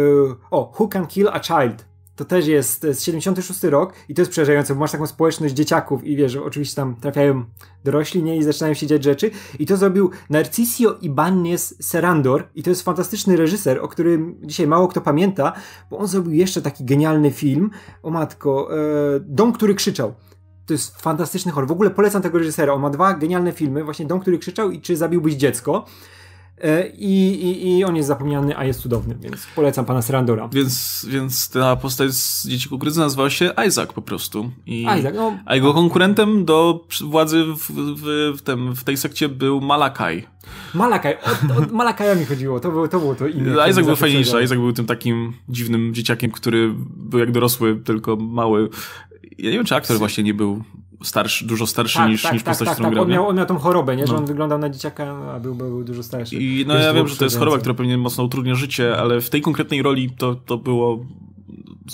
o, 0.51 0.73
Who 0.79 0.87
Can 0.87 1.07
Kill 1.07 1.27
a 1.27 1.39
Child. 1.39 1.89
To 2.19 2.25
też 2.25 2.47
jest 2.47 2.81
z 2.81 3.03
76 3.03 3.63
rok 3.63 3.93
i 4.09 4.13
to 4.13 4.21
jest 4.21 4.31
przerażające, 4.31 4.73
bo 4.73 4.79
masz 4.79 4.91
taką 4.91 5.07
społeczność 5.07 5.53
dzieciaków 5.53 6.03
i 6.03 6.15
wiesz, 6.15 6.35
oczywiście 6.35 6.75
tam 6.75 6.95
trafiają 6.95 7.45
dorośli, 7.83 8.23
nie? 8.23 8.37
I 8.37 8.43
zaczynają 8.43 8.73
się 8.73 8.87
dziać 8.87 9.03
rzeczy. 9.03 9.31
I 9.59 9.65
to 9.65 9.77
zrobił 9.77 10.11
Narcisio 10.29 10.97
Ibanez 11.01 11.75
Serandor 11.81 12.47
i 12.55 12.63
to 12.63 12.69
jest 12.69 12.83
fantastyczny 12.83 13.35
reżyser, 13.35 13.79
o 13.81 13.87
którym 13.87 14.35
dzisiaj 14.43 14.67
mało 14.67 14.87
kto 14.87 15.01
pamięta, 15.01 15.53
bo 15.89 15.97
on 15.97 16.07
zrobił 16.07 16.33
jeszcze 16.33 16.61
taki 16.61 16.85
genialny 16.85 17.31
film, 17.31 17.69
o 18.03 18.09
matko, 18.09 18.69
e, 18.71 18.75
Dom, 19.19 19.53
który 19.53 19.75
krzyczał. 19.75 20.13
To 20.69 20.73
jest 20.73 21.01
fantastyczny 21.01 21.51
horror. 21.51 21.67
W 21.67 21.71
ogóle 21.71 21.89
polecam 21.89 22.21
tego 22.21 22.37
reżysera. 22.37 22.73
On 22.73 22.81
ma 22.81 22.89
dwa 22.89 23.13
genialne 23.13 23.51
filmy, 23.51 23.83
właśnie 23.83 24.05
Dom, 24.05 24.19
który 24.19 24.39
krzyczał 24.39 24.71
i 24.71 24.81
Czy 24.81 24.97
zabiłbyś 24.97 25.33
dziecko. 25.33 25.85
E, 26.61 26.87
I, 26.87 27.45
i, 27.45 27.77
I 27.77 27.83
on 27.83 27.95
jest 27.95 28.07
zapomniany, 28.07 28.57
a 28.57 28.65
jest 28.65 28.81
cudowny, 28.81 29.15
więc 29.21 29.47
polecam 29.55 29.85
pana 29.85 30.01
Serandora. 30.01 30.47
Więc, 30.47 31.05
więc 31.09 31.49
ta 31.49 31.75
postać 31.75 32.11
z 32.11 32.47
Dzieci 32.47 32.69
Kukurydzy 32.69 32.99
nazywała 32.99 33.29
się 33.29 33.51
Isaac 33.67 33.93
po 33.93 34.01
prostu. 34.01 34.51
I, 34.65 34.81
Isaac, 34.81 35.15
no. 35.15 35.37
A 35.45 35.55
jego 35.55 35.73
konkurentem 35.73 36.45
do 36.45 36.85
władzy 37.01 37.43
w, 37.43 37.71
w, 37.71 38.37
w, 38.37 38.41
tym, 38.41 38.75
w 38.75 38.83
tej 38.83 38.97
sekcie 38.97 39.29
był 39.29 39.61
Malakaj. 39.61 40.27
Malakaj, 40.73 41.17
o, 41.17 41.53
o 41.57 41.73
Malakaja 41.73 42.15
mi 42.15 42.25
chodziło, 42.25 42.59
to 42.59 42.71
było 42.71 42.87
to, 42.87 42.99
było 42.99 43.15
to. 43.15 43.27
Isaac 43.69 43.85
był 43.85 43.95
fajniejszy, 43.95 44.43
Isaac 44.43 44.59
był 44.59 44.73
tym 44.73 44.85
takim 44.85 45.33
dziwnym 45.49 45.93
dzieciakiem, 45.93 46.31
który 46.31 46.73
był 46.95 47.19
jak 47.19 47.31
dorosły, 47.31 47.75
tylko 47.75 48.15
mały. 48.15 48.69
Ja 49.37 49.49
nie 49.49 49.57
wiem, 49.57 49.65
czy 49.65 49.75
aktor 49.75 49.97
właśnie 49.97 50.23
nie 50.23 50.33
był 50.33 50.63
starszy, 51.03 51.45
dużo 51.45 51.67
starszy 51.67 51.97
tak, 51.97 52.09
niż, 52.09 52.21
tak, 52.21 52.33
niż 52.33 52.43
tak, 52.43 52.51
postać, 52.51 52.67
tak, 52.67 52.75
którą 52.75 52.89
tak. 52.89 52.93
grał. 52.93 53.03
On 53.05 53.11
miał, 53.11 53.27
on 53.27 53.35
miał 53.35 53.45
tą 53.45 53.57
chorobę, 53.57 53.95
nie? 53.95 54.07
że 54.07 54.13
no. 54.13 54.19
on 54.19 54.25
wyglądał 54.25 54.57
na 54.57 54.69
dzieciaka, 54.69 55.17
a 55.35 55.39
był, 55.39 55.55
był 55.55 55.83
dużo 55.83 56.03
starszy. 56.03 56.35
I 56.35 56.65
no 56.67 56.75
ja 56.75 56.93
wiem, 56.93 57.07
że 57.07 57.17
to 57.17 57.23
jest 57.23 57.39
choroba, 57.39 57.57
która 57.57 57.73
pewnie 57.73 57.97
mocno 57.97 58.23
utrudnia 58.23 58.55
życie, 58.55 58.97
ale 58.97 59.21
w 59.21 59.29
tej 59.29 59.41
konkretnej 59.41 59.81
roli 59.81 60.09
to, 60.17 60.35
to 60.35 60.57
było 60.57 61.05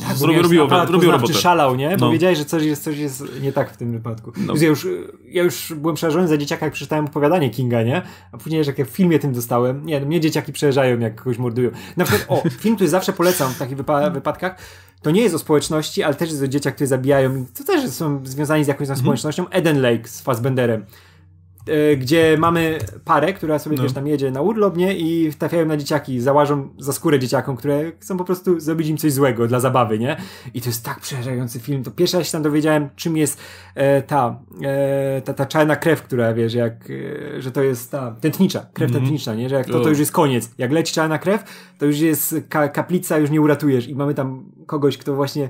tak, 0.08 0.18
zrobił, 0.18 0.42
robił, 0.42 0.68
robił 0.68 1.12
robotę. 1.12 1.34
szalał, 1.34 1.76
nie? 1.76 1.98
Bo 1.98 2.06
no. 2.06 2.12
wiedziałeś, 2.12 2.38
że 2.38 2.46
coś 2.46 2.64
jest, 2.64 2.84
coś 2.84 2.98
jest 2.98 3.42
nie 3.42 3.52
tak 3.52 3.74
w 3.74 3.78
tym 3.78 3.92
wypadku. 3.92 4.32
No. 4.38 4.54
Ja, 4.56 4.68
już, 4.68 4.88
ja 5.28 5.44
już 5.44 5.74
byłem 5.78 5.96
przerażony 5.96 6.28
za 6.28 6.38
dzieciaka, 6.38 6.66
jak 6.66 6.74
przeczytałem 6.74 7.06
opowiadanie 7.06 7.50
Kinga, 7.50 7.84
nie? 7.84 8.02
A 8.32 8.38
później, 8.38 8.64
jak 8.66 8.80
ja 8.80 8.86
w 8.86 8.90
filmie 8.90 9.20
tym 9.20 9.34
dostałem, 9.34 9.86
nie, 9.86 10.00
no 10.00 10.06
mnie 10.06 10.20
dzieciaki 10.20 10.54
przejeżdżają, 10.54 11.00
jak 11.00 11.16
kogoś 11.16 11.38
mordują. 11.38 11.70
Na 11.98 12.06
przykład, 12.06 12.26
o, 12.46 12.50
film, 12.50 12.76
który 12.76 12.90
zawsze 12.90 13.14
polecam 13.14 13.54
w 13.54 13.58
takich 13.58 13.78
wypa 13.78 14.10
wypadkach, 14.20 14.58
to 15.06 15.12
nie 15.12 15.22
jest 15.22 15.36
o 15.36 15.40
społeczności, 15.40 16.04
ale 16.04 16.16
też 16.16 16.30
jest 16.30 16.44
o 16.44 16.48
dzieciach, 16.48 16.76
które 16.76 16.88
zabijają 16.88 17.36
i 17.36 17.46
to 17.46 17.64
też 17.64 17.90
są 17.90 18.26
związani 18.26 18.64
z 18.64 18.68
jakąś 18.68 18.88
tam 18.88 18.98
mhm. 18.98 19.06
społecznością. 19.06 19.50
Eden 19.50 19.82
Lake 19.82 20.08
z 20.08 20.22
Fassbenderem. 20.22 20.86
E, 21.68 21.96
gdzie 21.96 22.38
mamy 22.40 22.80
parę, 23.06 23.34
która 23.34 23.60
sobie 23.60 23.78
no. 23.78 23.84
wiesz, 23.84 23.94
tam 23.94 24.08
jedzie 24.08 24.32
na 24.32 24.42
urlop, 24.42 24.78
nie? 24.78 24.98
I 24.98 25.34
trafiają 25.34 25.66
na 25.66 25.78
dzieciaki, 25.78 26.20
załażą 26.20 26.70
za 26.78 26.94
skórę 26.94 27.20
dzieciakom, 27.20 27.56
które 27.56 27.92
chcą 28.00 28.18
po 28.18 28.24
prostu 28.24 28.60
zrobić 28.60 28.88
im 28.88 28.98
coś 28.98 29.14
złego 29.14 29.48
dla 29.48 29.60
zabawy, 29.60 30.00
nie? 30.00 30.18
I 30.54 30.62
to 30.62 30.70
jest 30.70 30.86
tak 30.86 31.00
przerażający 31.00 31.60
film. 31.60 31.84
To 31.84 31.92
pierwszy 31.92 32.18
raz 32.18 32.26
się 32.26 32.32
tam 32.32 32.44
dowiedziałem, 32.44 32.90
czym 32.96 33.18
jest 33.18 33.42
e, 33.76 34.02
ta, 34.02 34.40
e, 34.64 35.22
ta, 35.22 35.34
ta 35.34 35.46
czarna 35.46 35.76
krew, 35.76 36.02
która 36.02 36.34
wiesz, 36.34 36.54
jak, 36.54 36.90
e, 37.36 37.42
że 37.42 37.52
to 37.52 37.64
jest 37.64 37.92
ta 37.92 38.16
tętnicza, 38.22 38.66
krew 38.74 38.92
mm 38.92 39.04
-hmm. 39.04 39.38
nie? 39.38 39.50
Że 39.50 39.56
jak 39.56 39.68
to, 39.68 39.80
to 39.80 39.90
już 39.90 40.00
jest 40.00 40.12
koniec. 40.12 40.52
Jak 40.58 40.72
leci 40.72 40.94
czarna 40.94 41.18
krew, 41.18 41.44
to 41.78 41.86
już 41.86 42.00
jest 42.00 42.36
ka 42.50 42.68
kaplica, 42.68 43.18
już 43.18 43.30
nie 43.30 43.42
uratujesz. 43.42 43.88
I 43.88 43.96
mamy 43.96 44.14
tam 44.14 44.46
kogoś, 44.66 44.98
kto 44.98 45.16
właśnie 45.16 45.50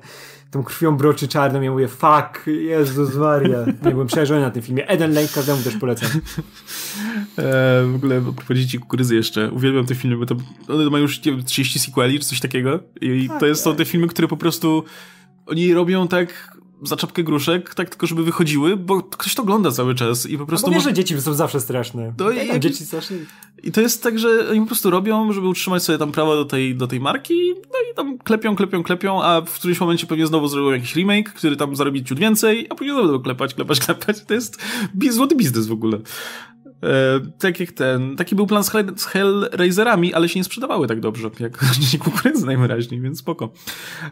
tą 0.55 0.63
krwią 0.63 0.97
broczy 0.97 1.27
czarną. 1.27 1.61
Ja 1.61 1.71
mówię, 1.71 1.87
fuck, 1.87 2.47
Jezus 2.47 3.15
Maria. 3.15 3.57
Ja 3.83 3.91
byłem 3.91 4.07
przerażony 4.07 4.41
na 4.41 4.51
tym 4.51 4.61
filmie. 4.61 4.87
Eden 4.87 5.13
Lake 5.13 5.27
każdemu 5.35 5.63
też 5.63 5.77
polecam. 5.77 6.09
E, 7.37 7.85
w 7.85 7.95
ogóle 7.95 8.21
prowadzić 8.21 8.71
ci 8.71 8.79
kukurydzy 8.79 9.15
jeszcze. 9.15 9.51
Uwielbiam 9.51 9.85
te 9.85 9.95
filmy, 9.95 10.17
bo 10.17 10.25
to, 10.25 10.35
one 10.67 10.89
mają 10.89 11.01
już 11.01 11.21
30 11.45 11.79
sequeli 11.79 12.19
czy 12.19 12.25
coś 12.25 12.39
takiego. 12.39 12.79
I 13.01 13.27
tak, 13.27 13.39
to 13.39 13.45
jest, 13.45 13.63
są 13.63 13.75
te 13.75 13.85
filmy, 13.85 14.07
które 14.07 14.27
po 14.27 14.37
prostu 14.37 14.83
oni 15.45 15.73
robią 15.73 16.07
tak 16.07 16.54
za 16.83 16.95
czapkę 16.95 17.23
gruszek, 17.23 17.73
tak 17.75 17.89
tylko 17.89 18.07
żeby 18.07 18.23
wychodziły, 18.23 18.77
bo 18.77 19.01
ktoś 19.01 19.35
to 19.35 19.41
ogląda 19.41 19.71
cały 19.71 19.95
czas 19.95 20.25
i 20.25 20.37
po 20.37 20.45
prostu... 20.45 20.67
No 20.67 20.71
bo 20.71 20.75
wiesz, 20.75 20.83
że 20.83 20.93
dzieci 20.93 21.21
są 21.21 21.33
zawsze 21.33 21.61
straszne. 21.61 22.13
To 22.17 22.31
ja 22.31 22.55
i, 22.55 22.59
dzieci 22.59 22.85
straszne. 22.85 23.17
I 23.63 23.71
to 23.71 23.81
jest 23.81 24.03
tak, 24.03 24.19
że 24.19 24.49
oni 24.49 24.59
po 24.59 24.65
prostu 24.65 24.89
robią, 24.89 25.33
żeby 25.33 25.47
utrzymać 25.47 25.83
sobie 25.83 25.97
tam 25.97 26.11
prawo 26.11 26.35
do 26.35 26.45
tej, 26.45 26.75
do 26.75 26.87
tej 26.87 26.99
marki, 26.99 27.53
no 27.53 27.91
i 27.91 27.95
tam 27.95 28.17
klepią, 28.17 28.55
klepią, 28.55 28.83
klepią, 28.83 29.23
a 29.23 29.41
w 29.41 29.53
którymś 29.53 29.79
momencie 29.79 30.07
pewnie 30.07 30.27
znowu 30.27 30.47
zrobią 30.47 30.71
jakiś 30.71 30.95
remake, 30.95 31.33
który 31.33 31.55
tam 31.55 31.75
zarobi 31.75 32.03
ciut 32.03 32.19
więcej, 32.19 32.67
a 32.69 32.75
później 32.75 32.93
znowu 32.95 33.07
będą 33.07 33.23
klepać, 33.23 33.53
klepać, 33.53 33.79
klepać. 33.79 34.25
To 34.27 34.33
jest 34.33 34.61
złoty 35.09 35.35
biznes 35.35 35.67
w 35.67 35.71
ogóle. 35.71 35.99
E, 36.85 37.19
tak 37.39 37.59
jak 37.59 37.71
ten, 37.71 38.15
taki 38.15 38.35
był 38.35 38.47
plan 38.47 38.63
z, 38.63 38.69
Hell, 38.69 38.93
z 38.97 39.05
Hellraiserami, 39.05 40.13
ale 40.13 40.29
się 40.29 40.39
nie 40.39 40.43
sprzedawały 40.43 40.87
tak 40.87 40.99
dobrze, 40.99 41.29
jak 41.39 41.57
kukurydzy 42.03 42.45
najwyraźniej, 42.45 43.01
więc 43.01 43.19
spoko. 43.19 43.49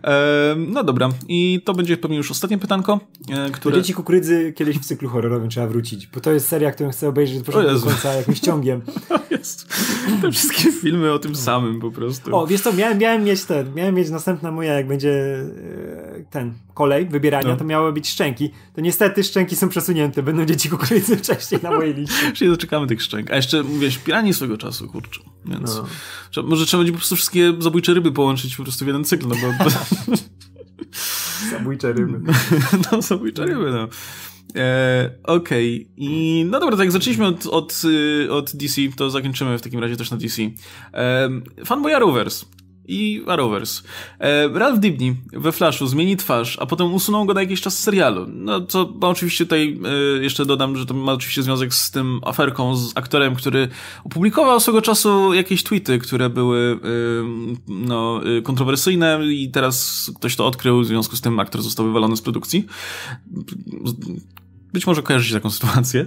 E, 0.03 0.55
no 0.57 0.83
dobra, 0.83 1.09
i 1.27 1.61
to 1.65 1.73
będzie 1.73 1.97
pewnie 1.97 2.17
już 2.17 2.31
ostatnie 2.31 2.57
pytanko, 2.57 2.99
e, 3.29 3.51
które... 3.51 3.75
Dzieci 3.75 3.93
kukurydzy 3.93 4.53
kiedyś 4.53 4.77
w 4.77 4.85
cyklu 4.85 5.09
horrorowym 5.09 5.49
trzeba 5.49 5.67
wrócić, 5.67 6.07
bo 6.07 6.19
to 6.19 6.31
jest 6.31 6.47
seria, 6.47 6.71
którą 6.71 6.89
chcę 6.89 7.09
obejrzeć 7.09 7.41
do 7.41 7.51
końca 7.51 8.13
jakimś 8.13 8.39
ciągiem. 8.39 8.81
Te 10.21 10.31
wszystkie 10.31 10.71
filmy 10.71 11.11
o 11.11 11.19
tym 11.19 11.35
samym 11.35 11.79
po 11.79 11.91
prostu. 11.91 12.35
O, 12.35 12.47
wiesz 12.47 12.61
co, 12.61 12.73
miałem, 12.73 12.97
miałem 12.97 13.23
mieć 13.23 13.45
ten, 13.45 13.73
miałem 13.73 13.95
mieć 13.95 14.09
następna 14.09 14.51
moja, 14.51 14.73
jak 14.73 14.87
będzie 14.87 15.43
ten 16.29 16.53
kolej 16.73 17.05
wybierania, 17.05 17.47
no. 17.47 17.57
to 17.57 17.63
miały 17.63 17.93
być 17.93 18.09
szczęki. 18.09 18.49
To 18.75 18.81
niestety 18.81 19.23
szczęki 19.23 19.55
są 19.55 19.69
przesunięte, 19.69 20.23
będą 20.23 20.45
dzieci 20.45 20.69
kukurydzy 20.69 21.17
wcześniej 21.23 21.61
na 21.61 21.71
mojej 21.71 21.93
liście 21.93 22.49
doczekamy 22.55 22.87
tych 22.87 23.01
szczęk. 23.01 23.31
A 23.31 23.35
jeszcze, 23.35 23.63
mówiłeś, 23.63 23.97
pirani 23.97 24.33
swego 24.33 24.57
czasu, 24.57 24.87
kurczę. 24.87 25.21
Więc 25.45 25.81
no. 26.35 26.43
może 26.43 26.65
trzeba 26.65 26.79
będzie 26.79 26.91
po 26.91 26.97
prostu 26.97 27.15
wszystkie 27.15 27.53
zabójcze 27.59 27.93
ryby 27.93 28.11
połączyć 28.11 28.55
po 28.55 28.63
prostu 28.63 28.85
w 28.85 28.87
jeden 28.87 29.03
cykl, 29.03 29.27
no 29.27 29.35
bo... 29.35 29.69
zabójcze 31.57 31.93
ryby. 31.93 32.21
no, 32.91 33.01
zabójcze 33.01 33.45
ryby, 33.45 33.71
no. 33.71 33.87
E, 34.55 35.09
Okej, 35.23 35.81
okay. 35.81 35.93
i 35.97 36.45
no 36.49 36.59
dobra, 36.59 36.77
tak 36.77 36.85
jak 36.85 36.91
zaczęliśmy 36.91 37.25
od, 37.25 37.45
od, 37.45 37.81
y, 37.85 38.31
od 38.31 38.55
DC, 38.55 38.81
to 38.95 39.09
zakończymy 39.09 39.57
w 39.57 39.61
takim 39.61 39.79
razie 39.79 39.97
też 39.97 40.11
na 40.11 40.17
DC. 40.17 40.41
E, 40.93 41.29
Fanboy 41.65 41.99
Rovers 41.99 42.45
i 42.87 43.23
Arrowverse. 43.27 43.83
Ralph 44.53 44.79
Dibny 44.79 45.15
we 45.33 45.51
Flashu 45.51 45.87
zmieni 45.87 46.17
twarz, 46.17 46.57
a 46.59 46.65
potem 46.65 46.93
usunął 46.93 47.25
go 47.25 47.33
na 47.33 47.41
jakiś 47.41 47.61
czas 47.61 47.77
z 47.77 47.83
serialu. 47.83 48.25
No 48.29 48.61
co 48.65 48.93
ma 49.01 49.07
oczywiście 49.07 49.45
tutaj 49.45 49.79
e, 50.19 50.23
jeszcze 50.23 50.45
dodam, 50.45 50.77
że 50.77 50.85
to 50.85 50.93
ma 50.93 51.11
oczywiście 51.11 51.43
związek 51.43 51.73
z 51.73 51.91
tym 51.91 52.19
aferką 52.25 52.75
z 52.75 52.97
aktorem, 52.97 53.35
który 53.35 53.67
opublikował 54.03 54.59
swego 54.59 54.81
czasu 54.81 55.33
jakieś 55.33 55.63
tweety, 55.63 55.99
które 55.99 56.29
były 56.29 56.79
e, 56.83 56.87
no, 57.67 58.21
e, 58.37 58.41
kontrowersyjne 58.41 59.19
i 59.25 59.51
teraz 59.51 60.11
ktoś 60.15 60.35
to 60.35 60.47
odkrył, 60.47 60.81
w 60.81 60.85
związku 60.85 61.15
z 61.15 61.21
tym 61.21 61.39
aktor 61.39 61.61
został 61.61 61.85
wywalony 61.85 62.17
z 62.17 62.21
produkcji 62.21 62.65
być 64.73 64.87
może 64.87 65.03
kojarzycie 65.03 65.33
taką 65.33 65.49
sytuację. 65.49 66.05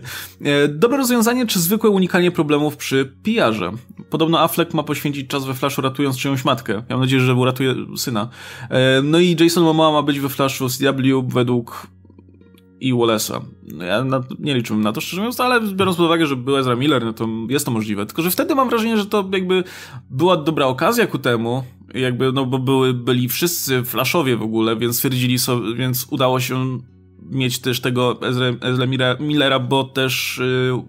Dobre 0.69 0.99
rozwiązanie, 0.99 1.47
czy 1.47 1.61
zwykłe 1.61 1.91
unikanie 1.91 2.31
problemów 2.31 2.77
przy 2.77 3.13
PR-ze? 3.23 3.73
Podobno 4.11 4.41
Affleck 4.41 4.75
ma 4.75 4.83
poświęcić 4.83 5.29
czas 5.29 5.45
we 5.45 5.55
Flashu 5.55 5.83
ratując 5.83 6.17
czyjąś 6.17 6.45
matkę. 6.45 6.83
Mam 6.91 7.01
nadzieję, 7.01 7.23
że 7.23 7.35
uratuje 7.35 7.75
syna. 7.97 8.29
E, 8.71 9.03
no 9.03 9.19
i 9.19 9.37
Jason 9.41 9.65
Momoa 9.65 9.93
ma 9.93 10.03
być 10.03 10.21
we 10.21 10.29
Flashu 10.29 10.69
CW 10.69 11.23
według 11.29 11.87
i 12.81 12.95
Wallace'a. 12.95 13.41
No 13.75 13.85
ja 13.85 14.05
na, 14.05 14.23
nie 14.39 14.55
liczyłem 14.55 14.83
na 14.83 14.93
to, 14.93 15.01
szczerze 15.01 15.23
mówiąc, 15.23 15.41
ale 15.41 15.61
biorąc 15.61 15.97
pod 15.97 16.07
uwagę, 16.07 16.27
że 16.27 16.37
był 16.37 16.57
Ezra 16.57 16.77
Miller, 16.77 17.05
no 17.05 17.13
to 17.13 17.29
jest 17.49 17.67
to 17.67 17.71
możliwe. 17.71 18.07
Tylko, 18.07 18.23
że 18.23 18.31
wtedy 18.31 18.55
mam 18.55 18.69
wrażenie, 18.69 18.97
że 18.97 19.07
to 19.07 19.29
jakby 19.33 19.65
była 20.11 20.37
dobra 20.37 20.67
okazja 20.67 21.07
ku 21.07 21.19
temu, 21.19 21.65
jakby, 21.95 22.33
no 22.33 22.47
bo 22.47 22.59
były, 22.59 22.95
byli 22.95 23.29
wszyscy 23.29 23.85
flashowie 23.85 24.37
w 24.37 24.43
ogóle, 24.43 24.77
więc 24.77 24.97
stwierdzili 24.97 25.39
sobie, 25.39 25.75
więc 25.75 26.07
udało 26.11 26.41
się 26.41 26.79
mieć 27.31 27.59
też 27.59 27.81
tego 27.81 28.19
Ezra, 28.23 28.47
Ezra 28.61 28.87
Millera, 29.21 29.59
bo 29.59 29.85
też 29.85 30.41
yy, 30.71 30.83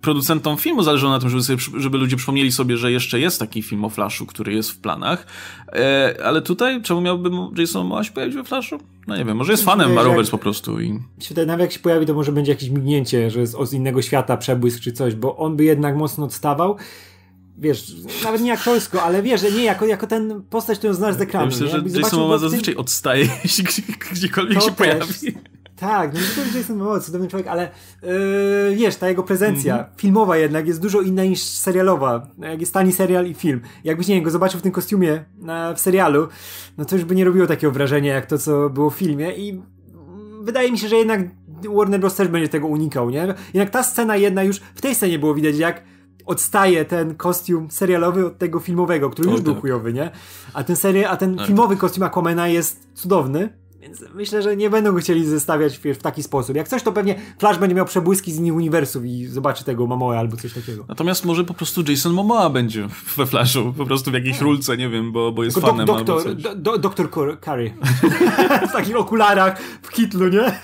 producentom 0.00 0.56
filmu 0.56 0.82
zależało 0.82 1.12
na 1.12 1.18
tym, 1.18 1.30
żeby, 1.30 1.42
sobie, 1.42 1.58
żeby 1.76 1.98
ludzie 1.98 2.16
przypomnieli 2.16 2.52
sobie, 2.52 2.76
że 2.76 2.92
jeszcze 2.92 3.20
jest 3.20 3.38
taki 3.38 3.62
film 3.62 3.84
o 3.84 3.90
Flashu, 3.90 4.26
który 4.26 4.52
jest 4.52 4.70
w 4.70 4.78
planach. 4.78 5.26
E, 5.72 6.14
ale 6.24 6.42
tutaj, 6.42 6.82
czemu 6.82 7.00
miałby 7.00 7.30
Jason 7.56 7.82
Momoa 7.82 8.04
się 8.04 8.12
pojawić 8.12 8.36
we 8.36 8.44
Flashu? 8.44 8.78
No 9.06 9.16
nie 9.16 9.24
wiem, 9.24 9.36
może 9.36 9.52
jest 9.52 9.64
fanem 9.64 9.98
Arrowverse 9.98 10.30
po 10.30 10.38
prostu. 10.38 10.80
I... 10.80 10.98
Wydaje, 11.28 11.46
nawet 11.46 11.60
jak 11.60 11.72
się 11.72 11.78
pojawi, 11.80 12.06
to 12.06 12.14
może 12.14 12.32
będzie 12.32 12.52
jakieś 12.52 12.70
mignięcie, 12.70 13.30
że 13.30 13.40
jest 13.40 13.56
z 13.64 13.72
innego 13.72 14.02
świata 14.02 14.36
przebłysk 14.36 14.80
czy 14.80 14.92
coś, 14.92 15.14
bo 15.14 15.36
on 15.36 15.56
by 15.56 15.64
jednak 15.64 15.96
mocno 15.96 16.24
odstawał 16.24 16.76
wiesz, 17.60 17.92
nawet 18.24 18.42
nie 18.42 18.52
aktorsko, 18.52 19.02
ale 19.02 19.22
wiesz, 19.22 19.40
że 19.40 19.52
nie 19.52 19.64
jako, 19.64 19.86
jako 19.86 20.06
ten 20.06 20.42
postać, 20.50 20.78
którą 20.78 20.94
znasz 20.94 21.14
z 21.14 21.20
ekranu. 21.20 21.50
Ja 21.50 21.50
myślę, 21.50 21.68
że 21.68 22.00
Jason 22.00 22.20
Momoa 22.20 22.38
zazwyczaj 22.38 22.74
tym... 22.74 22.80
odstaje, 22.80 23.28
jeśli 23.44 23.64
gdziekolwiek 24.12 24.58
to 24.58 24.64
się 24.64 24.70
też. 24.70 24.76
pojawi. 24.76 25.34
Tak, 25.80 26.14
no 26.14 26.20
to 26.34 26.40
jest 26.40 26.54
Jason 26.54 26.76
Momoa, 26.76 27.00
cudowny 27.00 27.28
człowiek, 27.28 27.48
ale 27.48 27.70
yy, 28.02 28.76
wiesz, 28.76 28.96
ta 28.96 29.08
jego 29.08 29.22
prezencja 29.22 29.74
mm 29.74 29.86
-hmm. 29.86 30.00
filmowa 30.00 30.36
jednak 30.36 30.66
jest 30.66 30.80
dużo 30.80 31.00
inna 31.00 31.24
niż 31.24 31.42
serialowa. 31.42 32.26
Jak 32.38 32.60
jest 32.60 32.74
tani 32.74 32.92
serial 32.92 33.26
i 33.26 33.34
film. 33.34 33.60
Jakbyś, 33.84 34.08
nie 34.08 34.14
wiem, 34.14 34.24
go 34.24 34.30
zobaczył 34.30 34.60
w 34.60 34.62
tym 34.62 34.72
kostiumie 34.72 35.24
na, 35.38 35.74
w 35.74 35.80
serialu, 35.80 36.28
no 36.78 36.84
to 36.84 36.96
już 36.96 37.04
by 37.04 37.14
nie 37.14 37.24
robiło 37.24 37.46
takiego 37.46 37.72
wrażenia, 37.72 38.14
jak 38.14 38.26
to, 38.26 38.38
co 38.38 38.70
było 38.70 38.90
w 38.90 38.94
filmie 38.94 39.32
i 39.32 39.62
wydaje 40.42 40.72
mi 40.72 40.78
się, 40.78 40.88
że 40.88 40.96
jednak 40.96 41.20
Warner 41.68 42.00
Bros. 42.00 42.14
też 42.14 42.28
będzie 42.28 42.48
tego 42.48 42.66
unikał, 42.66 43.10
nie? 43.10 43.34
Jednak 43.54 43.70
ta 43.70 43.82
scena 43.82 44.16
jedna 44.16 44.42
już, 44.42 44.60
w 44.74 44.80
tej 44.80 44.94
scenie 44.94 45.18
było 45.18 45.34
widać, 45.34 45.56
jak 45.56 45.82
odstaje 46.26 46.84
ten 46.84 47.14
kostium 47.14 47.70
serialowy 47.70 48.26
od 48.26 48.38
tego 48.38 48.60
filmowego, 48.60 49.10
który 49.10 49.28
o, 49.28 49.32
już 49.32 49.40
był 49.40 49.52
tak. 49.52 49.60
chujowy, 49.60 49.92
nie? 49.92 50.10
A 50.54 50.64
ten, 50.64 50.76
serie, 50.76 51.10
a 51.10 51.16
ten 51.16 51.38
filmowy 51.46 51.76
kostium 51.76 52.02
Aquamana 52.02 52.48
jest 52.48 52.88
cudowny. 52.94 53.59
Więc 53.80 54.04
myślę, 54.14 54.42
że 54.42 54.56
nie 54.56 54.70
będą 54.70 54.92
go 54.92 54.98
chcieli 54.98 55.26
zestawiać 55.26 55.78
wiesz, 55.78 55.98
w 55.98 56.02
taki 56.02 56.22
sposób. 56.22 56.56
Jak 56.56 56.68
coś, 56.68 56.82
to 56.82 56.92
pewnie 56.92 57.14
Flash 57.38 57.58
będzie 57.58 57.76
miał 57.76 57.86
przebłyski 57.86 58.32
z 58.32 58.38
innych 58.38 58.54
uniwersów 58.54 59.04
i 59.04 59.26
zobaczy 59.26 59.64
tego 59.64 59.86
Momoa 59.86 60.18
albo 60.18 60.36
coś 60.36 60.52
takiego. 60.52 60.84
Natomiast 60.88 61.24
może 61.24 61.44
po 61.44 61.54
prostu 61.54 61.82
Jason 61.88 62.12
Momoa 62.12 62.50
będzie 62.50 62.88
we 63.16 63.26
Flashu, 63.26 63.74
po 63.78 63.86
prostu 63.86 64.10
w 64.10 64.14
jakiejś 64.14 64.40
rulce, 64.40 64.76
nie 64.76 64.88
wiem, 64.88 65.12
bo, 65.12 65.32
bo 65.32 65.44
jest 65.44 65.54
Tylko 65.54 65.70
fanem 65.70 65.86
doktor, 65.86 66.18
albo 66.18 66.42
coś. 66.42 66.54
Do, 66.56 66.78
doktor 66.78 67.10
Curry. 67.40 67.74
w 68.68 68.72
takich 68.72 68.96
okularach, 68.96 69.60
w 69.82 69.90
kitlu, 69.90 70.28
nie? 70.28 70.52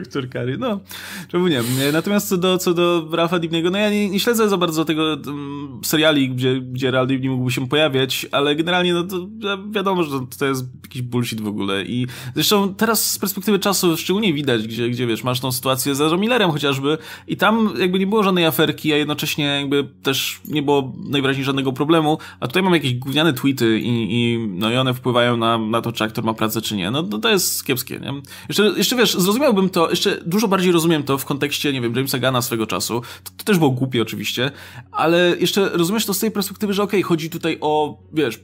Doktor 0.00 0.28
Curry, 0.28 0.58
no. 0.58 0.80
Czemu 1.28 1.48
nie? 1.48 1.62
Natomiast 1.92 2.28
co 2.28 2.36
do, 2.36 2.58
co 2.58 2.74
do 2.74 3.08
Rafa 3.12 3.38
Dibniego, 3.38 3.70
no 3.70 3.78
ja 3.78 3.90
nie, 3.90 4.10
nie 4.10 4.20
śledzę 4.20 4.48
za 4.48 4.56
bardzo 4.56 4.84
tego 4.84 5.02
um, 5.26 5.80
seriali, 5.84 6.30
gdzie, 6.30 6.60
gdzie 6.60 6.90
Ralph 6.90 7.08
Dibny 7.08 7.30
mógłby 7.30 7.50
się 7.50 7.68
pojawiać, 7.68 8.26
ale 8.32 8.56
generalnie 8.56 8.94
no 8.94 9.04
to 9.04 9.28
wiadomo, 9.70 10.02
że 10.02 10.10
to 10.38 10.46
jest 10.46 10.64
jakiś 10.82 11.02
bullshit 11.02 11.40
w 11.40 11.46
ogóle 11.46 11.84
i 11.86 12.06
zresztą 12.34 12.74
teraz 12.74 13.10
z 13.10 13.18
perspektywy 13.18 13.58
czasu 13.58 13.96
szczególnie 13.96 14.32
widać, 14.32 14.68
gdzie, 14.68 14.88
gdzie 14.88 15.06
wiesz, 15.06 15.24
masz 15.24 15.40
tą 15.40 15.52
sytuację 15.52 15.94
z 15.94 16.00
Ezra 16.00 16.16
Millerem 16.16 16.50
chociażby 16.50 16.98
i 17.26 17.36
tam 17.36 17.74
jakby 17.78 17.98
nie 17.98 18.06
było 18.06 18.22
żadnej 18.22 18.46
aferki, 18.46 18.92
a 18.92 18.96
jednocześnie 18.96 19.44
jakby 19.44 19.88
też 20.02 20.40
nie 20.48 20.62
było 20.62 20.92
najwyraźniej 21.08 21.44
żadnego 21.44 21.72
problemu, 21.72 22.18
a 22.40 22.46
tutaj 22.46 22.62
mam 22.62 22.74
jakieś 22.74 22.94
gówniane 22.94 23.32
tweety 23.32 23.80
i, 23.80 24.08
i, 24.10 24.38
no 24.48 24.70
i 24.70 24.76
one 24.76 24.94
wpływają 24.94 25.36
na, 25.36 25.58
na 25.58 25.82
to, 25.82 25.92
czy 25.92 26.04
aktor 26.04 26.24
ma 26.24 26.34
pracę, 26.34 26.62
czy 26.62 26.76
nie. 26.76 26.90
No 26.90 27.02
to, 27.02 27.18
to 27.18 27.30
jest 27.30 27.64
kiepskie, 27.64 28.00
nie? 28.00 28.12
Jeszcze, 28.48 28.62
jeszcze 28.76 28.96
wiesz, 28.96 29.14
zrozumiałbym 29.14 29.70
to, 29.70 29.90
jeszcze 29.90 30.20
dużo 30.26 30.48
bardziej 30.48 30.72
rozumiem 30.72 31.02
to 31.02 31.18
w 31.18 31.24
kontekście, 31.24 31.72
nie 31.72 31.80
wiem, 31.80 31.94
Jamesa 31.96 32.18
Gana 32.18 32.42
swego 32.42 32.66
czasu. 32.66 33.02
To, 33.24 33.30
to 33.36 33.44
też 33.44 33.58
było 33.58 33.70
głupie 33.70 34.02
oczywiście, 34.02 34.50
ale 34.92 35.36
jeszcze 35.40 35.68
rozumiesz 35.68 36.06
to 36.06 36.14
z 36.14 36.18
tej 36.18 36.30
perspektywy, 36.30 36.72
że 36.72 36.82
okej, 36.82 37.00
okay, 37.00 37.08
chodzi 37.08 37.30
tutaj 37.30 37.58
o, 37.60 37.98
wiesz, 38.12 38.40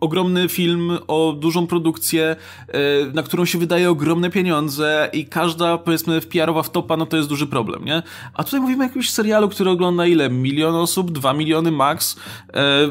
ogromny 0.00 0.48
film 0.48 0.98
o 1.08 1.36
dużą 1.40 1.66
produkcję, 1.66 2.36
e, 2.68 2.78
na 3.14 3.22
którą 3.22 3.44
się 3.44 3.58
wydaje 3.58 3.90
ogromne 3.90 4.30
pieniądze 4.30 5.10
i 5.12 5.26
każda, 5.26 5.78
powiedzmy, 5.78 6.20
PR-owa 6.20 6.62
wtopa, 6.62 6.96
no 6.96 7.06
to 7.06 7.16
jest 7.16 7.28
duży 7.28 7.46
problem, 7.46 7.84
nie? 7.84 8.02
A 8.34 8.44
tutaj 8.44 8.60
mówimy 8.60 8.84
o 8.84 8.86
jakimś 8.86 9.10
serialu, 9.10 9.48
który 9.48 9.70
ogląda 9.70 10.06
ile? 10.06 10.30
Milion 10.30 10.74
osób? 10.74 11.12
Dwa 11.12 11.32
miliony 11.32 11.70
max? 11.70 12.16
E, 12.54 12.90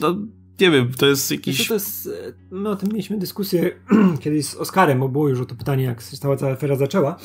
no, 0.00 0.16
nie 0.60 0.70
wiem, 0.70 0.92
to 0.98 1.06
jest 1.06 1.30
jakiś... 1.30 1.68
to 1.68 1.74
jest, 1.74 2.10
my 2.50 2.68
o 2.68 2.76
tym 2.76 2.88
mieliśmy 2.88 3.18
dyskusję 3.18 3.70
kiedyś 4.22 4.46
z 4.46 4.54
Oskarem, 4.54 5.00
bo 5.00 5.08
było 5.08 5.28
już 5.28 5.40
o 5.40 5.44
to 5.44 5.54
pytanie, 5.54 5.84
jak 5.84 6.00
się 6.00 6.16
cała 6.16 6.36
cała 6.36 6.52
afera 6.52 6.76
zaczęła. 6.76 7.16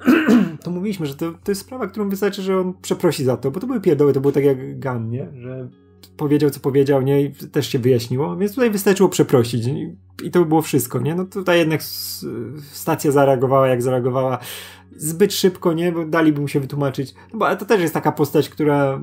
to 0.64 0.70
mówiliśmy, 0.70 1.06
że 1.06 1.14
to, 1.14 1.32
to 1.44 1.50
jest 1.50 1.60
sprawa, 1.60 1.86
którą 1.86 2.08
wystarczy, 2.08 2.42
że 2.42 2.58
on 2.58 2.74
przeprosi 2.82 3.24
za 3.24 3.36
to, 3.36 3.50
bo 3.50 3.60
to 3.60 3.66
były 3.66 3.80
pierdoły, 3.80 4.12
to 4.12 4.20
było 4.20 4.32
tak 4.32 4.44
jak 4.44 4.80
Gun, 4.80 5.10
nie? 5.10 5.28
Że 5.40 5.68
powiedział, 6.16 6.50
co 6.50 6.60
powiedział, 6.60 7.02
nie? 7.02 7.22
I 7.22 7.30
też 7.32 7.68
się 7.68 7.78
wyjaśniło, 7.78 8.36
więc 8.36 8.54
tutaj 8.54 8.70
wystarczyło 8.70 9.08
przeprosić 9.08 9.66
i 10.22 10.30
to 10.30 10.38
by 10.38 10.46
było 10.46 10.62
wszystko, 10.62 11.00
nie? 11.00 11.14
No 11.14 11.24
tutaj 11.24 11.58
jednak 11.58 11.82
stacja 12.72 13.10
zareagowała, 13.10 13.68
jak 13.68 13.82
zareagowała 13.82 14.38
zbyt 14.96 15.34
szybko, 15.34 15.72
nie? 15.72 15.92
Bo 15.92 16.04
daliby 16.04 16.40
mu 16.40 16.48
się 16.48 16.60
wytłumaczyć. 16.60 17.14
No 17.32 17.38
bo 17.38 17.56
to 17.56 17.64
też 17.64 17.80
jest 17.80 17.94
taka 17.94 18.12
postać, 18.12 18.48
która 18.48 19.00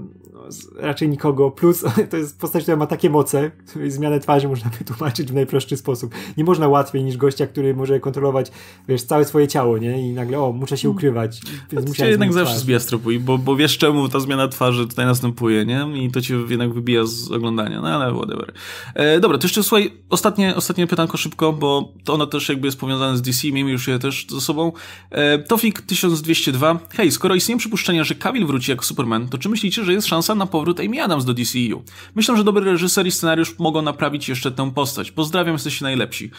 raczej 0.76 1.10
nikogo. 1.10 1.52
Plus 1.52 1.84
to 2.12 2.18
jest 2.18 2.40
postać, 2.40 2.64
która 2.64 2.78
ma 2.78 2.88
takie 2.88 3.10
moce, 3.10 3.52
zmianę 3.88 4.20
twarzy 4.20 4.48
można 4.48 4.70
wytłumaczyć 4.80 5.32
w 5.32 5.34
najprostszy 5.34 5.78
sposób. 5.78 6.16
Nie 6.38 6.44
można 6.44 6.68
łatwiej 6.68 7.04
niż 7.04 7.18
gościa, 7.18 7.48
który 7.48 7.76
może 7.76 8.00
kontrolować, 8.00 8.52
wiesz, 8.88 9.04
całe 9.04 9.26
swoje 9.26 9.48
ciało, 9.48 9.78
nie? 9.78 10.10
I 10.10 10.14
nagle, 10.14 10.40
o, 10.40 10.52
muszę 10.52 10.78
się 10.78 10.90
ukrywać. 10.90 11.42
Więc 11.72 11.86
to 11.86 11.94
cię 11.94 12.10
jednak 12.10 12.34
zawsze 12.34 12.60
zbija 12.60 12.80
z 12.80 12.96
bo, 13.20 13.38
bo 13.38 13.56
wiesz 13.56 13.78
czemu 13.78 14.10
ta 14.10 14.20
zmiana 14.20 14.48
twarzy 14.48 14.88
tutaj 14.88 15.06
następuje, 15.06 15.66
nie? 15.66 15.88
I 16.04 16.12
to 16.12 16.22
cię 16.22 16.36
jednak 16.50 16.74
wybija 16.74 17.06
z 17.06 17.32
oglądania, 17.32 17.82
no 17.82 17.88
ale 17.88 18.14
whatever. 18.14 18.54
E, 18.94 19.20
dobra, 19.20 19.38
to 19.38 19.46
jeszcze 19.46 19.64
słuchaj, 19.64 19.94
ostatnie, 20.10 20.56
ostatnie 20.56 20.88
pytanko 20.88 21.18
szybko, 21.18 21.54
bo 21.54 21.94
to 22.04 22.14
ono 22.14 22.28
też 22.28 22.50
jakby 22.50 22.68
jest 22.68 22.80
powiązane 22.80 23.18
z 23.18 23.22
DC, 23.22 23.52
miejmy 23.52 23.72
już 23.72 23.88
je 23.88 24.00
też 24.00 24.28
ze 24.30 24.42
sobą. 24.42 24.72
E, 25.10 25.40
Tofik 25.40 25.77
1202. 25.82 26.80
Hej, 26.90 27.12
skoro 27.12 27.36
istnieją 27.36 27.58
przypuszczenia, 27.58 28.04
że 28.04 28.16
Cavill 28.16 28.46
wróci 28.46 28.72
jako 28.72 28.86
Superman, 28.86 29.30
to 29.30 29.38
czy 29.38 29.50
myślicie, 29.50 29.84
że 29.84 29.94
jest 29.94 30.08
szansa 30.08 30.36
na 30.36 30.46
powrót 30.46 30.80
Amy 30.80 31.04
Adams 31.04 31.26
do 31.26 31.34
DCU. 31.34 31.84
Myślę, 32.16 32.38
że 32.38 32.44
dobry 32.44 32.66
reżyser 32.66 33.08
i 33.08 33.12
scenariusz 33.12 33.60
mogą 33.60 33.82
naprawić 33.82 34.30
jeszcze 34.30 34.52
tę 34.52 34.72
postać. 34.72 35.12
Pozdrawiam, 35.12 35.54
jesteście 35.56 35.86
najlepsi. 35.86 36.32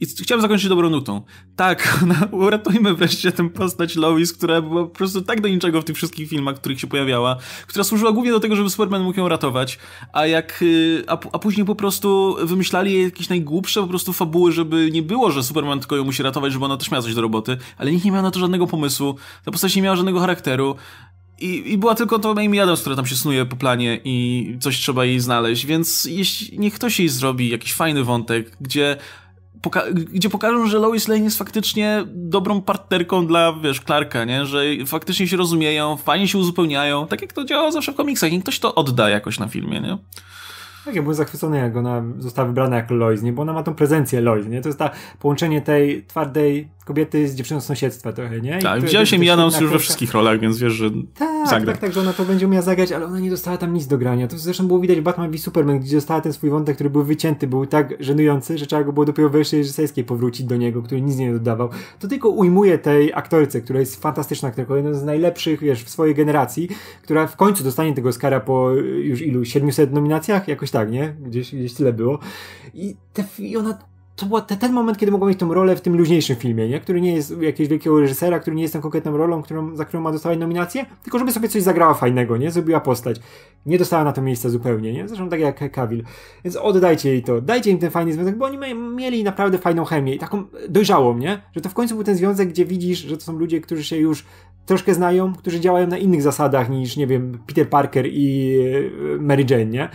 I 0.00 0.06
chciałem 0.06 0.42
zakończyć 0.42 0.68
dobrą 0.68 0.90
nutą. 0.90 1.22
Tak, 1.56 2.06
uratujmy 2.32 2.94
wreszcie 2.94 3.32
tę 3.32 3.50
postać 3.50 3.96
Lois, 3.96 4.32
która 4.32 4.62
była 4.62 4.84
po 4.84 4.90
prostu 4.90 5.22
tak 5.22 5.40
do 5.40 5.48
niczego 5.48 5.80
w 5.80 5.84
tych 5.84 5.96
wszystkich 5.96 6.28
filmach, 6.28 6.56
w 6.56 6.60
których 6.60 6.80
się 6.80 6.86
pojawiała, 6.86 7.36
która 7.66 7.84
służyła 7.84 8.12
głównie 8.12 8.30
do 8.30 8.40
tego, 8.40 8.56
żeby 8.56 8.70
Superman 8.70 9.02
mógł 9.02 9.20
ją 9.20 9.28
ratować, 9.28 9.78
a 10.12 10.26
jak, 10.26 10.62
y, 10.62 11.04
a, 11.06 11.18
a 11.32 11.38
później 11.38 11.66
po 11.66 11.74
prostu 11.74 12.36
wymyślali 12.42 13.02
jakieś 13.02 13.28
najgłupsze 13.28 13.80
po 13.80 13.86
prostu 13.86 14.12
fabuły, 14.12 14.52
żeby 14.52 14.90
nie 14.92 15.02
było, 15.02 15.30
że 15.30 15.42
Superman 15.42 15.80
tylko 15.80 15.96
ją 15.96 16.04
musi 16.04 16.22
ratować, 16.22 16.52
żeby 16.52 16.64
ona 16.64 16.76
też 16.76 16.90
miała 16.90 17.02
coś 17.02 17.14
do 17.14 17.20
roboty, 17.20 17.56
ale 17.78 17.92
nikt 17.92 18.04
nie 18.04 18.12
miał 18.12 18.22
na 18.22 18.30
to 18.30 18.40
żadnego 18.40 18.66
pomysłu, 18.66 18.85
ta 19.44 19.50
postać 19.50 19.76
nie 19.76 19.82
miała 19.82 19.96
żadnego 19.96 20.20
charakteru, 20.20 20.76
i, 21.40 21.72
I 21.72 21.78
była 21.78 21.94
tylko 21.94 22.18
to 22.18 22.30
Amy 22.30 22.62
Adams, 22.62 22.80
która 22.80 22.96
tam 22.96 23.06
się 23.06 23.16
snuje 23.16 23.46
po 23.46 23.56
planie 23.56 24.00
i 24.04 24.56
coś 24.60 24.78
trzeba 24.78 25.04
jej 25.04 25.20
znaleźć, 25.20 25.66
więc 25.66 26.04
jeśli, 26.04 26.58
niech 26.58 26.74
ktoś 26.74 26.98
jej 26.98 27.08
zrobi 27.08 27.48
jakiś 27.48 27.74
fajny 27.74 28.04
wątek, 28.04 28.56
gdzie, 28.60 28.96
poka 29.62 29.82
gdzie 29.92 30.30
pokażą, 30.30 30.66
że 30.66 30.78
Lois 30.78 31.08
Lane 31.08 31.24
jest 31.24 31.38
faktycznie 31.38 32.04
dobrą 32.06 32.62
partnerką 32.62 33.26
dla, 33.26 33.52
wiesz, 33.52 33.80
Clarka, 33.80 34.24
nie? 34.24 34.46
Że 34.46 34.64
faktycznie 34.86 35.28
się 35.28 35.36
rozumieją, 35.36 35.96
fajnie 35.96 36.28
się 36.28 36.38
uzupełniają, 36.38 37.06
tak 37.06 37.22
jak 37.22 37.32
to 37.32 37.44
działa 37.44 37.70
zawsze 37.70 37.92
w 37.92 37.96
komiksach, 37.96 38.32
niech 38.32 38.42
ktoś 38.42 38.58
to 38.58 38.74
odda 38.74 39.08
jakoś 39.08 39.38
na 39.38 39.48
filmie, 39.48 39.80
nie? 39.80 39.98
Tak, 40.86 40.94
ja 40.94 41.02
byłem 41.02 41.14
zachwycony, 41.14 41.58
jak 41.58 41.76
ona 41.76 42.02
została 42.18 42.48
wybrana 42.48 42.76
jako 42.76 42.94
Lois, 42.94 43.22
nie? 43.22 43.32
Bo 43.32 43.42
ona 43.42 43.52
ma 43.52 43.62
tą 43.62 43.74
prezencję 43.74 44.20
Lois, 44.20 44.46
nie? 44.46 44.60
To 44.60 44.68
jest 44.68 44.78
ta 44.78 44.90
połączenie 45.20 45.62
tej 45.62 46.04
twardej 46.04 46.68
kobiety 46.84 47.28
z 47.28 47.34
dziewczyną 47.34 47.60
z 47.60 47.64
sąsiedztwa 47.64 48.12
trochę, 48.12 48.40
nie? 48.40 48.58
I 48.58 48.62
tak, 48.62 48.82
widziałeś 48.82 49.10
się 49.10 49.32
Adams 49.32 49.60
już 49.60 49.70
we 49.70 49.78
wszystkich 49.78 50.12
rolach, 50.12 50.40
więc 50.40 50.58
wiesz, 50.58 50.72
że 50.72 50.90
tak, 51.14 51.48
zagra. 51.48 51.72
Tak, 51.72 51.80
tak, 51.80 51.92
że 51.92 52.00
ona 52.00 52.12
to 52.12 52.24
będzie 52.24 52.46
umiała 52.46 52.62
zagrać, 52.62 52.92
ale 52.92 53.06
ona 53.06 53.20
nie 53.20 53.30
dostała 53.30 53.56
tam 53.56 53.74
nic 53.74 53.86
do 53.86 53.98
grania. 53.98 54.28
To 54.28 54.38
zresztą 54.38 54.66
było 54.66 54.80
widać 54.80 55.00
w 55.00 55.02
Batman 55.02 55.30
v 55.30 55.38
Superman, 55.38 55.80
gdzie 55.80 55.96
dostała 55.96 56.20
ten 56.20 56.32
swój 56.32 56.50
wątek, 56.50 56.74
który 56.74 56.90
był 56.90 57.02
wycięty, 57.02 57.46
był 57.46 57.66
tak 57.66 57.94
żenujący, 58.00 58.58
że 58.58 58.66
trzeba 58.66 58.84
go 58.84 58.92
było 58.92 59.06
dopiero 59.06 59.28
w 59.28 59.32
wersji 59.32 59.58
reżyserskiej 59.58 60.04
powrócić 60.04 60.46
do 60.46 60.56
niego, 60.56 60.82
który 60.82 61.00
nic 61.00 61.16
nie 61.16 61.32
dodawał. 61.32 61.68
To 61.98 62.08
tylko 62.08 62.28
ujmuje 62.28 62.78
tej 62.78 63.12
aktorce, 63.14 63.60
która 63.60 63.80
jest 63.80 64.02
fantastyczna 64.02 64.48
aktorką, 64.48 64.74
jedna 64.74 64.94
z 64.94 65.04
najlepszych, 65.04 65.60
wiesz, 65.60 65.84
w 65.84 65.90
swojej 65.90 66.14
generacji, 66.14 66.68
która 67.02 67.26
w 67.26 67.36
końcu 67.36 67.64
dostanie 67.64 67.94
tego 67.94 68.08
Oscara 68.08 68.40
po 68.40 68.70
już 69.02 69.22
ilu, 69.22 69.44
700 69.44 69.92
nominacjach? 69.92 70.48
Jakoś 70.48 70.70
tak, 70.76 70.90
nie? 70.90 71.14
Gdzieś, 71.20 71.54
gdzieś 71.54 71.74
tyle 71.74 71.92
było. 71.92 72.18
I, 72.74 72.96
te, 73.12 73.24
i 73.38 73.56
ona 73.56 73.78
to 74.16 74.26
był 74.26 74.40
ten 74.40 74.72
moment, 74.72 74.98
kiedy 74.98 75.12
mogła 75.12 75.28
mieć 75.28 75.38
tą 75.38 75.54
rolę 75.54 75.76
w 75.76 75.80
tym 75.80 75.96
luźniejszym 75.96 76.36
filmie, 76.36 76.68
nie? 76.68 76.80
który 76.80 77.00
nie 77.00 77.14
jest 77.14 77.30
jakiegoś 77.30 77.68
wielkiego 77.68 78.00
reżysera, 78.00 78.38
który 78.38 78.56
nie 78.56 78.62
jest 78.62 78.74
tą 78.74 78.80
konkretną 78.80 79.16
rolą, 79.16 79.42
którą, 79.42 79.76
za 79.76 79.84
którą 79.84 80.02
ma 80.02 80.12
dostawać 80.12 80.38
nominację, 80.38 80.86
tylko 81.02 81.18
żeby 81.18 81.32
sobie 81.32 81.48
coś 81.48 81.62
zagrała 81.62 81.94
fajnego, 81.94 82.36
nie? 82.36 82.50
Zrobiła 82.50 82.80
postać. 82.80 83.20
Nie 83.66 83.78
dostała 83.78 84.04
na 84.04 84.12
to 84.12 84.22
miejsca 84.22 84.48
zupełnie, 84.48 84.92
nie? 84.92 85.08
Zresztą 85.08 85.28
tak 85.28 85.40
jak 85.40 85.72
Kawil. 85.72 86.04
Więc 86.44 86.56
oddajcie 86.56 87.08
jej 87.08 87.22
to, 87.22 87.40
dajcie 87.40 87.70
im 87.70 87.78
ten 87.78 87.90
fajny 87.90 88.12
związek, 88.12 88.36
bo 88.36 88.44
oni 88.44 88.58
mieli 88.96 89.24
naprawdę 89.24 89.58
fajną 89.58 89.84
chemię 89.84 90.14
i 90.14 90.18
taką 90.18 90.44
dojrzałą, 90.68 91.18
nie? 91.18 91.42
Że 91.56 91.60
to 91.60 91.68
w 91.68 91.74
końcu 91.74 91.94
był 91.94 92.04
ten 92.04 92.16
związek, 92.16 92.48
gdzie 92.48 92.64
widzisz, 92.64 92.98
że 92.98 93.16
to 93.16 93.22
są 93.22 93.38
ludzie, 93.38 93.60
którzy 93.60 93.84
się 93.84 93.96
już 93.96 94.24
troszkę 94.66 94.94
znają, 94.94 95.34
którzy 95.34 95.60
działają 95.60 95.86
na 95.86 95.98
innych 95.98 96.22
zasadach 96.22 96.70
niż, 96.70 96.96
nie 96.96 97.06
wiem, 97.06 97.38
Peter 97.46 97.70
Parker 97.70 98.06
i 98.06 98.56
e, 99.16 99.22
Mary 99.22 99.44
Jane, 99.50 99.66
nie? 99.66 99.88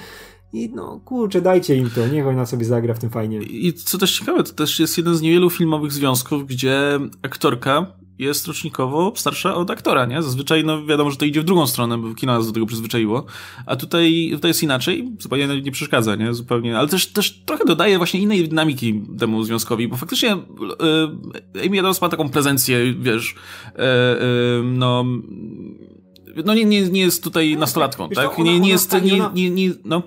I 0.54 0.70
no, 0.70 1.02
kurczę, 1.06 1.42
dajcie 1.42 1.76
im 1.76 1.90
to, 1.90 2.08
niech 2.08 2.28
ona 2.28 2.46
sobie 2.46 2.66
zagra 2.66 2.94
w 2.94 3.00
tym 3.00 3.10
fajnie. 3.10 3.38
I 3.38 3.74
co 3.74 3.98
też 3.98 4.20
ciekawe, 4.20 4.44
to 4.44 4.54
też 4.54 4.80
jest 4.80 4.98
jeden 4.98 5.16
z 5.16 5.22
niewielu 5.22 5.50
filmowych 5.50 5.92
związków, 5.92 6.48
gdzie 6.48 7.00
aktorka 7.22 8.02
jest 8.20 8.48
rocznikowo 8.48 9.14
starsza 9.16 9.56
od 9.56 9.72
aktora, 9.72 10.06
nie? 10.06 10.22
Zazwyczaj, 10.22 10.64
no 10.64 10.86
wiadomo, 10.86 11.12
że 11.12 11.18
to 11.18 11.26
idzie 11.26 11.42
w 11.42 11.44
drugą 11.44 11.68
stronę, 11.68 11.98
bo 11.98 12.14
kino 12.14 12.34
nas 12.34 12.48
do 12.48 12.54
tego 12.54 12.66
przyzwyczaiło, 12.66 13.26
a 13.66 13.76
tutaj, 13.76 14.30
tutaj 14.34 14.50
jest 14.50 14.64
inaczej, 14.64 15.12
zupełnie 15.20 15.62
nie 15.62 15.72
przeszkadza, 15.72 16.16
nie? 16.16 16.34
Zupełnie, 16.34 16.78
ale 16.78 16.88
też, 16.88 17.08
też 17.08 17.42
trochę 17.46 17.66
dodaje 17.66 17.98
właśnie 17.98 18.20
innej 18.20 18.50
dynamiki 18.50 19.02
temu 19.20 19.44
związkowi, 19.44 19.88
bo 19.88 19.98
faktycznie 19.98 20.30
yy, 21.54 21.68
Amy 21.68 21.80
Adams 21.80 22.02
ma 22.02 22.10
taką 22.10 22.30
prezencję, 22.30 22.94
wiesz, 22.94 23.36
yy, 23.66 23.84
yy, 23.84 24.64
no 24.64 25.06
no 26.46 26.54
nie, 26.54 26.66
nie, 26.66 26.82
nie 26.82 27.02
jest 27.02 27.24
tutaj 27.24 27.58
nastolatką, 27.58 28.10
tak? 28.10 28.38
nie, 28.38 28.60
nie 28.60 28.70
jest, 28.70 28.94
nie, 29.04 29.22
nie, 29.34 29.50
nie, 29.50 29.74
no 29.86 30.04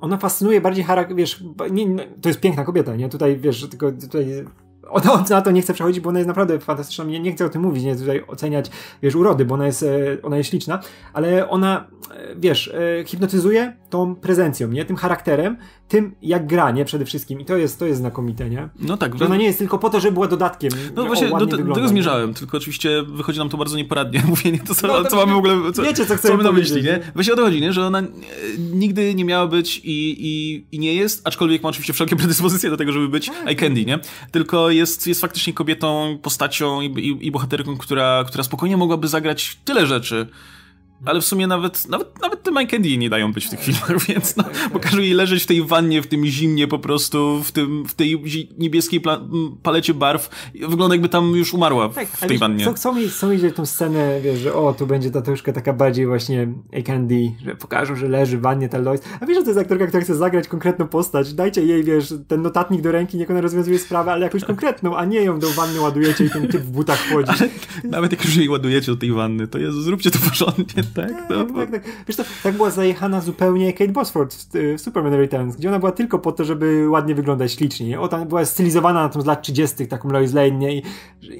ona 0.00 0.16
fascynuje 0.16 0.60
bardziej 0.60 0.84
charakter, 0.84 1.16
wiesz, 1.16 1.44
nie, 1.70 1.96
to 2.22 2.28
jest 2.28 2.40
piękna 2.40 2.64
kobieta, 2.64 2.96
nie? 2.96 3.08
Tutaj, 3.08 3.36
wiesz, 3.36 3.68
tylko 3.68 3.92
tutaj 3.92 4.44
ona 4.90 5.24
na 5.30 5.42
to 5.42 5.50
nie 5.50 5.62
chcę 5.62 5.74
przechodzić, 5.74 6.00
bo 6.00 6.08
ona 6.08 6.18
jest 6.18 6.28
naprawdę 6.28 6.58
fantastyczna. 6.58 7.04
Nie, 7.04 7.20
nie 7.20 7.32
chcę 7.32 7.44
o 7.44 7.48
tym 7.48 7.62
mówić, 7.62 7.84
nie 7.84 7.96
tutaj 7.96 8.22
oceniać, 8.26 8.70
wiesz, 9.02 9.14
urody, 9.14 9.44
bo 9.44 9.54
ona 9.54 9.66
jest, 9.66 9.82
e, 9.82 9.86
ona 10.22 10.36
jest 10.36 10.50
śliczna, 10.50 10.80
ale 11.12 11.48
ona, 11.48 11.86
e, 12.14 12.34
wiesz, 12.36 12.74
e, 13.00 13.04
hipnotyzuje 13.04 13.76
tą 13.90 14.14
prezencją, 14.14 14.68
nie? 14.68 14.84
Tym 14.84 14.96
charakterem, 14.96 15.56
tym 15.88 16.14
jak 16.22 16.46
gra, 16.46 16.70
nie? 16.70 16.84
Przede 16.84 17.04
wszystkim. 17.04 17.40
I 17.40 17.44
to 17.44 17.56
jest, 17.56 17.78
to 17.78 17.86
jest 17.86 18.00
znakomite, 18.00 18.50
nie? 18.50 18.68
No 18.78 18.96
tak. 18.96 19.18
Że 19.18 19.26
ona 19.26 19.36
nie 19.36 19.44
jest 19.44 19.58
tylko 19.58 19.78
po 19.78 19.90
to, 19.90 20.00
żeby 20.00 20.14
była 20.14 20.28
dodatkiem. 20.28 20.70
No 20.96 21.04
właśnie, 21.04 21.28
do, 21.28 21.46
do 21.46 21.74
tego 21.74 21.88
zmierzałem, 21.88 22.28
nie? 22.28 22.34
tylko 22.34 22.56
oczywiście 22.56 23.02
wychodzi 23.02 23.38
nam 23.38 23.48
to 23.48 23.56
bardzo 23.56 23.76
nieporadnie, 23.76 24.22
mówienie 24.28 24.58
to, 24.58 24.74
co, 24.74 24.86
no, 24.86 25.02
to 25.02 25.10
co 25.10 25.16
mamy 25.16 25.32
w 25.32 25.36
ogóle, 25.36 25.72
co, 25.72 25.82
wiecie, 25.82 26.06
co, 26.06 26.18
co 26.18 26.30
mamy 26.30 26.44
na 26.44 26.52
myśli, 26.52 26.82
nie? 26.82 27.00
Właśnie 27.14 27.32
o 27.32 27.36
to 27.36 27.42
chodzi, 27.42 27.60
nie? 27.60 27.72
Że 27.72 27.86
ona 27.86 28.02
nigdy 28.58 29.14
nie 29.14 29.24
miała 29.24 29.46
być 29.46 29.78
i, 29.78 30.16
i, 30.18 30.64
i 30.72 30.78
nie 30.78 30.94
jest, 30.94 31.26
aczkolwiek 31.26 31.62
ma 31.62 31.68
oczywiście 31.68 31.92
wszelkie 31.92 32.16
predyspozycje 32.22 32.70
do 32.70 32.76
tego, 32.76 32.92
żeby 32.92 33.08
być 33.08 33.26
tak. 33.26 33.46
eye 33.46 33.56
candy, 33.56 33.84
nie? 33.84 33.98
Tylko 34.30 34.70
jest, 34.70 35.06
jest 35.06 35.20
faktycznie 35.20 35.52
kobietą, 35.52 36.18
postacią 36.22 36.80
i, 36.80 36.86
i, 36.86 37.26
i 37.26 37.30
bohaterką, 37.30 37.76
która, 37.76 38.24
która 38.26 38.44
spokojnie 38.44 38.76
mogłaby 38.76 39.08
zagrać 39.08 39.58
tyle 39.64 39.86
rzeczy, 39.86 40.26
ale 41.04 41.20
w 41.20 41.24
sumie 41.24 41.46
nawet, 41.46 41.88
nawet, 41.88 42.22
nawet 42.22 42.42
te 42.42 42.66
Candy 42.66 42.96
nie 42.96 43.10
dają 43.10 43.32
być 43.32 43.46
w 43.46 43.50
tych 43.50 43.60
filmach, 43.60 43.98
więc 44.08 44.36
no, 44.36 44.44
bo 44.72 44.80
każą 44.80 44.98
jej 44.98 45.12
leżeć 45.12 45.42
w 45.42 45.46
tej 45.46 45.62
wannie, 45.62 46.02
w 46.02 46.06
tym 46.06 46.26
zimnie 46.26 46.68
po 46.68 46.78
prostu, 46.78 47.42
w, 47.44 47.52
tym, 47.52 47.84
w 47.88 47.94
tej 47.94 48.22
niebieskiej 48.58 49.02
palecie 49.62 49.94
barw. 49.94 50.28
Wygląda 50.68 50.94
jakby 50.94 51.08
tam 51.08 51.30
już 51.30 51.54
umarła 51.54 51.88
w, 51.88 51.94
tak, 51.94 52.08
w 52.08 52.26
tej 52.26 52.38
wannie. 52.38 52.64
Co, 52.64 52.74
co, 52.74 52.94
mi, 52.94 53.10
co 53.10 53.28
mi 53.28 53.36
idzie 53.36 53.52
tą 53.52 53.66
scenę, 53.66 54.20
wiesz, 54.20 54.38
że 54.38 54.54
o, 54.54 54.74
tu 54.74 54.86
będzie 54.86 55.10
ta 55.10 55.22
troszkę 55.22 55.52
taka 55.52 55.72
bardziej 55.72 56.06
właśnie 56.06 56.48
A 56.78 56.82
Candy, 56.82 57.32
że 57.44 57.56
pokażą, 57.56 57.96
że 57.96 58.08
leży 58.08 58.38
w 58.38 58.40
wannie 58.40 58.68
ta 58.68 58.78
Lois. 58.78 59.00
A 59.20 59.26
wiesz, 59.26 59.38
że 59.38 59.42
to 59.42 59.50
jest 59.50 59.60
aktorka, 59.60 59.86
która 59.86 60.02
chce 60.02 60.14
zagrać 60.14 60.48
konkretną 60.48 60.88
postać. 60.88 61.34
Dajcie 61.34 61.62
jej, 61.62 61.84
wiesz, 61.84 62.14
ten 62.28 62.42
notatnik 62.42 62.80
do 62.80 62.92
ręki, 62.92 63.16
niech 63.16 63.30
ona 63.30 63.40
rozwiązuje 63.40 63.78
sprawę, 63.78 64.12
ale 64.12 64.24
jakąś 64.24 64.44
konkretną, 64.44 64.96
a 64.96 65.04
nie 65.04 65.22
ją 65.22 65.38
do 65.38 65.50
wanny 65.50 65.80
ładujecie 65.80 66.24
i 66.24 66.30
ten 66.30 66.48
typ 66.48 66.62
w 66.62 66.70
butach 66.70 66.98
wchodzi. 66.98 67.30
Ale 67.30 67.48
nawet 67.96 68.12
jak 68.12 68.24
już 68.24 68.36
jej 68.36 68.48
ładujecie 68.48 68.92
do 68.92 68.98
tej 68.98 69.12
wanny, 69.12 69.48
to 69.48 69.58
jest, 69.58 69.78
zróbcie 69.78 70.10
to 70.10 70.18
porządnie 70.18 70.82
tak, 70.94 71.28
tak, 71.28 71.52
tak, 71.56 71.70
tak. 71.70 71.82
Wiesz 72.08 72.16
to, 72.16 72.24
tak 72.42 72.56
była 72.56 72.70
zajechana 72.70 73.20
zupełnie 73.20 73.72
Kate 73.72 73.92
Bosworth 73.92 74.36
w, 74.36 74.76
w 74.78 74.80
Superman 74.80 75.14
Returns, 75.14 75.56
gdzie 75.56 75.68
ona 75.68 75.78
była 75.78 75.92
tylko 75.92 76.18
po 76.18 76.32
to, 76.32 76.44
żeby 76.44 76.88
ładnie 76.88 77.14
wyglądać 77.14 77.52
ślicznie. 77.52 78.00
O, 78.00 78.08
tam 78.08 78.28
była 78.28 78.44
stylizowana 78.44 79.02
na 79.02 79.08
tą 79.08 79.20
z 79.20 79.26
lat 79.26 79.42
30. 79.42 79.86
taką 79.86 80.08
Lois 80.08 80.32
Lane, 80.32 80.50
nie? 80.50 80.78
I 80.78 80.82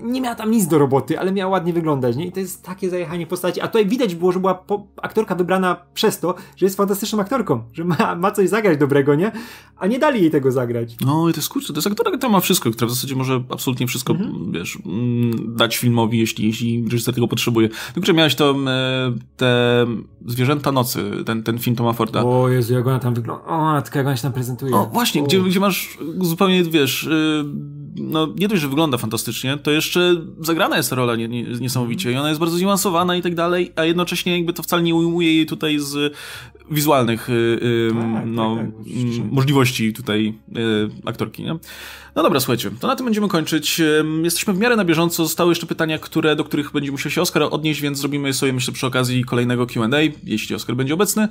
nie 0.03 0.21
miała 0.21 0.35
tam 0.35 0.51
nic 0.51 0.67
do 0.67 0.79
roboty, 0.79 1.21
ale 1.21 1.33
miała 1.33 1.51
ładnie 1.51 1.73
wyglądać, 1.73 2.17
nie? 2.17 2.27
I 2.27 2.33
to 2.33 2.41
jest 2.41 2.63
takie 2.63 2.91
zajechanie 2.91 3.27
postaci. 3.27 3.61
A 3.61 3.67
tutaj 3.67 3.87
widać 3.87 4.15
było, 4.15 4.33
że 4.33 4.41
była 4.41 4.55
po, 4.55 4.87
aktorka 5.03 5.35
wybrana 5.35 5.77
przez 5.95 6.21
to, 6.21 6.35
że 6.57 6.67
jest 6.67 6.77
fantastyczną 6.77 7.21
aktorką, 7.21 7.63
że 7.73 7.85
ma, 7.85 8.15
ma 8.15 8.31
coś 8.31 8.49
zagrać 8.49 8.79
dobrego, 8.79 9.15
nie? 9.15 9.33
A 9.77 9.87
nie 9.87 9.99
dali 9.99 10.21
jej 10.21 10.31
tego 10.31 10.53
zagrać. 10.53 10.97
No 11.01 11.29
i 11.29 11.33
to 11.33 11.39
jest 11.39 11.49
kurczę, 11.49 11.73
to 11.73 11.79
jest 11.79 11.87
aktorka, 11.87 12.17
która 12.19 12.33
ma 12.33 12.41
wszystko, 12.41 12.71
która 12.71 12.89
w 12.89 12.91
zasadzie 12.91 13.17
może 13.17 13.43
absolutnie 13.51 13.87
wszystko, 13.87 14.13
mhm. 14.13 14.53
wiesz, 14.53 14.79
mm, 14.87 15.57
dać 15.57 15.77
filmowi, 15.77 16.19
jeśli, 16.19 16.47
jeśli 16.47 16.85
reżyser 16.85 17.15
tego 17.15 17.29
potrzebuje. 17.29 17.69
Tylko, 17.95 18.07
że 18.07 18.15
miałeś 18.15 18.35
to 18.35 18.55
e, 18.67 19.13
te 19.41 19.87
Zwierzęta 20.27 20.73
Nocy, 20.73 21.25
ten, 21.27 21.43
ten 21.43 21.59
film 21.59 21.77
Toma 21.77 21.93
Forda. 21.93 22.25
O 22.25 22.49
Jezu, 22.49 22.75
jak 22.75 22.87
ona 22.87 22.99
tam 22.99 23.15
wygląda. 23.15 23.45
O, 23.45 23.59
matka, 23.59 23.99
jak 23.99 24.07
ona 24.07 24.17
się 24.17 24.23
tam 24.23 24.33
prezentuje. 24.33 24.75
O, 24.75 24.87
właśnie, 24.87 25.23
gdzie, 25.23 25.41
gdzie 25.41 25.61
masz 25.61 25.99
zupełnie, 26.21 26.65
wiesz, 26.65 27.05
y, 27.05 27.45
no 27.97 28.29
nie 28.39 28.49
dość, 28.49 28.63
że 28.63 28.69
wygląda 28.69 28.99
fantastycznie, 28.99 29.59
to 29.59 29.71
jeszcze 29.71 30.17
zagrana 30.41 30.77
jest 30.77 30.93
rola 30.93 31.17
nie, 31.17 31.29
nie, 31.29 31.43
niesamowicie 31.43 32.13
i 32.13 32.17
ona 32.17 32.29
jest 32.29 32.41
bardzo 32.41 32.57
zniuansowana 32.57 33.17
i 33.17 33.23
tak 33.23 33.35
dalej, 33.35 33.73
a 33.77 33.85
jednocześnie 33.85 34.37
jakby 34.37 34.53
to 34.53 34.63
wcale 34.63 34.83
nie 34.83 34.95
ujmuje 34.95 35.35
jej 35.35 35.47
tutaj 35.47 35.79
z 35.79 36.15
wizualnych 36.71 37.31
y, 37.31 37.33
y, 37.33 37.91
tak, 37.95 38.23
no, 38.27 38.57
tak, 38.57 38.67
tak, 38.67 39.33
możliwości 39.33 39.93
tutaj 39.93 40.35
aktorki. 41.05 41.43
Nie? 41.43 41.57
No 42.15 42.23
dobra, 42.23 42.41
słuchajcie, 42.41 42.71
to 42.81 42.87
na 42.87 42.97
tym 42.97 43.07
będziemy 43.07 43.29
kończyć. 43.29 43.81
Jesteśmy 44.23 44.55
w 44.55 44.59
miarę 44.59 44.77
na 44.77 44.85
bieżąco. 44.85 45.23
Zostały 45.25 45.51
jeszcze 45.51 45.67
pytania, 45.67 45.99
które, 45.99 46.37
do 46.37 46.45
których 46.45 46.73
będzie 46.73 46.93
musiał 46.93 47.13
się 47.13 47.23
Oskar 47.23 47.43
odnieść, 47.43 47.81
więc 47.81 47.99
zrobimy 47.99 48.33
sobie, 48.33 48.53
myślę, 48.53 48.75
przy 48.75 48.87
okazji 48.87 49.25
kolejnego 49.25 49.67
QA, 49.67 49.89
jeśli 50.25 50.55
Oskar 50.57 50.77
będzie 50.77 50.95
obecny. 50.95 51.29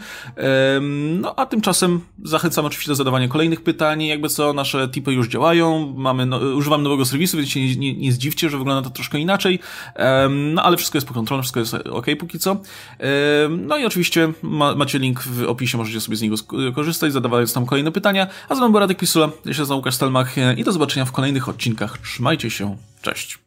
No 1.20 1.36
a 1.36 1.46
tymczasem 1.46 2.00
zachęcam 2.24 2.66
oczywiście 2.66 2.92
do 2.92 2.96
zadawania 2.96 3.28
kolejnych 3.28 3.62
pytań. 3.62 4.04
Jakby 4.04 4.30
co, 4.30 4.54
nasze 4.54 4.88
tipy 4.88 5.14
już 5.14 5.28
działają. 5.28 5.94
Mamy, 5.98 6.26
no, 6.26 6.38
używam 6.38 6.84
nowego 6.84 7.06
serwisu, 7.06 7.38
więc 7.38 7.50
się 7.50 7.60
nie, 7.60 7.76
nie, 7.76 7.94
nie 7.94 8.12
zdziwcie, 8.12 8.50
że 8.50 8.58
wygląda 8.58 8.90
to 8.90 8.96
troszkę 8.96 9.20
inaczej. 9.20 9.60
No 10.30 10.64
ale 10.64 10.78
wszystko 10.78 10.98
jest 10.98 11.08
pod 11.08 11.16
kontrolą, 11.16 11.42
wszystko 11.42 11.60
jest 11.60 11.74
ok 11.74 12.06
póki 12.20 12.40
co. 12.40 12.62
No 13.50 13.78
i 13.78 13.86
oczywiście 13.86 14.34
ma, 14.42 14.76
macie 14.76 15.00
link 15.00 15.24
w 15.32 15.44
opisie, 15.48 15.78
możecie 15.78 16.02
sobie 16.02 16.18
z 16.18 16.22
niego 16.22 16.36
korzystać, 16.76 17.14
zadawając 17.14 17.54
tam 17.54 17.66
kolejne 17.66 17.92
pytania. 17.92 18.28
A 18.50 18.56
z 18.56 18.60
wami 18.60 18.72
był 18.72 18.80
Radek 18.80 18.98
Pisula, 18.98 19.30
ja 19.46 19.54
się 19.54 19.60
nazywam 19.60 19.78
Łukasz 19.78 19.96
Stelmach 19.96 20.36
i 20.58 20.64
do 20.64 20.72
zobaczenia 20.72 21.06
w 21.06 21.12
kolejnych 21.12 21.50
odcinkach. 21.50 21.98
Trzymajcie 21.98 22.50
się, 22.50 22.78
cześć. 23.02 23.40